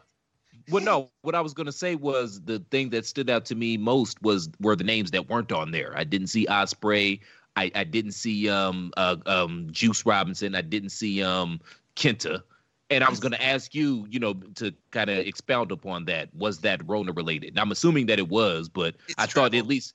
Well, 0.70 0.84
no, 0.84 1.10
what 1.22 1.34
I 1.34 1.40
was 1.40 1.55
gonna 1.55 1.72
say 1.72 1.94
was 1.94 2.40
the 2.42 2.60
thing 2.70 2.90
that 2.90 3.06
stood 3.06 3.28
out 3.28 3.44
to 3.47 3.55
me 3.55 3.76
most 3.76 4.20
was 4.22 4.48
were 4.60 4.76
the 4.76 4.84
names 4.84 5.10
that 5.10 5.28
weren't 5.28 5.52
on 5.52 5.70
there. 5.70 5.92
I 5.97 6.05
didn't 6.05 6.28
see 6.28 6.47
Ospreay. 6.47 7.20
I, 7.56 7.70
I 7.74 7.84
didn't 7.84 8.12
see 8.12 8.48
um 8.48 8.92
uh, 8.97 9.16
um 9.26 9.68
Juice 9.70 10.06
Robinson. 10.06 10.55
I 10.55 10.62
didn't 10.62 10.90
see 10.90 11.22
um 11.22 11.60
Kenta. 11.97 12.42
And 12.90 13.05
I 13.05 13.10
was 13.10 13.20
gonna 13.20 13.38
ask 13.40 13.74
you, 13.74 14.06
you 14.10 14.18
know, 14.18 14.34
to 14.56 14.72
kind 14.90 15.10
of 15.10 15.18
expound 15.18 15.70
upon 15.72 16.06
that. 16.06 16.34
Was 16.34 16.59
that 16.60 16.80
Rona 16.88 17.12
related? 17.12 17.51
And 17.51 17.60
I'm 17.60 17.70
assuming 17.70 18.06
that 18.06 18.18
it 18.18 18.28
was, 18.28 18.68
but 18.68 18.97
It's 19.09 19.14
I 19.18 19.26
thought 19.26 19.55
at 19.55 19.66
least 19.66 19.94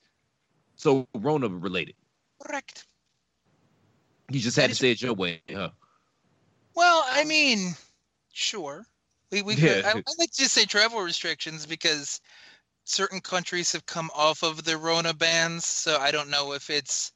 so 0.76 1.06
Rona 1.14 1.48
related. 1.48 1.94
Correct. 2.42 2.86
You 4.30 4.40
just 4.40 4.56
That 4.56 4.62
had 4.62 4.70
to 4.70 4.76
say 4.76 4.90
it 4.92 5.02
your 5.02 5.14
way, 5.14 5.40
huh? 5.50 5.70
Well, 6.74 7.04
I 7.08 7.24
mean, 7.24 7.74
sure. 8.32 8.86
We 9.32 9.42
we 9.42 9.54
could, 9.56 9.62
Yeah. 9.62 9.82
I, 9.84 9.90
I 9.90 10.12
like 10.18 10.30
to 10.32 10.42
just 10.42 10.54
say 10.54 10.64
travel 10.64 11.00
restrictions 11.00 11.66
because 11.66 12.20
certain 12.84 13.20
countries 13.20 13.72
have 13.72 13.86
come 13.86 14.10
off 14.14 14.42
of 14.42 14.64
the 14.64 14.76
Rona 14.76 15.12
bans, 15.12 15.64
so 15.64 15.98
I 15.98 16.10
don't 16.10 16.30
know 16.30 16.52
if 16.52 16.70
it's 16.70 17.12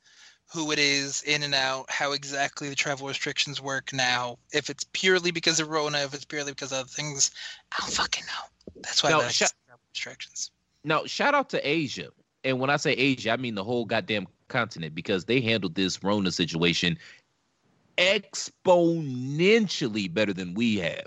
who 0.53 0.73
it 0.73 0.81
is 0.81 1.23
in 1.23 1.45
and 1.45 1.55
out, 1.55 1.87
how 1.89 2.13
exactly 2.13 2.69
the 2.69 2.75
travel 2.75 3.07
restrictions 3.07 3.61
work 3.61 3.93
now. 3.93 4.37
If 4.53 4.69
it's 4.69 4.85
purely 4.93 5.31
because 5.31 5.61
of 5.61 5.69
Rona, 5.69 5.99
if 5.99 6.13
it's 6.13 6.25
purely 6.25 6.51
because 6.51 6.73
of 6.73 6.79
other 6.79 6.89
things, 6.89 7.31
I 7.73 7.77
don't 7.81 7.93
fucking 7.93 8.25
know. 8.27 8.83
That's 8.83 9.03
why 9.03 9.11
Now, 9.11 9.21
I 9.21 9.27
like 9.27 9.33
say 9.33 9.47
travel. 9.67 9.81
restrictions. 9.95 10.51
Now, 10.83 11.07
shout 11.07 11.35
out 11.35 11.51
to 11.51 11.69
Asia. 11.69 12.09
And 12.43 12.59
when 12.59 12.71
I 12.71 12.77
say 12.77 12.93
Asia, 12.93 13.31
I 13.31 13.37
mean 13.37 13.55
the 13.55 13.63
whole 13.63 13.85
goddamn 13.85 14.27
continent 14.49 14.95
because 14.95 15.27
they 15.27 15.41
handled 15.41 15.77
this 15.77 16.03
Rona 16.03 16.33
situation 16.33 16.99
exponentially 17.99 20.13
better 20.13 20.33
than 20.33 20.55
we 20.55 20.79
have. 20.79 21.07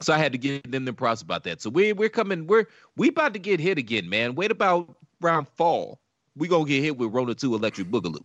So 0.00 0.12
I 0.12 0.18
had 0.18 0.32
to 0.32 0.38
give 0.38 0.70
them 0.70 0.84
the 0.84 0.92
props 0.92 1.22
about 1.22 1.44
that. 1.44 1.60
So 1.60 1.70
we 1.70 1.92
we're 1.92 2.08
coming, 2.08 2.46
we're 2.46 2.66
we 2.96 3.08
about 3.08 3.32
to 3.32 3.38
get 3.38 3.58
hit 3.58 3.78
again, 3.78 4.08
man. 4.08 4.34
Wait 4.34 4.50
about 4.50 4.96
around 5.22 5.48
fall. 5.56 5.98
We 6.36 6.46
gonna 6.46 6.64
get 6.64 6.82
hit 6.82 6.96
with 6.96 7.12
Rona 7.12 7.34
2 7.34 7.54
Electric 7.54 7.88
Boogaloo. 7.88 8.22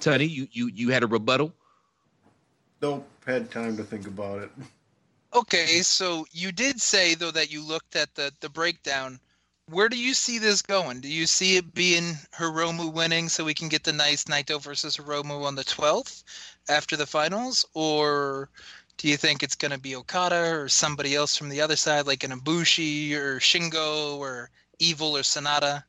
Tony, 0.00 0.24
you 0.24 0.48
you 0.50 0.70
you 0.72 0.88
had 0.90 1.02
a 1.02 1.06
rebuttal? 1.06 1.52
Nope, 2.80 3.08
had 3.26 3.50
time 3.50 3.76
to 3.76 3.84
think 3.84 4.06
about 4.06 4.42
it. 4.42 4.50
Okay, 5.34 5.82
so 5.82 6.26
you 6.32 6.52
did 6.52 6.80
say 6.80 7.14
though 7.14 7.30
that 7.32 7.52
you 7.52 7.62
looked 7.62 7.96
at 7.96 8.14
the 8.14 8.32
the 8.40 8.48
breakdown. 8.48 9.20
Where 9.70 9.90
do 9.90 9.98
you 9.98 10.14
see 10.14 10.38
this 10.38 10.62
going? 10.62 11.02
Do 11.02 11.08
you 11.08 11.26
see 11.26 11.58
it 11.58 11.74
being 11.74 12.14
Hiromu 12.34 12.90
winning 12.90 13.28
so 13.28 13.44
we 13.44 13.52
can 13.52 13.68
get 13.68 13.84
the 13.84 13.92
nice 13.92 14.24
Naito 14.24 14.58
versus 14.62 14.96
Hiromu 14.96 15.44
on 15.44 15.56
the 15.56 15.64
12th 15.64 16.22
after 16.70 16.96
the 16.96 17.04
finals? 17.04 17.66
Or 17.74 18.48
do 18.98 19.08
you 19.08 19.16
think 19.16 19.42
it's 19.42 19.54
going 19.54 19.70
to 19.70 19.78
be 19.78 19.94
Okada 19.96 20.50
or 20.50 20.68
somebody 20.68 21.14
else 21.14 21.36
from 21.36 21.48
the 21.48 21.60
other 21.60 21.76
side, 21.76 22.06
like 22.06 22.24
an 22.24 22.32
Ibushi 22.32 23.14
or 23.14 23.38
Shingo 23.38 24.18
or 24.18 24.50
Evil 24.80 25.16
or 25.16 25.22
SANADA? 25.22 25.84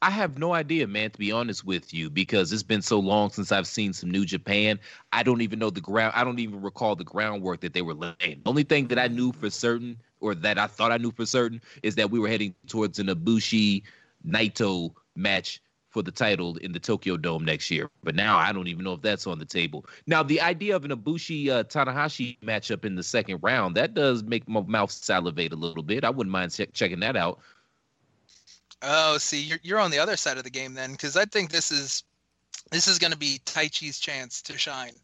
I 0.00 0.10
have 0.10 0.38
no 0.38 0.52
idea, 0.52 0.86
man, 0.86 1.10
to 1.10 1.18
be 1.18 1.32
honest 1.32 1.64
with 1.64 1.92
you, 1.92 2.08
because 2.08 2.52
it's 2.52 2.62
been 2.62 2.82
so 2.82 3.00
long 3.00 3.30
since 3.30 3.50
I've 3.50 3.66
seen 3.66 3.92
some 3.92 4.10
New 4.10 4.24
Japan. 4.24 4.78
I 5.12 5.24
don't 5.24 5.40
even 5.40 5.58
know 5.58 5.70
the 5.70 5.80
ground. 5.80 6.12
I 6.14 6.22
don't 6.22 6.38
even 6.38 6.62
recall 6.62 6.94
the 6.94 7.02
groundwork 7.02 7.60
that 7.62 7.72
they 7.72 7.82
were 7.82 7.94
laying. 7.94 8.14
The 8.44 8.50
only 8.50 8.62
thing 8.62 8.86
that 8.88 8.98
I 8.98 9.08
knew 9.08 9.32
for 9.32 9.50
certain, 9.50 9.96
or 10.20 10.36
that 10.36 10.58
I 10.58 10.68
thought 10.68 10.92
I 10.92 10.98
knew 10.98 11.10
for 11.10 11.26
certain, 11.26 11.60
is 11.82 11.96
that 11.96 12.10
we 12.10 12.20
were 12.20 12.28
heading 12.28 12.54
towards 12.68 13.00
an 13.00 13.08
Ibushi 13.08 13.82
Naito 14.24 14.92
match 15.16 15.60
for 15.98 16.02
the 16.04 16.12
title 16.12 16.56
in 16.58 16.70
the 16.70 16.78
Tokyo 16.78 17.16
Dome 17.16 17.44
next 17.44 17.72
year. 17.72 17.90
But 18.04 18.14
now 18.14 18.38
I 18.38 18.52
don't 18.52 18.68
even 18.68 18.84
know 18.84 18.92
if 18.92 19.02
that's 19.02 19.26
on 19.26 19.40
the 19.40 19.44
table. 19.44 19.84
Now, 20.06 20.22
the 20.22 20.40
idea 20.40 20.76
of 20.76 20.84
an 20.84 20.92
Ibushi 20.92 21.48
uh, 21.48 21.64
Tanahashi 21.64 22.38
matchup 22.38 22.84
in 22.84 22.94
the 22.94 23.02
second 23.02 23.40
round, 23.42 23.76
that 23.76 23.94
does 23.94 24.22
make 24.22 24.48
my 24.48 24.60
mouth 24.60 24.92
salivate 24.92 25.52
a 25.52 25.56
little 25.56 25.82
bit. 25.82 26.04
I 26.04 26.10
wouldn't 26.10 26.30
mind 26.30 26.54
che- 26.54 26.66
checking 26.66 27.00
that 27.00 27.16
out. 27.16 27.40
Oh, 28.80 29.18
see, 29.18 29.40
you're 29.42 29.58
you're 29.64 29.80
on 29.80 29.90
the 29.90 29.98
other 29.98 30.16
side 30.16 30.38
of 30.38 30.44
the 30.44 30.50
game 30.50 30.72
then, 30.72 30.92
because 30.92 31.16
I 31.16 31.24
think 31.24 31.50
this 31.50 31.72
is 31.72 32.04
this 32.70 32.86
is 32.86 33.00
going 33.00 33.12
to 33.12 33.18
be 33.18 33.40
Taichi's 33.44 33.98
chance 33.98 34.40
to 34.42 34.56
shine, 34.56 34.94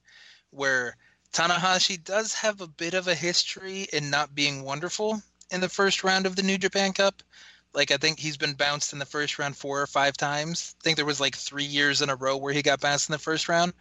where 0.51 0.97
Tanahashi 1.33 2.05
does 2.05 2.33
have 2.35 2.61
a 2.61 2.69
bit 2.69 2.95
of 2.95 3.09
a 3.09 3.16
history 3.16 3.89
in 3.93 4.11
not 4.11 4.37
being 4.37 4.62
wonderful 4.62 5.21
in 5.51 5.61
the 5.61 5.69
first 5.69 6.05
round 6.05 6.25
of 6.25 6.37
the 6.37 6.43
New 6.45 6.57
Japan 6.57 6.93
Cup. 6.93 7.21
Like 7.75 7.91
I 7.91 7.97
think 7.97 8.19
he's 8.19 8.37
been 8.37 8.55
bounced 8.55 8.93
in 8.93 8.99
the 8.99 9.05
first 9.05 9.39
round 9.39 9.57
four 9.57 9.83
or 9.83 9.87
five 9.87 10.17
times. 10.17 10.75
I 10.81 10.83
think 10.83 10.97
there 10.97 11.05
was 11.05 11.21
like 11.21 11.37
three 11.37 11.65
years 11.65 12.03
in 12.03 12.11
a 12.11 12.17
row 12.17 12.37
where 12.37 12.55
he 12.55 12.63
got 12.63 12.81
bounced 12.81 13.09
in 13.09 13.13
the 13.13 13.19
first 13.19 13.49
round. 13.49 13.73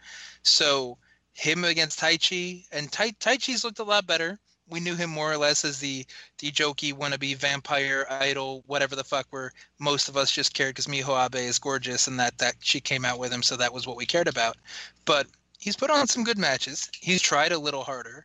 So 0.42 0.98
him 1.32 1.64
against 1.64 1.98
Taichi, 1.98 2.66
and 2.72 2.90
tai, 2.90 3.10
Taichi's 3.12 3.64
looked 3.64 3.78
a 3.78 3.84
lot 3.84 4.06
better 4.06 4.38
we 4.68 4.80
knew 4.80 4.94
him 4.94 5.10
more 5.10 5.30
or 5.32 5.36
less 5.36 5.64
as 5.64 5.78
the 5.78 6.06
the 6.38 6.50
jokey 6.50 6.92
wannabe 6.92 7.36
vampire 7.36 8.06
idol, 8.08 8.62
whatever 8.66 8.96
the 8.96 9.04
fuck. 9.04 9.26
Where 9.30 9.52
most 9.78 10.08
of 10.08 10.16
us 10.16 10.30
just 10.30 10.54
cared 10.54 10.74
because 10.74 10.86
Miho 10.86 11.26
Abe 11.26 11.36
is 11.36 11.58
gorgeous 11.58 12.08
and 12.08 12.18
that 12.20 12.38
that 12.38 12.54
she 12.60 12.80
came 12.80 13.04
out 13.04 13.18
with 13.18 13.32
him, 13.32 13.42
so 13.42 13.56
that 13.56 13.72
was 13.72 13.86
what 13.86 13.96
we 13.96 14.06
cared 14.06 14.28
about. 14.28 14.56
But 15.04 15.26
he's 15.58 15.76
put 15.76 15.90
on 15.90 16.08
some 16.08 16.24
good 16.24 16.38
matches. 16.38 16.90
He's 16.98 17.22
tried 17.22 17.52
a 17.52 17.58
little 17.58 17.84
harder, 17.84 18.24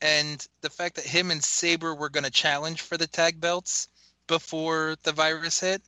and 0.00 0.46
the 0.60 0.70
fact 0.70 0.96
that 0.96 1.06
him 1.06 1.30
and 1.30 1.42
Sabre 1.42 1.94
were 1.94 2.10
going 2.10 2.24
to 2.24 2.30
challenge 2.30 2.82
for 2.82 2.96
the 2.96 3.06
tag 3.06 3.40
belts 3.40 3.88
before 4.30 4.94
the 5.02 5.12
virus 5.12 5.58
hit. 5.58 5.82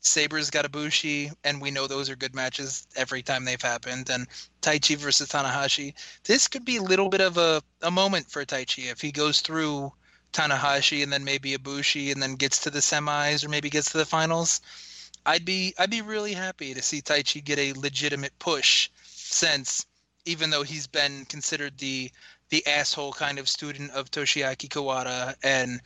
Sabre's 0.00 0.48
got 0.48 0.64
Ibushi, 0.64 1.34
and 1.42 1.60
we 1.60 1.72
know 1.72 1.86
those 1.88 2.08
are 2.08 2.16
good 2.16 2.36
matches 2.36 2.86
every 2.96 3.20
time 3.20 3.44
they've 3.44 3.60
happened. 3.60 4.08
And 4.08 4.28
Taichi 4.62 4.96
versus 4.96 5.28
Tanahashi, 5.28 5.92
this 6.24 6.46
could 6.46 6.64
be 6.64 6.76
a 6.76 6.82
little 6.82 7.08
bit 7.08 7.20
of 7.20 7.36
a, 7.36 7.62
a 7.82 7.90
moment 7.90 8.30
for 8.30 8.44
Taichi 8.44 8.90
if 8.90 9.00
he 9.00 9.10
goes 9.10 9.40
through 9.40 9.92
Tanahashi 10.32 11.02
and 11.02 11.12
then 11.12 11.24
maybe 11.24 11.58
Ibushi 11.58 12.12
and 12.12 12.22
then 12.22 12.36
gets 12.36 12.60
to 12.60 12.70
the 12.70 12.78
semis 12.78 13.44
or 13.44 13.48
maybe 13.48 13.68
gets 13.68 13.90
to 13.90 13.98
the 13.98 14.06
finals. 14.06 14.60
I'd 15.26 15.44
be 15.44 15.74
I'd 15.76 15.90
be 15.90 16.00
really 16.00 16.32
happy 16.32 16.72
to 16.72 16.80
see 16.80 17.02
Taichi 17.02 17.44
get 17.44 17.58
a 17.58 17.72
legitimate 17.72 18.38
push 18.38 18.88
since 19.04 19.84
even 20.24 20.50
though 20.50 20.62
he's 20.62 20.86
been 20.86 21.24
considered 21.24 21.76
the 21.78 22.10
the 22.50 22.66
asshole 22.66 23.12
kind 23.12 23.38
of 23.38 23.48
student 23.48 23.90
of 23.90 24.10
Toshiaki 24.10 24.68
Kawada 24.68 25.34
and 25.42 25.80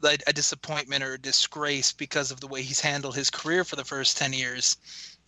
like 0.00 0.22
a 0.26 0.32
disappointment 0.32 1.02
or 1.02 1.14
a 1.14 1.20
disgrace 1.20 1.92
because 1.92 2.30
of 2.30 2.40
the 2.40 2.46
way 2.46 2.62
he's 2.62 2.80
handled 2.80 3.16
his 3.16 3.30
career 3.30 3.64
for 3.64 3.76
the 3.76 3.84
first 3.84 4.16
10 4.16 4.32
years 4.32 4.76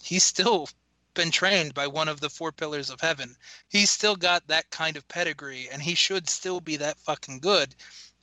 he's 0.03 0.25
still 0.25 0.69
been 1.15 1.31
trained 1.31 1.75
by 1.75 1.87
one 1.87 2.09
of 2.09 2.21
the 2.21 2.31
four 2.31 2.53
pillars 2.53 2.91
of 2.91 3.01
heaven. 3.01 3.37
He's 3.69 3.91
still 3.91 4.17
got 4.17 4.47
that 4.47 4.71
kind 4.71 4.97
of 4.97 5.07
pedigree 5.09 5.69
and 5.71 5.83
he 5.83 5.95
should 5.95 6.29
still 6.29 6.61
be 6.61 6.77
that 6.77 6.99
fucking 6.99 7.41
good. 7.41 7.75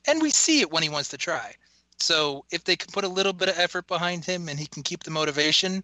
And 0.06 0.22
we 0.22 0.30
see 0.30 0.60
it 0.60 0.70
when 0.70 0.82
he 0.82 0.88
wants 0.88 1.10
to 1.10 1.18
try. 1.18 1.54
So 1.98 2.44
if 2.50 2.64
they 2.64 2.76
can 2.76 2.90
put 2.92 3.04
a 3.04 3.08
little 3.08 3.32
bit 3.32 3.48
of 3.48 3.58
effort 3.58 3.86
behind 3.86 4.24
him 4.24 4.48
and 4.48 4.58
he 4.58 4.66
can 4.66 4.82
keep 4.82 5.04
the 5.04 5.10
motivation 5.10 5.82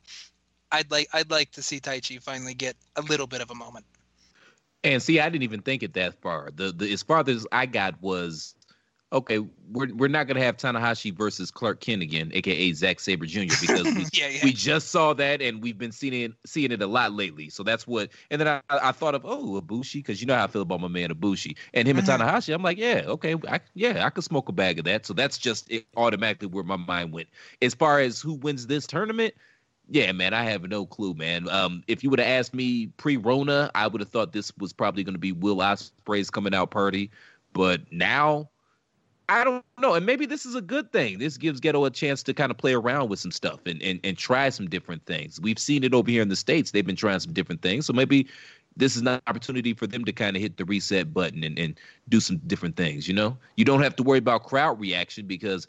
i'd 0.72 0.90
like 0.90 1.08
i'd 1.12 1.30
like 1.30 1.50
to 1.52 1.62
see 1.62 1.78
Taichi 1.78 2.20
finally 2.20 2.54
get 2.54 2.74
a 2.96 3.02
little 3.02 3.26
bit 3.26 3.40
of 3.40 3.50
a 3.50 3.54
moment. 3.54 3.84
And 4.82 5.02
see, 5.02 5.18
I 5.18 5.28
didn't 5.30 5.44
even 5.44 5.62
think 5.62 5.82
it 5.82 5.94
that 5.94 6.20
far. 6.20 6.50
The 6.54 6.72
the 6.72 6.92
as 6.92 7.02
far 7.02 7.24
as 7.26 7.46
I 7.52 7.66
got 7.66 8.00
was 8.02 8.54
okay, 9.14 9.38
we're 9.70 9.94
we're 9.94 10.08
not 10.08 10.26
gonna 10.26 10.42
have 10.42 10.56
Tanahashi 10.58 11.16
versus 11.16 11.50
Clark 11.50 11.80
Kent 11.80 12.02
again, 12.02 12.30
aka 12.34 12.72
Zack 12.72 13.00
Sabre 13.00 13.24
Jr. 13.26 13.40
because 13.60 13.84
we, 13.94 14.06
yeah, 14.12 14.28
yeah. 14.28 14.40
we 14.44 14.52
just 14.52 14.90
saw 14.90 15.14
that 15.14 15.40
and 15.40 15.62
we've 15.62 15.78
been 15.78 15.92
seeing 15.92 16.12
it 16.12 16.32
seeing 16.44 16.72
it 16.72 16.82
a 16.82 16.86
lot 16.86 17.12
lately. 17.12 17.48
So 17.48 17.62
that's 17.62 17.86
what. 17.86 18.10
And 18.30 18.40
then 18.40 18.48
I, 18.48 18.60
I 18.70 18.92
thought 18.92 19.14
of 19.14 19.24
oh 19.24 19.60
Ibushi 19.62 19.94
because 19.94 20.20
you 20.20 20.26
know 20.26 20.34
how 20.36 20.44
I 20.44 20.48
feel 20.48 20.62
about 20.62 20.80
my 20.80 20.88
man 20.88 21.10
Ibushi 21.10 21.56
and 21.72 21.88
him 21.88 21.96
Mhm. 21.96 22.00
and 22.00 22.08
Tanahashi. 22.08 22.52
I'm 22.52 22.62
like 22.62 22.78
yeah 22.78 23.02
okay 23.06 23.36
I, 23.48 23.60
yeah 23.74 24.04
I 24.04 24.10
could 24.10 24.24
smoke 24.24 24.48
a 24.48 24.52
bag 24.52 24.78
of 24.78 24.84
that. 24.84 25.06
So 25.06 25.14
that's 25.14 25.38
just 25.38 25.70
it, 25.70 25.86
automatically 25.96 26.48
where 26.48 26.64
my 26.64 26.76
mind 26.76 27.12
went. 27.12 27.28
As 27.62 27.74
far 27.74 28.00
as 28.00 28.20
who 28.20 28.34
wins 28.34 28.66
this 28.66 28.86
tournament. 28.86 29.34
Yeah, 29.90 30.12
man, 30.12 30.32
I 30.32 30.44
have 30.44 30.62
no 30.62 30.86
clue, 30.86 31.12
man. 31.12 31.46
Um, 31.50 31.82
if 31.88 32.02
you 32.02 32.08
would 32.08 32.18
have 32.18 32.26
asked 32.28 32.54
me 32.54 32.86
pre-Rona, 32.96 33.70
I 33.74 33.86
would 33.86 34.00
have 34.00 34.08
thought 34.08 34.32
this 34.32 34.50
was 34.56 34.72
probably 34.72 35.04
going 35.04 35.14
to 35.14 35.18
be 35.18 35.32
Will 35.32 35.56
Ospreay's 35.58 36.30
coming 36.30 36.54
out 36.54 36.70
party. 36.70 37.10
But 37.52 37.82
now, 37.92 38.48
I 39.28 39.44
don't 39.44 39.64
know. 39.78 39.94
And 39.94 40.04
maybe 40.04 40.26
this 40.26 40.44
is 40.44 40.54
a 40.54 40.60
good 40.60 40.92
thing. 40.92 41.18
This 41.18 41.36
gives 41.38 41.60
Gedo 41.60 41.86
a 41.86 41.90
chance 41.90 42.22
to 42.24 42.34
kind 42.34 42.50
of 42.50 42.58
play 42.58 42.74
around 42.74 43.08
with 43.08 43.18
some 43.18 43.30
stuff 43.30 43.60
and, 43.66 43.82
and, 43.82 43.98
and 44.04 44.18
try 44.18 44.48
some 44.50 44.68
different 44.68 45.06
things. 45.06 45.40
We've 45.40 45.58
seen 45.58 45.82
it 45.82 45.94
over 45.94 46.10
here 46.10 46.22
in 46.22 46.28
the 46.28 46.36
States. 46.36 46.70
They've 46.70 46.86
been 46.86 46.96
trying 46.96 47.20
some 47.20 47.32
different 47.32 47.62
things. 47.62 47.86
So 47.86 47.92
maybe 47.92 48.26
this 48.76 48.96
is 48.96 49.02
an 49.02 49.08
opportunity 49.26 49.72
for 49.72 49.86
them 49.86 50.04
to 50.04 50.12
kind 50.12 50.36
of 50.36 50.42
hit 50.42 50.56
the 50.56 50.64
reset 50.64 51.14
button 51.14 51.42
and, 51.44 51.58
and 51.58 51.78
do 52.08 52.20
some 52.20 52.38
different 52.46 52.76
things, 52.76 53.08
you 53.08 53.14
know? 53.14 53.36
You 53.56 53.64
don't 53.64 53.82
have 53.82 53.96
to 53.96 54.02
worry 54.02 54.18
about 54.18 54.44
crowd 54.44 54.78
reaction 54.80 55.26
because 55.26 55.66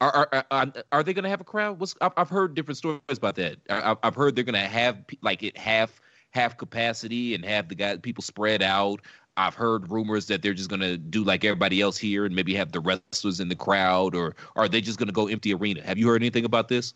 are 0.00 0.28
are 0.32 0.44
are, 0.50 0.72
are 0.92 1.02
they 1.02 1.12
going 1.14 1.24
to 1.24 1.30
have 1.30 1.40
a 1.40 1.44
crowd? 1.44 1.78
What's 1.80 1.94
I've, 2.00 2.12
I've 2.16 2.28
heard 2.28 2.54
different 2.54 2.78
stories 2.78 3.00
about 3.10 3.36
that. 3.36 3.56
I, 3.70 3.96
I've- 4.02 4.16
heard 4.16 4.36
they're 4.36 4.44
going 4.44 4.54
to 4.54 4.60
have 4.60 5.04
like 5.22 5.42
it 5.42 5.56
half 5.56 6.00
half 6.30 6.56
capacity 6.56 7.34
and 7.34 7.44
have 7.44 7.68
the 7.68 7.74
guy 7.74 7.96
people 7.96 8.22
spread 8.22 8.62
out. 8.62 9.00
I've 9.36 9.54
heard 9.54 9.90
rumors 9.90 10.26
that 10.26 10.42
they're 10.42 10.54
just 10.54 10.70
going 10.70 10.80
to 10.80 10.96
do 10.96 11.24
like 11.24 11.44
everybody 11.44 11.80
else 11.80 11.96
here 11.98 12.24
and 12.24 12.34
maybe 12.34 12.54
have 12.54 12.72
the 12.72 12.80
wrestlers 12.80 13.24
in 13.40 13.48
the 13.48 13.56
crowd, 13.56 14.14
or 14.14 14.36
are 14.56 14.68
they 14.68 14.68
just 14.68 14.98
going 14.98 15.08
to 15.08 15.12
go 15.12 15.28
empty 15.28 15.52
arena? 15.54 15.82
Have 15.82 15.98
you 15.98 16.06
heard 16.08 16.22
anything 16.22 16.44
about 16.44 16.68
this? 16.68 16.94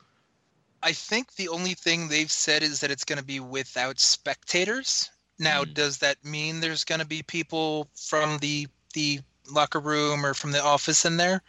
I 0.83 0.93
think 0.93 1.35
the 1.35 1.49
only 1.49 1.75
thing 1.75 2.09
they've 2.09 2.31
said 2.31 2.63
is 2.63 2.81
that 2.81 2.91
it's 2.91 3.05
going 3.05 3.19
to 3.19 3.25
be 3.25 3.41
without 3.41 3.99
spectators. 3.99 5.11
Now, 5.39 5.65
Hmm. 5.65 5.73
does 5.73 5.99
that 5.99 6.25
mean 6.25 6.61
there's 6.61 6.85
going 6.85 7.01
to 7.01 7.07
be 7.07 7.23
people 7.23 7.89
from 7.95 8.39
the 8.39 8.69
the 8.95 9.21
locker 9.51 9.81
room 9.81 10.25
or 10.25 10.35
from 10.35 10.53
the 10.53 10.63
office 10.63 11.05
in 11.05 11.17
there? 11.17 11.43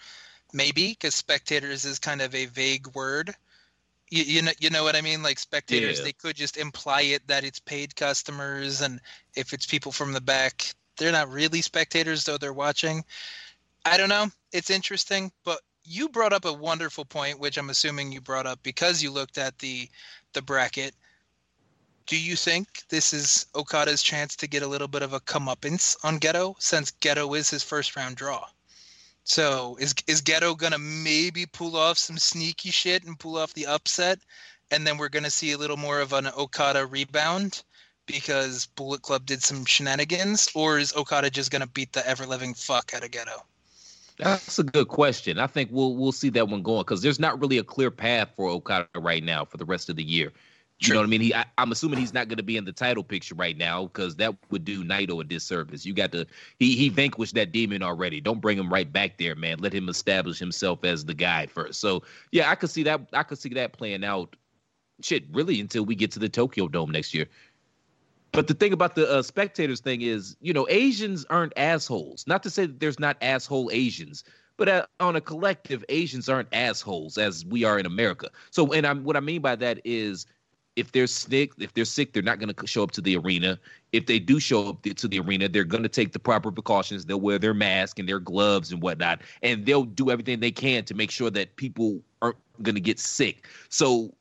Maybe, 0.53 0.89
because 0.89 1.15
spectators 1.15 1.85
is 1.85 1.99
kind 1.99 2.21
of 2.21 2.33
a 2.33 2.45
vague 2.47 2.87
word. 2.95 3.35
You, 4.09 4.23
you 4.23 4.41
know, 4.41 4.51
you 4.59 4.69
know 4.71 4.83
what 4.83 4.95
I 4.95 5.01
mean. 5.01 5.21
Like 5.21 5.37
spectators, 5.39 5.99
Yeah. 5.99 6.05
they 6.05 6.13
could 6.13 6.35
just 6.35 6.57
imply 6.57 7.01
it 7.01 7.27
that 7.27 7.43
it's 7.43 7.59
paid 7.59 7.95
customers, 7.95 8.81
and 8.81 8.99
if 9.35 9.53
it's 9.53 9.67
people 9.67 9.91
from 9.91 10.13
the 10.13 10.21
back, 10.21 10.73
they're 10.99 11.11
not 11.11 11.31
really 11.31 11.61
spectators, 11.61 12.25
though 12.25 12.37
they're 12.37 12.53
watching. 12.53 13.03
I 13.85 13.97
don't 13.97 14.09
know. 14.09 14.27
It's 14.51 14.69
interesting, 14.69 15.31
but 15.45 15.61
you 15.85 16.09
brought 16.09 16.33
up 16.33 16.45
a 16.45 16.53
wonderful 16.53 17.05
point, 17.05 17.39
which 17.39 17.57
I'm 17.57 17.71
assuming 17.71 18.11
you 18.11 18.21
brought 18.21 18.45
up 18.45 18.59
because 18.61 19.01
you 19.01 19.09
looked 19.09 19.39
at 19.39 19.57
the 19.57 19.89
the 20.33 20.41
bracket. 20.41 20.93
Do 22.05 22.19
you 22.19 22.35
think 22.35 22.87
this 22.89 23.13
is 23.13 23.45
Okada's 23.55 24.03
chance 24.03 24.35
to 24.35 24.47
get 24.47 24.63
a 24.63 24.67
little 24.67 24.87
bit 24.87 25.01
of 25.01 25.13
a 25.13 25.19
comeuppance 25.19 25.95
on 26.03 26.19
Gedo, 26.19 26.55
since 26.59 26.91
Gedo 26.91 27.37
is 27.37 27.49
his 27.49 27.63
first 27.63 27.95
round 27.95 28.17
draw? 28.17 28.45
So 29.23 29.77
is 29.79 29.95
is 30.05 30.21
Gedo 30.21 30.57
gonna 30.57 30.79
maybe 30.79 31.45
pull 31.45 31.77
off 31.77 31.97
some 31.97 32.17
sneaky 32.17 32.71
shit 32.71 33.05
and 33.05 33.17
pull 33.17 33.37
off 33.37 33.53
the 33.53 33.67
upset, 33.67 34.19
and 34.69 34.85
then 34.85 34.97
we're 34.97 35.09
gonna 35.09 35.31
see 35.31 35.53
a 35.53 35.57
little 35.57 35.77
more 35.77 36.01
of 36.01 36.13
an 36.13 36.27
Okada 36.27 36.85
rebound 36.85 37.63
because 38.09 38.65
Bullet 38.75 39.01
Club 39.01 39.25
did 39.25 39.43
some 39.43 39.65
shenanigans, 39.65 40.49
or 40.55 40.79
is 40.79 40.93
Okada 40.95 41.29
just 41.29 41.51
gonna 41.51 41.67
beat 41.67 41.93
the 41.93 42.05
ever 42.07 42.25
living 42.25 42.53
fuck 42.53 42.93
out 42.93 43.03
of 43.03 43.11
Gedo? 43.11 43.41
That's 44.17 44.59
a 44.59 44.63
good 44.63 44.89
question. 44.89 45.39
I 45.39 45.47
think 45.47 45.69
we'll 45.71 45.95
we'll 45.95 46.11
see 46.11 46.29
that 46.29 46.49
one 46.49 46.61
going 46.61 46.81
because 46.81 47.01
there's 47.01 47.19
not 47.19 47.39
really 47.39 47.57
a 47.57 47.63
clear 47.63 47.89
path 47.89 48.29
for 48.35 48.49
Okada 48.49 48.87
right 48.97 49.23
now 49.23 49.45
for 49.45 49.57
the 49.57 49.65
rest 49.65 49.89
of 49.89 49.95
the 49.95 50.03
year. 50.03 50.33
You 50.79 50.85
True. 50.85 50.93
know 50.93 51.01
what 51.01 51.07
I 51.07 51.09
mean? 51.09 51.21
He, 51.21 51.33
I, 51.33 51.45
I'm 51.57 51.73
assuming 51.73 51.99
he's 51.99 52.13
not 52.13 52.29
going 52.29 52.37
to 52.37 52.43
be 52.43 52.55
in 52.55 52.63
the 52.63 52.71
title 52.71 53.03
picture 53.03 53.35
right 53.35 53.57
now 53.57 53.83
because 53.83 54.15
that 54.15 54.33
would 54.49 54.63
do 54.63 54.85
Naito 54.85 55.19
a 55.19 55.25
disservice. 55.25 55.85
You 55.85 55.93
got 55.93 56.13
to 56.13 56.25
he 56.57 56.75
he 56.75 56.87
vanquished 56.87 57.35
that 57.35 57.51
demon 57.51 57.83
already. 57.83 58.21
Don't 58.21 58.39
bring 58.39 58.57
him 58.57 58.71
right 58.71 58.91
back 58.91 59.17
there, 59.17 59.35
man. 59.35 59.59
Let 59.59 59.73
him 59.73 59.89
establish 59.89 60.39
himself 60.39 60.85
as 60.85 61.03
the 61.03 61.13
guy 61.13 61.47
first. 61.47 61.79
So 61.81 62.03
yeah, 62.31 62.49
I 62.49 62.55
could 62.55 62.69
see 62.69 62.83
that. 62.83 63.01
I 63.13 63.23
could 63.23 63.39
see 63.39 63.49
that 63.49 63.73
playing 63.73 64.03
out. 64.03 64.35
Shit, 65.01 65.23
really 65.31 65.61
until 65.61 65.85
we 65.85 65.95
get 65.95 66.11
to 66.11 66.19
the 66.19 66.27
Tokyo 66.27 66.67
Dome 66.67 66.91
next 66.91 67.13
year. 67.13 67.27
But 68.31 68.47
the 68.47 68.53
thing 68.53 68.73
about 68.73 68.95
the 68.95 69.09
uh, 69.09 69.21
spectators 69.21 69.79
thing 69.79 70.01
is, 70.01 70.35
you 70.39 70.53
know, 70.53 70.67
Asians 70.69 71.25
aren't 71.29 71.53
assholes. 71.57 72.25
Not 72.27 72.43
to 72.43 72.49
say 72.49 72.67
that 72.67 72.79
there's 72.79 72.99
not 72.99 73.17
asshole 73.21 73.69
Asians, 73.73 74.23
but 74.57 74.69
uh, 74.69 74.85
on 74.99 75.15
a 75.15 75.21
collective, 75.21 75.83
Asians 75.89 76.29
aren't 76.29 76.49
assholes 76.53 77.17
as 77.17 77.45
we 77.45 77.63
are 77.63 77.79
in 77.79 77.85
America. 77.85 78.29
So, 78.51 78.71
and 78.73 78.85
I'm 78.85 79.03
what 79.03 79.15
I 79.15 79.19
mean 79.19 79.41
by 79.41 79.55
that 79.55 79.79
is, 79.83 80.27
if 80.75 80.91
they're 80.93 81.07
sick, 81.07 81.51
if 81.57 81.73
they're 81.73 81.83
sick, 81.83 82.13
they're 82.13 82.23
not 82.23 82.39
going 82.39 82.53
to 82.53 82.67
show 82.67 82.83
up 82.83 82.91
to 82.91 83.01
the 83.01 83.17
arena. 83.17 83.59
If 83.91 84.05
they 84.05 84.19
do 84.19 84.39
show 84.39 84.69
up 84.69 84.83
to 84.83 85.07
the 85.07 85.19
arena, 85.19 85.49
they're 85.49 85.65
going 85.65 85.83
to 85.83 85.89
take 85.89 86.13
the 86.13 86.19
proper 86.19 86.51
precautions. 86.51 87.05
They'll 87.05 87.19
wear 87.19 87.39
their 87.39 87.53
mask 87.53 87.99
and 87.99 88.07
their 88.07 88.19
gloves 88.19 88.71
and 88.71 88.81
whatnot, 88.81 89.21
and 89.41 89.65
they'll 89.65 89.83
do 89.83 90.09
everything 90.09 90.39
they 90.39 90.51
can 90.51 90.85
to 90.85 90.93
make 90.93 91.11
sure 91.11 91.29
that 91.31 91.55
people 91.57 91.99
aren't 92.21 92.37
going 92.61 92.75
to 92.75 92.81
get 92.81 92.99
sick. 92.99 93.47
So, 93.67 94.13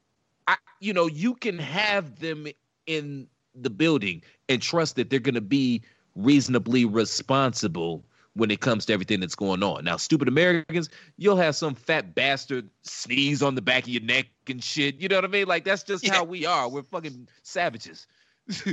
I, 0.49 0.57
you 0.81 0.93
know, 0.93 1.07
you 1.07 1.35
can 1.35 1.59
have 1.59 2.19
them 2.19 2.49
in 2.87 3.29
the 3.63 3.71
building 3.71 4.23
and 4.49 4.61
trust 4.63 4.97
that 4.97 5.11
they're 5.11 5.19
going 5.21 5.35
to 5.35 5.41
be 5.41 5.83
reasonably 6.15 6.85
responsible 6.85 8.05
when 8.35 8.51
it 8.51 8.61
comes 8.61 8.87
to 8.87 8.93
everything 8.93 9.21
that's 9.21 9.35
going 9.35 9.63
on. 9.63 9.85
Now, 9.85 9.97
stupid 9.97 10.29
Americans, 10.29 10.89
you'll 11.17 11.37
have 11.37 11.57
some 11.57 11.75
fat 11.75 12.15
bastard 12.15 12.71
sneeze 12.83 13.43
on 13.43 13.55
the 13.57 13.63
back 13.63 13.83
of 13.85 13.89
your 13.89 14.03
neck 14.03 14.27
and 14.49 14.63
shit. 14.63 14.97
You 14.97 15.09
know 15.09 15.17
what 15.17 15.25
I 15.25 15.29
mean? 15.29 15.47
Like 15.49 15.65
that's 15.65 15.83
just 15.83 16.05
Yeah. 16.05 16.15
how 16.15 16.25
we 16.25 16.47
are. 16.47 16.69
We're 16.69 16.85
fucking 16.85 17.29
savages. 17.43 18.07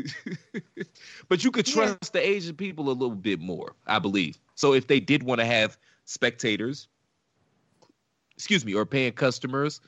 but 1.28 1.44
you 1.44 1.52
could 1.52 1.68
Yeah. 1.68 1.74
trust 1.74 2.14
the 2.14 2.26
Asian 2.26 2.56
people 2.56 2.90
a 2.90 2.94
little 2.94 3.16
bit 3.16 3.40
more, 3.40 3.74
I 3.88 3.99
believe. 3.99 4.38
So 4.56 4.74
if 4.74 4.88
they 4.88 4.99
did 4.99 5.24
want 5.24 5.40
to 5.41 5.45
have 5.45 5.78
spectators, 6.06 6.88
excuse 8.36 8.64
me, 8.66 8.74
or 8.74 8.86
paying 8.86 9.14
customers, 9.14 9.82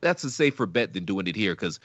that's 0.00 0.24
a 0.24 0.30
safer 0.30 0.66
bet 0.66 0.92
than 0.92 1.04
doing 1.04 1.26
it 1.26 1.36
here 1.36 1.52
because 1.52 1.80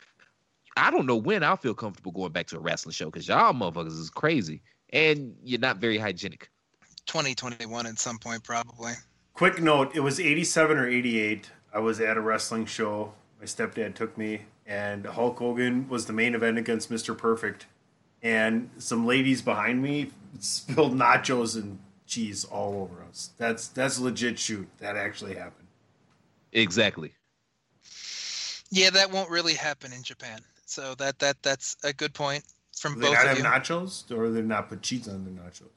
I 0.78 0.92
don't 0.92 1.06
know 1.06 1.16
when 1.16 1.44
I'll 1.44 1.58
feel 1.58 1.74
comfortable 1.74 2.12
going 2.12 2.32
back 2.32 2.48
to 2.48 2.58
a 2.58 2.60
wrestling 2.60 2.94
show 2.94 3.06
because 3.06 3.28
y'all 3.28 3.54
motherfuckers 3.54 4.00
is 4.00 4.10
crazy 4.10 4.62
and 4.92 5.36
you're 5.44 5.60
not 5.60 5.78
very 5.78 5.98
hygienic. 5.98 6.50
2021 7.06 7.86
at 7.86 8.00
some 8.00 8.18
point, 8.18 8.44
probably. 8.44 8.94
Quick 9.34 9.62
note: 9.62 9.96
It 9.96 10.00
was 10.00 10.20
'87 10.20 10.78
or 10.78 10.88
'88. 10.88 11.52
I 11.74 11.80
was 11.80 12.00
at 12.00 12.18
a 12.18 12.22
wrestling 12.22 12.66
show. 12.66 13.14
My 13.40 13.46
stepdad 13.46 13.96
took 13.96 14.18
me, 14.18 14.42
and 14.66 15.06
Hulk 15.06 15.38
Hogan 15.38 15.88
was 15.90 16.06
the 16.06 16.14
main 16.14 16.34
event 16.36 16.58
against 16.58 16.90
Mr. 16.90 17.18
Perfect. 17.18 17.66
And 18.24 18.70
some 18.78 19.06
ladies 19.06 19.42
behind 19.42 19.84
me 19.84 20.12
spilled 20.40 20.94
nachos 20.94 21.56
and 21.56 21.80
cheese 22.08 22.46
all 22.46 22.82
over 22.82 23.04
us. 23.08 23.32
That's 23.38 23.68
that's 23.68 23.98
a 23.98 24.04
legit 24.04 24.40
shoot. 24.40 24.68
That 24.80 24.96
actually 24.96 25.36
happened. 25.36 25.68
Exactly. 26.54 27.12
Yeah, 28.72 28.90
that 28.92 29.12
won't 29.12 29.30
really 29.30 29.54
happen 29.54 29.94
in 29.94 30.02
Japan. 30.02 30.40
So 30.66 30.96
that 30.96 31.20
that 31.20 31.42
that's 31.44 31.76
a 31.84 31.94
good 31.94 32.14
point 32.14 32.44
from 32.78 32.96
Do 32.96 33.02
they 33.02 33.08
both 33.08 33.14
not 33.16 33.24
of 33.24 33.30
have 33.30 33.38
you. 33.38 33.44
nachos, 33.44 34.12
or 34.12 34.30
they 34.30 34.42
not 34.42 34.70
put 34.70 34.82
cheese 34.82 35.08
on 35.08 35.24
their 35.24 35.34
nachos? 35.34 35.70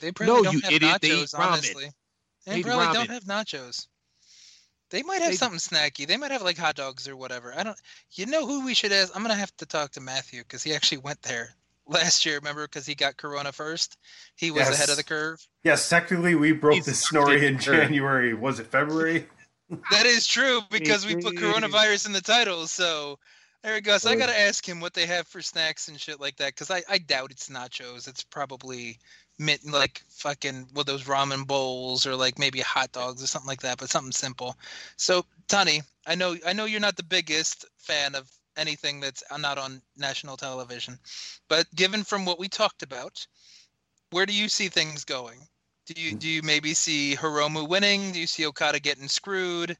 They 0.00 0.12
probably 0.12 0.42
don't 0.42 0.52
you 0.54 0.60
have 0.60 0.72
idiot, 0.72 1.00
they 1.02 1.08
eat 1.08 1.12
nachos, 1.12 1.34
ramen. 1.34 1.46
honestly. 1.52 1.84
They, 2.46 2.52
They 2.52 2.58
eat 2.60 2.66
probably 2.66 2.94
don't 2.94 3.10
have 3.10 3.24
nachos. 3.24 3.86
They 4.90 5.02
might 5.02 5.22
have 5.22 5.30
They- 5.32 5.36
something 5.36 5.58
snacky. 5.58 6.06
They 6.06 6.16
might 6.16 6.30
have 6.30 6.42
like 6.42 6.58
hot 6.58 6.76
dogs 6.76 7.08
or 7.08 7.16
whatever. 7.16 7.54
I 7.56 7.62
don't. 7.62 7.78
You 8.12 8.26
know 8.26 8.46
who 8.46 8.64
we 8.64 8.74
should 8.74 8.92
ask? 8.92 9.12
I'm 9.14 9.22
gonna 9.22 9.34
have 9.34 9.54
to 9.58 9.66
talk 9.66 9.92
to 9.92 10.00
Matthew 10.00 10.42
because 10.42 10.62
he 10.62 10.74
actually 10.74 10.98
went 10.98 11.22
there 11.22 11.54
last 11.86 12.24
year. 12.26 12.36
Remember, 12.36 12.64
because 12.66 12.86
he 12.86 12.94
got 12.94 13.16
Corona 13.16 13.52
first. 13.52 13.96
He 14.36 14.50
was 14.50 14.68
ahead 14.68 14.88
of 14.90 14.96
the 14.96 15.04
curve. 15.04 15.46
Yes, 15.64 15.88
technically 15.88 16.34
we 16.34 16.52
broke 16.52 16.74
He's 16.74 16.86
the 16.86 16.94
sucked 16.94 17.08
story 17.10 17.46
in 17.46 17.54
in. 17.54 17.60
January. 17.60 18.34
Was 18.34 18.58
it 18.60 18.66
February? 18.68 19.26
That 19.90 20.04
is 20.04 20.26
true 20.26 20.60
because 20.70 21.06
we 21.06 21.16
put 21.16 21.36
coronavirus 21.36 22.06
in 22.06 22.12
the 22.12 22.20
title. 22.20 22.66
So 22.66 23.18
there 23.64 23.74
we 23.74 23.80
go. 23.80 23.96
So 23.96 24.10
I 24.10 24.16
gotta 24.16 24.38
ask 24.38 24.68
him 24.68 24.80
what 24.80 24.92
they 24.92 25.06
have 25.06 25.26
for 25.26 25.40
snacks 25.40 25.88
and 25.88 25.98
shit 25.98 26.20
like 26.20 26.36
that 26.36 26.54
because 26.54 26.70
I, 26.70 26.82
I 26.88 26.98
doubt 26.98 27.30
it's 27.30 27.48
nachos. 27.48 28.06
It's 28.06 28.22
probably 28.22 28.98
mint 29.38 29.66
like 29.66 30.02
fucking 30.10 30.68
well 30.74 30.84
those 30.84 31.04
ramen 31.04 31.46
bowls 31.46 32.06
or 32.06 32.14
like 32.14 32.38
maybe 32.38 32.60
hot 32.60 32.92
dogs 32.92 33.22
or 33.22 33.26
something 33.26 33.48
like 33.48 33.62
that, 33.62 33.78
but 33.78 33.88
something 33.88 34.12
simple. 34.12 34.54
So 34.98 35.24
Tony, 35.48 35.80
I 36.06 36.14
know 36.14 36.36
I 36.46 36.52
know 36.52 36.66
you're 36.66 36.78
not 36.78 36.96
the 36.96 37.02
biggest 37.02 37.64
fan 37.78 38.14
of 38.14 38.30
anything 38.56 39.00
that's 39.00 39.24
uh, 39.30 39.38
not 39.38 39.56
on 39.56 39.80
national 39.96 40.36
television, 40.36 40.98
but 41.48 41.66
given 41.74 42.04
from 42.04 42.26
what 42.26 42.38
we 42.38 42.48
talked 42.48 42.82
about, 42.82 43.26
where 44.10 44.26
do 44.26 44.34
you 44.34 44.50
see 44.50 44.68
things 44.68 45.04
going? 45.04 45.38
Do 45.86 46.00
you 46.00 46.12
mm. 46.12 46.18
do 46.18 46.28
you 46.28 46.42
maybe 46.42 46.74
see 46.74 47.16
Hiromu 47.16 47.66
winning? 47.66 48.12
Do 48.12 48.20
you 48.20 48.26
see 48.26 48.46
Okada 48.46 48.78
getting 48.78 49.08
screwed? 49.08 49.78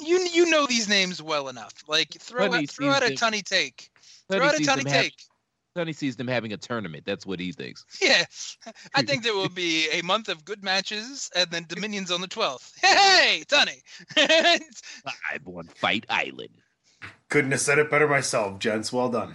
You 0.00 0.18
you 0.32 0.50
know 0.50 0.66
these 0.66 0.88
names 0.88 1.22
well 1.22 1.48
enough. 1.48 1.72
Like 1.86 2.10
throw 2.20 2.46
Tony 2.48 2.64
out, 2.64 2.70
throw 2.70 2.90
out 2.90 3.02
a 3.02 3.08
sees 3.08 3.20
Tony 3.20 3.42
take. 3.42 3.90
Sonny 4.30 4.38
Throw 4.40 4.48
out 4.48 4.54
a 4.54 4.56
sees 4.58 4.66
Tony 4.66 4.90
have- 4.90 5.02
take. 5.02 5.14
Sonny 5.76 5.92
sees 5.92 6.16
them 6.16 6.26
having 6.26 6.52
a 6.52 6.56
tournament. 6.56 7.04
That's 7.06 7.24
what 7.24 7.38
he 7.38 7.52
thinks. 7.52 7.84
Yeah, 8.02 8.24
I 8.94 9.02
think 9.02 9.22
there 9.22 9.34
will 9.34 9.48
be 9.48 9.88
a 9.92 10.02
month 10.02 10.28
of 10.28 10.44
good 10.44 10.64
matches, 10.64 11.30
and 11.36 11.48
then 11.50 11.66
Dominions 11.68 12.10
on 12.10 12.20
the 12.20 12.26
twelfth. 12.26 12.72
Hey, 12.80 13.44
Tony. 13.46 13.82
I'm 14.16 15.46
on 15.46 15.64
Fight 15.68 16.04
Island. 16.08 16.50
Couldn't 17.28 17.52
have 17.52 17.60
said 17.60 17.78
it 17.78 17.90
better 17.90 18.08
myself, 18.08 18.58
gents. 18.58 18.92
Well 18.92 19.08
done. 19.10 19.34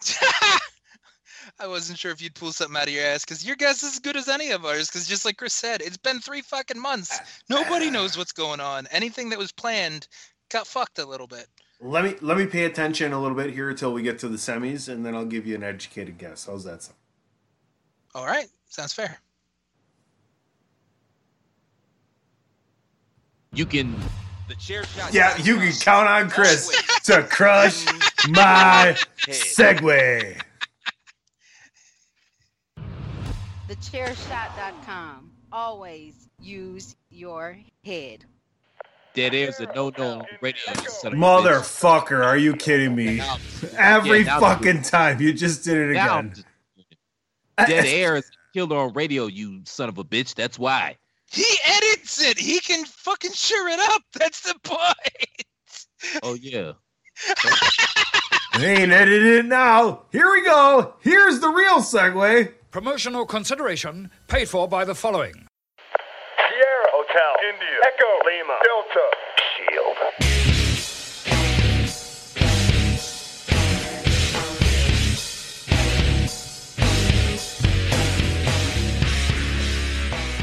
I 1.60 1.66
wasn't 1.66 1.98
sure 1.98 2.10
if 2.10 2.22
you'd 2.22 2.34
pull 2.34 2.52
something 2.52 2.76
out 2.76 2.88
of 2.88 2.94
your 2.94 3.04
ass 3.04 3.22
because 3.22 3.46
your 3.46 3.54
guess 3.54 3.82
is 3.82 3.92
as 3.92 3.98
good 3.98 4.16
as 4.16 4.28
any 4.28 4.50
of 4.50 4.64
ours. 4.64 4.88
Because 4.88 5.06
just 5.06 5.26
like 5.26 5.36
Chris 5.36 5.52
said, 5.52 5.82
it's 5.82 5.98
been 5.98 6.18
three 6.18 6.40
fucking 6.40 6.80
months. 6.80 7.20
Nobody 7.50 7.90
knows 7.90 8.16
what's 8.16 8.32
going 8.32 8.60
on. 8.60 8.86
Anything 8.90 9.28
that 9.28 9.38
was 9.38 9.52
planned 9.52 10.08
got 10.48 10.66
fucked 10.66 10.98
a 10.98 11.04
little 11.04 11.26
bit. 11.26 11.46
Let 11.82 12.04
me 12.04 12.14
let 12.22 12.38
me 12.38 12.46
pay 12.46 12.64
attention 12.64 13.12
a 13.12 13.20
little 13.20 13.36
bit 13.36 13.52
here 13.52 13.68
until 13.70 13.92
we 13.92 14.02
get 14.02 14.18
to 14.20 14.28
the 14.28 14.36
semis, 14.38 14.88
and 14.88 15.04
then 15.04 15.14
I'll 15.14 15.24
give 15.26 15.46
you 15.46 15.54
an 15.54 15.62
educated 15.62 16.16
guess. 16.16 16.46
How's 16.46 16.64
that 16.64 16.82
sound? 16.82 16.96
All 18.14 18.26
right, 18.26 18.48
sounds 18.68 18.92
fair. 18.92 19.18
You 23.52 23.66
can 23.66 23.94
The 24.48 24.54
chair 24.56 24.84
shot. 24.84 25.12
Yeah, 25.12 25.36
you 25.38 25.56
can 25.56 25.72
count 25.72 26.08
on 26.08 26.30
Chris 26.30 26.68
to 27.04 27.22
crush 27.22 27.84
my 28.28 28.96
segue. 29.26 30.40
TheChairShot.com. 33.70 35.30
Always 35.52 36.28
use 36.40 36.96
your 37.10 37.56
head. 37.84 38.24
dead 39.14 39.32
air's 39.34 39.60
a 39.60 39.66
no 39.74 39.92
no 39.96 40.24
radio. 40.40 40.60
you 40.74 40.88
son 40.88 41.12
of 41.12 41.18
a 41.18 41.22
bitch. 41.22 41.44
Motherfucker, 41.44 42.24
are 42.24 42.36
you 42.36 42.56
kidding 42.56 42.94
me? 42.96 43.20
Every 43.76 44.18
Yeah, 44.20 44.24
now- 44.24 44.40
fucking 44.40 44.82
time 44.82 45.20
you 45.20 45.32
just 45.32 45.62
did 45.64 45.76
it 45.76 45.92
now- 45.94 46.18
again. 46.18 46.34
Dead 47.58 47.84
air 47.86 48.16
is 48.16 48.24
a 48.28 48.52
killer 48.58 48.76
on 48.76 48.92
radio, 48.94 49.26
you 49.26 49.60
son 49.64 49.88
of 49.88 49.98
a 49.98 50.04
bitch. 50.04 50.34
That's 50.34 50.58
why. 50.58 50.96
He 51.30 51.44
edits 51.64 52.20
it. 52.22 52.38
He 52.38 52.58
can 52.60 52.84
fucking 52.86 53.32
sure 53.32 53.68
it 53.68 53.78
up. 53.78 54.02
That's 54.14 54.40
the 54.40 54.54
point. 54.64 55.44
Oh 56.24 56.34
yeah. 56.34 56.72
They 58.58 58.82
ain't 58.82 58.90
edited 58.92 59.44
it 59.44 59.46
now. 59.46 60.02
Here 60.10 60.28
we 60.30 60.44
go. 60.44 60.94
Here's 61.00 61.38
the 61.38 61.48
real 61.48 61.76
segue. 61.76 62.52
Promotional 62.70 63.26
consideration 63.26 64.12
paid 64.28 64.48
for 64.48 64.68
by 64.68 64.84
the 64.84 64.94
following. 64.94 65.48
Sierra 66.36 66.86
Hotel, 66.92 67.34
India, 67.50 67.80
Echo, 67.84 68.06
Lima, 68.24 68.58
Delta, 68.62 69.10
Shield. 69.56 69.96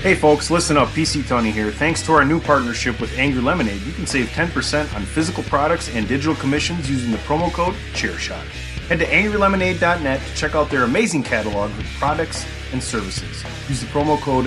Hey 0.01 0.15
folks, 0.15 0.51
listen 0.51 0.75
up. 0.75 0.89
PC 0.89 1.25
Tony 1.25 1.51
here. 1.51 1.71
Thanks 1.71 2.05
to 2.05 2.11
our 2.11 2.25
new 2.25 2.41
partnership 2.41 2.99
with 2.99 3.17
Angry 3.17 3.41
Lemonade, 3.41 3.81
you 3.83 3.93
can 3.93 4.05
save 4.05 4.27
10% 4.27 4.93
on 4.93 5.05
physical 5.05 5.43
products 5.43 5.87
and 5.95 6.05
digital 6.09 6.35
commissions 6.35 6.89
using 6.89 7.11
the 7.11 7.17
promo 7.19 7.49
code 7.53 7.75
ChairShot. 7.93 8.66
Head 8.87 8.99
to 8.99 9.05
angrylemonade.net 9.05 10.21
to 10.25 10.35
check 10.35 10.55
out 10.55 10.69
their 10.69 10.83
amazing 10.83 11.21
catalog 11.21 11.69
of 11.71 11.85
products 11.99 12.45
and 12.71 12.81
services. 12.81 13.43
Use 13.67 13.81
the 13.81 13.87
promo 13.87 14.17
code 14.21 14.45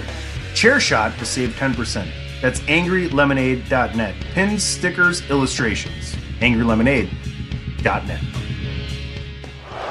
ChairShot 0.55 1.19
to 1.19 1.27
save 1.27 1.51
10%. 1.51 2.11
That's 2.41 2.61
angrylemonade.net. 2.61 4.15
Pins, 4.33 4.65
stickers, 4.65 5.29
illustrations. 5.29 6.15
angrylemonade.net. 6.41 8.21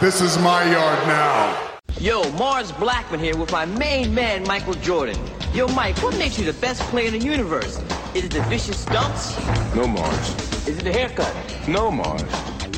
This 0.02 0.20
is 0.20 0.40
my 0.40 0.64
yard 0.72 1.08
now. 1.08 1.70
Yo, 2.00 2.32
Mars 2.32 2.72
Blackman 2.72 3.20
here 3.20 3.38
with 3.38 3.52
my 3.52 3.66
main 3.66 4.12
man, 4.16 4.42
Michael 4.48 4.74
Jordan. 4.76 5.18
Yo, 5.54 5.68
Mike, 5.68 6.02
what 6.02 6.18
makes 6.18 6.40
you 6.40 6.46
the 6.46 6.60
best 6.60 6.82
player 6.84 7.08
in 7.08 7.20
the 7.20 7.24
universe? 7.24 7.78
Is 8.16 8.24
it 8.24 8.32
the 8.32 8.42
vicious 8.44 8.80
stunts? 8.80 9.38
No, 9.76 9.86
Mars. 9.86 10.30
Is 10.68 10.80
it 10.80 10.84
the 10.86 10.92
haircut? 10.92 11.36
No, 11.68 11.92
Mars. 11.92 12.24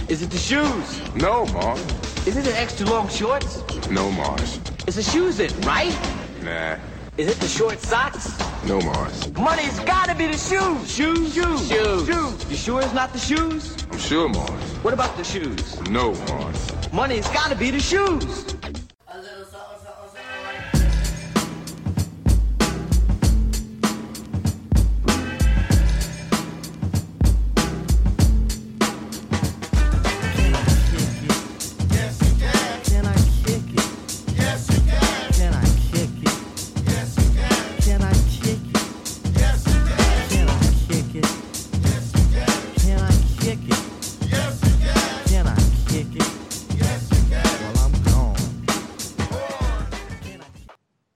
Is 0.07 0.21
it 0.21 0.29
the 0.29 0.37
shoes? 0.37 1.15
No, 1.15 1.45
Mars. 1.47 1.79
Is 2.27 2.37
it 2.37 2.43
the 2.43 2.57
extra 2.59 2.85
long 2.87 3.07
shorts? 3.09 3.63
No, 3.89 4.11
Mars. 4.11 4.59
It's 4.87 4.95
the 4.97 5.03
shoes 5.03 5.37
then, 5.37 5.51
right? 5.61 5.95
Nah. 6.43 6.77
Is 7.17 7.29
it 7.29 7.39
the 7.39 7.47
short 7.47 7.79
socks? 7.79 8.37
No, 8.65 8.79
Mars. 8.81 9.31
Money's 9.33 9.79
gotta 9.81 10.15
be 10.15 10.27
the 10.27 10.37
shoes. 10.37 10.91
Shoes, 10.91 11.33
shoes, 11.33 11.67
shoes. 11.67 12.07
Shoes. 12.07 12.45
You 12.49 12.55
sure 12.55 12.81
it's 12.81 12.93
not 12.93 13.13
the 13.13 13.19
shoes? 13.19 13.77
I'm 13.91 13.97
sure, 13.99 14.27
Mars. 14.29 14.63
What 14.83 14.93
about 14.93 15.15
the 15.17 15.23
shoes? 15.23 15.79
No, 15.89 16.13
Mars. 16.27 16.91
Money's 16.91 17.27
gotta 17.29 17.55
be 17.55 17.71
the 17.71 17.79
shoes. 17.79 18.55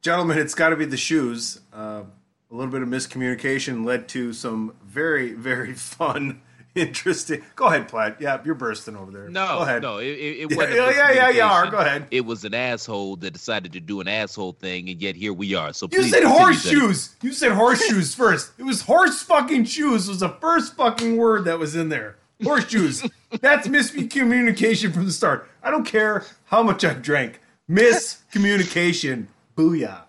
Gentlemen, 0.06 0.38
it's 0.38 0.54
got 0.54 0.70
to 0.70 0.76
be 0.76 0.86
the 0.86 0.98
shoes. 0.98 1.60
Uh, 1.74 2.04
a 2.52 2.54
little 2.56 2.72
bit 2.72 2.84
of 2.84 2.88
miscommunication 2.88 3.84
led 3.84 4.08
to 4.10 4.34
some 4.34 4.76
very, 4.86 5.34
very 5.34 5.74
fun, 5.74 6.44
interesting. 6.76 7.42
Go 7.56 7.66
ahead, 7.66 7.88
Platt. 7.88 8.18
Yeah, 8.22 8.40
you're 8.46 8.54
bursting 8.54 8.96
over 8.96 9.10
there. 9.12 9.30
No, 9.30 9.48
Go 9.48 9.60
ahead. 9.64 9.82
no, 9.82 9.98
it, 9.98 10.06
it, 10.06 10.52
Yeah, 10.52 10.58
wasn't. 10.58 10.76
yeah, 10.76 10.92
yeah, 10.92 11.12
yeah, 11.12 11.30
you 11.32 11.42
are. 11.42 11.72
Go 11.72 11.78
ahead. 11.80 12.06
It 12.12 12.22
was 12.24 12.46
an 12.46 12.54
asshole 12.54 13.16
that 13.16 13.32
decided 13.32 13.74
to 13.74 13.80
do 13.80 14.00
an 14.00 14.08
asshole 14.08 14.52
thing, 14.52 14.90
and 14.92 15.02
yet 15.02 15.16
here 15.16 15.34
we 15.34 15.56
are. 15.56 15.74
So 15.74 15.90
You 15.92 16.04
said 16.04 16.24
horseshoes. 16.24 17.16
You 17.24 17.34
said 17.34 17.54
horseshoes 17.54 18.14
first. 18.14 18.52
It 18.60 18.64
was 18.64 18.84
horse 18.84 19.24
fucking 19.24 19.66
shoes 19.66 20.08
was 20.08 20.20
the 20.20 20.30
first 20.30 20.76
fucking 20.76 21.18
word 21.18 21.46
that 21.46 21.58
was 21.58 21.76
in 21.76 21.90
there. 21.90 22.18
Horseshoes. 22.44 23.02
That's 23.42 23.68
miscommunication 23.68 24.94
from 24.94 25.06
the 25.08 25.12
start. 25.12 25.50
I 25.64 25.72
don't 25.72 25.84
care 25.84 26.24
how 26.44 26.62
much 26.62 26.86
I 26.86 26.94
drank. 26.94 27.42
Miscommunication. 27.68 29.30
Booyah. 29.56 30.02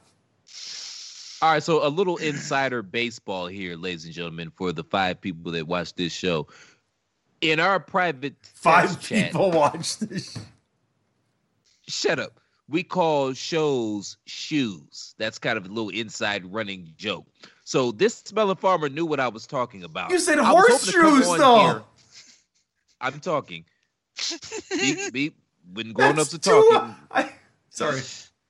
All 1.43 1.52
right, 1.52 1.62
so 1.62 1.86
a 1.86 1.89
little 1.90 2.16
insider 2.16 2.82
baseball 2.82 3.47
here, 3.47 3.77
ladies 3.77 4.05
and 4.06 4.14
gentlemen, 4.14 4.51
for 4.56 4.73
the 4.73 4.82
five 4.85 5.20
people 5.20 5.52
that 5.52 5.66
watch 5.66 5.94
this 5.94 6.12
show. 6.12 6.47
In 7.43 7.60
our 7.60 7.78
private 7.78 8.35
Five 8.55 8.93
text 8.93 9.02
chat, 9.02 9.32
people 9.32 9.51
watch 9.51 9.98
this. 9.98 10.39
shut 11.86 12.18
up. 12.18 12.40
We 12.68 12.82
call 12.82 13.35
shows 13.35 14.16
shoes. 14.24 15.14
That's 15.18 15.39
kind 15.39 15.56
of 15.59 15.66
a 15.66 15.68
little 15.68 15.90
inside 15.90 16.44
running 16.47 16.93
joke. 16.97 17.27
So 17.64 17.93
this 17.93 18.14
smelling 18.24 18.56
farmer 18.56 18.89
knew 18.89 19.05
what 19.06 19.20
I 19.20 19.28
was 19.28 19.47
talking 19.47 19.85
about. 19.85 20.10
You 20.10 20.18
said 20.18 20.39
I 20.39 20.51
was 20.52 20.66
hoping 20.68 20.86
to 20.86 20.93
come 20.93 21.12
horseshoes, 21.12 21.39
though. 21.39 21.59
here- 21.60 21.82
I'm 23.01 23.20
talking. 23.20 23.64
beep, 24.70 25.12
beep. 25.12 25.36
When 25.74 25.93
grown 25.93 26.18
ups 26.18 26.32
are 26.35 26.39
talking. 26.39 26.94
I, 27.10 27.31
sorry. 27.68 28.01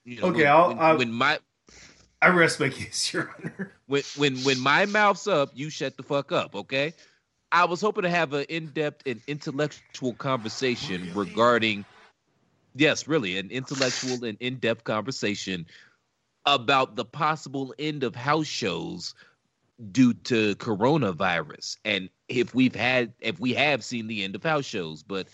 You 0.06 0.20
know, 0.20 0.28
Okay, 0.28 0.38
when, 0.44 0.46
I'll- 0.46 0.68
when, 0.68 0.78
I'll- 0.78 0.98
when 0.98 1.12
my 1.12 1.38
I 2.22 2.28
rest 2.28 2.58
my 2.60 2.70
case, 2.70 3.12
Your 3.12 3.34
Honor. 3.38 3.72
when 3.86 4.02
when 4.16 4.36
when 4.38 4.58
my 4.60 4.86
mouth's 4.86 5.26
up, 5.28 5.50
you 5.54 5.68
shut 5.68 5.96
the 5.98 6.02
fuck 6.02 6.32
up, 6.32 6.54
okay? 6.56 6.94
I 7.52 7.64
was 7.66 7.80
hoping 7.80 8.02
to 8.02 8.10
have 8.10 8.32
an 8.32 8.44
in-depth 8.48 9.02
and 9.06 9.20
intellectual 9.26 10.14
conversation 10.14 11.10
regarding 11.14 11.84
yes, 12.74 13.06
really, 13.06 13.36
an 13.38 13.50
intellectual 13.50 14.24
and 14.24 14.36
in-depth 14.40 14.84
conversation 14.84 15.66
about 16.46 16.96
the 16.96 17.04
possible 17.04 17.74
end 17.78 18.02
of 18.04 18.14
house 18.14 18.46
shows 18.46 19.14
due 19.92 20.14
to 20.14 20.54
coronavirus 20.56 21.76
and 21.84 22.08
if 22.28 22.54
we've 22.54 22.74
had 22.74 23.12
if 23.20 23.38
we 23.38 23.52
have 23.52 23.84
seen 23.84 24.06
the 24.06 24.24
end 24.24 24.34
of 24.34 24.42
house 24.42 24.64
shows, 24.64 25.02
but 25.02 25.28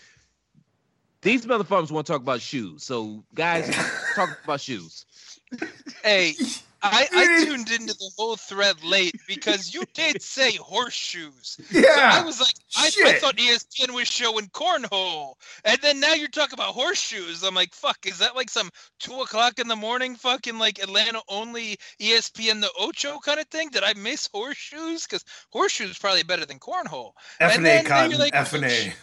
these 1.21 1.45
motherfuckers 1.45 1.91
want 1.91 2.05
to 2.05 2.11
talk 2.13 2.21
about 2.21 2.41
shoes. 2.41 2.83
So 2.83 3.23
guys, 3.33 3.73
talk 4.15 4.39
about 4.43 4.61
shoes. 4.61 5.05
Hey, 6.03 6.33
I, 6.81 7.07
I 7.13 7.45
tuned 7.45 7.71
into 7.71 7.93
the 7.93 8.11
whole 8.17 8.35
thread 8.35 8.83
late 8.83 9.15
because 9.27 9.73
you 9.73 9.83
did 9.93 10.21
say 10.21 10.53
horseshoes. 10.57 11.57
So 11.71 11.79
Yeah, 11.79 12.09
I 12.13 12.25
was 12.25 12.41
like, 12.41 12.55
I, 12.75 12.91
I 13.05 13.13
thought 13.19 13.37
ESPN 13.37 13.91
was 13.93 14.07
showing 14.07 14.47
cornhole, 14.47 15.35
and 15.63 15.77
then 15.81 15.99
now 16.01 16.13
you're 16.13 16.27
talking 16.27 16.55
about 16.55 16.73
horseshoes. 16.73 17.43
I'm 17.43 17.55
like, 17.55 17.73
fuck, 17.73 17.99
is 18.05 18.17
that 18.17 18.35
like 18.35 18.49
some 18.49 18.69
two 18.99 19.13
o'clock 19.21 19.59
in 19.59 19.67
the 19.69 19.75
morning 19.77 20.15
fucking 20.15 20.57
like 20.59 20.79
Atlanta 20.79 21.21
only 21.29 21.77
ESPN 22.01 22.59
the 22.59 22.71
Ocho 22.79 23.19
kind 23.19 23.39
of 23.39 23.47
thing? 23.47 23.69
Did 23.69 23.83
I 23.83 23.93
miss 23.93 24.27
horseshoes? 24.33 25.05
Because 25.05 25.23
horseshoes 25.51 25.91
is 25.91 25.97
probably 25.99 26.23
better 26.23 26.45
than 26.45 26.59
cornhole. 26.59 27.11
F 27.39 27.51
And 27.55 27.57
and 27.59 27.59
A 27.59 27.69
then- 27.69 27.83
then 27.83 27.85
cotton. 27.85 28.09
you're 28.11 28.19
like, 28.19 28.35
F 28.35 28.53
and 28.53 28.65
A. 28.65 28.93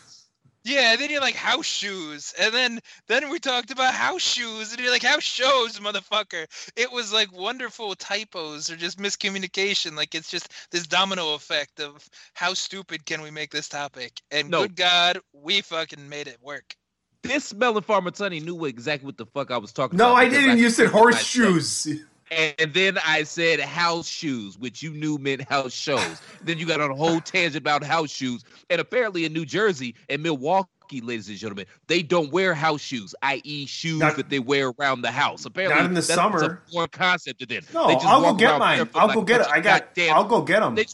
Yeah, 0.65 0.93
and 0.93 1.01
then 1.01 1.11
you're 1.11 1.23
like 1.23 1.37
house 1.37 1.65
shoes, 1.67 2.35
and 2.39 2.53
then 2.53 2.81
then 3.09 3.31
we 3.31 3.39
talked 3.39 3.71
about 3.71 3.95
house 3.95 4.21
shoes, 4.23 4.73
and 4.73 4.81
you're 4.81 4.91
like 4.91 5.03
house 5.03 5.23
shows, 5.23 5.79
motherfucker. 5.81 6.47
It 6.77 6.93
was 6.93 7.13
like 7.13 7.33
wonderful 7.33 7.95
typos 7.95 8.71
or 8.71 8.77
just 8.77 8.99
miscommunication. 8.99 9.97
Like 9.97 10.15
it's 10.15 10.31
just 10.31 10.53
this 10.71 10.87
domino 10.87 11.35
effect 11.35 11.81
of 11.81 12.07
how 12.35 12.53
stupid 12.55 13.07
can 13.07 13.23
we 13.23 13.31
make 13.31 13.51
this 13.51 13.69
topic? 13.69 14.21
And 14.31 14.51
No. 14.51 14.63
good 14.63 14.77
God, 14.77 15.19
we 15.33 15.63
fucking 15.63 16.09
made 16.09 16.29
it 16.29 16.39
work. 16.43 16.75
This 17.23 17.45
smelling 17.47 17.83
farmer 17.83 18.11
Sonny 18.15 18.41
knew 18.41 18.65
exactly 18.67 19.07
what 19.07 19.17
the 19.17 19.27
fuck 19.27 19.51
I 19.51 19.59
was 19.59 19.73
talking 19.73 19.99
No, 19.99 20.07
about. 20.11 20.17
I 20.17 20.29
didn't. 20.29 20.59
You 20.59 20.71
said 20.71 20.91
said 20.91 20.93
myself. 20.93 21.03
horseshoes. 21.03 21.89
And 22.31 22.73
then 22.75 22.97
I 23.05 23.25
said 23.25 23.59
house 23.61 24.07
shoes, 24.09 24.57
which 24.59 24.83
you 24.83 24.91
knew 24.93 25.19
meant 25.19 25.43
house 25.49 25.73
shows. 25.73 26.23
then 26.43 26.59
you 26.59 26.67
got 26.67 26.81
on 26.81 26.91
a 26.91 26.95
whole 26.95 27.21
tangent 27.25 27.57
about 27.57 27.83
house 27.83 28.11
shoes. 28.11 28.45
And 28.69 28.81
apparently 28.81 29.25
in 29.25 29.33
New 29.33 29.45
Jersey 29.45 29.97
and 30.09 30.23
Milwaukee, 30.23 30.69
ladies 31.03 31.29
and 31.29 31.37
gentlemen, 31.39 31.67
they 31.89 32.03
don't 32.03 32.31
wear 32.33 32.55
house 32.55 32.81
shoes, 32.81 33.15
i.e., 33.23 33.67
shoes 33.67 33.99
Not- 34.01 34.17
that 34.17 34.29
they 34.31 34.39
wear 34.39 34.73
around 34.79 35.03
the 35.03 35.11
house. 35.11 35.45
Apparently, 35.45 35.77
Not 35.77 35.87
in 35.87 35.95
the 35.95 36.01
that's 36.03 36.15
summer. 36.15 36.61
a 36.67 36.73
foreign 36.73 36.89
concept 36.91 37.41
to 37.41 37.47
them. 37.47 37.63
No, 37.75 37.89
They 37.89 37.95
just 37.95 38.07
I'll 38.07 38.21
go 38.23 38.35
get 38.35 38.59
mine. 38.59 38.89
I'll 38.95 39.07
like 39.09 39.15
go 39.17 39.23
get 39.23 39.41
it. 39.41 39.47
I 39.49 39.61
got. 39.61 39.95
goddamn- 39.95 40.15
I'll 40.15 40.25
go 40.25 40.43
get 40.43 40.61
them. 40.61 40.75
They, 40.77 40.87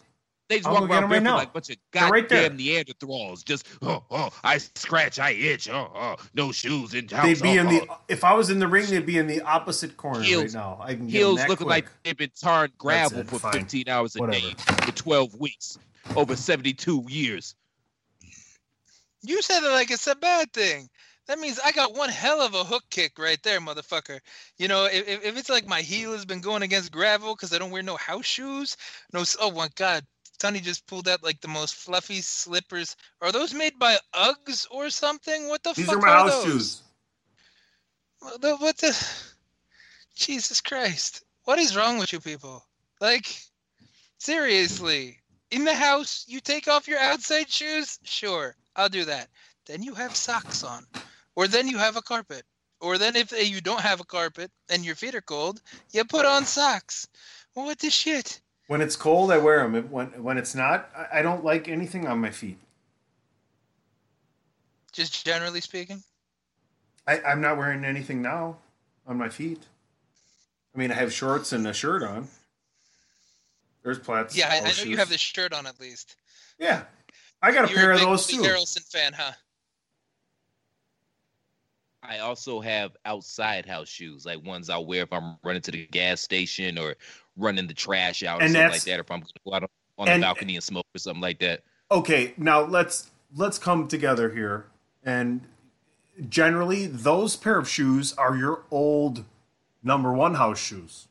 they 0.49 0.57
just 0.59 0.69
I'll 0.69 0.75
walk 0.75 0.83
go 0.83 0.87
get 0.89 0.93
around 0.95 1.05
'em 1.05 1.11
right 1.11 1.23
barefoot 1.23 1.25
now. 1.25 1.37
like 1.37 1.49
a 1.49 1.53
bunch 1.53 1.71
of 1.71 1.77
They're 1.93 2.09
right 2.09 2.29
goddamn 2.29 2.59
Neanderthals. 2.59 3.45
Just 3.45 3.67
oh, 3.83 4.05
oh, 4.11 4.31
I 4.45 4.59
scratch, 4.59 5.19
I 5.19 5.31
itch. 5.31 5.69
Oh, 5.69 5.91
oh, 5.95 6.17
no 6.35 6.53
shoes 6.53 6.95
in 6.95 7.09
house. 7.09 7.25
They'd 7.27 7.43
be 7.43 7.59
oh, 7.59 7.63
in 7.63 7.67
the. 7.69 7.87
oh. 7.91 7.99
If 8.09 8.23
I 8.25 8.35
was 8.35 8.51
in 8.51 8.59
the 8.59 8.69
ring, 8.69 8.87
they'd 8.89 9.05
be 9.07 9.19
in 9.19 9.27
the 9.27 9.41
opposite 9.43 9.97
corner 9.97 10.23
Heels- 10.23 10.55
right 10.55 10.63
now. 10.63 10.79
I 10.81 10.95
can 10.95 11.07
get 11.09 11.17
'em 11.17 11.21
Heels 11.21 11.39
looking 11.41 11.57
quick. 11.67 11.69
like 11.69 11.87
they've 12.05 12.17
been 12.17 12.31
tarring 12.41 12.73
gravel 12.79 13.25
for 13.25 13.39
fine. 13.39 13.53
15 13.53 13.89
hours 13.89 14.15
a 14.17 14.21
Whatever. 14.21 14.41
day 14.41 14.55
for 14.87 14.93
12 14.93 15.35
weeks 15.37 15.79
over 16.15 16.37
72 16.37 17.05
years. 17.09 17.55
You 19.23 19.43
said 19.43 19.63
it 19.65 19.71
like 19.71 19.91
it's 19.91 20.07
a 20.07 20.15
bad 20.15 20.53
thing. 20.53 20.89
That 21.27 21.41
means 21.41 21.59
I 21.59 21.73
got 21.73 21.95
one 21.97 22.09
hell 22.09 22.41
of 22.41 22.55
a 22.55 22.63
hook 22.63 22.85
kick 22.91 23.19
right 23.19 23.43
there, 23.43 23.61
motherfucker. 23.61 24.21
You 24.59 24.69
know, 24.69 24.85
if, 24.85 25.09
if- 25.09 25.25
if 25.25 25.37
it's 25.37 25.49
like 25.49 25.67
my 25.67 25.81
heel 25.81 26.13
has 26.13 26.25
been 26.25 26.41
going 26.41 26.63
against 26.63 26.93
gravel 26.93 27.35
because 27.35 27.53
I 27.53 27.59
don't 27.59 27.73
wear 27.73 27.83
no 27.83 27.97
house 27.97 28.27
shoes, 28.27 28.77
no. 29.13 29.25
Oh 29.41 29.51
my 29.51 29.69
God, 29.75 30.05
Tony 30.37 30.61
just 30.61 30.87
pulled 30.87 31.09
out 31.09 31.23
like 31.23 31.41
the 31.41 31.49
most 31.49 31.75
fluffy 31.75 32.21
slippers. 32.21 32.97
Are 33.21 33.33
those 33.33 33.55
made 33.55 33.79
by 33.79 33.99
Uggs 34.15 34.67
or 34.71 34.91
something? 34.91 35.49
What 35.49 35.63
the 35.63 35.73
These 35.75 35.87
fuck 35.87 35.97
are 35.97 36.01
my 36.01 36.09
house 36.09 36.31
those? 36.31 36.45
shoes. 36.45 36.83
What 38.21 38.41
the, 38.41 38.57
what 38.57 38.77
the? 38.79 39.09
Jesus 40.15 40.61
Christ! 40.61 41.25
What 41.45 41.59
is 41.59 41.77
wrong 41.77 41.99
with 41.99 42.13
you 42.13 42.21
people? 42.21 42.65
Like, 43.01 43.37
seriously, 44.19 45.19
in 45.51 45.65
the 45.65 45.75
house, 45.75 46.25
you 46.27 46.41
take 46.41 46.69
off 46.69 46.89
your 46.89 46.99
outside 46.99 47.51
shoes? 47.51 47.99
Sure, 48.03 48.57
I'll 48.75 48.89
do 48.89 49.05
that. 49.05 49.29
Then 49.67 49.83
you 49.83 49.95
have 49.95 50.17
socks 50.17 50.65
on, 50.65 50.87
or 51.35 51.47
then 51.49 51.69
you 51.69 51.79
have 51.79 51.97
a 51.97 52.03
carpet, 52.03 52.45
or 52.81 52.99
then 52.99 53.17
if 53.17 53.33
you 53.33 53.61
don't 53.61 53.81
have 53.81 54.01
a 54.01 54.05
carpet 54.05 54.51
and 54.71 54.85
your 54.85 54.95
feet 54.95 55.15
are 55.15 55.21
cold, 55.21 55.61
you 55.93 56.05
put 56.05 56.25
on 56.25 56.45
socks. 56.45 57.07
What 57.55 57.79
the 57.79 57.91
shit? 57.91 58.41
When 58.67 58.81
it's 58.81 58.97
cold, 58.97 59.31
I 59.31 59.39
wear 59.39 59.67
them. 59.69 59.91
When 59.91 60.09
when 60.23 60.39
it's 60.39 60.55
not, 60.55 60.91
I, 60.97 61.21
I 61.21 61.23
don't 61.23 61.45
like 61.45 61.69
anything 61.69 62.07
on 62.07 62.21
my 62.21 62.31
feet. 62.31 62.59
Just 64.93 65.25
generally 65.25 65.61
speaking. 65.61 66.03
I, 67.07 67.21
I'm 67.21 67.41
not 67.41 67.57
wearing 67.57 67.85
anything 67.85 68.23
now 68.23 68.57
on 69.07 69.17
my 69.17 69.29
feet. 69.29 69.63
I 70.75 70.79
mean, 70.79 70.91
I 70.91 70.95
have 70.95 71.13
shorts 71.13 71.53
and 71.53 71.67
a 71.67 71.73
shirt 71.73 72.03
on. 72.03 72.29
There's 73.83 73.99
plats. 73.99 74.37
Yeah, 74.37 74.49
I, 74.51 74.57
I 74.57 74.59
oh, 74.59 74.65
know 74.65 74.71
shoes. 74.71 74.87
you 74.87 74.97
have 74.97 75.09
the 75.09 75.19
shirt 75.19 75.53
on 75.53 75.67
at 75.67 75.79
least. 75.81 76.17
Yeah, 76.59 76.83
I 77.41 77.53
got 77.53 77.67
a 77.67 77.73
You're 77.73 77.79
pair 77.79 77.91
a 77.93 77.95
of 77.95 78.01
big 78.01 78.09
those 78.09 78.27
Woody 78.27 78.43
too. 78.43 78.51
Harrelson 78.51 78.91
fan, 78.91 79.13
huh? 79.13 79.33
I 82.03 82.19
also 82.19 82.61
have 82.61 82.97
outside 83.05 83.67
house 83.67 83.89
shoes, 83.89 84.27
like 84.27 84.45
ones 84.45 84.71
I'll 84.71 84.87
wear 84.87 85.03
if 85.03 85.13
I'm 85.13 85.37
running 85.45 85.63
to 85.63 85.71
the 85.71 85.87
gas 85.87 86.21
station 86.21 86.79
or 86.79 86.95
running 87.37 87.67
the 87.67 87.75
trash 87.75 88.23
out 88.23 88.41
or 88.41 88.45
And 88.45 88.53
something 88.53 88.71
like 88.73 88.83
that. 88.83 88.99
Or 88.99 89.01
if 89.01 89.11
I'm 89.11 89.21
going 89.21 89.27
to 89.29 89.41
go 89.45 89.55
out 89.55 89.63
on, 89.65 89.69
on 89.99 90.07
the 90.07 90.13
and- 90.13 90.23
balcony 90.23 90.55
and 90.57 90.65
smoke 90.65 90.87
or 90.95 90.99
something 90.99 91.21
like 91.23 91.39
that. 91.41 91.63
Okay, 91.91 92.35
now 92.37 92.63
let's 92.63 93.11
let's 93.35 93.59
come 93.59 93.87
together 93.89 94.31
here. 94.31 94.67
And 95.05 95.43
generally, 96.29 96.87
those 96.87 97.37
pair 97.37 97.59
of 97.59 97.69
shoes 97.69 98.13
are 98.15 98.37
your 98.37 98.63
old 98.71 99.25
number 99.85 100.13
one 100.13 100.35
house 100.35 100.59
shoes. 100.59 101.07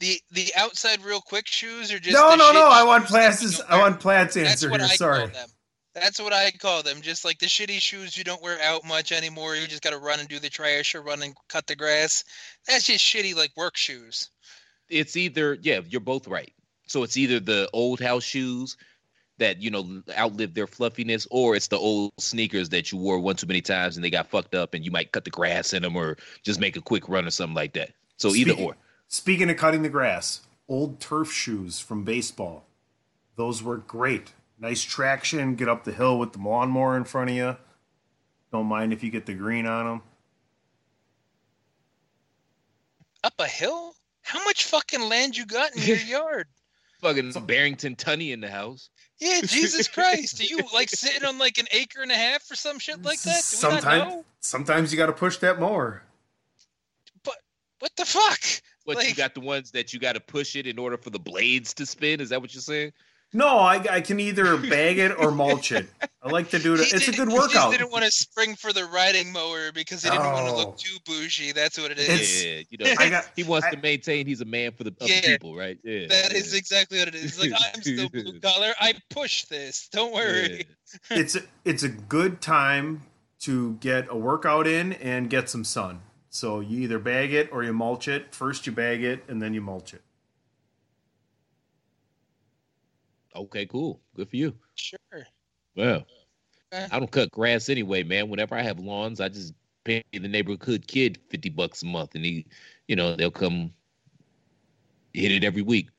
The 0.00 0.20
the 0.32 0.52
outside 0.56 1.02
real 1.04 1.20
quick 1.20 1.46
shoes 1.46 1.92
are 1.92 2.00
just 2.00 2.14
no, 2.14 2.30
the 2.30 2.36
no, 2.36 2.46
shit 2.46 2.54
no. 2.54 2.68
I 2.68 2.82
want 2.82 3.04
that 3.04 3.10
Platt's. 3.10 3.42
you 3.42 3.50
don't 3.50 3.70
I 3.70 3.78
want 3.78 4.00
Platt's 4.00 4.34
That's 4.34 4.50
answer 4.64 4.68
here. 4.70 4.80
Sorry. 4.88 5.18
call 5.18 5.28
them. 5.28 5.48
That's 5.94 6.20
what 6.20 6.32
I 6.32 6.50
call 6.50 6.82
them. 6.82 7.00
Just 7.00 7.24
like 7.24 7.38
the 7.38 7.46
shitty 7.46 7.80
shoes 7.80 8.18
you 8.18 8.24
don't 8.24 8.42
wear 8.42 8.58
out 8.62 8.84
much 8.84 9.12
anymore. 9.12 9.54
You 9.54 9.66
just 9.66 9.82
got 9.82 9.90
to 9.90 9.98
run 9.98 10.18
and 10.20 10.28
do 10.28 10.38
the 10.40 10.50
trash 10.50 10.94
or 10.94 11.02
run 11.02 11.22
and 11.22 11.34
cut 11.48 11.66
the 11.66 11.76
grass. 11.76 12.24
That's 12.66 12.84
just 12.84 13.04
shitty 13.04 13.36
like 13.36 13.56
work 13.56 13.76
shoes. 13.76 14.30
It's 14.88 15.16
either 15.16 15.56
yeah, 15.62 15.80
you're 15.88 16.00
both 16.00 16.26
right. 16.26 16.52
So 16.86 17.02
it's 17.02 17.16
either 17.16 17.40
the 17.40 17.68
old 17.72 18.00
house 18.00 18.24
shoes 18.24 18.76
that 19.38 19.62
you 19.62 19.70
know 19.70 20.02
outlived 20.18 20.54
their 20.54 20.66
fluffiness, 20.66 21.26
or 21.30 21.54
it's 21.56 21.68
the 21.68 21.78
old 21.78 22.12
sneakers 22.18 22.68
that 22.70 22.90
you 22.92 22.98
wore 22.98 23.18
one 23.20 23.36
too 23.36 23.46
many 23.46 23.60
times 23.60 23.96
and 23.96 24.04
they 24.04 24.10
got 24.10 24.28
fucked 24.28 24.54
up, 24.54 24.74
and 24.74 24.84
you 24.84 24.90
might 24.90 25.12
cut 25.12 25.24
the 25.24 25.30
grass 25.30 25.72
in 25.72 25.82
them 25.82 25.96
or 25.96 26.16
just 26.42 26.60
make 26.60 26.76
a 26.76 26.82
quick 26.82 27.08
run 27.08 27.26
or 27.26 27.30
something 27.30 27.54
like 27.54 27.72
that. 27.74 27.90
So 28.16 28.34
either 28.34 28.52
Speaking- 28.52 28.66
or. 28.66 28.76
Speaking 29.08 29.50
of 29.50 29.56
cutting 29.56 29.82
the 29.82 29.88
grass, 29.88 30.40
old 30.68 30.98
turf 30.98 31.30
shoes 31.30 31.78
from 31.78 32.02
baseball. 32.04 32.64
Those 33.36 33.62
were 33.62 33.76
great. 33.76 34.32
Nice 34.58 34.82
traction. 34.82 35.56
Get 35.56 35.68
up 35.68 35.84
the 35.84 35.92
hill 35.92 36.18
with 36.18 36.32
the 36.32 36.38
lawnmower 36.38 36.96
in 36.96 37.04
front 37.04 37.30
of 37.30 37.36
you. 37.36 37.56
Don't 38.52 38.66
mind 38.66 38.92
if 38.92 39.02
you 39.02 39.10
get 39.10 39.26
the 39.26 39.34
green 39.34 39.66
on 39.66 39.86
them. 39.86 40.02
Up 43.24 43.34
a 43.38 43.46
hill? 43.46 43.94
How 44.22 44.42
much 44.44 44.64
fucking 44.64 45.02
land 45.02 45.36
you 45.36 45.44
got 45.46 45.74
in 45.76 45.82
your 45.82 45.96
yard? 46.22 46.46
Fucking 47.00 47.32
Barrington 47.46 47.96
Tunney 47.96 48.32
in 48.32 48.40
the 48.40 48.50
house. 48.50 48.88
Yeah, 49.18 49.40
Jesus 49.42 49.88
Christ. 49.88 50.40
Are 50.42 50.44
you 50.44 50.60
like 50.72 50.88
sitting 50.88 51.24
on 51.24 51.38
like 51.38 51.58
an 51.58 51.66
acre 51.72 52.00
and 52.00 52.10
a 52.10 52.14
half 52.14 52.50
or 52.50 52.54
some 52.54 52.78
shit 52.78 53.02
like 53.02 53.20
that? 53.22 53.42
Do 53.50 53.66
we 53.66 53.72
not 53.72 53.82
Sometimes, 53.82 54.12
know? 54.12 54.24
sometimes 54.40 54.92
you 54.92 54.98
got 54.98 55.06
to 55.06 55.12
push 55.12 55.36
that 55.38 55.60
mower. 55.60 56.02
But 57.22 57.36
what 57.80 57.92
the 57.96 58.04
fuck? 58.04 58.40
What 58.84 59.06
you 59.08 59.14
got 59.14 59.34
the 59.34 59.40
ones 59.40 59.70
that 59.72 59.92
you 59.92 59.98
got 59.98 60.12
to 60.12 60.20
push 60.20 60.56
it 60.56 60.66
in 60.66 60.78
order 60.78 60.96
for 60.96 61.10
the 61.10 61.18
blades 61.18 61.74
to 61.74 61.86
spin? 61.86 62.20
Is 62.20 62.28
that 62.30 62.40
what 62.40 62.54
you're 62.54 62.60
saying? 62.62 62.92
No, 63.34 63.58
I, 63.58 63.84
I 63.90 64.00
can 64.00 64.20
either 64.20 64.56
bag 64.56 64.98
it 64.98 65.10
or 65.18 65.32
mulch 65.32 65.72
it. 65.72 65.88
I 66.22 66.30
like 66.30 66.50
to 66.50 66.58
do 66.60 66.74
it. 66.74 66.80
He 66.80 66.96
It's 66.96 67.08
a 67.08 67.10
good 67.12 67.28
good 67.28 67.48
He 67.50 67.52
just 67.54 67.70
didn't 67.72 67.90
want 67.90 68.04
to 68.04 68.10
spring 68.10 68.54
for 68.54 68.72
the 68.72 68.84
riding 68.84 69.32
mower 69.32 69.72
because 69.72 70.04
he 70.04 70.10
didn't 70.10 70.24
want 70.24 70.46
to 70.46 70.52
Oh. 70.52 70.56
look 70.56 70.78
too 70.78 70.96
bougie. 71.04 71.50
That's 71.52 71.76
what 71.76 71.90
it 71.90 71.98
is. 71.98 72.08
It's- 72.08 72.44
yeah, 72.44 72.62
you 72.70 72.78
know, 72.78 72.94
I 73.04 73.10
got- 73.10 73.28
he 73.34 73.42
wants 73.42 73.68
to 73.70 73.76
maintain 73.78 74.26
he's 74.26 74.40
a 74.40 74.44
man 74.44 74.70
for 74.72 74.84
the, 74.84 74.94
Yeah. 75.00 75.20
people, 75.22 75.56
right? 75.56 75.76
Yeah, 75.82 76.06
That 76.06 76.30
yeah. 76.32 76.38
is 76.38 76.54
exactly 76.54 77.00
what 77.00 77.08
it 77.08 77.16
is. 77.16 77.38
Like 77.40 77.50
I'm 77.74 77.80
still 77.82 78.08
blue 78.08 78.38
collar. 78.40 78.72
I 78.80 78.94
push 79.10 79.44
this. 79.46 79.88
Don't 79.90 80.14
worry. 80.14 80.64
it's 81.10 81.34
a, 81.34 81.42
it's 81.64 81.82
a 81.82 81.88
good 81.88 82.40
time 82.40 83.02
to 83.40 83.74
get 83.80 84.06
a 84.08 84.16
workout 84.16 84.66
in 84.68 84.92
and 84.94 85.28
get 85.28 85.50
some 85.50 85.64
sun. 85.64 86.00
So 86.30 86.60
you 86.60 86.80
either 86.82 86.98
bag 87.00 87.32
it 87.32 87.50
or 87.52 87.62
you 87.64 87.72
mulch 87.72 88.06
it. 88.08 88.32
First 88.34 88.64
you 88.66 88.72
bag 88.72 89.02
it 89.02 89.24
and 89.28 89.42
then 89.42 89.54
you 89.54 89.60
mulch 89.60 89.92
it. 89.92 90.02
Okay, 93.36 93.66
cool. 93.66 94.00
Good 94.14 94.28
for 94.28 94.36
you. 94.36 94.54
Sure. 94.74 95.26
Well, 95.76 96.06
Okay. 96.74 96.88
I 96.90 96.98
don't 96.98 97.10
cut 97.10 97.30
grass 97.30 97.68
anyway, 97.68 98.02
man. 98.02 98.28
Whenever 98.28 98.56
I 98.56 98.62
have 98.62 98.80
lawns, 98.80 99.20
I 99.20 99.28
just 99.28 99.54
pay 99.84 100.02
the 100.12 100.20
neighborhood 100.20 100.86
kid 100.88 101.20
fifty 101.28 101.48
bucks 101.48 101.82
a 101.82 101.86
month, 101.86 102.14
and 102.14 102.24
he, 102.24 102.46
you 102.88 102.96
know, 102.96 103.14
they'll 103.14 103.30
come 103.30 103.72
hit 105.12 105.30
it 105.30 105.44
every 105.44 105.62
week. 105.62 105.90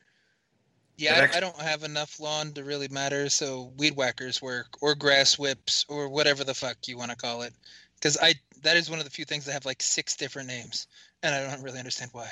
Yeah, 0.97 1.15
I, 1.15 1.19
actu- 1.19 1.37
I 1.37 1.39
don't 1.39 1.59
have 1.61 1.83
enough 1.83 2.19
lawn 2.19 2.51
to 2.53 2.63
really 2.63 2.87
matter, 2.89 3.29
so 3.29 3.73
weed 3.77 3.95
whackers 3.95 4.41
work 4.41 4.67
or 4.81 4.95
grass 4.95 5.37
whips 5.37 5.85
or 5.87 6.09
whatever 6.09 6.43
the 6.43 6.53
fuck 6.53 6.87
you 6.87 6.97
want 6.97 7.11
to 7.11 7.17
call 7.17 7.41
it. 7.43 7.53
Because 7.95 8.17
I 8.21 8.33
that 8.63 8.75
is 8.75 8.89
one 8.89 8.99
of 8.99 9.05
the 9.05 9.11
few 9.11 9.25
things 9.25 9.45
that 9.45 9.53
have 9.53 9.65
like 9.65 9.81
six 9.81 10.15
different 10.15 10.49
names, 10.49 10.87
and 11.23 11.33
I 11.33 11.49
don't 11.49 11.63
really 11.63 11.79
understand 11.79 12.11
why. 12.13 12.29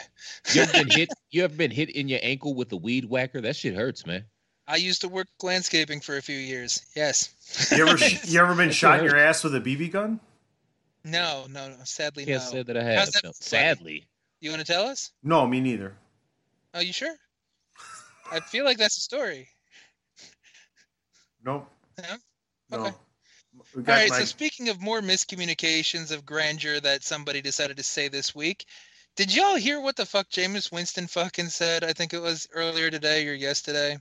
You 0.54 0.64
ever 0.64 0.72
been 0.74 0.90
hit? 0.92 1.14
You 1.32 1.46
ever 1.46 1.56
been 1.56 1.72
hit 1.72 1.92
in 1.92 2.10
your 2.10 2.20
ankle 2.22 2.54
with 2.54 2.72
a 2.74 2.78
weed 2.78 3.06
whacker? 3.06 3.40
That 3.40 3.56
shit 3.56 3.74
hurts, 3.76 4.06
man. 4.06 4.26
I 4.68 4.78
used 4.78 5.02
to 5.02 5.10
work 5.10 5.28
landscaping 5.42 6.00
for 6.00 6.18
a 6.18 6.22
few 6.22 6.38
years. 6.38 6.82
Yes. 6.96 7.70
You 7.76 7.88
ever 7.88 7.98
you 8.24 8.40
ever 8.40 8.56
been 8.56 8.72
shot 8.72 9.00
in 9.00 9.06
your 9.06 9.18
ass 9.18 9.44
with 9.44 9.56
a 9.56 9.62
BB 9.62 9.92
gun? 9.92 10.20
No, 11.04 11.46
no, 11.50 11.70
no. 11.70 11.76
Sadly, 11.84 12.26
Can't 12.26 12.44
no. 12.44 12.50
say 12.50 12.64
that 12.64 12.78
I 12.78 12.84
How's 12.84 13.06
have. 13.06 13.14
that 13.14 13.24
No, 13.26 13.32
sadly, 13.34 14.06
You 14.40 14.52
want 14.52 14.66
to 14.66 14.72
tell 14.72 14.84
us? 14.84 15.12
No, 15.22 15.46
me 15.46 15.60
neither. 15.60 15.96
Are 16.74 16.82
you 16.82 16.94
sure? 16.94 17.16
I 18.32 18.40
feel 18.40 18.64
like 18.66 18.78
that's 18.78 18.98
a 18.98 19.02
story. 19.02 19.50
Nope. 21.46 21.70
No? 22.00 22.16
No. 22.72 22.86
Okay. 22.86 22.96
We 23.76 23.80
All 23.80 23.84
got 23.84 23.94
right. 23.94 24.12
So 24.12 24.26
speaking 24.26 24.70
of 24.70 24.82
more 24.82 25.02
miscommunications 25.02 26.12
of 26.12 26.26
grandeur 26.26 26.80
that 26.80 27.04
somebody 27.04 27.42
decided 27.42 27.78
to 27.78 27.84
say 27.84 28.08
this 28.08 28.34
week, 28.34 28.66
did 29.16 29.36
y'all 29.36 29.56
hear 29.56 29.80
what 29.80 29.96
the 29.96 30.06
fuck 30.06 30.30
Jameis 30.30 30.72
Winston 30.72 31.08
fucking 31.08 31.50
said? 31.50 31.84
I 31.84 31.94
think 31.94 32.14
it 32.14 32.20
was 32.22 32.48
earlier 32.54 32.90
today 32.90 33.28
or 33.28 33.34
yesterday, 33.34 33.98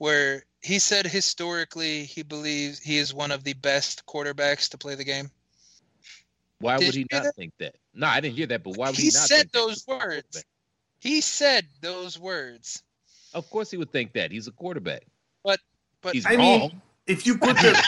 where 0.00 0.42
he 0.62 0.78
said 0.78 1.06
historically 1.06 2.04
he 2.04 2.22
believes 2.22 2.78
he 2.80 2.96
is 2.96 3.12
one 3.12 3.30
of 3.30 3.44
the 3.44 3.52
best 3.52 4.04
quarterbacks 4.06 4.68
to 4.70 4.78
play 4.78 4.94
the 4.94 5.04
game. 5.04 5.30
why 6.58 6.78
Did 6.78 6.86
would 6.86 6.94
he 6.94 7.06
not 7.12 7.24
that? 7.24 7.36
think 7.36 7.52
that? 7.58 7.74
No, 7.94 8.06
I 8.06 8.20
didn't 8.20 8.34
hear 8.36 8.46
that. 8.46 8.64
But 8.64 8.76
why 8.76 8.88
would 8.88 8.96
he, 8.96 9.04
He 9.04 9.08
not? 9.08 9.28
said 9.28 9.36
think 9.36 9.52
that? 9.52 9.58
those 9.58 9.84
words. 9.86 10.44
He 11.00 11.20
said 11.20 11.66
those 11.82 12.18
words. 12.18 12.82
Of 13.34 13.48
course, 13.50 13.70
he 13.70 13.76
would 13.76 13.92
think 13.92 14.12
that. 14.14 14.32
He's 14.32 14.48
a 14.48 14.52
quarterback. 14.52 15.02
But 15.44 15.60
but 16.00 16.14
He's 16.14 16.26
I 16.26 16.34
wrong. 16.36 16.60
mean, 16.60 16.82
if 17.06 17.26
you 17.26 17.36
put 17.36 17.56
the 17.56 17.78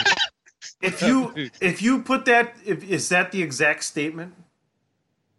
if 0.82 1.02
you 1.02 1.32
if 1.60 1.80
you 1.80 2.02
put 2.02 2.26
that 2.26 2.54
if 2.64 2.84
is 2.84 3.08
that 3.08 3.32
the 3.32 3.42
exact 3.42 3.84
statement? 3.84 4.34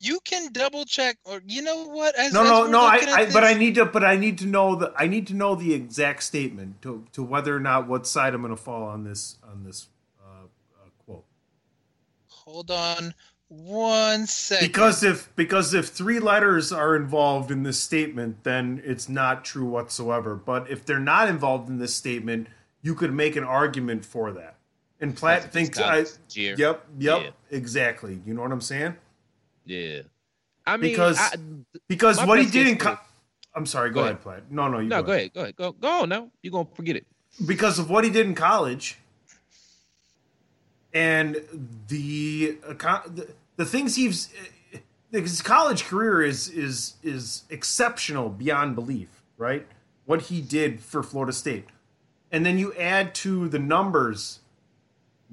You 0.04 0.20
can 0.24 0.52
double 0.52 0.86
check 0.86 1.18
or 1.26 1.42
you 1.48 1.62
know 1.62 1.86
what? 1.86 2.16
As, 2.16 2.34
No, 2.34 2.44
as 2.44 2.50
no, 2.50 2.62
we're 2.62 2.68
no. 2.70 2.82
I, 2.82 2.94
looking 2.96 3.10
at 3.10 3.16
I 3.16 3.32
but 3.32 3.44
I 3.44 3.54
need 3.54 3.76
to 3.76 3.86
but 3.86 4.04
I 4.04 4.16
need 4.16 4.38
to 4.40 4.46
know 4.46 4.76
the 4.76 4.94
I 4.98 5.08
need 5.08 5.28
to 5.28 5.34
know 5.34 5.56
the 5.56 5.74
exact 5.74 6.24
statement 6.24 6.82
to 6.82 7.06
to 7.14 7.24
whether 7.24 7.56
or 7.56 7.60
not 7.60 7.88
what 7.88 8.06
side 8.08 8.34
I'm 8.34 8.42
going 8.42 8.56
to 8.56 8.62
fall 8.62 8.84
on 8.84 9.04
this 9.04 9.38
on 9.44 9.64
this 9.64 9.88
uh, 10.22 10.46
uh, 10.82 10.90
quote. 11.06 11.26
hold 12.28 12.72
on 12.72 13.14
one 13.48 14.26
second. 14.26 14.68
Because 14.68 15.04
if 15.04 15.34
because 15.36 15.74
if 15.74 15.88
three 15.90 16.20
letters 16.20 16.72
are 16.72 16.96
involved 16.96 17.52
in 17.52 17.64
this 17.64 17.80
statement, 17.80 18.44
then 18.44 18.82
it's 18.84 19.08
not 19.08 19.46
true 19.46 19.66
whatsoever. 19.66 20.36
But 20.36 20.70
if 20.70 20.86
they're 20.86 21.00
not 21.00 21.30
involved 21.30 21.70
in 21.70 21.78
this 21.78 21.94
statement, 21.94 22.48
you 22.82 22.96
could 22.96 23.14
make 23.14 23.36
an 23.36 23.44
argument 23.44 24.06
for 24.06 24.32
that. 24.32 24.56
And 25.00 25.16
Platt 25.16 25.52
thinks 25.52 25.78
I. 25.78 25.98
God's. 25.98 26.20
Yep, 26.34 26.58
yep, 26.58 26.86
Yeah. 26.98 27.30
exactly. 27.52 28.22
You 28.26 28.34
know 28.34 28.42
what 28.42 28.52
I'm 28.52 28.62
saying? 28.62 28.96
Yeah. 29.66 30.02
I 30.66 30.78
mean, 30.78 30.92
Because 30.92 31.20
I, 31.20 31.36
because 31.88 32.24
what 32.26 32.40
he 32.40 32.46
did 32.50 32.68
in. 32.68 32.78
Co- 32.78 32.98
I'm 33.56 33.66
sorry. 33.66 33.90
Go, 33.90 33.96
Go 33.96 34.00
ahead, 34.02 34.12
ahead. 34.14 34.24
Platt. 34.24 34.52
No, 34.52 34.68
no, 34.68 34.80
you 34.80 34.88
no, 34.90 35.02
go, 35.02 35.08
go 35.08 35.14
ahead, 35.14 35.34
go 35.34 35.42
ahead, 35.42 35.56
go 35.56 35.72
go 35.74 36.02
on 36.04 36.10
now. 36.10 36.30
You're 36.42 36.52
gonna 36.52 36.68
forget 36.74 36.96
it. 36.96 37.06
because 37.46 37.80
of 37.80 37.90
what 37.90 38.04
he 38.04 38.10
did 38.10 38.26
in 38.26 38.34
college 38.36 38.98
and 40.94 41.38
the 41.88 42.58
uh, 42.68 42.74
the, 43.08 43.28
the 43.58 43.66
things 43.66 43.96
he's 43.96 44.30
uh, 44.74 44.80
his 45.12 45.42
college 45.42 45.86
career 45.86 46.22
is 46.22 46.50
is 46.50 46.96
is 47.04 47.44
exceptional 47.50 48.30
beyond 48.30 48.76
belief 48.76 49.24
right 49.38 49.66
what 50.06 50.24
he 50.24 50.42
did 50.42 50.80
for 50.80 51.02
Florida 51.04 51.34
State 51.34 51.66
and 52.32 52.46
then 52.46 52.58
you 52.58 52.74
add 52.76 53.14
to 53.16 53.48
the 53.50 53.60
numbers 53.60 54.40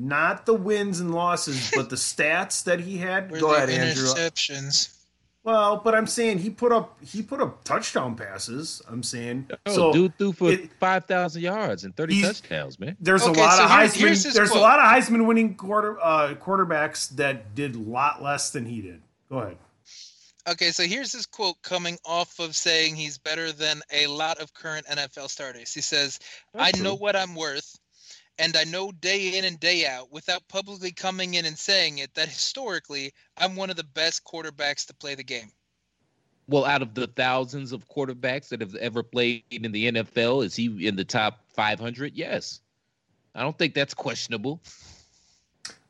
not 0.01 0.47
the 0.47 0.55
wins 0.55 0.99
and 1.01 1.15
losses 1.15 1.71
but 1.75 1.91
the 1.91 1.97
stats 1.97 2.65
that 2.65 2.81
he 2.81 2.97
had 2.99 3.31
Where 3.31 3.41
go 3.41 3.49
the 3.51 3.57
ahead 3.57 3.71
Andrew 3.71 4.05
interceptions. 4.07 4.97
well 5.45 5.77
but 5.77 5.95
I'm 5.95 6.07
saying 6.07 6.39
he 6.39 6.49
put 6.51 6.73
up 6.73 6.97
he 7.05 7.23
put 7.23 7.41
up 7.41 7.63
touchdown 7.65 8.17
passes 8.17 8.81
I'm 8.89 9.03
saying 9.03 9.49
Oh, 9.67 9.73
so 9.75 9.93
dude 9.93 10.17
threw 10.17 10.33
for 10.33 10.51
it- 10.53 10.71
five 10.81 11.05
thousand 11.05 11.43
yards 11.43 11.85
and 11.85 11.95
thirty 11.95 12.23
touchdowns, 12.23 12.81
man. 12.81 12.97
There's 13.01 13.23
Okay, 13.23 13.41
a 13.41 13.45
lot 13.45 13.57
so 13.59 13.65
of 13.65 13.71
here's- 13.71 13.95
Heisman. 13.95 13.99
here's 14.01 14.23
there's 14.35 14.51
quote. 14.51 14.61
a 14.63 14.65
lot 14.65 14.79
of 14.79 14.85
Heisman 14.87 15.27
winning 15.27 15.55
quarter 15.55 15.99
uh, 16.01 16.35
quarterbacks 16.35 17.11
that 17.17 17.55
did 17.55 17.75
a 17.77 17.79
lot 17.79 18.23
less 18.23 18.51
than 18.51 18.65
he 18.67 18.81
did. 18.81 19.03
Go 19.29 19.39
ahead. 19.41 19.59
Okay, 20.49 20.71
so 20.71 20.83
here's 20.85 21.13
his 21.13 21.27
quote 21.27 21.61
coming 21.63 21.99
off 22.05 22.39
of 22.41 22.57
saying 22.57 22.97
he's 22.97 23.19
better 23.19 23.53
than 23.53 23.83
a 23.93 24.07
lot 24.07 24.39
of 24.41 24.53
current 24.55 24.87
NFL 24.87 25.29
starters. 25.29 25.73
He 25.73 25.83
says, 25.83 26.19
I 26.59 26.73
know 26.81 26.95
what 26.95 27.15
I'm 27.15 27.35
worth, 27.37 27.79
and 28.41 28.57
I 28.57 28.65
know 28.65 28.91
day 28.91 29.37
in 29.39 29.45
and 29.45 29.61
day 29.61 29.87
out, 29.87 30.11
without 30.11 30.49
publicly 30.49 30.91
coming 30.93 31.35
in 31.35 31.45
and 31.45 31.57
saying 31.59 31.99
it, 31.99 32.15
that 32.15 32.29
historically, 32.29 33.13
I'm 33.37 33.55
one 33.55 33.71
of 33.71 33.77
the 33.77 33.85
best 33.85 34.25
quarterbacks 34.25 34.87
to 34.87 34.95
play 34.95 35.15
the 35.15 35.23
game. 35.23 35.51
Well, 36.49 36.65
out 36.65 36.83
of 36.83 36.95
the 36.95 37.07
thousands 37.07 37.71
of 37.73 37.87
quarterbacks 37.89 38.49
that 38.49 38.61
have 38.61 38.75
ever 38.77 39.03
played 39.05 39.45
in 39.51 39.71
the 39.71 39.93
NFL, 39.93 40.45
is 40.45 40.57
he 40.57 40.87
in 40.89 40.97
the 40.97 41.05
top 41.05 41.41
five 41.55 41.79
hundred? 41.79 42.17
Yes. 42.17 42.61
I 43.35 43.43
don't 43.43 43.57
think 43.57 43.75
that's 43.75 43.95
questionable. 43.95 44.61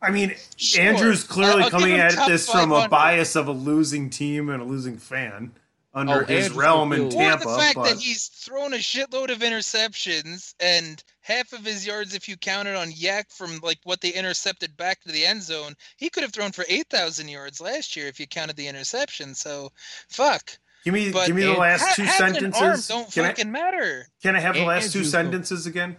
I 0.02 0.10
mean, 0.10 0.34
Sure. 0.56 0.82
Andrew's 0.82 1.24
clearly 1.24 1.58
I'll- 1.62 1.64
I'll 1.64 1.70
coming 1.70 1.92
at 1.92 2.26
this 2.26 2.50
from 2.50 2.72
a 2.72 2.88
bias 2.88 3.36
of 3.36 3.48
a 3.48 3.52
losing 3.52 4.10
team 4.10 4.48
and 4.50 4.60
a 4.60 4.64
losing 4.64 4.98
fan 4.98 5.52
under 5.94 6.22
Oh, 6.22 6.24
his 6.24 6.44
Andrew's 6.46 6.52
realm 6.58 6.92
in 6.92 6.98
gonna 7.08 7.10
feel- 7.10 7.20
Or 7.20 7.36
the 7.56 7.62
fact 7.62 7.74
but 7.76 7.84
that 7.90 7.98
he's 8.00 8.26
thrown 8.28 8.74
a 8.74 8.78
shitload 8.78 9.30
of 9.30 9.38
interceptions 9.38 10.54
and 10.60 11.02
half 11.22 11.52
of 11.52 11.64
his 11.64 11.86
yards, 11.86 12.14
if 12.14 12.28
you 12.28 12.36
counted 12.36 12.76
on 12.76 12.88
YAC 12.90 13.32
from 13.32 13.58
like 13.62 13.78
what 13.84 14.00
they 14.00 14.10
intercepted 14.12 14.76
back 14.76 15.00
to 15.02 15.12
the 15.12 15.24
end 15.26 15.42
zone, 15.42 15.74
he 15.96 16.08
could 16.10 16.22
have 16.22 16.32
thrown 16.32 16.52
for 16.52 16.64
eight 16.68 16.88
thousand 16.90 17.28
yards 17.28 17.60
last 17.60 17.96
year 17.96 18.06
if 18.06 18.18
you 18.20 18.26
counted 18.26 18.56
the 18.56 18.68
interception. 18.68 19.34
So, 19.34 19.70
fuck. 20.08 20.58
give 20.84 20.94
me 20.94 21.10
But 21.12 21.26
give 21.26 21.36
me 21.36 21.44
the 21.44 21.52
last 21.52 21.82
Ha- 21.82 21.92
two 21.96 22.02
having 22.04 22.44
arm 22.44 22.52
sentences. 22.52 22.88
don't 22.88 23.12
Can 23.12 23.24
I, 23.24 23.28
fucking 23.28 23.50
matter. 23.52 24.06
can 24.22 24.36
I 24.36 24.40
have 24.40 24.54
the 24.54 24.60
And 24.60 24.68
last 24.68 24.92
two 24.92 25.04
sentences 25.04 25.66
again? 25.66 25.96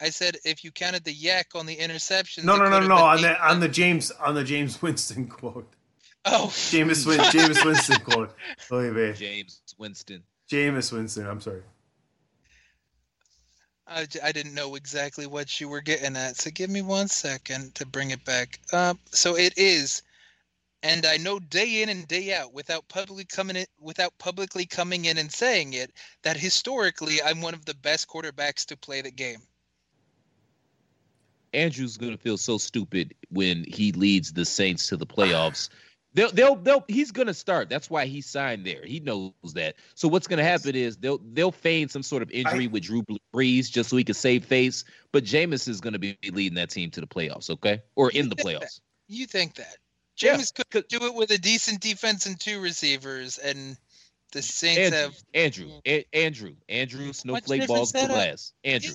I 0.00 0.10
said 0.10 0.36
if 0.44 0.64
you 0.64 0.70
counted 0.72 1.04
the 1.04 1.14
YAC 1.14 1.54
on 1.54 1.66
the 1.66 1.76
interceptions. 1.76 2.44
No, 2.44 2.56
no, 2.56 2.68
no, 2.68 2.80
no. 2.80 2.96
On 2.96 3.20
the 3.22 3.40
on 3.48 3.60
the 3.60 3.68
James 3.68 4.10
on 4.10 4.34
the 4.34 4.44
James 4.44 4.80
Winston 4.82 5.26
quote. 5.28 5.72
Oh, 6.26 6.52
James 6.70 7.04
Win, 7.06 7.18
Jameis 7.20 7.62
Winston 7.66 8.00
quote. 8.00 8.34
Oy 8.72 8.90
vey. 8.92 9.12
James 9.12 9.60
Winston. 9.76 10.22
Jameis 10.50 10.90
Winston. 10.90 11.26
I'm 11.26 11.40
sorry. 11.40 11.60
I, 13.86 14.06
I 14.22 14.32
didn't 14.32 14.54
know 14.54 14.74
exactly 14.76 15.26
what 15.26 15.60
you 15.60 15.68
were 15.68 15.80
getting 15.80 16.16
at, 16.16 16.36
so 16.36 16.50
give 16.50 16.70
me 16.70 16.82
one 16.82 17.08
second 17.08 17.74
to 17.76 17.86
bring 17.86 18.10
it 18.10 18.24
back. 18.24 18.60
Um, 18.72 18.98
so 19.10 19.36
it 19.36 19.54
is, 19.56 20.02
and 20.82 21.04
I 21.04 21.18
know 21.18 21.38
day 21.38 21.82
in 21.82 21.88
and 21.88 22.08
day 22.08 22.34
out, 22.34 22.54
without 22.54 22.88
publicly 22.88 23.24
coming 23.24 23.56
in, 23.56 23.66
without 23.78 24.16
publicly 24.18 24.64
coming 24.64 25.04
in 25.04 25.18
and 25.18 25.30
saying 25.30 25.74
it, 25.74 25.92
that 26.22 26.36
historically 26.36 27.22
I'm 27.22 27.42
one 27.42 27.54
of 27.54 27.64
the 27.64 27.74
best 27.74 28.08
quarterbacks 28.08 28.64
to 28.66 28.76
play 28.76 29.02
the 29.02 29.10
game. 29.10 29.42
Andrew's 31.52 31.96
gonna 31.96 32.18
feel 32.18 32.38
so 32.38 32.58
stupid 32.58 33.14
when 33.30 33.64
he 33.64 33.92
leads 33.92 34.32
the 34.32 34.44
Saints 34.44 34.88
to 34.88 34.96
the 34.96 35.06
playoffs. 35.06 35.68
They'll, 36.14 36.30
they'll, 36.30 36.54
they'll. 36.54 36.84
He's 36.86 37.10
gonna 37.10 37.34
start. 37.34 37.68
That's 37.68 37.90
why 37.90 38.06
he 38.06 38.20
signed 38.20 38.64
there. 38.64 38.82
He 38.84 39.00
knows 39.00 39.32
that. 39.54 39.74
So 39.94 40.06
what's 40.06 40.28
gonna 40.28 40.44
happen 40.44 40.76
is 40.76 40.96
they'll, 40.96 41.20
they'll 41.32 41.52
feign 41.52 41.88
some 41.88 42.04
sort 42.04 42.22
of 42.22 42.30
injury 42.30 42.68
with 42.68 42.84
Drew 42.84 43.04
Brees 43.34 43.70
just 43.70 43.90
so 43.90 43.96
he 43.96 44.04
can 44.04 44.14
save 44.14 44.44
face. 44.44 44.84
But 45.10 45.24
Jameis 45.24 45.68
is 45.68 45.80
gonna 45.80 45.98
be 45.98 46.16
leading 46.30 46.54
that 46.54 46.70
team 46.70 46.90
to 46.92 47.00
the 47.00 47.06
playoffs, 47.06 47.50
okay, 47.50 47.82
or 47.96 48.10
in 48.10 48.28
the 48.28 48.36
think 48.36 48.60
that? 48.60 48.62
playoffs. 48.62 48.80
You 49.08 49.26
think 49.26 49.56
that? 49.56 49.76
Yeah, 50.16 50.36
James 50.36 50.52
could 50.70 50.86
do 50.86 50.98
it 51.02 51.14
with 51.14 51.32
a 51.32 51.38
decent 51.38 51.80
defense 51.80 52.26
and 52.26 52.38
two 52.38 52.60
receivers, 52.60 53.38
and 53.38 53.76
the 54.32 54.42
Saints 54.42 54.78
Andrew, 54.78 54.98
have 54.98 55.14
Andrew, 55.34 55.70
A- 55.86 56.06
Andrew, 56.12 56.54
Andrew, 56.68 57.12
snowflake 57.12 57.66
balls 57.66 57.90
to 57.92 58.06
glass. 58.06 58.52
Andrew, 58.62 58.94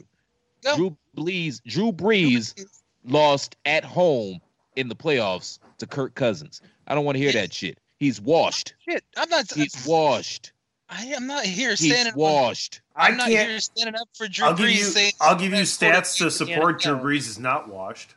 Go. 0.63 0.75
Drew 0.75 0.97
Brees, 1.17 1.61
Drew 1.63 1.91
Brees 1.91 2.65
lost 3.03 3.57
at 3.65 3.83
home 3.83 4.39
in 4.75 4.87
the 4.87 4.95
playoffs 4.95 5.59
to 5.79 5.87
Kirk 5.87 6.15
Cousins. 6.15 6.61
I 6.90 6.95
don't 6.95 7.06
want 7.06 7.16
to 7.18 7.24
hear 7.24 7.32
that 7.34 7.53
shit. 7.53 7.78
He's 7.98 8.20
washed. 8.20 8.74
shit. 8.88 9.03
I'm 9.16 9.30
not. 9.30 9.52
He's 9.52 9.86
washed. 9.86 10.52
I 10.90 11.06
am 11.06 11.28
not 11.28 11.45
here 11.45 11.70
He's 11.72 11.91
standing. 11.94 12.14
on- 12.14 12.20
washed. 12.20 12.82
I'm 12.95 13.14
I 13.14 13.18
not 13.18 13.28
can't- 13.28 13.48
here 13.49 13.60
standing 13.60 13.95
up 13.95 14.10
for 14.16 14.28
Drew 14.28 14.45
I'll 14.48 14.56
give 14.56 14.66
Brees 14.66 14.78
you 14.80 14.84
saying 14.86 15.11
I'll 15.22 15.36
give 15.36 15.52
you 15.52 15.57
best 15.60 15.80
quarterback 15.80 16.03
stats 16.06 16.18
to 16.18 16.24
in 16.24 16.28
the 16.28 16.32
support 16.32 16.82
Drew 16.82 16.95
NFL. 16.95 17.02
Brees 17.03 17.28
is 17.28 17.40
not 17.40 17.70
washed. 17.70 18.16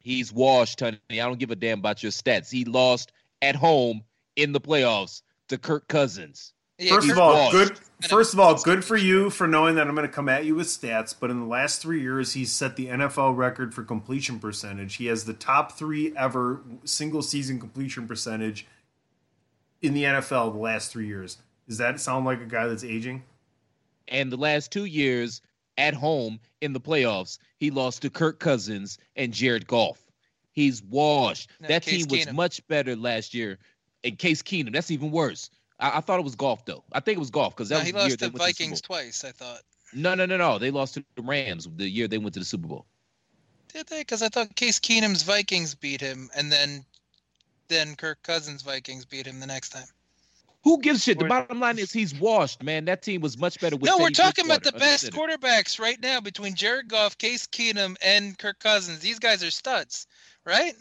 He's 0.00 0.32
washed, 0.32 0.80
honey. 0.80 0.98
I 1.12 1.16
don't 1.16 1.38
give 1.38 1.50
a 1.50 1.56
damn 1.56 1.78
about 1.78 2.02
your 2.02 2.12
stats. 2.12 2.50
He 2.50 2.64
lost 2.64 3.12
at 3.42 3.54
home 3.54 4.02
in 4.36 4.52
the 4.52 4.60
playoffs 4.60 5.22
to 5.48 5.58
Kirk 5.58 5.86
Cousins. 5.88 6.52
Yeah, 6.78 6.94
First 6.94 7.10
of 7.10 7.18
all, 7.18 7.32
washed. 7.34 7.52
good. 7.52 7.80
First 8.08 8.32
of 8.32 8.38
all, 8.38 8.54
good 8.54 8.84
for 8.84 8.96
you 8.96 9.28
for 9.28 9.48
knowing 9.48 9.74
that 9.74 9.88
I'm 9.88 9.94
going 9.96 10.06
to 10.06 10.12
come 10.12 10.28
at 10.28 10.44
you 10.44 10.54
with 10.54 10.68
stats. 10.68 11.12
But 11.18 11.30
in 11.30 11.40
the 11.40 11.46
last 11.46 11.82
three 11.82 12.00
years, 12.00 12.32
he's 12.34 12.52
set 12.52 12.76
the 12.76 12.86
NFL 12.86 13.36
record 13.36 13.74
for 13.74 13.82
completion 13.82 14.38
percentage. 14.38 14.96
He 14.96 15.06
has 15.06 15.24
the 15.24 15.32
top 15.32 15.72
three 15.72 16.16
ever 16.16 16.60
single 16.84 17.22
season 17.22 17.58
completion 17.58 18.06
percentage 18.06 18.66
in 19.82 19.94
the 19.94 20.04
NFL 20.04 20.52
the 20.52 20.58
last 20.58 20.92
three 20.92 21.08
years. 21.08 21.38
Does 21.68 21.78
that 21.78 21.98
sound 21.98 22.24
like 22.24 22.40
a 22.40 22.46
guy 22.46 22.68
that's 22.68 22.84
aging? 22.84 23.24
And 24.06 24.30
the 24.30 24.36
last 24.36 24.70
two 24.70 24.84
years 24.84 25.42
at 25.76 25.94
home 25.94 26.38
in 26.60 26.72
the 26.72 26.80
playoffs, 26.80 27.38
he 27.56 27.72
lost 27.72 28.02
to 28.02 28.10
Kirk 28.10 28.38
Cousins 28.38 28.98
and 29.16 29.32
Jared 29.32 29.66
Goff. 29.66 30.04
He's 30.52 30.82
washed. 30.84 31.50
No, 31.60 31.68
that 31.68 31.82
Case 31.82 32.06
team 32.06 32.18
was 32.18 32.26
Keenum. 32.26 32.34
much 32.34 32.66
better 32.68 32.94
last 32.94 33.34
year. 33.34 33.58
And 34.04 34.16
Case 34.18 34.42
Keenum, 34.42 34.72
that's 34.72 34.92
even 34.92 35.10
worse. 35.10 35.50
I, 35.80 35.98
I 35.98 36.00
thought 36.00 36.18
it 36.18 36.24
was 36.24 36.34
Goff 36.34 36.64
though. 36.64 36.84
I 36.92 37.00
think 37.00 37.16
it 37.16 37.20
was 37.20 37.30
Goff 37.30 37.54
because 37.56 37.68
that 37.70 37.76
No, 37.76 37.78
was 37.80 37.86
he 37.86 37.92
the 37.92 37.98
year 37.98 38.04
lost 38.08 38.18
they 38.20 38.26
to 38.26 38.32
went 38.32 38.34
to 38.34 38.38
the 38.38 38.52
Super 38.52 38.64
Vikings 38.64 38.80
twice. 38.80 39.24
I 39.24 39.30
thought. 39.32 39.60
No, 39.94 40.14
no, 40.14 40.26
no, 40.26 40.36
no. 40.36 40.58
They 40.58 40.70
lost 40.70 40.94
to 40.94 41.04
the 41.16 41.22
Rams 41.22 41.68
the 41.76 41.88
year 41.88 42.08
they 42.08 42.18
went 42.18 42.34
to 42.34 42.40
the 42.40 42.44
Super 42.46 42.68
Bowl. 42.68 42.86
Did 43.72 43.86
they? 43.86 44.00
Because 44.00 44.22
I 44.22 44.28
thought 44.28 44.54
Case 44.56 44.78
Keenum's 44.80 45.22
Vikings 45.22 45.74
beat 45.74 46.00
him, 46.00 46.30
and 46.34 46.50
then 46.50 46.84
then 47.68 47.96
Kirk 47.96 48.22
Cousins' 48.22 48.62
Vikings 48.62 49.04
beat 49.04 49.26
him 49.26 49.40
the 49.40 49.46
next 49.46 49.70
time. 49.70 49.86
Who 50.64 50.80
gives 50.80 51.00
a 51.00 51.02
shit? 51.02 51.18
The 51.18 51.26
Or- 51.26 51.28
bottom 51.28 51.60
line 51.60 51.78
is 51.78 51.92
he's 51.92 52.14
washed, 52.14 52.62
man. 52.62 52.84
That 52.86 53.02
team 53.02 53.20
was 53.20 53.38
much 53.38 53.60
better 53.60 53.76
with 53.76 53.84
no, 53.88 53.98
we're 53.98 54.10
talking 54.10 54.44
about 54.44 54.64
the 54.64 54.72
best 54.72 55.04
center. 55.04 55.16
quarterbacks 55.16 55.78
right 55.78 56.00
now 56.00 56.20
between 56.20 56.54
Jared 56.54 56.88
Goff, 56.88 57.16
Case 57.18 57.46
Keenum, 57.46 57.96
and 58.02 58.36
Kirk 58.38 58.58
Cousins. 58.58 58.98
These 59.00 59.18
guys 59.18 59.44
are 59.44 59.50
studs, 59.50 60.06
right? 60.44 60.74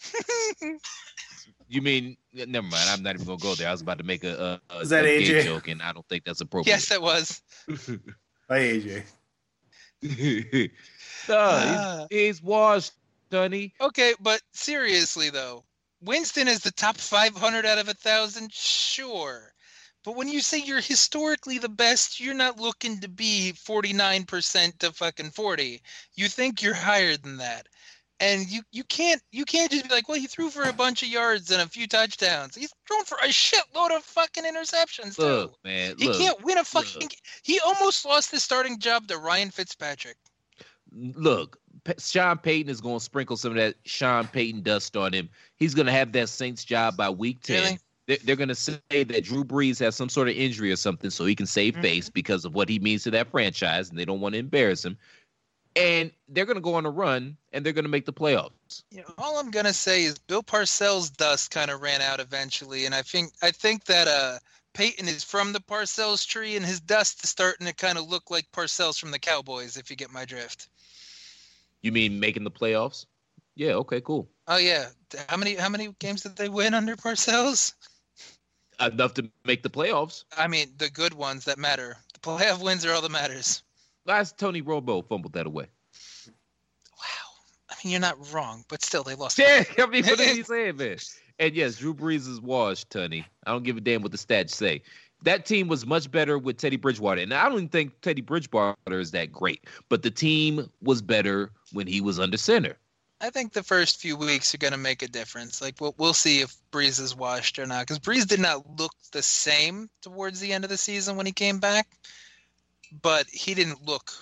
You 1.72 1.82
mean 1.82 2.16
never 2.34 2.66
mind. 2.66 2.90
I'm 2.90 3.02
not 3.04 3.14
even 3.14 3.26
gonna 3.26 3.38
go 3.38 3.54
there. 3.54 3.68
I 3.68 3.72
was 3.72 3.80
about 3.80 3.98
to 3.98 4.04
make 4.04 4.24
a, 4.24 4.60
a, 4.70 4.74
a, 4.74 4.78
Is 4.80 4.88
that 4.88 5.04
a 5.04 5.06
gay 5.20 5.22
AJ? 5.40 5.44
joke, 5.44 5.68
and 5.68 5.80
I 5.80 5.92
don't 5.92 6.04
think 6.08 6.24
that's 6.24 6.40
appropriate. 6.40 6.74
yes, 6.74 6.88
that 6.88 7.00
was. 7.00 7.40
Hi, 8.48 8.58
AJ. 8.58 9.04
no, 11.28 11.36
Ah. 11.36 12.06
he's, 12.10 12.18
he's 12.18 12.42
washed, 12.42 12.92
Sonny. 13.30 13.72
Okay, 13.80 14.14
but 14.20 14.40
seriously 14.52 15.30
though, 15.30 15.64
Winston 16.02 16.48
is 16.48 16.60
the 16.60 16.72
top 16.72 16.96
500 16.96 17.64
out 17.66 17.78
of 17.78 17.88
a 17.88 17.94
thousand, 17.94 18.52
sure. 18.52 19.52
But 20.02 20.16
when 20.16 20.28
you 20.28 20.40
say 20.40 20.58
you're 20.58 20.80
historically 20.80 21.58
the 21.58 21.68
best, 21.68 22.18
you're 22.20 22.32
not 22.34 22.58
looking 22.58 23.00
to 23.00 23.08
be 23.08 23.52
49% 23.54 24.78
to 24.78 24.92
fucking 24.92 25.30
40. 25.30 25.82
You 26.14 26.28
think 26.28 26.62
you're 26.62 26.72
higher 26.74 27.18
than 27.18 27.36
that. 27.36 27.68
And 28.20 28.46
you, 28.50 28.60
you 28.70 28.84
can't 28.84 29.22
you 29.32 29.46
can't 29.46 29.70
just 29.72 29.88
be 29.88 29.94
like, 29.94 30.06
well, 30.08 30.18
he 30.18 30.26
threw 30.26 30.50
for 30.50 30.64
a 30.64 30.72
bunch 30.74 31.02
of 31.02 31.08
yards 31.08 31.50
and 31.50 31.62
a 31.62 31.66
few 31.66 31.86
touchdowns. 31.88 32.54
He's 32.54 32.72
thrown 32.86 33.04
for 33.04 33.16
a 33.18 33.28
shitload 33.28 33.96
of 33.96 34.04
fucking 34.04 34.44
interceptions 34.44 35.16
too. 35.16 35.22
Look, 35.22 35.58
man. 35.64 35.94
he 35.98 36.06
look, 36.08 36.18
can't 36.18 36.44
win 36.44 36.58
a 36.58 36.64
fucking. 36.64 37.08
He 37.42 37.58
almost 37.60 38.04
lost 38.04 38.30
his 38.30 38.42
starting 38.42 38.78
job 38.78 39.06
to 39.08 39.16
Ryan 39.16 39.50
Fitzpatrick. 39.50 40.16
look. 40.92 41.56
Sean 41.98 42.36
Payton 42.36 42.70
is 42.70 42.80
gonna 42.82 43.00
sprinkle 43.00 43.38
some 43.38 43.52
of 43.52 43.56
that 43.56 43.76
Sean 43.86 44.26
Payton 44.26 44.62
dust 44.62 44.96
on 44.98 45.14
him. 45.14 45.30
He's 45.56 45.72
gonna 45.74 45.92
have 45.92 46.12
that 46.12 46.28
Saints 46.28 46.64
job 46.64 46.96
by 46.98 47.08
week 47.08 47.42
ten. 47.42 47.62
Really? 47.62 47.78
They're, 48.06 48.18
they're 48.24 48.36
gonna 48.36 48.54
say 48.54 48.80
that 48.90 49.24
Drew 49.24 49.44
Brees 49.44 49.78
has 49.78 49.96
some 49.96 50.08
sort 50.08 50.28
of 50.28 50.34
injury 50.34 50.70
or 50.72 50.76
something, 50.76 51.10
so 51.10 51.24
he 51.24 51.34
can 51.34 51.46
save 51.46 51.74
Mm-hmm. 51.74 51.82
face 51.82 52.10
because 52.10 52.44
of 52.44 52.54
what 52.54 52.68
he 52.68 52.78
means 52.80 53.04
to 53.04 53.10
that 53.12 53.30
franchise, 53.30 53.88
and 53.88 53.98
they 53.98 54.04
don't 54.04 54.20
want 54.20 54.34
to 54.34 54.40
embarrass 54.40 54.84
him. 54.84 54.98
And 55.76 56.10
they're 56.28 56.46
gonna 56.46 56.60
go 56.60 56.74
on 56.74 56.86
a 56.86 56.90
run, 56.90 57.36
and 57.52 57.64
they're 57.64 57.72
gonna 57.72 57.88
make 57.88 58.06
the 58.06 58.12
playoffs. 58.12 58.82
You 58.90 59.02
know, 59.02 59.14
all 59.18 59.38
I'm 59.38 59.50
gonna 59.50 59.72
say 59.72 60.04
is 60.04 60.18
Bill 60.18 60.42
Parcells' 60.42 61.16
dust 61.16 61.50
kind 61.50 61.70
of 61.70 61.80
ran 61.80 62.00
out 62.02 62.20
eventually, 62.20 62.86
and 62.86 62.94
I 62.94 63.02
think 63.02 63.32
I 63.42 63.50
think 63.50 63.84
that 63.84 64.08
uh 64.08 64.38
Payton 64.72 65.08
is 65.08 65.24
from 65.24 65.52
the 65.52 65.60
Parcells 65.60 66.26
tree, 66.26 66.56
and 66.56 66.64
his 66.64 66.80
dust 66.80 67.24
is 67.24 67.30
starting 67.30 67.66
to 67.66 67.74
kind 67.74 67.98
of 67.98 68.08
look 68.08 68.30
like 68.30 68.50
Parcells 68.52 68.98
from 68.98 69.10
the 69.10 69.18
Cowboys, 69.18 69.76
if 69.76 69.90
you 69.90 69.96
get 69.96 70.12
my 70.12 70.24
drift. 70.24 70.68
You 71.82 71.92
mean 71.92 72.20
making 72.20 72.44
the 72.44 72.50
playoffs? 72.50 73.06
Yeah. 73.54 73.72
Okay. 73.74 74.00
Cool. 74.00 74.28
Oh 74.46 74.58
yeah, 74.58 74.88
how 75.28 75.36
many 75.36 75.54
how 75.54 75.68
many 75.68 75.94
games 75.98 76.22
did 76.22 76.36
they 76.36 76.48
win 76.48 76.74
under 76.74 76.96
Parcells? 76.96 77.74
Enough 78.80 79.14
to 79.14 79.30
make 79.44 79.62
the 79.62 79.70
playoffs. 79.70 80.24
I 80.36 80.48
mean, 80.48 80.72
the 80.78 80.88
good 80.88 81.14
ones 81.14 81.44
that 81.44 81.58
matter. 81.58 81.98
The 82.14 82.20
playoff 82.20 82.62
wins 82.62 82.84
are 82.86 82.92
all 82.92 83.02
that 83.02 83.10
matters. 83.10 83.62
Last 84.10 84.38
Tony 84.38 84.60
Romo 84.60 85.06
fumbled 85.06 85.34
that 85.34 85.46
away. 85.46 85.66
I 87.70 87.74
mean, 87.84 87.92
you're 87.92 88.00
not 88.00 88.32
wrong, 88.32 88.64
but 88.68 88.82
still, 88.82 89.04
they 89.04 89.14
lost. 89.14 89.38
Yeah, 89.38 89.62
I 89.78 89.86
mean, 89.86 90.04
what 90.04 90.18
are 90.18 90.34
you 90.34 90.42
saying, 90.48 90.78
man? 90.78 90.96
And 91.38 91.54
yes, 91.54 91.76
Drew 91.76 91.94
Brees 91.94 92.28
is 92.28 92.40
washed, 92.40 92.90
Tony. 92.90 93.24
I 93.46 93.52
don't 93.52 93.62
give 93.62 93.76
a 93.76 93.80
damn 93.80 94.02
what 94.02 94.10
the 94.10 94.18
stats 94.18 94.50
say. 94.50 94.82
That 95.22 95.46
team 95.46 95.68
was 95.68 95.86
much 95.86 96.10
better 96.10 96.40
with 96.40 96.56
Teddy 96.56 96.76
Bridgewater, 96.76 97.20
and 97.20 97.32
I 97.32 97.44
don't 97.44 97.52
even 97.58 97.68
think 97.68 98.00
Teddy 98.00 98.20
Bridgewater 98.20 98.74
is 98.88 99.12
that 99.12 99.30
great. 99.30 99.62
But 99.88 100.02
the 100.02 100.10
team 100.10 100.68
was 100.82 101.02
better 101.02 101.52
when 101.72 101.86
he 101.86 102.00
was 102.00 102.18
under 102.18 102.36
center. 102.36 102.78
I 103.20 103.30
think 103.30 103.52
the 103.52 103.62
first 103.62 104.00
few 104.00 104.16
weeks 104.16 104.52
are 104.56 104.58
going 104.58 104.72
to 104.72 104.78
make 104.78 105.02
a 105.02 105.08
difference. 105.08 105.62
Like 105.62 105.76
we'll 105.80 105.94
we'll 105.98 106.14
see 106.14 106.40
if 106.40 106.56
Brees 106.72 106.98
is 106.98 107.14
washed 107.14 107.60
or 107.60 107.66
not, 107.66 107.86
because 107.86 108.00
Brees 108.00 108.26
did 108.26 108.40
not 108.40 108.76
look 108.76 108.92
the 109.12 109.22
same 109.22 109.88
towards 110.02 110.40
the 110.40 110.52
end 110.52 110.64
of 110.64 110.70
the 110.70 110.76
season 110.76 111.16
when 111.16 111.26
he 111.26 111.32
came 111.32 111.60
back, 111.60 111.86
but 113.02 113.26
he 113.28 113.54
didn't 113.54 113.84
look 113.84 114.12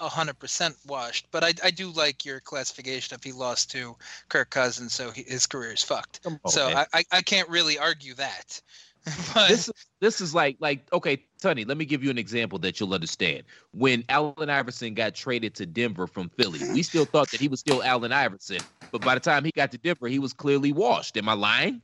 hundred 0.00 0.38
percent 0.38 0.76
washed. 0.86 1.26
But 1.30 1.42
I 1.44 1.54
I 1.64 1.70
do 1.70 1.90
like 1.90 2.24
your 2.24 2.40
classification 2.40 3.16
if 3.16 3.24
he 3.24 3.32
lost 3.32 3.70
to 3.72 3.96
Kirk 4.28 4.50
Cousins, 4.50 4.92
so 4.92 5.10
he, 5.10 5.24
his 5.24 5.46
career 5.46 5.72
is 5.72 5.82
fucked. 5.82 6.20
on, 6.24 6.38
so. 6.48 6.68
I, 6.68 6.86
I 6.92 7.04
I 7.12 7.22
can't 7.22 7.48
really 7.48 7.78
argue 7.78 8.14
that. 8.14 8.60
But 9.34 9.48
this 9.48 9.70
this 10.00 10.20
is 10.20 10.34
like 10.34 10.56
like 10.60 10.86
okay, 10.92 11.24
Tony. 11.40 11.64
Let 11.64 11.78
me 11.78 11.84
give 11.86 12.04
you 12.04 12.10
an 12.10 12.18
example 12.18 12.58
that 12.60 12.78
you'll 12.78 12.92
understand. 12.92 13.44
When 13.72 14.04
Allen 14.08 14.50
Iverson 14.50 14.92
got 14.94 15.14
traded 15.14 15.54
to 15.56 15.66
Denver 15.66 16.06
from 16.06 16.28
Philly, 16.30 16.58
we 16.72 16.82
still 16.82 17.06
thought 17.06 17.30
that 17.30 17.40
he 17.40 17.48
was 17.48 17.60
still 17.60 17.82
Allen 17.82 18.12
Iverson, 18.12 18.58
but 18.92 19.00
by 19.00 19.14
the 19.14 19.20
time 19.20 19.44
he 19.44 19.50
got 19.50 19.70
to 19.72 19.78
Denver, 19.78 20.08
he 20.08 20.18
was 20.18 20.32
clearly 20.34 20.72
washed. 20.72 21.16
Am 21.16 21.28
I 21.28 21.32
lying? 21.32 21.80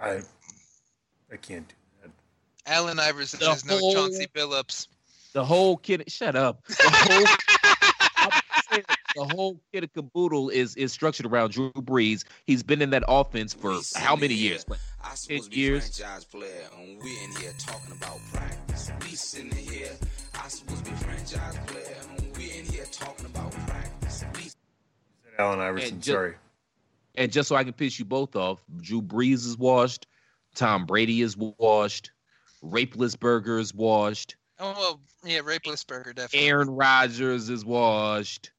I 0.00 0.22
I 1.32 1.36
can't 1.36 1.68
do 1.68 1.74
that. 2.02 2.10
Allen 2.66 2.98
Iverson 2.98 3.40
The 3.40 3.50
is 3.52 3.64
no 3.64 3.78
whole- 3.78 3.94
Chauncey 3.94 4.26
Billups. 4.34 4.88
The 5.32 5.44
whole 5.44 5.76
kid. 5.76 6.04
Shut 6.08 6.36
up. 6.36 6.64
The 6.66 6.74
whole. 6.90 7.26
Saying 8.70 8.84
the 9.16 9.24
whole 9.24 9.60
kid 9.72 9.84
of 9.84 9.92
caboodle 9.94 10.50
is 10.50 10.76
is 10.76 10.92
structured 10.92 11.26
around 11.26 11.52
Drew 11.52 11.72
Brees. 11.72 12.24
He's 12.46 12.62
been 12.62 12.82
in 12.82 12.90
that 12.90 13.04
offense 13.08 13.54
for 13.54 13.78
how 13.96 14.14
many 14.14 14.34
years? 14.34 14.64
Like, 14.68 14.78
I 15.02 15.08
Ten 15.08 15.16
supposed 15.16 15.44
to 15.44 15.50
be 15.50 15.56
years. 15.56 15.96
franchise 15.98 16.24
player, 16.24 16.68
and 16.76 17.02
we 17.02 17.10
in 17.24 17.30
here 17.36 17.52
talking 17.58 17.92
about 17.92 18.18
practice. 18.32 18.90
We 19.00 19.08
sitting 19.08 19.50
here. 19.52 19.90
I 20.34 20.48
supposed 20.48 20.84
to 20.84 20.90
be 20.90 20.96
franchise 20.98 21.58
player, 21.66 21.96
and 22.18 22.36
we 22.36 22.50
in 22.58 22.66
here 22.66 22.84
talking 22.92 23.26
about 23.26 23.52
practice. 23.52 24.24
We 24.34 24.50
Allen 25.38 25.60
Iverson. 25.60 25.94
And 25.94 26.02
ju- 26.02 26.12
sorry. 26.12 26.34
And 27.14 27.32
just 27.32 27.48
so 27.48 27.56
I 27.56 27.64
can 27.64 27.72
piss 27.72 27.98
you 27.98 28.04
both 28.04 28.36
off, 28.36 28.62
Drew 28.80 29.00
Brees 29.02 29.46
is 29.46 29.56
washed. 29.56 30.06
Tom 30.54 30.84
Brady 30.84 31.22
is 31.22 31.36
washed. 31.36 32.10
Rapeless 32.62 33.16
Burger 33.16 33.58
is 33.58 33.72
washed. 33.72 34.36
Oh 34.60 34.72
well, 34.76 35.00
yeah, 35.24 35.40
Ray 35.44 35.58
Rapelessberger 35.58 36.14
definitely. 36.14 36.48
Aaron 36.48 36.70
Rodgers 36.70 37.48
is 37.48 37.64
washed. 37.64 38.50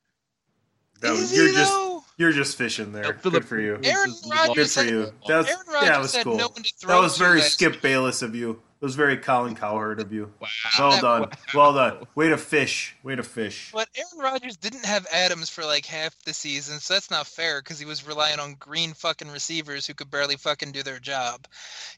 That 1.02 1.12
was, 1.12 1.22
Is 1.22 1.32
he, 1.32 1.38
you're 1.38 1.54
just 1.54 1.74
though? 1.74 2.04
you're 2.18 2.32
just 2.32 2.58
fishing 2.58 2.92
there. 2.92 3.14
Phillip 3.16 3.44
Good 3.44 3.46
for 3.46 3.60
you. 3.60 3.80
Aaron 3.84 4.10
is 4.10 4.30
Rodgers 4.30 4.76
Good 4.76 4.82
for 4.82 4.94
you. 4.94 5.14
That 5.28 5.38
was, 5.38 5.48
Aaron 5.48 5.66
yeah, 5.72 5.90
that 5.92 6.02
was 6.02 6.16
had 6.16 6.24
cool. 6.26 6.38
no 6.38 6.48
one 6.48 6.64
to 6.64 6.74
throw 6.80 6.96
that 6.96 7.02
was 7.02 7.18
very 7.18 7.40
last 7.40 7.54
Skip 7.54 7.74
year. 7.74 7.82
Bayless 7.82 8.22
of 8.22 8.36
you. 8.36 8.62
That 8.80 8.86
was 8.86 8.96
very 8.96 9.18
Colin 9.18 9.56
Cowherd 9.56 10.00
of 10.00 10.14
you. 10.14 10.32
Wow. 10.40 10.48
Well 10.78 11.02
done. 11.02 11.30
Well 11.54 11.74
done. 11.74 12.08
Way 12.16 12.30
to 12.30 12.38
fish. 12.38 12.96
Way 13.04 13.16
to 13.16 13.24
fish. 13.24 13.72
But 13.74 13.90
Aaron 13.96 14.24
Rodgers 14.24 14.56
didn't 14.56 14.86
have 14.86 15.06
Adams 15.14 15.50
for 15.50 15.66
like 15.66 15.86
half 15.86 16.18
the 16.24 16.34
season, 16.34 16.80
so 16.80 16.94
that's 16.94 17.12
not 17.12 17.28
fair 17.28 17.62
because 17.62 17.78
he 17.78 17.86
was 17.86 18.08
relying 18.08 18.40
on 18.40 18.56
green 18.56 18.94
fucking 18.94 19.30
receivers 19.32 19.86
who 19.86 19.94
could 19.94 20.10
barely 20.10 20.38
fucking 20.38 20.72
do 20.72 20.82
their 20.82 21.00
job. 21.00 21.46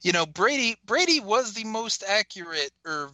You 0.01 0.11
know, 0.11 0.25
Brady 0.25 0.75
Brady 0.83 1.19
was 1.19 1.53
the 1.53 1.65
most 1.65 2.03
accurate 2.07 2.71
or 2.83 3.11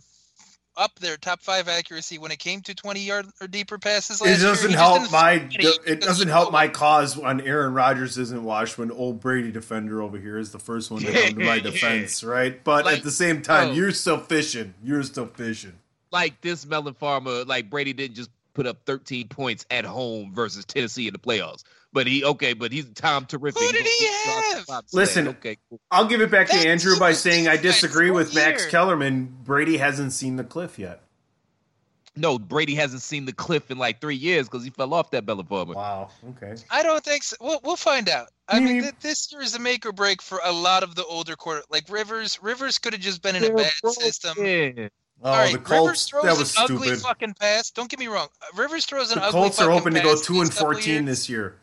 up 0.77 0.97
there, 0.99 1.17
top 1.17 1.41
five 1.41 1.67
accuracy 1.67 2.17
when 2.17 2.31
it 2.31 2.39
came 2.39 2.61
to 2.61 2.75
twenty 2.75 3.01
yard 3.01 3.25
or 3.41 3.47
deeper 3.47 3.77
passes 3.77 4.21
last 4.21 4.39
It 4.39 4.43
doesn't 4.43 4.69
He 4.69 4.75
help 4.75 5.11
my 5.11 5.39
finish 5.39 5.55
it 5.55 5.83
because 5.85 5.99
doesn't 5.99 6.27
help 6.29 6.51
my 6.51 6.67
cause 6.67 7.17
when 7.17 7.41
Aaron 7.41 7.73
Rodgers 7.73 8.17
isn't 8.17 8.43
washed 8.43 8.77
when 8.77 8.91
old 8.91 9.19
Brady 9.19 9.51
defender 9.51 10.01
over 10.01 10.17
here 10.17 10.37
is 10.37 10.51
the 10.51 10.59
first 10.59 10.91
one 10.91 11.01
to 11.01 11.11
come 11.11 11.39
to 11.39 11.45
my 11.45 11.59
defense, 11.71 12.23
right? 12.23 12.63
But 12.63 12.85
Like, 12.85 12.99
at 12.99 13.03
the 13.03 13.11
same 13.11 13.41
time, 13.41 13.69
oh. 13.69 13.73
you're 13.73 13.91
still 13.91 14.19
fishing. 14.19 14.73
You're 14.83 15.03
still 15.03 15.27
fishing. 15.27 15.73
Like 16.11 16.39
this 16.41 16.65
Melon 16.65 16.93
Farmer, 16.93 17.43
like 17.43 17.69
Brady 17.69 17.93
didn't 17.93 18.15
just 18.15 18.29
put 18.53 18.65
up 18.65 18.77
13 18.85 19.27
points 19.27 19.65
at 19.69 19.85
home 19.85 20.33
versus 20.33 20.65
Tennessee 20.65 21.07
in 21.07 21.13
the 21.13 21.19
playoffs. 21.19 21.63
But 21.98 22.06
he 22.06 22.24
okay, 22.24 22.53
but 22.53 22.72
he's 22.72 22.86
Tom 22.94 23.26
terrific. 23.26 23.60
Who 23.60 23.72
did 23.72 23.84
he 23.84 23.90
He's- 23.90 24.65
have? 24.69 24.84
Listen, 24.94 25.30
okay, 25.30 25.57
cool. 25.68 25.80
I'll 25.90 26.06
give 26.06 26.22
it 26.22 26.30
back 26.30 26.48
to 26.49 26.56
Andrew 26.56 26.95
by 26.99 27.14
saying 27.14 27.48
I 27.48 27.57
disagree 27.57 28.11
all 28.11 28.15
with 28.18 28.36
Max. 28.36 28.68
Kellerman. 28.68 29.36
Brady 29.44 29.78
hasn't 29.78 30.14
seen 30.14 30.36
the 30.36 30.44
cliff 30.44 30.78
yet. 30.78 31.02
No, 32.15 32.38
Brady 32.38 32.76
hasn't 32.76 33.02
seen 33.02 33.26
the 33.26 33.34
cliff 33.34 33.72
in 33.72 33.80
like 33.80 33.99
three 33.99 34.15
years 34.15 34.48
because 34.48 34.64
he 34.64 34.69
fell 34.69 34.94
off 34.94 35.10
that 35.10 35.26
Melon 35.26 35.48
Farmer. 35.48 35.74
Wow. 35.74 36.10
Okay. 36.30 36.53
I 36.69 36.84
don't 36.84 37.03
think 37.03 37.24
so. 37.24 37.36
We'll, 37.41 37.61
we'll 37.64 37.76
find 37.76 38.10
out. 38.10 38.28
I 38.48 38.60
mean, 38.60 38.84
th- 38.84 38.94
this 39.02 39.32
year 39.32 39.41
is 39.41 39.56
a 39.56 39.60
make 39.60 39.84
or 39.84 39.91
break 39.91 40.22
for 40.22 40.40
a 40.45 40.52
lot 40.52 40.84
of 40.84 40.94
the 40.94 41.03
older 41.06 41.36
quarter. 41.36 41.64
Like 41.72 41.90
Rivers, 41.90 42.38
Rivers 42.44 42.78
could 42.78 42.94
have 42.94 43.02
just 43.02 43.24
been 43.24 43.36
in 43.36 43.44
a 43.44 43.56
bad 43.56 43.72
broken. 43.82 44.03
system. 44.03 44.36
Oh, 44.38 45.30
All 45.30 45.36
right, 45.36 45.52
the 45.52 45.57
Rivers 45.57 45.68
Colts. 45.68 46.07
throws 46.10 46.24
That 46.26 46.38
was 46.38 46.56
an 46.57 46.64
ugly 46.76 46.95
fucking 46.95 47.34
pass. 47.40 47.72
Don't 47.72 47.90
get 47.90 47.99
me 47.99 48.06
wrong. 48.07 48.28
Rivers 48.56 48.86
throws 48.86 49.10
an 49.11 49.18
ugly 49.18 49.24
pass. 49.24 49.32
The 49.32 49.38
ugly 49.40 49.41
Colts 49.49 49.61
are 49.61 49.72
hoping 49.72 49.94
to 49.95 50.02
go 50.02 50.15
two 50.15 50.41
and 50.41 50.53
fourteen 50.53 50.94
years. 50.94 51.06
this 51.06 51.30
year. 51.30 51.56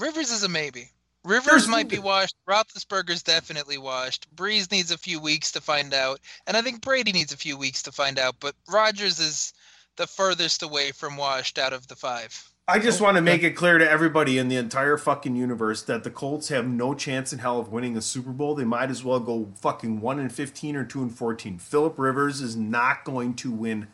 Rivers 0.00 0.30
is 0.30 0.42
a 0.42 0.48
maybe. 0.48 0.90
Rivers 1.24 1.44
There's- 1.46 1.66
might 1.68 1.88
be 1.88 1.98
washed. 1.98 2.34
Roethlisberger's 2.48 3.22
definitely 3.22 3.76
washed. 3.76 4.26
Brees 4.34 4.70
needs 4.72 4.90
a 4.90 4.96
few 4.96 5.20
weeks 5.20 5.52
to 5.52 5.60
find 5.60 5.92
out, 5.92 6.20
and 6.46 6.56
I 6.56 6.62
think 6.62 6.80
Brady 6.80 7.12
needs 7.12 7.32
a 7.34 7.36
few 7.36 7.58
weeks 7.58 7.82
to 7.82 7.92
find 7.92 8.18
out. 8.18 8.36
But 8.40 8.54
Rodgers 8.66 9.20
is 9.20 9.52
the 9.96 10.06
furthest 10.06 10.62
away 10.62 10.92
from 10.92 11.18
washed 11.18 11.58
out 11.58 11.74
of 11.74 11.86
the 11.88 11.96
five. 11.96 12.50
I 12.66 12.76
Oh, 12.78 12.80
just 12.80 13.00
want 13.02 13.16
to 13.16 13.20
make 13.20 13.42
it 13.42 13.50
clear 13.56 13.76
to 13.76 13.90
everybody 13.90 14.38
in 14.38 14.48
the 14.48 14.56
entire 14.56 14.96
fucking 14.96 15.36
universe 15.36 15.82
that 15.82 16.04
the 16.04 16.10
Colts 16.10 16.48
have 16.48 16.66
no 16.66 16.94
chance 16.94 17.32
in 17.32 17.40
hell 17.40 17.58
of 17.58 17.68
winning 17.68 17.96
a 17.96 18.00
Super 18.00 18.30
Bowl. 18.30 18.54
They 18.54 18.64
might 18.64 18.90
as 18.90 19.04
well 19.04 19.20
go 19.20 19.52
fucking 19.60 20.00
one 20.00 20.18
and 20.18 20.32
fifteen 20.32 20.76
or 20.76 20.84
two 20.84 21.02
and 21.02 21.14
fourteen. 21.14 21.58
Philip 21.58 21.98
Rivers 21.98 22.40
is 22.40 22.56
not 22.56 23.04
going 23.04 23.34
to 23.34 23.50
win 23.50 23.88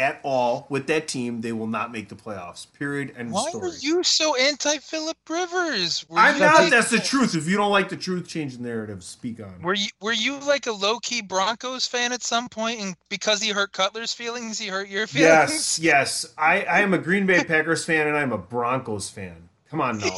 at 0.00 0.18
all 0.24 0.66
with 0.68 0.86
that 0.88 1.06
team. 1.06 1.42
They 1.42 1.52
will 1.52 1.66
not 1.66 1.92
make 1.92 2.08
the 2.08 2.14
playoffs. 2.16 2.66
Period. 2.72 3.12
End 3.16 3.28
of 3.28 3.34
Why 3.34 3.50
story. 3.50 3.68
are 3.68 3.74
you 3.80 4.02
so 4.02 4.34
anti 4.34 4.78
Philip 4.78 5.18
Rivers? 5.28 6.04
Were 6.08 6.18
I'm 6.18 6.38
not. 6.38 6.70
That's 6.70 6.90
the 6.90 6.98
truth. 6.98 7.36
If 7.36 7.46
you 7.46 7.56
don't 7.56 7.70
like 7.70 7.90
the 7.90 7.96
truth, 7.96 8.26
change 8.26 8.56
the 8.56 8.62
narrative. 8.62 9.04
Speak 9.04 9.40
on. 9.40 9.62
Were 9.62 9.74
you 9.74 9.88
were 10.00 10.12
you 10.12 10.40
like 10.40 10.66
a 10.66 10.72
low 10.72 10.98
key 10.98 11.20
Broncos 11.20 11.86
fan 11.86 12.12
at 12.12 12.22
some 12.22 12.48
point, 12.48 12.80
and 12.80 12.96
because 13.08 13.42
he 13.42 13.50
hurt 13.50 13.72
Cutler's 13.72 14.12
feelings, 14.12 14.58
he 14.58 14.68
hurt 14.68 14.88
your 14.88 15.06
feelings? 15.06 15.78
Yes, 15.78 15.78
yes. 15.78 16.34
I, 16.38 16.62
I 16.62 16.80
am 16.80 16.94
a 16.94 16.98
Green 16.98 17.26
Bay 17.26 17.44
Packers 17.44 17.84
fan 17.84 18.06
and 18.06 18.16
I'm 18.16 18.32
a 18.32 18.38
Broncos 18.38 19.10
fan. 19.10 19.49
Come 19.70 19.80
on 19.80 19.98
now. 19.98 20.10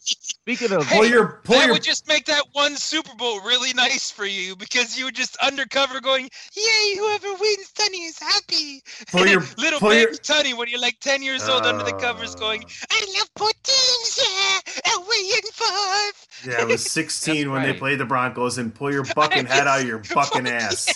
Speaking 0.00 0.70
of, 0.72 0.86
Pull 0.86 1.06
your 1.06 1.40
pull 1.42 1.56
that 1.56 1.64
your 1.66 1.74
would 1.74 1.82
just 1.82 2.06
make 2.06 2.24
that 2.26 2.44
one 2.52 2.76
Super 2.76 3.12
Bowl 3.16 3.40
really 3.40 3.72
nice 3.74 4.12
for 4.12 4.24
you 4.24 4.54
because 4.54 4.96
you 4.96 5.06
were 5.06 5.10
just 5.10 5.36
undercover 5.38 6.00
going, 6.00 6.30
"Yay, 6.54 6.96
whoever 6.96 7.32
wins, 7.34 7.72
Sonny 7.76 8.04
is 8.04 8.18
happy." 8.20 8.80
Pull 9.10 9.26
your- 9.26 9.42
little 9.58 9.80
pull 9.80 9.88
baby 9.90 10.12
your- 10.12 10.14
Sonny 10.22 10.54
when 10.54 10.68
you're 10.68 10.80
like 10.80 11.00
ten 11.00 11.20
years 11.20 11.48
old 11.48 11.64
under 11.64 11.82
the 11.84 11.94
covers, 11.94 12.36
going, 12.36 12.62
oh. 12.64 12.86
"I 12.90 13.18
love 13.18 13.28
poutines, 13.34 14.18
yeah, 14.22 14.94
away 14.96 15.30
in 15.36 15.42
five. 15.52 16.26
Yeah, 16.46 16.60
I 16.60 16.64
was 16.64 16.88
16 16.88 17.34
That's 17.34 17.48
when 17.48 17.62
they 17.62 17.72
played 17.72 17.98
the 17.98 18.04
Broncos 18.04 18.58
and 18.58 18.72
pull 18.72 18.92
your 18.92 19.04
bucking 19.16 19.46
head 19.46 19.66
out 19.66 19.80
of 19.80 19.86
your 19.86 19.98
bucking 20.14 20.46
ass. 20.46 20.88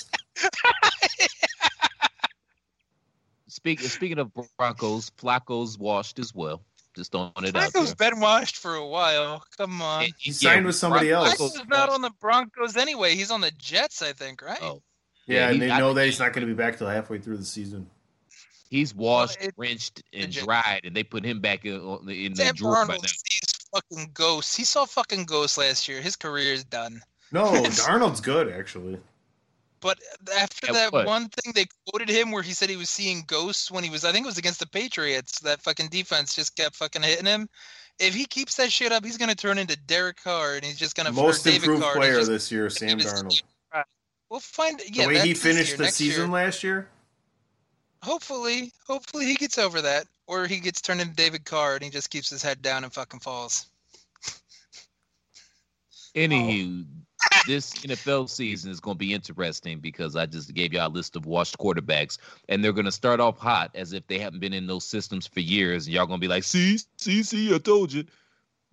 speaking 3.48 3.88
speaking 3.88 4.18
of 4.20 4.30
Broncos, 4.58 5.10
Flacco's 5.18 5.76
washed 5.76 6.20
as 6.20 6.32
well. 6.34 6.62
Just 6.96 7.12
throwing 7.12 7.30
it 7.36 7.54
out 7.54 7.70
Flacco's 7.72 7.94
there. 7.94 8.10
been 8.10 8.20
washed 8.20 8.56
for 8.56 8.74
a 8.74 8.86
while. 8.86 9.44
Come 9.58 9.80
on. 9.82 10.04
And- 10.04 10.14
He 10.18 10.30
yeah, 10.30 10.52
signed 10.54 10.66
with 10.66 10.74
somebody 10.76 11.10
else. 11.10 11.34
Flacco's 11.36 11.62
not 11.68 11.90
on 11.90 12.00
the 12.00 12.10
Broncos 12.20 12.76
anyway. 12.76 13.14
He's 13.14 13.30
on 13.30 13.42
the 13.42 13.50
Jets, 13.58 14.00
I 14.02 14.12
think, 14.14 14.40
right? 14.42 14.58
Oh, 14.62 14.82
Yeah, 15.26 15.50
and 15.50 15.60
they 15.60 15.68
know 15.68 15.92
that 15.92 16.06
he's 16.06 16.18
not 16.18 16.32
going 16.32 16.46
to 16.46 16.52
be 16.52 16.56
back 16.56 16.78
till 16.78 16.88
halfway 16.88 17.18
through 17.18 17.36
the 17.36 17.44
season. 17.44 17.88
He's 18.70 18.94
washed, 18.94 19.38
it- 19.40 19.54
rinsed, 19.56 20.02
and 20.12 20.32
dried, 20.32 20.80
and 20.84 20.96
they 20.96 21.04
put 21.04 21.24
him 21.24 21.40
back 21.40 21.64
in, 21.66 21.78
on 21.80 22.06
the- 22.06 22.26
in 22.26 22.32
the 22.34 22.52
drawer 22.54 22.86
by 22.86 22.96
Darnold 22.96 23.02
now. 23.02 23.08
sees 23.08 23.68
fucking 23.72 24.10
ghosts. 24.14 24.56
He 24.56 24.64
saw 24.64 24.86
fucking 24.86 25.24
ghosts 25.26 25.58
last 25.58 25.86
year. 25.88 26.00
His 26.00 26.16
career 26.16 26.52
is 26.54 26.64
done. 26.64 27.00
No, 27.30 27.44
Darnold's 27.52 28.20
good 28.20 28.50
actually. 28.52 28.98
But 29.86 30.00
after 30.36 30.66
Yeah, 30.66 30.72
that 30.72 30.92
what? 30.92 31.06
one 31.06 31.28
thing 31.28 31.52
they 31.54 31.66
quoted 31.88 32.08
him 32.08 32.32
where 32.32 32.42
he 32.42 32.52
said 32.54 32.68
he 32.68 32.76
was 32.76 32.90
seeing 32.90 33.22
ghosts 33.28 33.70
when 33.70 33.84
he 33.84 33.90
was, 33.90 34.04
I 34.04 34.10
think 34.10 34.24
it 34.24 34.26
was 34.26 34.36
against 34.36 34.58
the 34.58 34.66
Patriots. 34.66 35.38
That 35.40 35.62
fucking 35.62 35.90
defense 35.90 36.34
just 36.34 36.56
kept 36.56 36.74
fucking 36.74 37.02
hitting 37.04 37.24
him. 37.26 37.48
If 38.00 38.12
he 38.12 38.24
keeps 38.24 38.56
that 38.56 38.72
shit 38.72 38.90
up, 38.90 39.04
he's 39.04 39.16
gonna 39.16 39.36
turn 39.36 39.58
into 39.58 39.76
Derek 39.76 40.20
Carr, 40.20 40.56
and 40.56 40.64
he's 40.64 40.76
just 40.76 40.96
gonna 40.96 41.12
Most 41.12 41.44
David 41.44 41.60
improved 41.62 41.82
Carr, 41.84 41.94
player 41.94 42.16
just- 42.16 42.28
this 42.30 42.50
year, 42.50 42.68
Sam 42.68 42.98
just- 42.98 43.14
Darnold. 43.14 43.42
We'll 44.28 44.40
find. 44.40 44.80
The 44.80 44.92
Yeah, 44.92 45.06
way 45.06 45.20
he 45.20 45.34
finished 45.34 45.68
year. 45.68 45.86
the 45.86 45.88
season 45.92 46.22
year, 46.24 46.28
last 46.32 46.64
year. 46.64 46.88
hopefully, 48.02 48.72
hopefully 48.88 49.26
he 49.26 49.36
gets 49.36 49.56
over 49.56 49.80
that, 49.82 50.08
or 50.26 50.48
he 50.48 50.58
gets 50.58 50.80
turned 50.80 51.00
into 51.00 51.14
David 51.14 51.44
Carr 51.44 51.74
and 51.76 51.84
he 51.84 51.90
just 51.90 52.10
keeps 52.10 52.28
his 52.28 52.42
head 52.42 52.60
down 52.60 52.82
and 52.82 52.92
fucking 52.92 53.20
falls. 53.20 53.66
Anywho, 56.16 56.86
this 57.46 57.72
NFL 57.74 58.28
season 58.28 58.70
is 58.70 58.80
going 58.80 58.94
to 58.96 58.98
be 58.98 59.14
interesting 59.14 59.78
because 59.78 60.16
I 60.16 60.26
just 60.26 60.52
gave 60.54 60.72
y'all 60.72 60.88
a 60.88 60.92
list 60.92 61.16
of 61.16 61.26
washed 61.26 61.58
quarterbacks, 61.58 62.18
and 62.48 62.62
they're 62.64 62.72
going 62.72 62.84
to 62.86 62.92
start 62.92 63.20
off 63.20 63.38
hot 63.38 63.70
as 63.74 63.92
if 63.92 64.06
they 64.06 64.18
haven't 64.18 64.40
been 64.40 64.52
in 64.52 64.66
those 64.66 64.84
systems 64.84 65.26
for 65.26 65.40
years, 65.40 65.86
and 65.86 65.94
y'all 65.94 66.06
going 66.06 66.20
to 66.20 66.24
be 66.24 66.28
like, 66.28 66.44
"See, 66.44 66.78
see, 66.98 67.22
see, 67.22 67.54
I 67.54 67.58
told 67.58 67.92
you." 67.92 68.04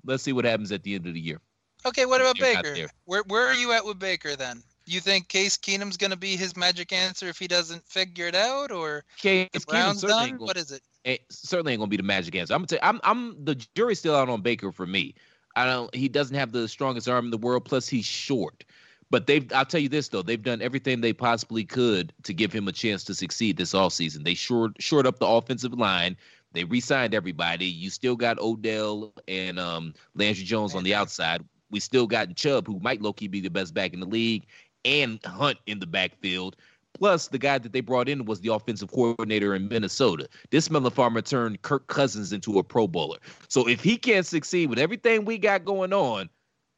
Let's 0.06 0.24
see 0.24 0.34
what 0.34 0.46
happens 0.46 0.72
at 0.72 0.84
the 0.84 0.96
end 0.96 1.08
of 1.08 1.14
the 1.14 1.20
year. 1.20 1.40
Okay, 1.86 2.06
what 2.06 2.22
about 2.22 2.38
Baker? 2.38 2.88
Where 3.06 3.24
where 3.28 3.48
are 3.48 3.54
you 3.56 3.72
at 3.74 3.86
with 3.86 4.00
Baker 4.00 4.36
then? 4.36 4.64
You 4.86 5.00
think 5.00 5.30
Case 5.30 5.58
Keenum's 5.58 5.96
gonna 5.98 6.18
be 6.18 6.36
his 6.36 6.58
magic 6.58 6.92
answer 6.92 7.28
if 7.28 7.38
he 7.40 7.48
doesn't 7.48 7.86
figure 7.88 8.28
it 8.28 8.36
out, 8.36 8.72
or 8.72 9.06
Case 9.18 9.50
the 9.54 9.60
Browns 9.62 10.02
done? 10.02 10.32
gonna- 10.32 10.44
What 10.44 10.58
is 10.58 10.72
it? 10.72 10.82
it 11.06 11.22
certainly 11.30 11.74
ain't 11.74 11.80
gonna 11.80 11.90
be 11.90 11.98
the 11.98 12.04
magic 12.04 12.36
answer. 12.36 12.54
I'm 12.54 12.60
gonna 12.62 12.68
tell 12.68 12.80
you, 12.82 12.88
I'm 12.88 13.00
I'm 13.04 13.46
the 13.46 13.56
jury's 13.76 14.00
still 14.00 14.16
out 14.16 14.30
on 14.30 14.42
Baker 14.42 14.72
for 14.72 14.86
me. 14.86 15.16
I 15.56 15.66
don't 15.66 15.94
he 15.96 16.10
doesn't 16.10 16.36
have 16.36 16.52
the 16.52 16.68
strongest 16.68 17.08
arm 17.10 17.26
in 17.26 17.32
the 17.32 17.38
world, 17.38 17.66
plus 17.66 17.88
he's 17.88 18.06
short. 18.06 18.64
But 19.10 19.28
they've 19.28 19.52
I'll 19.54 19.66
tell 19.66 19.82
you 19.82 19.90
this 19.90 20.10
though, 20.10 20.24
they've 20.24 20.42
done 20.42 20.62
everything 20.62 21.02
they 21.02 21.14
possibly 21.14 21.64
could 21.66 22.14
to 22.24 22.34
give 22.34 22.52
him 22.54 22.68
a 22.68 22.72
chance 22.72 23.04
to 23.06 23.16
succeed 23.16 23.58
this 23.58 23.74
offseason. 23.74 24.24
They 24.24 24.34
shored 24.34 24.76
shored 24.80 25.06
up 25.08 25.20
the 25.20 25.28
offensive 25.28 25.74
line. 25.74 26.18
They 26.54 26.64
re-signed 26.66 27.14
everybody. 27.16 27.66
You 27.66 27.90
still 27.90 28.16
got 28.16 28.40
Odell 28.40 29.14
and 29.28 29.60
um 29.60 29.94
Landry 30.16 30.44
Jones 30.44 30.76
on 30.76 30.84
the 30.84 30.96
outside. 30.96 31.44
We 31.72 31.80
still 31.80 32.08
got 32.08 32.36
Chubb, 32.36 32.68
who 32.68 32.80
might 32.80 33.02
low-key 33.02 33.28
be 33.28 33.42
the 33.42 33.50
best 33.50 33.74
back 33.74 33.94
in 33.94 34.00
the 34.00 34.06
league. 34.06 34.46
and 34.86 35.20
Hunt 35.26 35.58
in 35.66 35.80
the 35.80 35.88
backfield. 35.88 36.56
Plus, 37.00 37.28
the 37.28 37.38
guy 37.40 37.58
that 37.58 37.74
they 37.74 37.82
brought 37.82 38.08
in 38.08 38.26
was 38.26 38.40
the 38.42 38.54
offensive 38.54 38.92
coordinator 38.92 39.56
in 39.56 39.68
Minnesota. 39.68 40.28
This 40.52 40.70
Melon 40.70 40.92
Farmer 40.92 41.22
turned 41.22 41.62
Kirk 41.64 41.88
Cousins 41.88 42.32
into 42.32 42.60
a 42.60 42.64
Pro 42.64 42.88
Bowler. 42.88 43.18
So 43.48 43.68
if 43.68 43.84
he 43.84 43.98
can't 43.98 44.26
succeed 44.26 44.70
with 44.70 44.78
everything 44.80 45.26
we 45.26 45.38
got 45.38 45.66
going 45.66 45.92
on, 45.92 46.30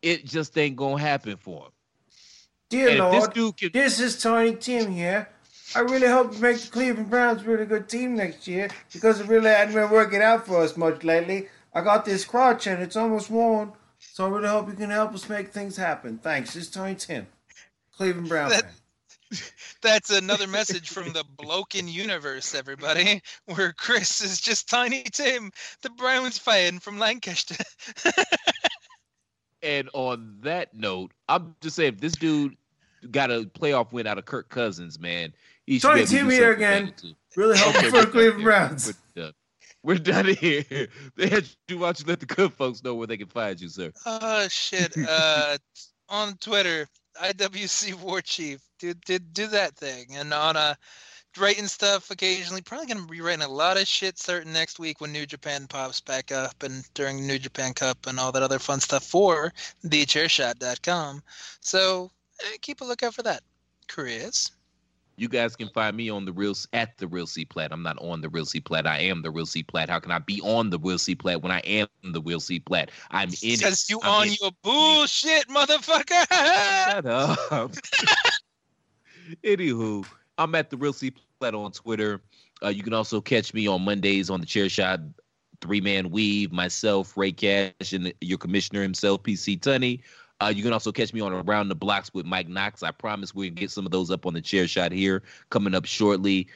it 0.02 0.26
just 0.26 0.58
ain't 0.58 0.76
gonna 0.78 1.02
happen 1.02 1.36
for 1.38 1.66
him. 1.66 1.72
Dear 2.70 2.90
And 2.90 2.98
if 3.00 3.12
this 3.12 3.20
Lord, 3.22 3.34
dude 3.34 3.58
can- 3.58 3.72
this 3.74 4.00
is 4.00 4.22
Tony 4.22 4.56
Tim 4.56 4.92
here. 4.92 5.30
I 5.76 5.80
really 5.80 6.08
hope 6.08 6.34
you 6.34 6.40
make 6.40 6.60
the 6.62 6.68
Cleveland 6.70 7.10
Browns 7.10 7.42
a 7.42 7.46
really 7.46 7.66
good 7.66 7.90
team 7.90 8.16
next 8.16 8.48
year 8.48 8.70
because 8.94 9.20
it 9.20 9.28
really 9.28 9.50
hadn't 9.50 9.74
been 9.74 9.90
working 9.90 10.22
out 10.22 10.46
for 10.46 10.62
us 10.62 10.78
much 10.78 11.04
lately. 11.04 11.50
I 11.74 11.82
got 11.82 12.06
this 12.06 12.24
crotch 12.24 12.68
and 12.68 12.82
it's 12.82 12.96
almost 12.96 13.30
worn, 13.30 13.74
so 14.00 14.26
I 14.26 14.30
really 14.30 14.48
hope 14.48 14.68
you 14.70 14.76
can 14.76 14.92
help 14.92 15.14
us 15.14 15.28
make 15.28 15.52
things 15.52 15.76
happen. 15.76 16.20
Thanks. 16.20 16.54
This 16.54 16.64
is 16.66 16.70
Tony 16.72 16.96
Tim, 16.96 17.28
Cleveland 17.98 18.30
Browns 18.30 18.54
That- 18.54 18.62
fan. 18.64 18.72
That's 19.82 20.10
another 20.10 20.48
message 20.48 20.90
from 20.90 21.14
the 21.14 21.24
Bloken 21.38 21.92
universe, 21.92 22.56
everybody, 22.56 23.22
where 23.46 23.74
Chris 23.74 24.22
is 24.22 24.40
just 24.40 24.70
Tiny 24.70 25.04
Tim, 25.04 25.52
the 25.82 25.90
Browns 25.92 26.38
fan 26.38 26.80
from 26.80 27.00
Lancaster. 27.00 27.56
And 29.66 29.90
on 29.94 30.38
that 30.42 30.76
note, 30.76 31.12
I'm 31.28 31.56
just 31.60 31.76
saying, 31.76 31.96
if 31.96 32.00
this 32.00 32.14
dude 32.14 32.56
got 33.10 33.32
a 33.32 33.50
playoff 33.60 33.92
win 33.92 34.06
out 34.06 34.20
of 34.20 34.26
Kirk 34.26 34.48
Cousins, 34.48 35.00
man, 35.00 35.34
he 35.66 35.80
should 35.80 35.90
Tony 35.90 36.02
be 36.02 36.08
Tim 36.08 36.30
here 36.30 36.54
again. 36.54 36.94
Really 37.36 37.58
hoping 37.58 37.90
for 37.90 37.92
we're 37.92 38.06
the 38.06 38.12
Cleveland. 38.12 38.44
Browns. 38.44 38.94
We're 39.16 39.24
done. 39.24 39.34
We're 39.82 39.98
done 39.98 40.26
here. 40.36 40.88
Why 41.16 41.30
don't 41.30 42.00
you 42.00 42.06
let 42.06 42.20
the 42.20 42.28
good 42.28 42.54
folks 42.54 42.84
know 42.84 42.94
where 42.94 43.08
they 43.08 43.18
can 43.18 43.28
find 43.28 43.60
you, 43.60 43.70
sir? 43.70 43.92
Oh 44.06 44.48
shit! 44.50 44.96
Uh, 44.98 45.58
on 46.10 46.36
Twitter, 46.38 46.88
IWC 47.22 47.96
War 47.96 48.22
Chief, 48.22 48.62
do 48.80 48.94
do 48.94 49.20
do 49.20 49.48
that 49.48 49.76
thing, 49.76 50.16
and 50.16 50.34
on 50.34 50.58
uh, 50.58 50.76
writing 51.38 51.68
stuff 51.68 52.12
occasionally. 52.12 52.62
Probably 52.62 52.88
gonna 52.88 53.06
be 53.06 53.22
writing 53.22 53.44
a 53.44 53.50
lot 53.50 53.78
of 53.78 53.88
shit 53.88 54.18
starting 54.18 54.54
next 54.54 54.80
week 54.80 55.02
when 55.02 55.12
New 55.12 55.26
Japan 55.26 55.68
pops 55.68 56.02
back 56.02 56.32
up, 56.32 56.64
and 56.64 56.84
during 56.94 57.26
New 57.26 57.40
Japan 57.40 57.74
Cup 57.74 58.08
and 58.08 58.20
all 58.20 58.32
that 58.32 58.44
other 58.44 58.60
fun 58.60 58.80
stuff 58.80 59.04
for 59.04 59.54
the 59.84 60.06
thechairshot.com. 60.06 61.22
So 61.62 62.12
uh, 62.44 62.58
keep 62.62 62.82
a 62.82 62.86
lookout 62.86 63.14
for 63.14 63.24
that, 63.24 63.42
Chris. 63.88 64.52
You 65.18 65.30
guys 65.30 65.56
can 65.56 65.70
find 65.70 65.96
me 65.96 66.10
on 66.10 66.26
the 66.26 66.34
real 66.34 66.54
at 66.74 66.98
the 66.98 67.08
real 67.08 67.26
C 67.26 67.46
plat. 67.46 67.72
I'm 67.72 67.84
not 67.84 67.98
on 68.00 68.22
the 68.22 68.30
real 68.30 68.46
C 68.46 68.60
plat. 68.60 68.86
I 68.86 69.00
am 69.00 69.22
the 69.22 69.32
real 69.32 69.46
C 69.46 69.64
plat. 69.64 69.90
How 69.90 70.00
can 70.00 70.12
I 70.12 70.20
be 70.20 70.42
on 70.42 70.70
the 70.70 70.80
real 70.80 70.98
C 70.98 71.16
plat 71.16 71.42
when 71.42 71.52
I 71.52 71.60
am 71.60 71.88
the 72.04 72.22
real 72.22 72.42
C 72.42 72.60
plat? 72.60 72.92
I'm 73.12 73.30
in 73.30 73.36
it. 73.42 73.60
Because 73.60 73.90
you 73.90 74.00
I'm 74.04 74.22
on 74.22 74.28
your 74.42 74.52
bullshit, 74.62 75.48
motherfucker. 75.48 76.26
Shut 76.92 77.06
up. 77.06 77.72
Anywho, 79.44 80.06
I'm 80.38 80.54
at 80.54 80.70
the 80.70 80.78
real 80.78 80.94
C 80.94 81.14
plat 81.40 81.56
on 81.56 81.72
Twitter. 81.72 82.22
Uh, 82.64 82.70
you 82.70 82.84
can 82.84 82.94
also 82.94 83.22
catch 83.22 83.54
me 83.54 83.68
on 83.68 83.84
Mondays 83.84 84.30
on 84.30 84.42
the 84.42 84.46
Chair 84.46 84.68
Shot 84.68 85.00
Three 85.62 85.82
Man 85.82 86.10
Weave, 86.10 86.52
myself, 86.52 87.16
Ray 87.16 87.32
Cash, 87.32 87.94
and 87.94 88.14
your 88.22 88.38
commissioner 88.38 88.82
himself, 88.82 89.24
PC 89.24 89.60
Tunney. 89.60 90.02
Uh, 90.42 90.52
you 90.54 90.64
can 90.64 90.74
also 90.74 90.92
catch 90.92 91.14
me 91.14 91.22
on 91.22 91.32
Around 91.32 91.70
the 91.70 91.76
Blocks 91.76 92.14
with 92.14 92.26
Mike 92.26 92.50
Knox. 92.50 92.84
I 92.84 92.92
promise 92.92 93.34
we're 93.34 93.50
gonna 93.50 93.62
get 93.62 93.72
some 93.72 93.86
of 93.86 93.92
those 93.92 94.12
up 94.12 94.26
on 94.26 94.34
the 94.34 94.42
Chair 94.42 94.68
Shot 94.68 94.92
here 94.92 95.24
coming 95.50 95.74
up 95.74 95.86
shortly. 95.86 96.48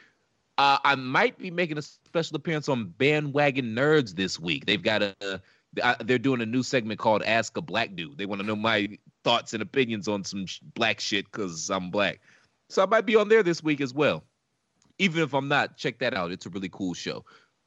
Uh, 0.57 0.77
I 0.83 0.95
might 0.95 1.37
be 1.37 1.51
making 1.51 1.77
a 1.77 1.81
special 1.81 2.35
appearance 2.35 2.67
on 2.67 2.93
Bandwagon 2.97 3.73
Nerds 3.73 4.15
this 4.15 4.37
week. 4.37 4.65
They've 4.65 4.83
got 4.83 5.01
a, 5.01 5.41
uh, 5.81 5.95
they're 6.03 6.17
doing 6.17 6.41
a 6.41 6.45
new 6.45 6.63
segment 6.63 6.99
called 6.99 7.23
Ask 7.23 7.55
a 7.55 7.61
Black 7.61 7.95
Dude. 7.95 8.17
They 8.17 8.25
want 8.25 8.41
to 8.41 8.47
know 8.47 8.57
my 8.57 8.97
thoughts 9.23 9.53
and 9.53 9.63
opinions 9.63 10.09
on 10.09 10.25
some 10.25 10.45
sh- 10.45 10.59
black 10.73 10.99
shit 10.99 11.31
because 11.31 11.69
I'm 11.69 11.91
black. 11.91 12.19
So 12.69 12.83
I 12.83 12.87
might 12.87 13.05
be 13.05 13.15
on 13.15 13.29
there 13.29 13.43
this 13.43 13.63
week 13.63 13.79
as 13.79 13.93
well. 13.93 14.23
Even 14.97 15.23
if 15.23 15.33
I'm 15.33 15.47
not, 15.47 15.77
check 15.77 15.99
that 15.99 16.13
out. 16.13 16.31
It's 16.31 16.45
a 16.45 16.49
really 16.49 16.69
cool 16.69 16.93
show. 16.93 17.23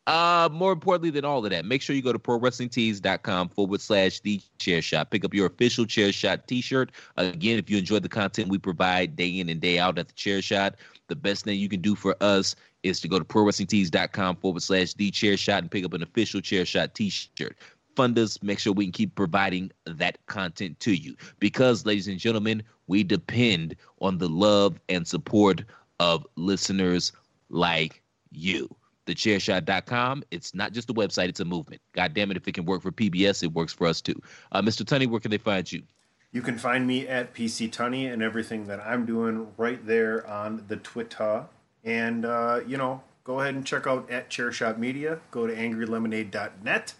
Uh, 0.09 0.49
more 0.51 0.73
importantly 0.73 1.11
than 1.11 1.25
all 1.25 1.45
of 1.45 1.51
that, 1.51 1.65
make 1.65 1.81
sure 1.81 1.95
you 1.95 2.03
go 2.03 2.13
to 2.13 2.19
prowrestlingtees.com 2.19 3.49
forward 3.51 3.81
slash 3.81 4.19
the 4.21 4.41
chair 4.59 4.83
shot. 4.83 5.11
Pick 5.11 5.25
up 5.25 5.33
your 5.33 5.47
official 5.47 5.87
chair 5.87 6.11
shot 6.11 6.49
t 6.49 6.61
shirt. 6.61 6.91
Again, 7.17 7.59
if 7.59 7.71
you 7.71 7.79
enjoy 7.79 8.01
the 8.01 8.09
content 8.09 8.49
we 8.49 8.59
provide 8.59 9.15
day 9.15 9.29
in 9.29 9.49
and 9.49 9.61
day 9.61 9.79
out 9.79 9.99
at 9.99 10.09
the 10.09 10.15
chair 10.15 10.43
shot, 10.43 10.75
the 11.07 11.15
best 11.15 11.45
thing 11.45 11.59
you 11.59 11.69
can 11.69 11.81
do 11.81 11.95
for 11.95 12.17
us 12.21 12.57
is 12.83 13.01
to 13.01 13.07
go 13.07 13.19
to 13.19 13.25
prowrestlingtees.com 13.25 14.37
forward 14.37 14.63
slash 14.63 14.95
the 14.95 15.11
chair 15.13 15.37
shot 15.37 15.63
and 15.63 15.71
pick 15.71 15.85
up 15.85 15.93
an 15.93 16.03
official 16.03 16.41
chair 16.41 16.67
shot 16.67 16.95
t 16.95 17.09
shirt. 17.09 17.57
Fund 17.95 18.19
us, 18.19 18.43
make 18.43 18.59
sure 18.59 18.73
we 18.73 18.87
can 18.87 18.93
keep 18.93 19.15
providing 19.15 19.71
that 19.85 20.19
content 20.27 20.81
to 20.81 20.95
you. 20.95 21.15
Because, 21.39 21.87
ladies 21.87 22.09
and 22.09 22.19
gentlemen, 22.19 22.63
we 22.89 23.05
depend 23.05 23.77
on 24.01 24.19
the 24.19 24.29
love 24.29 24.81
and 24.89 25.07
support 25.07 25.63
of 26.01 26.27
listeners 26.37 27.13
like 27.51 28.03
you. 28.31 28.75
TheChairShot.com. 29.07 30.25
It's 30.31 30.55
not 30.55 30.73
just 30.73 30.91
a 30.91 30.95
website, 30.95 31.29
it's 31.29 31.41
a 31.41 31.45
movement. 31.45 31.81
God 31.93 32.15
damn 32.15 32.31
it, 32.31 32.37
if 32.37 32.47
it 32.47 32.53
can 32.53 32.65
work 32.65 32.83
for 32.83 32.93
PBS, 32.93 33.43
it 33.43 33.53
works 33.53 33.73
for 33.73 33.87
us 33.87 34.01
too. 34.01 34.21
Uh, 34.53 34.63
Mr. 34.63 34.85
Tunney, 34.85 35.09
where 35.09 35.21
can 35.21 35.31
they 35.31 35.39
find 35.39 35.71
you? 35.71 35.83
You 36.33 36.41
can 36.41 36.57
find 36.57 36.87
me 36.87 37.07
at 37.07 37.35
PC 37.35 37.71
Tunney 37.71 38.11
and 38.11 38.23
everything 38.23 38.67
that 38.67 38.81
I'm 38.81 39.05
doing 39.05 39.49
right 39.59 39.85
there 39.87 40.27
on 40.27 40.65
the 40.67 40.77
Twitter. 40.77 41.45
And, 41.85 42.25
uh, 42.25 42.61
you 42.67 42.79
know, 42.79 43.03
go 43.23 43.41
ahead 43.41 43.55
and 43.55 43.67
check 43.67 43.87
out 43.87 44.11
at 44.11 44.31
Chairshot 44.31 44.79
Media. 44.79 45.19
Go 45.31 45.47
to 45.47 45.55
angrylemonade.net. 45.55 46.95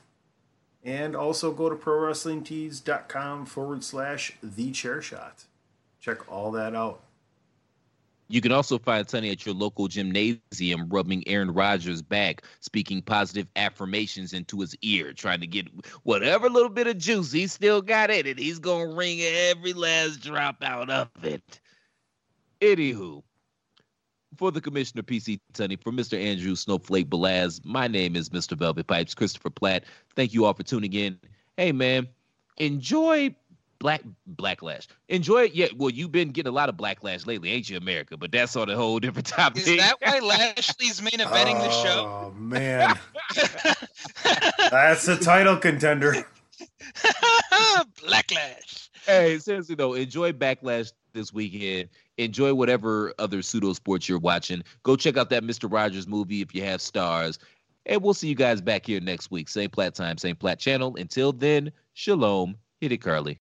And 0.85 1.17
also 1.17 1.53
go 1.53 1.71
to 1.71 1.77
prowrestlingtees.com 1.77 3.47
forward 3.47 3.85
slash 3.85 4.33
the 4.43 4.73
chairshot. 4.73 5.45
Check 6.01 6.31
all 6.31 6.51
that 6.51 6.75
out. 6.75 7.03
You 8.33 8.41
can 8.41 8.51
also 8.51 8.79
find 8.79 9.07
Tunney 9.07 9.31
at 9.31 9.45
your 9.45 9.55
local 9.55 9.89
gymnasium, 9.89 10.89
rubbing 10.89 11.23
Aaron 11.29 11.53
Rodgers' 11.53 12.01
back, 12.01 12.45
speaking 12.61 13.03
positive 13.03 13.47
affirmations 13.57 14.33
into 14.33 14.59
his 14.61 14.75
ear, 14.81 15.13
trying 15.13 15.41
to 15.41 15.47
get 15.47 15.69
whatever 16.05 16.49
little 16.49 16.71
bit 16.71 16.87
of 16.87 16.97
juice 16.97 17.31
he 17.31 17.47
still 17.47 17.83
got 17.83 18.11
in 18.11 18.27
it. 18.27 18.39
He's 18.39 18.59
going 18.59 18.89
to 18.89 18.97
wring 18.97 19.21
every 19.21 19.75
last 19.75 20.23
drop 20.23 20.63
out 20.63 20.89
of 20.89 21.11
it. 21.23 21.61
Anywho, 22.63 23.23
for 24.39 24.51
the 24.51 24.63
Commissioner 24.63 25.03
PC 25.03 25.39
Tunney, 25.53 25.79
for 25.79 25.93
Mr. 25.93 26.19
Andrew 26.19 26.55
Snowflake 26.55 27.11
Balaz, 27.11 27.63
my 27.67 27.87
name 27.87 28.17
is 28.17 28.31
Mr. 28.31 28.57
Velvet 28.57 28.87
Pipes, 28.87 29.15
Christopher 29.15 29.51
Platt. 29.51 29.85
Thank 30.17 30.33
you 30.33 30.47
all 30.47 30.55
for 30.55 30.63
tuning 30.63 30.95
in. 30.95 31.21
Hey, 31.59 31.71
man, 31.71 32.09
enjoy 32.57 33.35
Black 33.83 34.03
Blacklash. 34.37 34.87
Enjoy 35.09 35.43
it. 35.43 35.55
Yeah, 35.55 35.67
well, 35.77 35.91
you've 35.91 36.13
been 36.13 36.31
getting 36.31 36.49
a 36.51 36.55
lot 36.55 36.69
of 36.69 36.77
Blacklash 36.77 37.27
lately, 37.27 37.51
ain't 37.51 37.69
you, 37.69 37.77
America? 37.77 38.17
But 38.17 38.31
that's 38.31 38.55
on 38.55 38.71
a 38.71 38.77
whole 38.77 39.01
different 39.01 39.27
topic. 39.39 39.67
Is 39.67 39.77
that 39.77 39.97
why 40.01 40.21
Lashley's 40.21 41.03
main 41.03 41.19
eventing 41.19 41.59
the 41.59 41.71
show? 41.71 42.07
Oh, 42.07 42.35
man. 42.39 42.97
That's 44.71 45.09
a 45.09 45.17
title 45.17 45.57
contender. 45.57 46.15
Blacklash. 48.01 48.89
hey, 49.05 49.39
seriously 49.41 49.75
though, 49.75 49.95
enjoy 49.95 50.31
Backlash 50.33 50.93
this 51.13 51.33
weekend. 51.33 51.89
Enjoy 52.19 52.55
whatever 52.55 53.13
other 53.19 53.43
pseudo 53.43 53.73
sports 53.73 54.09
you're 54.09 54.19
watching. 54.21 54.63
Go 54.85 54.95
check 54.95 55.17
out 55.17 55.29
that 55.31 55.43
Mr. 55.43 55.71
Rogers 55.71 56.07
movie 56.07 56.41
if 56.41 56.55
you 56.55 56.63
have 56.63 56.81
stars. 56.81 57.41
And 57.87 58.01
we'll 58.01 58.15
see 58.15 58.29
you 58.29 58.37
guys 58.37 58.61
back 58.61 58.87
here 58.87 59.01
next 59.01 59.33
week. 59.33 59.49
Same 59.49 59.71
plat 59.71 59.97
time, 59.97 60.19
same 60.19 60.37
plat 60.37 60.61
channel. 60.61 60.95
Until 60.97 61.33
then, 61.33 61.73
shalom. 61.95 62.55
Iricurly. 62.83 63.39